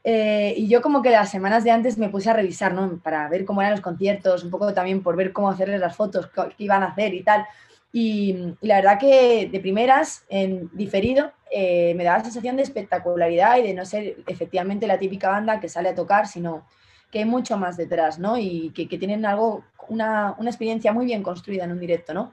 Eh, 0.02 0.54
y 0.56 0.66
yo 0.66 0.80
como 0.80 1.02
que 1.02 1.10
las 1.10 1.30
semanas 1.30 1.62
de 1.62 1.70
antes 1.70 1.98
me 1.98 2.08
puse 2.08 2.30
a 2.30 2.32
revisar, 2.32 2.74
¿no? 2.74 2.98
Para 2.98 3.28
ver 3.28 3.44
cómo 3.44 3.60
eran 3.60 3.72
los 3.72 3.80
conciertos, 3.80 4.42
un 4.42 4.50
poco 4.50 4.72
también 4.72 5.02
por 5.02 5.14
ver 5.14 5.32
cómo 5.32 5.50
hacerles 5.50 5.78
las 5.78 5.94
fotos, 5.94 6.28
qué 6.28 6.64
iban 6.64 6.82
a 6.82 6.86
hacer 6.86 7.14
y 7.14 7.22
tal. 7.22 7.46
Y, 7.92 8.54
la 8.60 8.76
verdad 8.76 8.98
que 8.98 9.48
de 9.50 9.60
primeras, 9.60 10.24
en 10.28 10.70
diferido, 10.72 11.32
eh, 11.50 11.94
me 11.96 12.04
daba 12.04 12.18
la 12.18 12.24
sensación 12.24 12.56
de 12.56 12.62
espectacularidad 12.62 13.58
y 13.58 13.62
de 13.62 13.74
no 13.74 13.84
ser 13.84 14.18
efectivamente 14.26 14.86
la 14.86 14.98
típica 14.98 15.30
banda 15.30 15.60
que 15.60 15.68
sale 15.68 15.88
a 15.88 15.94
tocar, 15.94 16.26
sino 16.26 16.66
que 17.10 17.18
hay 17.20 17.24
mucho 17.24 17.56
más 17.56 17.76
detrás, 17.76 18.18
¿no? 18.18 18.38
Y 18.38 18.70
que, 18.70 18.86
tienen 18.98 19.26
algo, 19.26 19.64
una, 19.88 20.36
una, 20.38 20.50
experiencia 20.50 20.92
muy 20.92 21.06
bien 21.06 21.22
construida 21.24 21.64
en 21.64 21.72
un 21.72 21.80
directo, 21.80 22.14
¿no? 22.14 22.32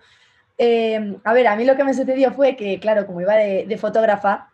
Eh, 0.59 1.17
a 1.23 1.33
ver, 1.33 1.47
a 1.47 1.55
mí 1.55 1.65
lo 1.65 1.75
que 1.75 1.83
me 1.83 1.93
sucedió 1.93 2.31
fue 2.31 2.55
que, 2.55 2.79
claro, 2.79 3.07
como 3.07 3.21
iba 3.21 3.35
de, 3.35 3.65
de 3.65 3.77
fotógrafa, 3.77 4.49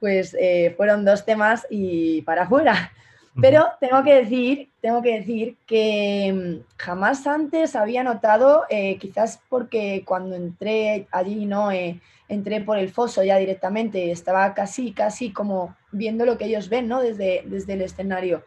pues 0.00 0.36
eh, 0.38 0.74
fueron 0.76 1.04
dos 1.04 1.24
temas 1.24 1.66
y 1.70 2.22
para 2.22 2.42
afuera. 2.42 2.92
Pero 3.40 3.66
tengo 3.78 4.02
que 4.02 4.14
decir, 4.14 4.68
tengo 4.80 5.00
que 5.00 5.20
decir 5.20 5.56
que 5.66 6.32
mm, 6.32 6.74
jamás 6.76 7.26
antes 7.26 7.76
había 7.76 8.02
notado, 8.02 8.64
eh, 8.68 8.98
quizás 8.98 9.40
porque 9.48 10.02
cuando 10.04 10.34
entré 10.34 11.06
allí, 11.12 11.46
¿no? 11.46 11.70
Eh, 11.70 12.00
entré 12.28 12.60
por 12.60 12.78
el 12.78 12.90
foso 12.90 13.22
ya 13.22 13.36
directamente, 13.36 14.10
estaba 14.10 14.54
casi, 14.54 14.92
casi 14.92 15.32
como 15.32 15.76
viendo 15.92 16.26
lo 16.26 16.36
que 16.36 16.46
ellos 16.46 16.68
ven, 16.68 16.88
¿no? 16.88 17.00
Desde, 17.00 17.44
desde 17.46 17.74
el 17.74 17.82
escenario. 17.82 18.44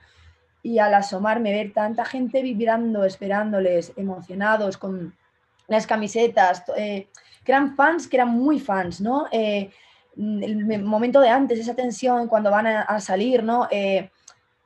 Y 0.62 0.80
al 0.80 0.94
asomarme, 0.94 1.54
ver 1.54 1.72
tanta 1.74 2.04
gente 2.04 2.42
vibrando, 2.42 3.06
esperándoles, 3.06 3.94
emocionados, 3.96 4.78
con 4.78 5.16
las 5.68 5.88
camisetas, 5.88 6.64
eh, 6.76 7.08
que 7.46 7.52
eran 7.52 7.76
fans, 7.76 8.08
que 8.08 8.18
eran 8.18 8.30
muy 8.30 8.60
fans, 8.60 9.00
¿no? 9.00 9.28
el 9.32 10.84
momento 10.84 11.22
de 11.22 11.30
antes, 11.30 11.58
esa 11.58 11.74
tensión 11.74 12.28
cuando 12.28 12.52
van 12.52 12.68
a, 12.68 13.00
salir, 13.00 13.44
¿no? 13.44 13.70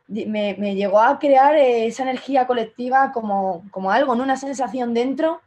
Me, 0.08 0.76
llegó 0.76 1.00
a 1.00 1.18
crear 1.20 1.56
eh, 1.56 1.88
esa 1.88 2.04
energía 2.04 2.48
colectiva 2.48 3.12
como, 3.12 3.66
como 3.72 3.92
algo, 3.92 4.16
¿no? 4.16 4.24
una 4.24 4.38
sensación 4.38 4.94
dentro 4.94 5.42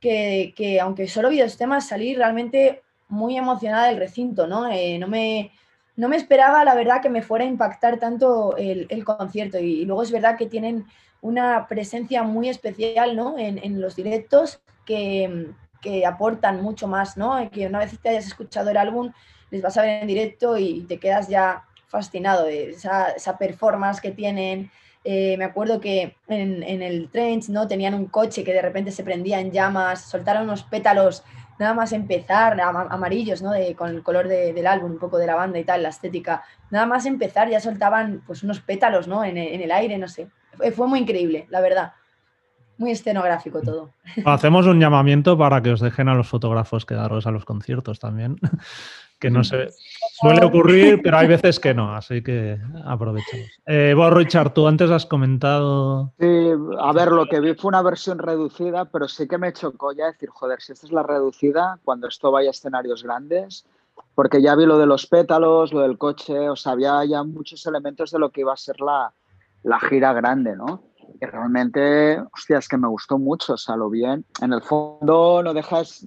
que, 0.00 0.54
que, 0.56 0.80
aunque 0.80 1.08
solo 1.08 1.28
vi 1.28 1.40
dos 1.40 1.56
temas, 1.56 1.88
salí 1.88 2.14
realmente 2.14 2.82
muy 3.08 3.36
emocionada 3.36 3.88
del 3.88 3.98
recinto, 3.98 4.46
¿no? 4.46 4.70
Eh, 4.70 4.98
no, 4.98 5.08
me, 5.08 5.50
no 5.96 6.08
me 6.08 6.16
esperaba, 6.16 6.64
la 6.64 6.74
verdad, 6.74 7.00
que 7.02 7.08
me 7.08 7.22
fuera 7.22 7.44
a 7.44 7.48
impactar 7.48 7.98
tanto 7.98 8.56
el, 8.56 8.86
el 8.90 9.04
concierto 9.04 9.58
y, 9.58 9.84
luego 9.84 10.02
es 10.02 10.12
verdad 10.12 10.36
que 10.36 10.46
tienen 10.46 10.86
una 11.20 11.66
presencia 11.66 12.22
muy 12.22 12.48
especial, 12.48 13.16
¿no? 13.16 13.36
En, 13.38 13.58
en 13.58 13.80
los 13.80 13.96
directos 13.96 14.60
que, 14.84 15.48
que, 15.80 16.06
aportan 16.06 16.62
mucho 16.62 16.86
más, 16.86 17.16
¿no? 17.16 17.50
Que 17.50 17.66
una 17.66 17.80
vez 17.80 17.98
te 18.00 18.10
hayas 18.10 18.26
escuchado 18.26 18.70
el 18.70 18.76
álbum, 18.76 19.12
les 19.50 19.62
vas 19.62 19.76
a 19.76 19.82
ver 19.82 20.02
en 20.02 20.06
directo 20.06 20.56
y 20.58 20.82
te 20.82 20.98
quedas 20.98 21.28
ya 21.28 21.64
fascinado 21.88 22.44
de 22.44 22.70
esa, 22.70 23.10
esa 23.10 23.36
performance 23.36 24.00
que 24.00 24.12
tienen. 24.12 24.70
Eh, 25.04 25.36
me 25.38 25.44
acuerdo 25.44 25.80
que 25.80 26.16
en, 26.28 26.62
en, 26.62 26.82
el 26.82 27.08
Trench 27.10 27.48
¿no? 27.48 27.66
tenían 27.66 27.94
un 27.94 28.06
coche 28.06 28.44
que 28.44 28.52
de 28.52 28.62
repente 28.62 28.90
se 28.90 29.04
prendía 29.04 29.40
en 29.40 29.52
llamas, 29.52 30.02
soltaron 30.02 30.44
unos 30.44 30.64
pétalos 30.64 31.22
nada 31.58 31.74
más 31.74 31.92
empezar, 31.92 32.60
amarillos, 32.60 33.42
¿no? 33.42 33.50
De, 33.50 33.74
con 33.74 33.90
el 33.90 34.02
color 34.02 34.28
de, 34.28 34.52
del 34.52 34.66
álbum, 34.66 34.92
un 34.92 34.98
poco 34.98 35.18
de 35.18 35.26
la 35.26 35.34
banda 35.34 35.58
y 35.58 35.64
tal, 35.64 35.82
la 35.82 35.88
estética. 35.88 36.44
Nada 36.70 36.86
más 36.86 37.06
empezar 37.06 37.50
ya 37.50 37.60
soltaban 37.60 38.22
pues 38.26 38.42
unos 38.42 38.60
pétalos, 38.60 39.08
¿no? 39.08 39.24
En, 39.24 39.36
en 39.36 39.60
el 39.60 39.72
aire, 39.72 39.98
no 39.98 40.08
sé. 40.08 40.28
Fue 40.74 40.86
muy 40.86 41.00
increíble, 41.00 41.46
la 41.50 41.60
verdad. 41.60 41.92
Muy 42.78 42.92
escenográfico 42.92 43.60
todo. 43.60 43.90
Hacemos 44.24 44.66
un 44.66 44.78
llamamiento 44.78 45.36
para 45.36 45.60
que 45.62 45.70
os 45.70 45.80
dejen 45.80 46.08
a 46.08 46.14
los 46.14 46.28
fotógrafos 46.28 46.86
quedaros 46.86 47.26
a 47.26 47.32
los 47.32 47.44
conciertos 47.44 47.98
también. 47.98 48.36
que 49.18 49.30
no 49.30 49.44
se 49.44 49.68
suele 50.20 50.44
ocurrir, 50.44 51.00
pero 51.02 51.18
hay 51.18 51.26
veces 51.28 51.58
que 51.58 51.74
no, 51.74 51.94
así 51.94 52.22
que 52.22 52.58
aprovechamos. 52.84 53.46
Eh, 53.66 53.94
vos, 53.96 54.12
Richard, 54.12 54.52
tú 54.52 54.66
antes 54.66 54.90
has 54.90 55.06
comentado. 55.06 56.12
Sí, 56.18 56.50
a 56.78 56.92
ver, 56.92 57.12
lo 57.12 57.26
que 57.26 57.40
vi 57.40 57.54
fue 57.54 57.68
una 57.68 57.82
versión 57.82 58.18
reducida, 58.18 58.84
pero 58.86 59.08
sí 59.08 59.26
que 59.26 59.38
me 59.38 59.52
chocó 59.52 59.92
ya 59.92 60.06
decir, 60.06 60.28
joder, 60.30 60.60
si 60.60 60.72
esta 60.72 60.86
es 60.86 60.92
la 60.92 61.02
reducida, 61.02 61.78
cuando 61.84 62.08
esto 62.08 62.30
vaya 62.30 62.48
a 62.48 62.52
escenarios 62.52 63.02
grandes, 63.02 63.66
porque 64.14 64.42
ya 64.42 64.54
vi 64.54 64.66
lo 64.66 64.78
de 64.78 64.86
los 64.86 65.06
pétalos, 65.06 65.72
lo 65.72 65.80
del 65.80 65.98
coche, 65.98 66.48
o 66.48 66.56
sea, 66.56 66.72
había 66.72 67.04
ya 67.04 67.22
muchos 67.24 67.66
elementos 67.66 68.10
de 68.10 68.18
lo 68.18 68.30
que 68.30 68.42
iba 68.42 68.52
a 68.52 68.56
ser 68.56 68.80
la, 68.80 69.12
la 69.62 69.80
gira 69.80 70.12
grande, 70.12 70.56
¿no? 70.56 70.82
Y 71.20 71.24
realmente, 71.24 72.20
hostia, 72.32 72.58
es 72.58 72.68
que 72.68 72.76
me 72.76 72.88
gustó 72.88 73.18
mucho, 73.18 73.54
o 73.54 73.56
sea, 73.56 73.76
lo 73.76 73.90
bien. 73.90 74.24
En 74.40 74.52
el 74.52 74.62
fondo 74.62 75.42
no 75.42 75.54
dejas, 75.54 76.06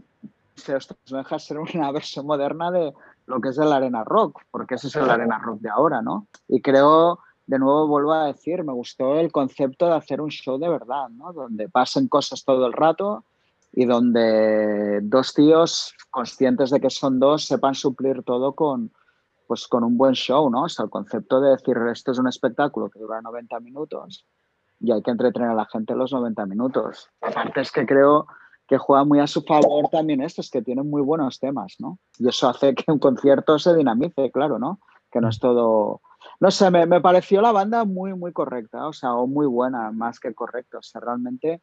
no 0.70 1.18
dejas 1.18 1.46
ser 1.46 1.60
una 1.60 1.92
versión 1.92 2.26
moderna 2.26 2.72
de 2.72 2.94
lo 3.28 3.42
que 3.42 3.50
es 3.50 3.58
el 3.58 3.72
Arena 3.72 4.04
Rock, 4.04 4.42
porque 4.52 4.76
ese 4.76 4.88
es 4.88 4.96
el 4.96 5.10
Arena 5.10 5.40
Rock 5.40 5.62
de 5.62 5.70
ahora, 5.70 6.02
¿no? 6.02 6.28
Y 6.48 6.62
creo, 6.62 7.20
de 7.46 7.60
nuevo 7.60 7.88
vuelvo 7.88 8.14
a 8.14 8.26
decir, 8.26 8.64
me 8.64 8.74
gustó 8.74 9.20
el 9.20 9.32
concepto 9.32 9.88
de 9.88 9.96
hacer 9.96 10.22
un 10.22 10.30
show 10.30 10.58
de 10.58 10.70
verdad, 10.70 11.10
¿no? 11.10 11.34
Donde 11.34 11.70
pasen 11.70 12.08
cosas 12.08 12.44
todo 12.44 12.66
el 12.66 12.74
rato 12.74 13.24
y 13.74 13.86
donde 13.86 15.00
dos 15.04 15.34
tíos 15.34 15.94
conscientes 16.10 16.72
de 16.72 16.82
que 16.82 16.90
son 16.90 17.20
dos 17.20 17.46
sepan 17.46 17.76
suplir 17.76 18.24
todo 18.24 18.54
con, 18.54 18.92
pues 19.48 19.68
con 19.68 19.84
un 19.84 19.98
buen 19.98 20.14
show, 20.14 20.50
¿no? 20.50 20.64
O 20.64 20.70
sea, 20.70 20.86
el 20.86 20.92
concepto 20.92 21.40
de 21.40 21.52
decir 21.52 21.78
esto 21.92 22.12
es 22.12 22.20
un 22.20 22.28
espectáculo 22.28 22.90
que 22.90 23.00
dura 23.00 23.22
90 23.22 23.60
minutos 23.62 24.26
y 24.82 24.92
hay 24.92 25.02
que 25.02 25.12
entretener 25.12 25.50
a 25.50 25.54
la 25.54 25.66
gente 25.66 25.96
los 25.96 26.12
90 26.12 26.46
minutos. 26.48 27.10
Aparte 27.22 27.62
es 27.62 27.72
que 27.72 27.86
creo 27.86 28.28
que 28.68 28.78
juega 28.78 29.04
muy 29.04 29.20
a 29.20 29.28
su 29.28 29.42
favor 29.42 29.90
también 29.90 30.22
esto, 30.22 30.42
es 30.42 30.50
que 30.50 30.62
tienen 30.62 30.90
muy 30.90 31.02
buenos 31.02 31.40
temas, 31.40 31.76
¿no? 31.80 32.00
Y 32.18 32.30
eso 32.30 32.48
hace 32.48 32.74
que 32.74 32.92
un 32.92 33.00
concierto 33.00 33.60
se 33.60 33.76
dinamice, 33.76 34.32
claro, 34.32 34.60
¿no? 34.60 34.80
Que 35.12 35.20
no 35.20 35.30
es 35.30 35.40
todo... 35.40 36.02
No 36.40 36.52
sé, 36.52 36.72
me, 36.72 36.86
me 36.86 37.02
pareció 37.02 37.42
la 37.42 37.52
banda 37.52 37.84
muy, 37.84 38.14
muy 38.14 38.32
correcta, 38.32 38.88
o 38.88 38.94
sea, 38.94 39.14
o 39.16 39.28
muy 39.28 39.46
buena, 39.46 39.92
más 39.92 40.20
que 40.20 40.34
correcta. 40.34 40.78
O 40.78 40.82
sea, 40.82 41.02
realmente 41.02 41.62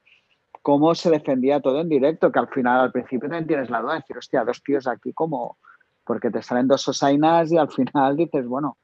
cómo 0.63 0.95
se 0.95 1.11
defendía 1.11 1.61
todo 1.61 1.81
en 1.81 1.89
directo, 1.89 2.31
que 2.31 2.39
al 2.41 2.49
final, 2.49 2.81
al 2.81 2.93
principio 2.93 3.29
también 3.29 3.47
tienes 3.47 3.71
la 3.71 3.81
duda 3.81 3.93
de 3.95 4.01
decir, 4.01 4.19
hostia, 4.19 4.45
dos 4.45 4.63
tíos 4.63 4.87
aquí, 4.87 5.13
como 5.13 5.59
Porque 6.05 6.31
te 6.31 6.43
salen 6.43 6.69
dos 6.69 6.87
osainas 6.89 7.53
y 7.53 7.57
al 7.57 7.71
final 7.71 8.17
dices, 8.17 8.47
bueno, 8.47 8.79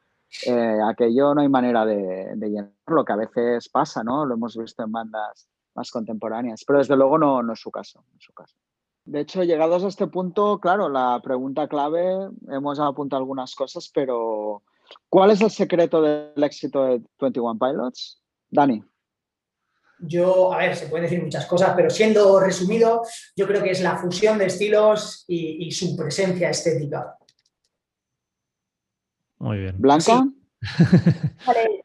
eh, 0.47 0.79
aquello 0.87 1.35
no 1.35 1.41
hay 1.41 1.49
manera 1.49 1.85
de, 1.85 2.33
de 2.37 2.49
llenarlo, 2.49 3.05
que 3.05 3.13
a 3.13 3.17
veces 3.17 3.69
pasa, 3.69 4.03
¿no? 4.03 4.25
Lo 4.25 4.35
hemos 4.35 4.57
visto 4.57 4.83
en 4.83 4.93
bandas 4.93 5.49
más 5.75 5.91
contemporáneas, 5.91 6.65
pero 6.67 6.79
desde 6.79 6.97
luego 6.97 7.19
no, 7.19 7.43
no 7.43 7.53
es 7.53 7.61
su 7.61 7.71
caso, 7.71 8.05
su 8.19 8.33
caso. 8.33 8.55
De 9.05 9.21
hecho, 9.21 9.43
llegados 9.43 9.85
a 9.85 9.89
este 9.89 10.07
punto, 10.07 10.59
claro, 10.61 10.89
la 10.89 11.21
pregunta 11.23 11.69
clave, 11.69 12.31
hemos 12.49 12.81
apuntado 12.81 13.21
algunas 13.21 13.55
cosas, 13.55 13.91
pero 13.93 14.63
¿cuál 15.11 15.31
es 15.31 15.43
el 15.43 15.51
secreto 15.51 16.01
del 16.01 16.43
éxito 16.43 16.85
de 16.85 17.03
21 17.21 17.59
Pilots? 17.59 18.23
Dani. 18.49 18.83
Yo, 19.99 20.53
a 20.53 20.59
ver, 20.59 20.75
se 20.75 20.87
pueden 20.87 21.05
decir 21.05 21.23
muchas 21.23 21.47
cosas, 21.47 21.75
pero 21.77 21.91
siendo 21.91 22.41
resumido, 22.41 23.03
yo 23.37 23.47
creo 23.47 23.63
que 23.63 23.71
es 23.71 23.83
la 23.83 23.97
fusión 23.97 24.39
de 24.39 24.47
estilos 24.47 25.25
y, 25.29 25.67
y 25.67 25.71
su 25.71 25.97
presencia 25.97 26.51
estética. 26.51 27.17
Muy 29.39 29.59
bien. 29.59 29.75
¿Blanca? 29.79 30.27
Vale, 31.47 31.84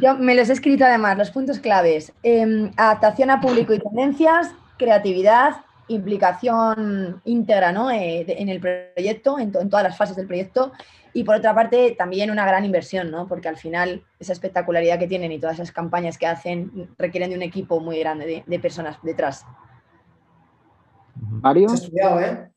yo 0.00 0.16
me 0.16 0.34
los 0.34 0.50
he 0.50 0.52
escrito 0.52 0.84
además, 0.84 1.16
los 1.16 1.30
puntos 1.30 1.58
claves. 1.58 2.12
Eh, 2.22 2.70
adaptación 2.76 3.30
a 3.30 3.40
público 3.40 3.72
y 3.72 3.78
tendencias, 3.78 4.52
creatividad, 4.78 5.64
implicación 5.88 7.20
íntegra 7.24 7.72
¿no? 7.72 7.90
eh, 7.90 8.24
de, 8.26 8.34
en 8.38 8.48
el 8.48 8.60
proyecto, 8.60 9.38
en, 9.38 9.52
to, 9.52 9.60
en, 9.60 9.70
todas 9.70 9.84
las 9.84 9.96
fases 9.96 10.16
del 10.16 10.26
proyecto. 10.26 10.72
Y 11.12 11.22
por 11.22 11.36
otra 11.36 11.54
parte, 11.54 11.94
también 11.96 12.30
una 12.30 12.44
gran 12.44 12.64
inversión, 12.64 13.10
¿no? 13.10 13.28
porque 13.28 13.48
al 13.48 13.56
final 13.56 14.02
esa 14.18 14.32
espectacularidad 14.32 14.98
que 14.98 15.06
tienen 15.06 15.30
y 15.30 15.38
todas 15.38 15.56
esas 15.56 15.70
campañas 15.70 16.18
que 16.18 16.26
hacen 16.26 16.90
requieren 16.98 17.30
de 17.30 17.36
un 17.36 17.42
equipo 17.42 17.78
muy 17.78 17.98
grande 18.00 18.26
de, 18.26 18.44
de 18.46 18.58
personas 18.58 18.98
detrás. 19.02 19.46
Mario. 21.14 21.72
Estudiado, 21.72 22.20
¿eh? 22.20 22.53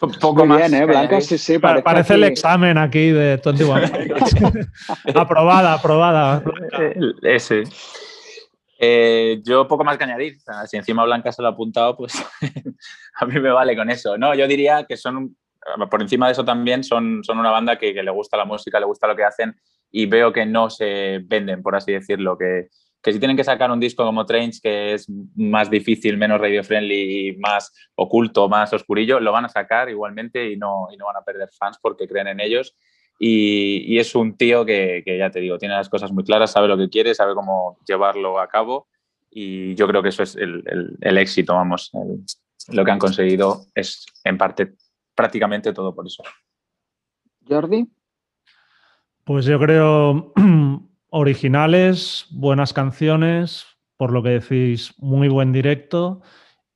Poco 0.00 0.46
Muy 0.46 0.48
más. 0.48 0.58
bien, 0.70 0.82
¿eh? 0.82 0.86
Blanca, 0.86 1.20
sí, 1.20 1.36
sí. 1.36 1.58
Parece, 1.58 1.82
parece 1.82 2.14
el 2.14 2.24
examen 2.24 2.78
aquí 2.78 3.10
de 3.10 3.38
21. 3.44 3.82
aprobada, 5.14 5.74
aprobada. 5.74 6.42
Ese. 7.22 7.64
Eh, 8.78 9.42
yo 9.44 9.68
poco 9.68 9.84
más 9.84 9.98
que 9.98 10.04
añadir. 10.04 10.38
Si 10.66 10.78
encima 10.78 11.04
Blanca 11.04 11.30
se 11.32 11.42
lo 11.42 11.48
ha 11.48 11.50
apuntado, 11.50 11.98
pues 11.98 12.14
a 13.20 13.26
mí 13.26 13.38
me 13.38 13.50
vale 13.50 13.76
con 13.76 13.90
eso. 13.90 14.16
No, 14.16 14.34
yo 14.34 14.48
diría 14.48 14.84
que 14.84 14.96
son, 14.96 15.36
por 15.90 16.00
encima 16.00 16.26
de 16.26 16.32
eso 16.32 16.46
también, 16.46 16.82
son, 16.82 17.22
son 17.22 17.38
una 17.38 17.50
banda 17.50 17.76
que, 17.76 17.92
que, 17.92 18.02
le 18.02 18.10
gusta 18.10 18.38
la 18.38 18.46
música, 18.46 18.80
le 18.80 18.86
gusta 18.86 19.06
lo 19.06 19.14
que 19.14 19.24
hacen 19.24 19.54
y 19.90 20.06
veo 20.06 20.32
que 20.32 20.46
no 20.46 20.70
se 20.70 21.20
venden, 21.24 21.62
por 21.62 21.76
así 21.76 21.92
decirlo, 21.92 22.38
que, 22.38 22.68
que 23.02 23.12
si 23.12 23.18
tienen 23.18 23.36
que 23.36 23.44
sacar 23.44 23.70
un 23.70 23.80
disco 23.80 24.04
como 24.04 24.26
Trains, 24.26 24.60
que 24.60 24.94
es 24.94 25.06
más 25.34 25.70
difícil, 25.70 26.18
menos 26.18 26.40
radio 26.40 26.62
friendly, 26.62 27.36
más 27.38 27.72
oculto, 27.94 28.48
más 28.48 28.72
oscurillo, 28.72 29.20
lo 29.20 29.32
van 29.32 29.46
a 29.46 29.48
sacar 29.48 29.88
igualmente 29.88 30.50
y 30.50 30.56
no, 30.56 30.88
y 30.92 30.96
no 30.96 31.06
van 31.06 31.16
a 31.16 31.24
perder 31.24 31.48
fans 31.50 31.78
porque 31.80 32.06
creen 32.06 32.28
en 32.28 32.40
ellos. 32.40 32.76
Y, 33.18 33.84
y 33.86 33.98
es 33.98 34.14
un 34.14 34.36
tío 34.36 34.64
que, 34.64 35.02
que, 35.04 35.18
ya 35.18 35.30
te 35.30 35.40
digo, 35.40 35.58
tiene 35.58 35.74
las 35.74 35.88
cosas 35.88 36.12
muy 36.12 36.24
claras, 36.24 36.52
sabe 36.52 36.68
lo 36.68 36.78
que 36.78 36.88
quiere, 36.88 37.14
sabe 37.14 37.34
cómo 37.34 37.78
llevarlo 37.86 38.40
a 38.40 38.48
cabo 38.48 38.88
y 39.30 39.74
yo 39.76 39.86
creo 39.86 40.02
que 40.02 40.08
eso 40.08 40.22
es 40.22 40.36
el, 40.36 40.62
el, 40.66 40.96
el 41.00 41.18
éxito, 41.18 41.54
vamos, 41.54 41.90
el, 41.94 42.24
lo 42.74 42.84
que 42.84 42.90
han 42.90 42.98
conseguido 42.98 43.66
es 43.74 44.06
en 44.24 44.36
parte 44.36 44.74
prácticamente 45.14 45.72
todo 45.72 45.94
por 45.94 46.06
eso. 46.06 46.22
Jordi. 47.48 47.88
Pues 49.24 49.44
yo 49.44 49.58
creo 49.58 50.32
originales, 51.10 52.26
buenas 52.30 52.72
canciones, 52.72 53.66
por 53.96 54.12
lo 54.12 54.22
que 54.22 54.40
decís, 54.40 54.94
muy 54.98 55.28
buen 55.28 55.52
directo 55.52 56.22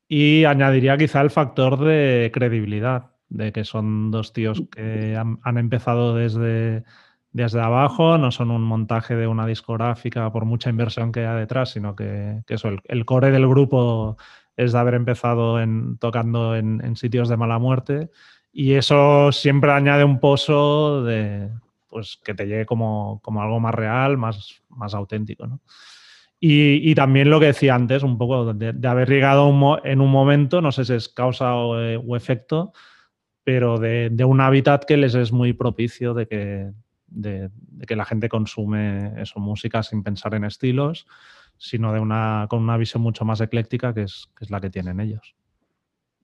y 0.09 0.45
añadiría 0.45 0.99
quizá 0.99 1.21
el 1.21 1.31
factor 1.31 1.79
de 1.79 2.31
credibilidad, 2.33 3.13
de 3.29 3.53
que 3.53 3.65
son 3.65 4.11
dos 4.11 4.33
tíos 4.33 4.63
que 4.71 5.17
han, 5.17 5.59
empezado 5.59 6.15
desde, 6.15 6.85
desde 7.33 7.61
abajo, 7.61 8.19
no 8.19 8.31
son 8.31 8.51
un 8.51 8.63
montaje 8.63 9.17
de 9.17 9.27
una 9.27 9.47
discográfica 9.47 10.31
por 10.31 10.45
mucha 10.45 10.71
inversión 10.71 11.11
que 11.11 11.21
haya 11.21 11.35
detrás, 11.35 11.71
sino 11.71 11.97
que, 11.97 12.43
eso, 12.49 12.69
el, 12.69 12.81
el, 12.85 13.05
core 13.05 13.31
del 13.31 13.49
grupo 13.49 14.17
es 14.57 14.73
de 14.73 14.79
haber 14.79 14.95
empezado 14.95 15.59
tocando 15.99 16.57
en, 16.57 16.97
sitios 16.97 17.29
de 17.29 17.37
mala 17.37 17.59
muerte 17.59 18.11
y 18.53 18.75
eso 18.75 19.33
siempre 19.33 19.73
añade 19.73 20.05
un 20.05 20.21
pozo 20.21 21.03
de 21.03 21.51
pues 21.95 22.19
que 22.25 22.35
te 22.35 22.45
llegue 22.49 22.67
como, 22.67 23.21
como 23.23 23.41
algo 23.41 23.61
más 23.61 23.73
real, 23.73 24.19
más, 24.19 24.65
más 24.69 24.95
auténtico, 24.95 25.47
¿no? 25.47 25.61
Y, 26.41 26.91
y, 26.91 26.97
también 26.97 27.31
lo 27.31 27.39
que 27.39 27.47
decía 27.47 27.77
antes, 27.77 28.03
un 28.03 28.19
poco 28.19 28.53
de, 28.53 28.89
haber 28.89 29.09
llegado 29.09 29.47
un 29.47 29.79
en 29.85 30.01
un 30.01 30.11
momento, 30.11 30.61
no 30.61 30.73
sé 30.73 30.85
si 30.85 30.93
es 30.93 31.09
causa 31.09 31.55
o, 31.55 31.79
eh, 31.79 32.01
efecto, 32.17 32.73
pero 33.45 33.79
de, 33.79 34.11
un 34.27 34.41
hábitat 34.41 34.85
que 34.85 34.97
les 34.97 35.15
es 35.15 35.31
muy 35.31 35.53
propicio 35.53 36.15
de 36.15 36.27
que, 36.27 36.73
de, 37.07 37.51
que 37.87 37.95
la 37.95 38.05
gente 38.05 38.29
consume 38.29 39.13
eso, 39.23 39.39
música 39.39 39.85
sin 39.85 40.03
pensar 40.03 40.35
en 40.35 40.43
estilos, 40.43 41.07
sino 41.59 41.93
de 41.93 42.01
una, 42.01 42.49
con 42.51 42.61
una 42.61 42.77
visión 42.77 43.05
mucho 43.05 43.25
más 43.25 43.41
ecléctica 43.41 43.95
que 43.95 44.03
es, 44.03 44.29
que 44.37 44.45
es 44.45 44.51
la 44.51 44.61
que 44.61 44.71
tienen 44.71 44.99
ellos. 44.99 45.37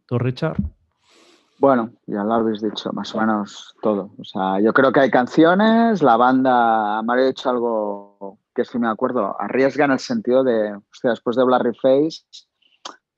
¿Tú, 0.06 0.18
Richard? 0.18 0.56
Bueno, 1.60 1.92
ya 2.06 2.24
lo 2.24 2.32
habéis 2.32 2.62
dicho, 2.62 2.90
más 2.94 3.14
o 3.14 3.20
menos 3.20 3.74
todo. 3.82 4.12
O 4.18 4.24
sea, 4.24 4.58
yo 4.60 4.72
creo 4.72 4.92
que 4.92 5.00
hay 5.00 5.10
canciones, 5.10 6.02
la 6.02 6.16
banda, 6.16 7.02
me 7.02 7.12
ha 7.12 7.16
dicho 7.26 7.50
algo 7.50 8.38
que 8.54 8.64
sí 8.64 8.78
me 8.78 8.88
acuerdo, 8.88 9.38
arriesga 9.38 9.84
en 9.84 9.90
el 9.90 9.98
sentido 9.98 10.42
de, 10.42 10.74
hostia, 10.90 11.10
después 11.10 11.36
de 11.36 11.44
Blurry 11.44 11.74
Face, 11.74 12.22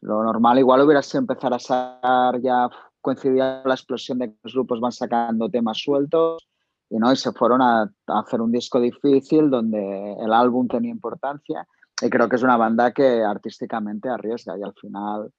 lo 0.01 0.24
normal 0.24 0.59
igual 0.59 0.81
hubiera 0.81 1.02
sido 1.02 1.20
empezar 1.20 1.55
a 1.55 1.60
sacar 1.60 2.40
ya, 2.40 2.69
coincidía 3.01 3.62
la 3.64 3.74
explosión 3.74 4.19
de 4.19 4.31
que 4.31 4.39
los 4.43 4.55
grupos 4.55 4.81
van 4.81 4.90
sacando 4.90 5.48
temas 5.48 5.78
sueltos 5.78 6.44
y 6.90 6.97
no, 6.97 7.12
y 7.12 7.16
se 7.16 7.31
fueron 7.31 7.62
a, 7.62 7.82
a 7.82 8.19
hacer 8.19 8.40
un 8.40 8.51
disco 8.51 8.81
difícil 8.81 9.51
donde 9.51 10.14
el 10.14 10.32
álbum 10.32 10.66
tenía 10.66 10.90
importancia 10.90 11.64
y 12.01 12.10
creo 12.10 12.28
que 12.28 12.35
es 12.35 12.43
una 12.43 12.56
banda 12.56 12.90
que 12.90 13.23
artísticamente 13.23 14.09
arriesga 14.09 14.59
y 14.59 14.62
al 14.64 14.74
final 14.74 15.32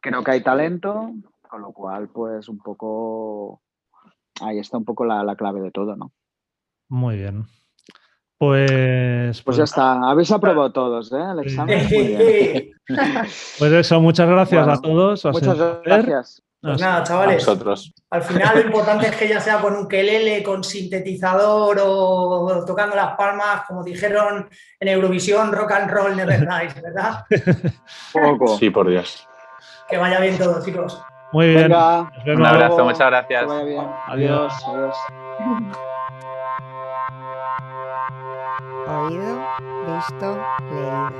creo 0.00 0.24
que 0.24 0.30
hay 0.30 0.42
talento, 0.42 1.12
con 1.50 1.62
lo 1.62 1.72
cual, 1.72 2.08
pues 2.08 2.48
un 2.48 2.58
poco, 2.58 3.60
ahí 4.40 4.58
está 4.58 4.78
un 4.78 4.84
poco 4.84 5.04
la, 5.04 5.24
la 5.24 5.36
clave 5.36 5.60
de 5.60 5.70
todo, 5.70 5.96
¿no? 5.96 6.12
Muy 6.88 7.16
bien. 7.16 7.46
Pues, 8.38 8.70
pues, 8.70 9.42
pues, 9.42 9.56
ya 9.58 9.64
está, 9.64 10.00
habéis 10.08 10.32
aprobado 10.32 10.72
todos, 10.72 11.12
¿eh? 11.12 11.22
El 11.32 11.40
examen. 11.40 11.84
Muy 11.84 12.06
bien. 12.06 12.70
pues 13.58 13.72
eso, 13.72 14.00
muchas 14.00 14.28
gracias 14.28 14.64
bueno, 14.64 14.78
a 14.78 14.82
todos. 14.82 15.24
Muchas 15.26 15.82
gracias. 15.84 16.42
Pues 16.62 16.80
nada, 16.80 17.02
chavales. 17.02 17.46
Al 18.10 18.22
final 18.22 18.54
lo 18.54 18.60
importante 18.66 19.08
es 19.08 19.16
que 19.16 19.28
ya 19.28 19.40
sea 19.40 19.60
con 19.60 19.74
un 19.76 19.88
quelele, 19.88 20.42
con 20.42 20.62
sintetizador 20.62 21.80
o 21.82 22.64
tocando 22.66 22.94
las 22.96 23.16
palmas, 23.16 23.62
como 23.66 23.82
dijeron 23.82 24.48
en 24.78 24.88
Eurovisión, 24.88 25.52
rock 25.52 25.72
and 25.72 25.90
roll 25.90 26.16
never 26.16 26.40
dies, 26.40 26.82
¿verdad? 26.82 27.24
Poco. 28.12 28.58
Sí, 28.58 28.68
por 28.68 28.88
Dios. 28.88 29.26
Que 29.88 29.96
vaya 29.96 30.20
bien 30.20 30.36
todo, 30.36 30.62
chicos. 30.62 31.02
Muy 31.32 31.46
bien. 31.48 31.62
Venga, 31.62 32.10
Nos 32.16 32.24
vemos. 32.24 32.40
Un 32.40 32.46
abrazo, 32.46 32.74
luego. 32.74 32.90
muchas 32.90 33.06
gracias. 33.06 33.40
Que 33.42 33.46
vaya 33.46 33.64
bien. 33.64 33.86
Adiós. 34.06 34.52
Adiós. 34.66 34.96
adiós. 35.38 35.76
Oído, 38.86 39.38
visto, 39.86 40.38
leído. 40.70 41.10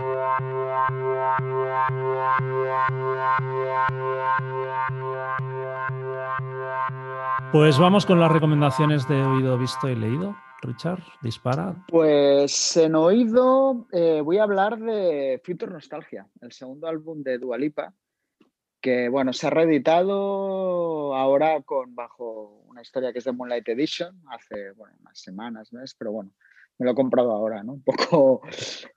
Pues 7.53 7.79
vamos 7.79 8.07
con 8.07 8.21
las 8.21 8.31
recomendaciones 8.31 9.09
de 9.09 9.23
oído, 9.23 9.59
visto 9.59 9.89
y 9.89 9.97
leído. 9.97 10.37
Richard, 10.63 11.03
dispara. 11.23 11.75
Pues 11.89 12.77
en 12.77 12.95
oído 12.95 13.87
eh, 13.93 14.21
voy 14.21 14.39
a 14.39 14.43
hablar 14.43 14.79
de 14.79 15.41
Future 15.45 15.73
Nostalgia, 15.73 16.27
el 16.43 16.53
segundo 16.53 16.87
álbum 16.87 17.23
de 17.23 17.39
Dualipa, 17.39 17.93
que 18.81 19.09
bueno, 19.09 19.33
se 19.33 19.47
ha 19.47 19.51
reeditado 19.51 21.15
ahora 21.15 21.63
con 21.63 21.95
bajo 21.95 22.65
una 22.69 22.83
historia 22.83 23.13
que 23.13 23.19
es 23.19 23.25
de 23.25 23.33
Moonlight 23.33 23.69
Edition, 23.69 24.23
hace 24.31 24.73
bueno, 24.73 24.95
unas 25.01 25.19
semanas, 25.19 25.71
¿ves? 25.71 25.95
pero 25.99 26.13
bueno, 26.13 26.33
me 26.79 26.87
lo 26.87 26.93
he 26.93 26.95
comprado 26.95 27.33
ahora, 27.33 27.63
¿no? 27.63 27.73
Un 27.75 27.83
poco, 27.83 28.43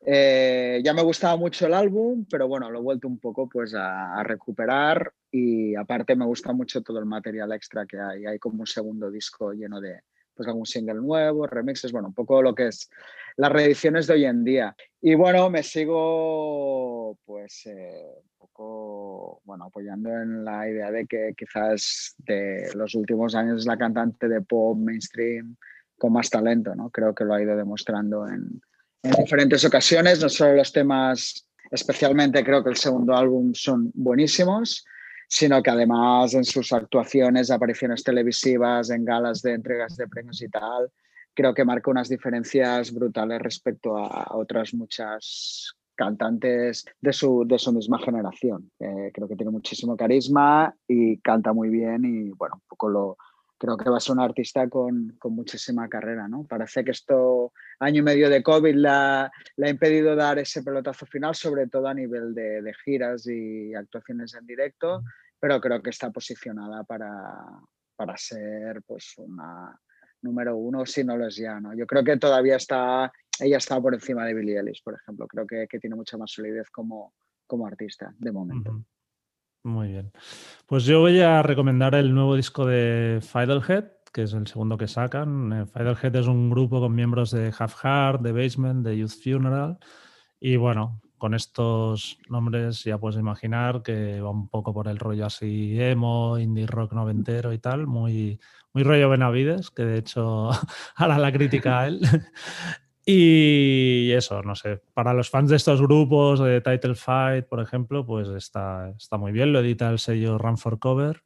eh, 0.05 0.81
ya 0.83 0.93
me 0.93 1.03
gustaba 1.03 1.35
mucho 1.35 1.67
el 1.67 1.73
álbum, 1.73 2.25
pero 2.29 2.47
bueno, 2.47 2.69
lo 2.69 2.79
he 2.79 2.83
vuelto 2.83 3.07
un 3.07 3.19
poco 3.19 3.49
pues 3.49 3.73
a, 3.75 4.19
a 4.19 4.23
recuperar 4.23 5.13
y 5.31 5.75
aparte 5.75 6.15
me 6.15 6.25
gusta 6.25 6.53
mucho 6.53 6.81
todo 6.81 6.99
el 6.99 7.05
material 7.05 7.51
extra 7.51 7.85
que 7.85 7.99
hay, 7.99 8.25
hay 8.25 8.39
como 8.39 8.61
un 8.61 8.67
segundo 8.67 9.11
disco 9.11 9.51
lleno 9.51 9.81
de, 9.81 10.01
pues 10.35 10.47
algún 10.47 10.65
single 10.65 10.95
nuevo, 10.95 11.47
remixes, 11.47 11.91
bueno, 11.91 12.07
un 12.09 12.13
poco 12.13 12.41
lo 12.41 12.55
que 12.55 12.67
es 12.67 12.89
las 13.35 13.51
reediciones 13.51 14.07
de 14.07 14.13
hoy 14.13 14.25
en 14.25 14.43
día. 14.43 14.75
Y 15.01 15.15
bueno, 15.15 15.49
me 15.49 15.63
sigo 15.63 17.17
pues 17.25 17.65
eh, 17.67 18.23
poco, 18.63 19.41
bueno, 19.45 19.65
apoyando 19.65 20.09
en 20.09 20.43
la 20.43 20.67
idea 20.69 20.91
de 20.91 21.05
que 21.05 21.33
quizás 21.37 22.15
de 22.17 22.69
los 22.75 22.95
últimos 22.95 23.35
años 23.35 23.61
es 23.61 23.65
la 23.65 23.77
cantante 23.77 24.27
de 24.27 24.41
pop 24.41 24.77
mainstream 24.77 25.55
con 25.97 26.13
más 26.13 26.29
talento, 26.29 26.75
¿no? 26.75 26.89
Creo 26.89 27.13
que 27.13 27.23
lo 27.23 27.33
ha 27.33 27.41
ido 27.41 27.55
demostrando 27.55 28.27
en, 28.27 28.61
en 29.03 29.11
diferentes 29.11 29.63
ocasiones, 29.65 30.21
no 30.21 30.29
solo 30.29 30.55
los 30.55 30.71
temas, 30.71 31.47
especialmente 31.71 32.43
creo 32.43 32.63
que 32.63 32.69
el 32.69 32.77
segundo 32.77 33.15
álbum 33.15 33.53
son 33.53 33.91
buenísimos, 33.93 34.85
sino 35.27 35.61
que 35.63 35.71
además 35.71 36.33
en 36.33 36.43
sus 36.43 36.73
actuaciones, 36.73 37.51
apariciones 37.51 38.03
televisivas, 38.03 38.89
en 38.89 39.05
galas 39.05 39.41
de 39.41 39.53
entregas 39.53 39.95
de 39.95 40.07
premios 40.07 40.41
y 40.41 40.49
tal, 40.49 40.91
creo 41.33 41.53
que 41.53 41.65
marca 41.65 41.89
unas 41.89 42.09
diferencias 42.09 42.93
brutales 42.93 43.41
respecto 43.41 43.97
a 43.97 44.35
otras 44.35 44.73
muchas 44.73 45.75
cantantes 45.95 46.85
de 47.01 47.13
su, 47.13 47.45
de 47.47 47.59
su 47.59 47.71
misma 47.71 47.99
generación. 47.99 48.71
Eh, 48.79 49.11
creo 49.13 49.27
que 49.27 49.35
tiene 49.35 49.51
muchísimo 49.51 49.95
carisma 49.95 50.75
y 50.87 51.19
canta 51.19 51.53
muy 51.53 51.69
bien 51.69 52.05
y 52.05 52.31
bueno, 52.31 52.55
un 52.55 52.67
poco 52.67 52.89
lo... 52.89 53.17
Creo 53.55 53.77
que 53.77 53.89
va 53.89 53.95
a 53.95 53.99
ser 54.01 54.13
una 54.13 54.25
artista 54.25 54.67
con, 54.67 55.15
con 55.17 55.33
muchísima 55.33 55.87
carrera, 55.87 56.27
¿no? 56.27 56.43
Parece 56.43 56.83
que 56.83 56.91
esto, 56.91 57.53
año 57.79 57.99
y 57.99 58.01
medio 58.03 58.29
de 58.29 58.43
COVID, 58.43 58.75
la, 58.75 59.31
le 59.55 59.67
ha 59.67 59.69
impedido 59.69 60.17
dar 60.17 60.37
ese 60.37 60.63
pelotazo 60.63 61.05
final, 61.05 61.33
sobre 61.33 61.67
todo 61.67 61.87
a 61.87 61.93
nivel 61.93 62.33
de, 62.33 62.61
de 62.61 62.73
giras 62.83 63.25
y 63.25 63.73
actuaciones 63.73 64.33
en 64.35 64.45
directo, 64.45 65.03
pero 65.39 65.61
creo 65.61 65.81
que 65.81 65.91
está 65.91 66.11
posicionada 66.11 66.83
para, 66.83 67.09
para 67.95 68.17
ser 68.17 68.81
pues 68.85 69.13
una 69.17 69.79
número 70.23 70.55
uno, 70.55 70.85
si 70.85 71.03
no 71.03 71.17
lo 71.17 71.27
es 71.27 71.35
ya. 71.35 71.59
¿no? 71.59 71.75
Yo 71.75 71.85
creo 71.85 72.03
que 72.03 72.17
todavía 72.17 72.55
está, 72.55 73.11
ella 73.39 73.57
está 73.57 73.79
por 73.81 73.93
encima 73.93 74.25
de 74.25 74.33
Billie 74.33 74.57
Eilish, 74.57 74.83
por 74.83 74.95
ejemplo. 74.95 75.27
Creo 75.27 75.45
que, 75.45 75.67
que 75.69 75.79
tiene 75.79 75.95
mucha 75.95 76.17
más 76.17 76.31
solidez 76.31 76.69
como, 76.69 77.13
como 77.45 77.67
artista, 77.67 78.13
de 78.17 78.31
momento. 78.31 78.83
Muy 79.63 79.89
bien. 79.89 80.11
Pues 80.65 80.83
yo 80.83 80.99
voy 80.99 81.21
a 81.21 81.41
recomendar 81.41 81.95
el 81.95 82.13
nuevo 82.13 82.35
disco 82.35 82.65
de 82.65 83.19
Fiddlehead, 83.21 83.85
que 84.11 84.23
es 84.23 84.33
el 84.33 84.45
segundo 84.47 84.77
que 84.77 84.87
sacan. 84.87 85.53
Eh, 85.53 85.65
Fiddlehead 85.65 86.15
es 86.15 86.27
un 86.27 86.49
grupo 86.49 86.81
con 86.81 86.93
miembros 86.93 87.31
de 87.31 87.53
Half 87.57 87.75
Heart, 87.83 88.21
de 88.21 88.31
Basement, 88.33 88.85
de 88.85 88.97
Youth 88.97 89.23
Funeral. 89.23 89.77
Y 90.39 90.57
bueno, 90.57 91.01
con 91.23 91.33
estos 91.33 92.19
nombres 92.27 92.83
ya 92.83 92.97
puedes 92.97 93.17
imaginar 93.17 93.81
que 93.81 94.19
va 94.19 94.29
un 94.29 94.49
poco 94.49 94.73
por 94.73 94.89
el 94.89 94.99
rollo 94.99 95.25
así 95.25 95.81
emo, 95.81 96.37
indie 96.37 96.67
rock 96.67 96.91
noventero 96.91 97.53
y 97.53 97.59
tal, 97.59 97.87
muy, 97.87 98.41
muy 98.73 98.83
rollo 98.83 99.07
Benavides, 99.07 99.71
que 99.71 99.85
de 99.85 99.99
hecho 99.99 100.49
hará 100.97 101.17
la 101.17 101.31
crítica 101.31 101.79
a 101.79 101.87
él. 101.87 102.01
Y 103.05 104.11
eso, 104.11 104.41
no 104.43 104.55
sé, 104.55 104.81
para 104.93 105.13
los 105.13 105.29
fans 105.29 105.49
de 105.49 105.57
estos 105.57 105.81
grupos, 105.81 106.41
de 106.41 106.59
Title 106.59 106.95
Fight, 106.95 107.45
por 107.47 107.61
ejemplo, 107.61 108.05
pues 108.05 108.29
está, 108.29 108.89
está 108.97 109.17
muy 109.17 109.31
bien, 109.31 109.53
lo 109.53 109.59
edita 109.59 109.89
el 109.89 109.99
sello 109.99 110.37
Run 110.37 110.57
for 110.57 110.79
Cover 110.79 111.23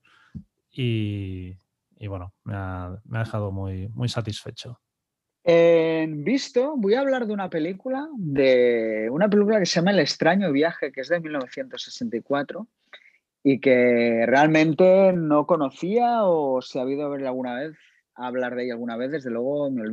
y, 0.71 1.55
bueno, 2.07 2.33
me 2.43 2.55
ha, 2.55 2.99
me 3.05 3.17
ha 3.17 3.23
dejado 3.23 3.51
muy, 3.51 3.87
muy 3.89 4.09
satisfecho. 4.09 4.79
En 5.49 6.25
visto, 6.25 6.73
voy 6.75 6.95
a 6.95 6.99
hablar 6.99 7.25
de 7.25 7.31
una 7.31 7.49
película, 7.49 8.09
de 8.17 9.07
una 9.09 9.29
película 9.29 9.59
que 9.59 9.65
se 9.65 9.79
llama 9.79 9.91
El 9.91 9.99
extraño 9.99 10.51
viaje, 10.51 10.91
que 10.91 10.99
es 10.99 11.07
de 11.07 11.21
1964 11.21 12.67
y 13.45 13.61
que 13.61 14.25
realmente 14.27 15.13
no 15.13 15.47
conocía 15.47 16.25
o 16.25 16.61
se 16.61 16.79
ha 16.79 16.81
habido 16.81 17.09
ver 17.09 17.25
alguna 17.25 17.55
vez 17.55 17.77
hablar 18.15 18.55
de 18.55 18.65
ella 18.65 18.73
alguna 18.73 18.97
vez, 18.97 19.09
desde 19.09 19.29
luego 19.29 19.71
me, 19.71 19.83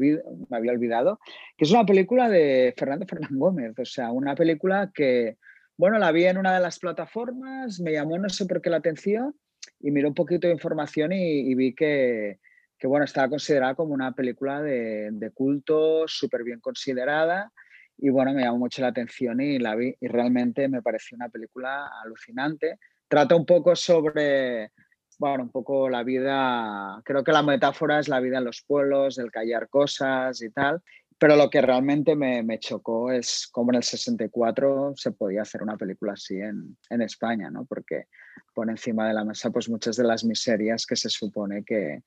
había 0.51 0.72
olvidado, 0.72 1.20
que 1.56 1.66
es 1.66 1.70
una 1.70 1.86
película 1.86 2.28
de 2.28 2.74
Fernando 2.76 3.06
Fernán 3.06 3.39
Gómez, 3.39 3.78
o 3.78 3.85
sea, 3.85 4.10
una 4.10 4.35
película 4.35 4.90
que, 4.93 5.36
bueno, 5.76 6.01
la 6.01 6.10
vi 6.10 6.24
en 6.24 6.39
una 6.39 6.52
de 6.52 6.60
las 6.62 6.81
plataformas, 6.81 7.78
me 7.78 7.93
llamó 7.93 8.18
no 8.18 8.28
sé 8.28 8.47
por 8.47 8.60
qué 8.60 8.70
la 8.70 8.78
atención 8.78 9.36
y 9.78 9.93
miré 9.93 10.09
un 10.09 10.14
poquito 10.14 10.48
de 10.48 10.55
información 10.55 11.12
y 11.12 11.55
vi 11.55 11.76
que, 11.76 12.40
que, 12.85 12.89
bueno, 12.89 13.06
estaba 13.06 13.31
considerada 13.31 13.74
como 13.74 13.94
una 13.94 14.12
película 14.12 14.61
de, 14.61 15.09
de 15.11 15.31
culto, 15.31 16.06
súper 16.06 16.44
bien 16.44 16.61
considerada 16.61 17.51
y 17.97 18.11
bueno, 18.11 18.35
me 18.35 18.43
llamó 18.43 18.59
mucho 18.59 18.82
la 18.82 18.89
atención 18.89 19.40
y 19.40 19.59
la 19.59 19.74
vi 19.74 19.97
y 20.02 20.06
realmente 20.06 20.69
me 20.69 20.82
pareció 20.82 21.16
una 21.16 21.31
película 21.31 21.90
alucinante. 22.05 22.78
Trata 23.09 23.36
un 23.36 23.47
poco 23.47 23.74
sobre 23.74 24.70
bueno, 25.19 25.44
un 25.44 25.51
poco 25.51 25.89
la 25.89 26.02
vida, 26.02 27.01
creo 27.06 27.24
que 27.24 27.32
la 27.32 27.43
metáfora 27.43 28.01
es 28.01 28.09
la 28.09 28.20
vida 28.20 28.36
en 28.36 28.44
los 28.44 28.61
pueblos, 28.61 29.16
el 29.16 29.31
callar 29.31 29.70
cosas 29.70 30.43
y 30.43 30.51
tal, 30.51 30.82
pero 31.19 31.36
lo 31.36 31.48
que 31.48 31.62
realmente 31.62 32.15
me, 32.15 32.43
me, 32.43 32.59
chocó 32.59 33.11
es 33.11 33.48
cómo 33.51 33.73
en 33.73 33.77
el 33.77 33.82
64 33.82 34.93
se 34.94 35.12
podía 35.12 35.40
hacer 35.40 35.62
una 35.62 35.78
película 35.78 36.12
así 36.12 36.39
en, 36.39 36.77
en, 36.90 37.01
España, 37.01 37.48
¿no? 37.48 37.65
Porque 37.65 38.09
pone 38.52 38.73
encima 38.73 39.09
de 39.09 39.15
la 39.15 39.24
mesa 39.24 39.48
pues 39.48 39.70
muchas 39.70 39.97
de 39.97 40.05
las 40.05 40.23
miserias 40.23 40.85
que 40.85 40.97
se 40.97 41.09
supone 41.09 41.65
que, 41.65 42.02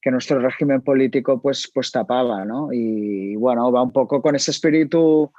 que 0.00 0.10
nuestro 0.10 0.38
régimen 0.40 0.82
político 0.82 1.40
pues, 1.40 1.70
pues 1.72 1.90
tapaba, 1.90 2.44
¿no? 2.44 2.68
Y 2.72 3.36
bueno, 3.36 3.70
va 3.72 3.82
un 3.82 3.92
poco 3.92 4.22
con 4.22 4.36
ese 4.36 4.50
espíritu 4.50 5.32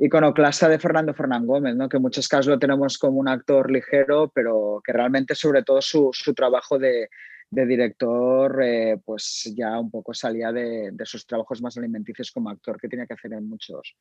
iconoclasta 0.00 0.68
de 0.68 0.78
Fernando 0.78 1.12
Fernán 1.12 1.46
Gómez, 1.46 1.76
¿no? 1.76 1.88
que 1.88 1.98
en 1.98 2.02
muchos 2.02 2.26
casos 2.26 2.46
lo 2.46 2.58
tenemos 2.58 2.96
como 2.96 3.20
un 3.20 3.28
actor 3.28 3.70
ligero, 3.70 4.30
pero 4.34 4.80
que 4.84 4.92
realmente 4.92 5.34
sobre 5.34 5.62
todo 5.62 5.82
su, 5.82 6.08
su 6.12 6.32
trabajo 6.32 6.78
de, 6.78 7.10
de 7.50 7.66
director 7.66 8.62
eh, 8.62 8.98
pues 9.04 9.52
ya 9.54 9.78
un 9.78 9.90
poco 9.90 10.14
salía 10.14 10.52
de, 10.52 10.90
de, 10.92 11.06
sus 11.06 11.26
trabajos 11.26 11.60
más 11.60 11.76
alimenticios 11.76 12.30
como 12.30 12.48
actor 12.48 12.80
que 12.80 12.88
tenía 12.88 13.06
que 13.06 13.14
hacer 13.14 13.34
en 13.34 13.46
muchos, 13.46 13.96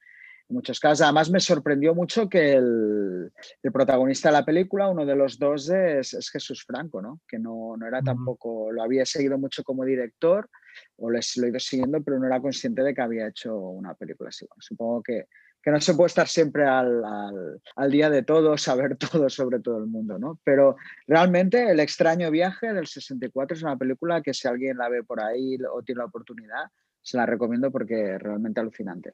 en 0.50 0.56
muchos 0.56 0.80
casos. 0.80 1.02
Además 1.02 1.30
me 1.30 1.40
sorprendió 1.40 1.94
mucho 1.96 2.28
que 2.28 2.54
el, 2.54 3.32
el 3.64 3.72
protagonista 3.72 4.30
de 4.30 4.34
la 4.34 4.46
película, 4.46 4.90
uno 4.90 5.06
de 5.06 5.16
los 5.16 5.38
dos, 5.38 5.70
es, 5.70 6.14
es 6.14 6.30
Jesús 6.30 6.64
Franco, 6.66 7.02
¿no? 7.02 7.22
que 7.28 7.40
no, 7.40 7.76
no 7.78 7.88
era 7.88 8.02
tampoco, 8.02 8.72
lo 8.72 8.84
había 8.84 9.06
seguido 9.06 9.38
mucho 9.38 9.64
como 9.64 9.86
director 9.86 10.50
o 10.98 11.10
les, 11.10 11.38
lo 11.38 11.46
he 11.46 11.50
ido 11.50 11.60
siguiendo, 11.60 12.02
pero 12.04 12.20
no 12.20 12.28
era 12.28 12.42
consciente 12.42 12.84
de 12.84 12.94
que 12.94 13.02
había 13.02 13.28
hecho 13.28 13.56
una 13.56 13.94
película 13.94 14.30
así. 14.30 14.46
Bueno, 14.48 14.62
supongo 14.62 15.04
que 15.04 15.26
que 15.62 15.72
no 15.72 15.82
se 15.82 15.94
puede 15.94 16.08
estar 16.08 16.28
siempre 16.28 16.66
al, 16.66 17.04
al, 17.04 17.62
al, 17.76 17.92
día 17.92 18.10
de 18.10 18.24
todo, 18.24 18.58
saber 18.58 18.98
todo 19.12 19.30
sobre 19.30 19.60
todo 19.60 19.78
el 19.78 19.88
mundo, 19.88 20.18
¿no? 20.18 20.40
Pero 20.44 20.78
realmente 21.08 21.70
El 21.70 21.80
extraño 21.80 22.32
viaje 22.32 22.74
del 22.74 22.88
64 22.88 23.58
es 23.58 23.64
una 23.64 23.78
película 23.78 24.22
que 24.22 24.34
si 24.34 24.48
alguien 24.48 24.78
la 24.78 24.90
ve 24.90 25.04
por 25.04 25.22
ahí 25.22 25.58
o 25.72 25.82
tiene 25.84 26.00
la 26.00 26.06
oportunidad, 26.06 26.66
se 27.02 27.18
la 27.18 27.26
recomiendo 27.26 27.72
porque 27.72 28.16
es 28.16 28.22
realmente 28.22 28.60
alucinante. 28.60 29.14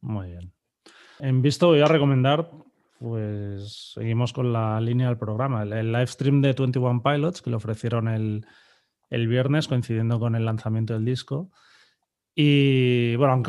Muy 0.00 0.28
bien. 0.30 0.52
En 1.18 1.42
visto 1.42 1.68
voy 1.68 1.80
a 1.80 1.86
recomendar, 1.86 2.50
pues 2.98 3.92
seguimos 3.94 4.32
con 4.32 4.52
la 4.52 4.80
línea 4.80 5.08
del 5.08 5.18
programa, 5.18 5.62
el, 5.62 5.72
el 5.72 5.92
live 5.92 6.06
stream 6.06 6.40
de 6.40 6.52
21 6.52 7.02
Pilots 7.02 7.42
que 7.42 7.50
le 7.50 7.56
ofrecieron 7.56 8.08
el, 8.08 8.46
el 9.10 9.28
viernes 9.28 9.68
coincidiendo 9.68 10.18
con 10.18 10.34
el 10.34 10.44
lanzamiento 10.44 10.94
del 10.94 11.04
disco. 11.04 11.50
Y 12.34 13.16
bueno, 13.16 13.42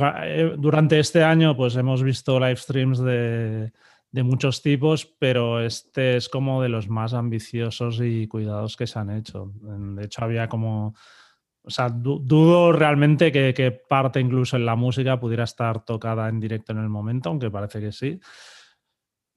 durante 0.58 1.00
este 1.00 1.24
año 1.24 1.56
pues 1.56 1.76
hemos 1.76 2.04
visto 2.04 2.40
live 2.40 2.58
streams 2.58 3.00
de, 3.00 3.72
de, 4.12 4.24
muchos 4.24 4.62
tipos, 4.62 5.06
pero 5.06 5.62
este 5.62 6.18
es 6.18 6.28
como 6.28 6.62
de 6.62 6.70
los 6.70 6.90
más 6.90 7.14
ambiciosos 7.14 8.02
y 8.02 8.28
cuidados 8.28 8.76
que 8.76 8.88
se 8.88 9.00
han 9.00 9.12
hecho. 9.12 9.54
De 9.56 10.06
hecho, 10.06 10.24
había 10.24 10.50
como... 10.50 10.96
O 11.64 11.70
sea, 11.70 11.90
du 11.90 12.20
dudo 12.20 12.72
realmente 12.72 13.32
que, 13.32 13.54
que, 13.54 13.72
parte 13.72 14.20
incluso 14.20 14.58
en 14.58 14.66
la 14.66 14.76
música 14.76 15.20
pudiera 15.20 15.44
estar 15.44 15.86
tocada 15.86 16.28
en 16.28 16.40
directo 16.40 16.72
en 16.72 16.80
el 16.80 16.90
momento, 16.90 17.30
aunque 17.30 17.52
parece 17.52 17.80
que 17.80 17.92
sí. 17.92 18.20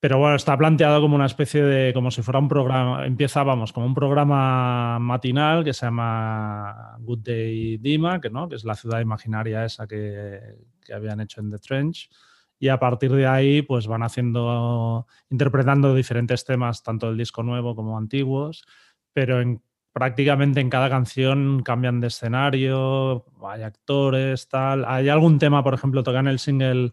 Pero 0.04 0.18
bueno, 0.18 0.36
está 0.36 0.54
planteado 0.58 1.00
como 1.00 1.16
una 1.16 1.24
especie 1.24 1.62
de, 1.62 1.94
como 1.94 2.10
si 2.10 2.20
fuera 2.20 2.38
un 2.38 2.46
programa, 2.46 3.06
empieza, 3.06 3.42
vamos, 3.42 3.72
como 3.72 3.86
un 3.86 3.94
programa 3.94 4.98
matinal 4.98 5.64
que 5.64 5.72
se 5.72 5.86
llama 5.86 6.96
Good 7.00 7.20
Day 7.20 7.78
Dima, 7.78 8.20
que, 8.20 8.28
¿no? 8.28 8.46
que 8.46 8.56
es 8.56 8.64
la 8.64 8.74
ciudad 8.74 9.00
imaginaria 9.00 9.64
esa 9.64 9.86
que, 9.86 10.40
que 10.84 10.92
habían 10.92 11.20
hecho 11.20 11.40
en 11.40 11.50
The 11.50 11.58
Trench. 11.58 12.10
Y 12.58 12.68
a 12.68 12.78
partir 12.78 13.12
de 13.12 13.26
ahí, 13.26 13.62
pues 13.62 13.86
van 13.86 14.02
haciendo, 14.02 15.06
interpretando 15.30 15.94
diferentes 15.94 16.44
temas, 16.44 16.82
tanto 16.82 17.06
del 17.06 17.16
disco 17.16 17.42
nuevo 17.42 17.74
como 17.74 17.96
antiguos, 17.96 18.66
pero 19.14 19.40
en, 19.40 19.62
prácticamente 19.94 20.60
en 20.60 20.68
cada 20.68 20.90
canción 20.90 21.62
cambian 21.62 22.00
de 22.00 22.08
escenario, 22.08 23.24
hay 23.48 23.62
actores, 23.62 24.48
tal. 24.48 24.84
Hay 24.86 25.08
algún 25.08 25.38
tema, 25.38 25.62
por 25.62 25.72
ejemplo, 25.72 26.02
tocan 26.02 26.26
el 26.26 26.40
single 26.40 26.90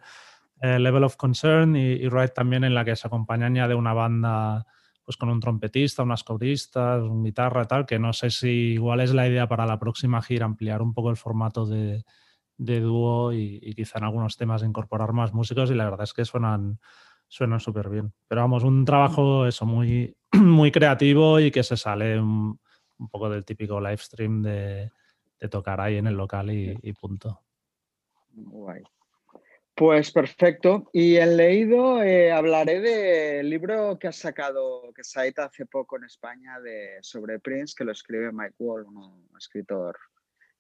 eh, 0.62 0.78
Level 0.78 1.04
of 1.04 1.18
Concern 1.18 1.76
y, 1.76 1.94
y 1.94 2.10
Ride 2.10 2.30
también 2.30 2.64
en 2.64 2.76
la 2.76 2.86
que 2.86 2.96
se 2.96 3.08
acompañan 3.08 3.56
de 3.56 3.74
una 3.76 3.94
banda 3.94 4.68
pues 5.04 5.18
con 5.18 5.30
un 5.30 5.40
trompetista, 5.40 6.04
unas 6.04 6.24
coristas, 6.24 7.02
un 7.02 7.24
guitarra 7.24 7.66
tal, 7.66 7.88
que 7.88 7.98
no 7.98 8.14
sé 8.14 8.30
si 8.30 8.74
igual 8.74 9.02
es 9.02 9.16
la 9.16 9.28
idea 9.28 9.48
para 9.48 9.66
la 9.66 9.80
próxima 9.80 10.22
gira 10.22 10.46
ampliar 10.46 10.84
un 10.84 10.94
poco 10.94 11.10
el 11.10 11.18
formato 11.18 11.66
de, 11.66 12.04
de 12.58 12.80
dúo 12.82 13.34
y, 13.34 13.74
quizá 13.76 13.98
en 13.98 14.06
algunos 14.06 14.38
temas 14.38 14.62
incorporar 14.62 15.12
más 15.12 15.34
músicos 15.34 15.72
y 15.72 15.74
la 15.74 15.86
verdad 15.86 16.04
es 16.04 16.14
que 16.14 16.24
suenan 16.24 16.80
suenan 17.28 17.60
súper 17.60 17.90
bien. 17.90 18.14
Pero 18.28 18.42
vamos, 18.42 18.64
un 18.64 18.86
trabajo 18.86 19.48
eso 19.48 19.66
muy, 19.66 20.16
muy 20.34 20.72
creativo 20.72 21.40
y 21.40 21.50
que 21.50 21.64
se 21.64 21.78
sale 21.78 22.20
un, 22.20 22.60
un 23.02 23.10
poco 23.10 23.30
del 23.30 23.44
típico 23.44 23.82
live 23.82 23.98
stream 23.98 24.42
de, 24.42 24.92
de, 25.40 25.50
tocar 25.50 25.82
ahí 25.82 25.98
en 25.98 26.08
el 26.08 26.16
local 26.16 26.52
y, 26.52 26.78
y 26.82 26.94
punto. 26.94 27.42
Guay. 28.30 28.84
Pues 29.76 30.12
perfecto. 30.12 30.90
Y 30.94 31.16
en 31.16 31.38
leído 31.38 32.04
eh, 32.04 32.32
hablaré 32.32 32.80
del 32.82 33.50
libro 33.50 33.98
que 33.98 34.08
ha 34.08 34.12
sacado, 34.12 34.94
que 34.96 35.04
se 35.04 35.20
ha 35.20 35.24
editado 35.24 35.48
hace 35.48 35.66
poco 35.66 35.98
en 35.98 36.04
España 36.04 36.60
de, 36.60 37.00
sobre 37.02 37.40
Prince, 37.40 37.74
que 37.76 37.84
lo 37.84 37.92
escribe 37.92 38.32
Mike 38.32 38.56
Wall, 38.60 38.86
un 38.86 39.28
escritor 39.38 39.98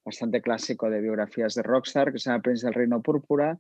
bastante 0.04 0.42
clásico 0.42 0.90
de 0.90 1.02
biografías 1.02 1.54
de 1.54 1.62
Rockstar, 1.62 2.12
que 2.12 2.18
se 2.18 2.32
llama 2.32 2.42
Prince 2.42 2.66
del 2.66 2.74
Reino 2.74 3.02
Púrpura. 3.02 3.60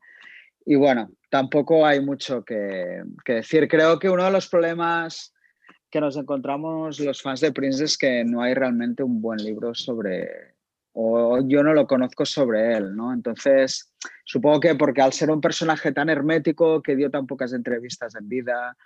Y 0.65 0.75
bueno, 0.75 1.11
tampoco 1.29 1.85
hay 1.85 2.03
mucho 2.03 2.43
que, 2.43 3.03
que 3.23 3.33
decir. 3.33 3.67
Creo 3.67 3.99
que 3.99 4.09
uno 4.09 4.25
de 4.25 4.31
los 4.31 4.47
problemas 4.47 5.33
que 5.91 6.01
nos 6.01 6.15
encontramos 6.15 6.99
los 6.99 7.21
fans 7.21 7.41
de 7.41 7.51
Prince 7.51 7.83
es 7.83 7.97
que 7.97 8.23
no 8.23 8.41
hay 8.41 8.53
realmente 8.53 9.03
un 9.03 9.21
buen 9.21 9.43
libro 9.43 9.75
sobre, 9.75 10.55
o 10.93 11.39
yo 11.45 11.63
no 11.63 11.73
lo 11.73 11.85
conozco 11.85 12.25
sobre 12.25 12.77
él, 12.77 12.95
¿no? 12.95 13.13
Entonces, 13.13 13.93
supongo 14.23 14.61
que 14.61 14.75
porque 14.75 15.01
al 15.01 15.11
ser 15.11 15.29
un 15.29 15.41
personaje 15.41 15.91
tan 15.91 16.09
hermético, 16.09 16.81
que 16.81 16.95
dio 16.95 17.11
tan 17.11 17.27
pocas 17.27 17.51
entrevistas 17.51 18.15
en 18.15 18.29
vida, 18.29 18.77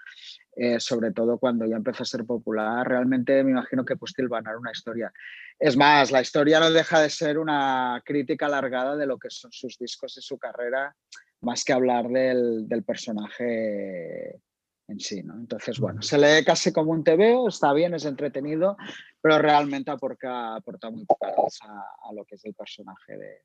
eh, 0.55 0.79
sobre 0.79 1.11
todo 1.11 1.37
cuando 1.37 1.67
ya 1.67 1.75
empezó 1.75 2.01
a 2.01 2.07
ser 2.07 2.25
popular, 2.25 2.87
realmente 2.87 3.43
me 3.43 3.51
imagino 3.51 3.85
que 3.85 3.95
pues 3.97 4.13
tilvanar 4.13 4.57
una 4.57 4.71
historia. 4.71 5.13
Es 5.59 5.77
más, 5.77 6.11
la 6.11 6.21
historia 6.21 6.59
no 6.59 6.71
deja 6.71 6.99
de 7.01 7.11
ser 7.11 7.37
una 7.37 8.01
crítica 8.03 8.47
alargada 8.47 8.95
de 8.95 9.05
lo 9.05 9.19
que 9.19 9.29
son 9.29 9.51
sus 9.51 9.77
discos 9.77 10.17
y 10.17 10.21
su 10.21 10.39
carrera, 10.39 10.95
más 11.41 11.63
que 11.63 11.73
hablar 11.73 12.07
del, 12.07 12.67
del 12.67 12.83
personaje 12.83 14.41
en 14.87 14.99
sí, 14.99 15.23
¿no? 15.23 15.35
Entonces, 15.35 15.79
bueno, 15.79 16.01
se 16.01 16.17
lee 16.17 16.43
casi 16.45 16.71
como 16.71 16.91
un 16.91 17.03
TVO, 17.03 17.47
está 17.47 17.73
bien, 17.73 17.93
es 17.93 18.05
entretenido, 18.05 18.77
pero 19.21 19.39
realmente 19.39 19.91
aporta, 19.91 20.55
aporta 20.55 20.89
muy 20.89 21.05
poca 21.05 21.27
a, 21.27 22.09
a, 22.09 22.13
lo 22.13 22.25
que 22.25 22.35
es 22.35 22.45
el 22.45 22.53
personaje 22.53 23.17
de, 23.17 23.41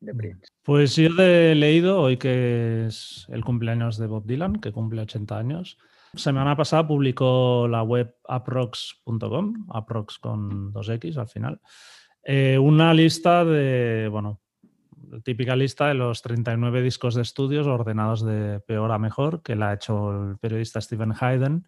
de 0.00 0.14
Prince. 0.14 0.48
Pues 0.62 0.96
yo 0.96 1.10
he 1.22 1.54
leído 1.54 2.00
hoy 2.00 2.16
que 2.16 2.86
es 2.86 3.26
el 3.28 3.44
cumpleaños 3.44 3.98
de 3.98 4.06
Bob 4.06 4.26
Dylan, 4.26 4.56
que 4.56 4.72
cumple 4.72 5.02
80 5.02 5.36
años. 5.36 5.78
Semana 6.14 6.56
pasada 6.56 6.86
publicó 6.86 7.66
la 7.68 7.82
web 7.82 8.16
aprox.com, 8.28 9.66
aprox 9.70 10.18
con 10.18 10.72
dos 10.72 10.88
X 10.88 11.18
al 11.18 11.28
final, 11.28 11.60
eh, 12.22 12.56
una 12.56 12.94
lista 12.94 13.44
de, 13.44 14.08
bueno, 14.10 14.40
típica 15.22 15.56
lista 15.56 15.88
de 15.88 15.94
los 15.94 16.22
39 16.22 16.82
discos 16.82 17.14
de 17.14 17.22
estudios 17.22 17.66
ordenados 17.66 18.24
de 18.24 18.60
peor 18.60 18.92
a 18.92 18.98
mejor, 18.98 19.42
que 19.42 19.56
la 19.56 19.70
ha 19.70 19.74
hecho 19.74 20.10
el 20.10 20.38
periodista 20.38 20.80
Stephen 20.80 21.14
Hayden. 21.18 21.66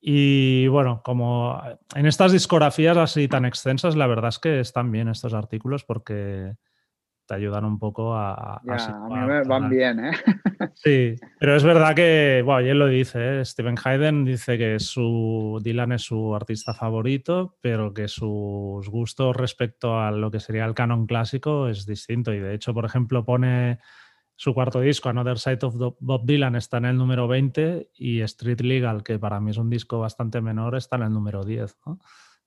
Y 0.00 0.68
bueno, 0.68 1.02
como 1.04 1.60
en 1.94 2.06
estas 2.06 2.32
discografías 2.32 2.96
así 2.96 3.28
tan 3.28 3.44
extensas, 3.44 3.96
la 3.96 4.06
verdad 4.06 4.28
es 4.28 4.38
que 4.38 4.60
están 4.60 4.92
bien 4.92 5.08
estos 5.08 5.34
artículos 5.34 5.84
porque 5.84 6.54
te 7.26 7.34
ayudan 7.34 7.64
un 7.64 7.78
poco 7.78 8.14
a... 8.14 8.60
Ya, 8.64 8.74
a, 8.74 9.04
a, 9.04 9.08
mí 9.08 9.26
me 9.26 9.42
van 9.42 9.68
bien, 9.68 10.04
¿eh? 10.06 10.10
Sí, 10.74 11.16
pero 11.38 11.56
es 11.56 11.64
verdad 11.64 11.94
que, 11.94 12.42
bueno, 12.44 12.66
y 12.66 12.70
él 12.70 12.78
lo 12.78 12.86
dice, 12.86 13.40
¿eh? 13.40 13.44
Stephen 13.44 13.76
Hayden 13.82 14.24
dice 14.24 14.56
que 14.58 14.78
su 14.78 15.60
Dylan 15.62 15.92
es 15.92 16.02
su 16.02 16.34
artista 16.34 16.74
favorito, 16.74 17.56
pero 17.60 17.92
que 17.92 18.08
sus 18.08 18.88
gustos 18.88 19.36
respecto 19.36 19.98
a 19.98 20.10
lo 20.10 20.30
que 20.30 20.40
sería 20.40 20.64
el 20.64 20.74
canon 20.74 21.06
clásico 21.06 21.68
es 21.68 21.86
distinto. 21.86 22.32
Y 22.32 22.40
de 22.40 22.54
hecho, 22.54 22.72
por 22.72 22.84
ejemplo, 22.84 23.24
pone 23.24 23.78
su 24.36 24.52
cuarto 24.52 24.80
disco, 24.80 25.08
Another 25.08 25.38
Side 25.38 25.60
of 25.62 25.96
Bob 25.98 26.26
Dylan, 26.26 26.56
está 26.56 26.76
en 26.76 26.84
el 26.84 26.96
número 26.96 27.26
20 27.26 27.90
y 27.94 28.20
Street 28.20 28.60
Legal, 28.60 29.02
que 29.02 29.18
para 29.18 29.40
mí 29.40 29.50
es 29.50 29.56
un 29.56 29.70
disco 29.70 29.98
bastante 29.98 30.42
menor, 30.42 30.76
está 30.76 30.96
en 30.96 31.02
el 31.02 31.12
número 31.12 31.42
10. 31.42 31.76
¿no? 31.86 31.98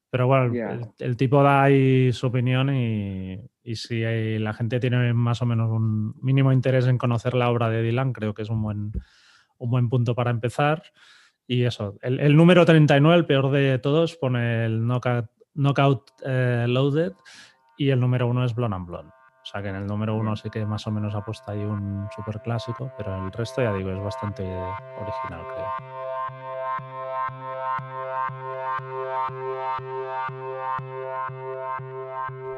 Pero 0.10 0.27
bueno, 0.27 0.52
yeah. 0.52 0.72
el, 0.72 0.88
el, 0.99 1.18
tipo 1.18 1.44
da 1.44 1.64
ahí 1.64 2.11
su 2.14 2.27
opinión 2.27 2.73
y, 2.73 3.40
y, 3.64 3.76
si 3.76 4.03
hay, 4.03 4.40
la 4.40 4.53
gente 4.53 4.80
tiene 4.80 5.14
más 5.14 5.41
o 5.41 5.45
menos 5.45 5.69
un 5.69 6.15
mínimo 6.22 6.52
interés 6.52 6.88
en 6.88 6.98
conocer 6.98 7.36
la 7.36 7.49
obra 7.49 7.69
de 7.69 7.84
Dylan, 7.84 8.14
creo 8.14 8.34
que 8.34 8.41
es 8.41 8.49
un 8.49 8.61
buen, 8.64 8.91
un 9.57 9.69
buen 9.69 9.90
punto 9.90 10.15
para 10.15 10.31
empezar. 10.31 10.84
Y 11.45 11.64
eso, 11.64 11.98
el, 12.02 12.19
el 12.19 12.36
número 12.36 12.65
39, 12.65 13.18
el 13.18 13.26
peor 13.26 13.52
de 13.52 13.77
todos, 13.80 14.15
pone 14.15 14.65
el 14.65 14.86
Knockout, 14.86 15.30
knockout 15.53 16.11
eh, 16.26 16.65
Loaded 16.68 17.14
y 17.77 17.90
el 17.90 17.99
número 17.99 18.27
uno 18.27 18.45
es 18.45 18.56
Blonde 18.56 18.76
and 18.76 18.88
Blonde. 18.88 19.11
O 19.41 19.45
sea 19.45 19.61
que 19.61 19.69
en 19.69 19.76
el 19.76 19.88
número 19.88 20.15
uno 20.15 20.36
sí 20.36 20.49
que 20.49 20.65
más 20.65 20.86
o 20.86 20.91
menos 20.91 21.15
ha 21.15 21.23
puesto 21.23 21.52
ahí 21.52 21.60
un 21.60 22.07
super 22.15 22.41
clásico, 22.41 22.91
pero 22.98 23.26
el 23.26 23.31
resto 23.31 23.61
ya 23.61 23.73
digo 23.73 23.90
es 23.90 23.99
bastante 23.99 24.44
original, 24.44 25.41
creo. 25.53 25.98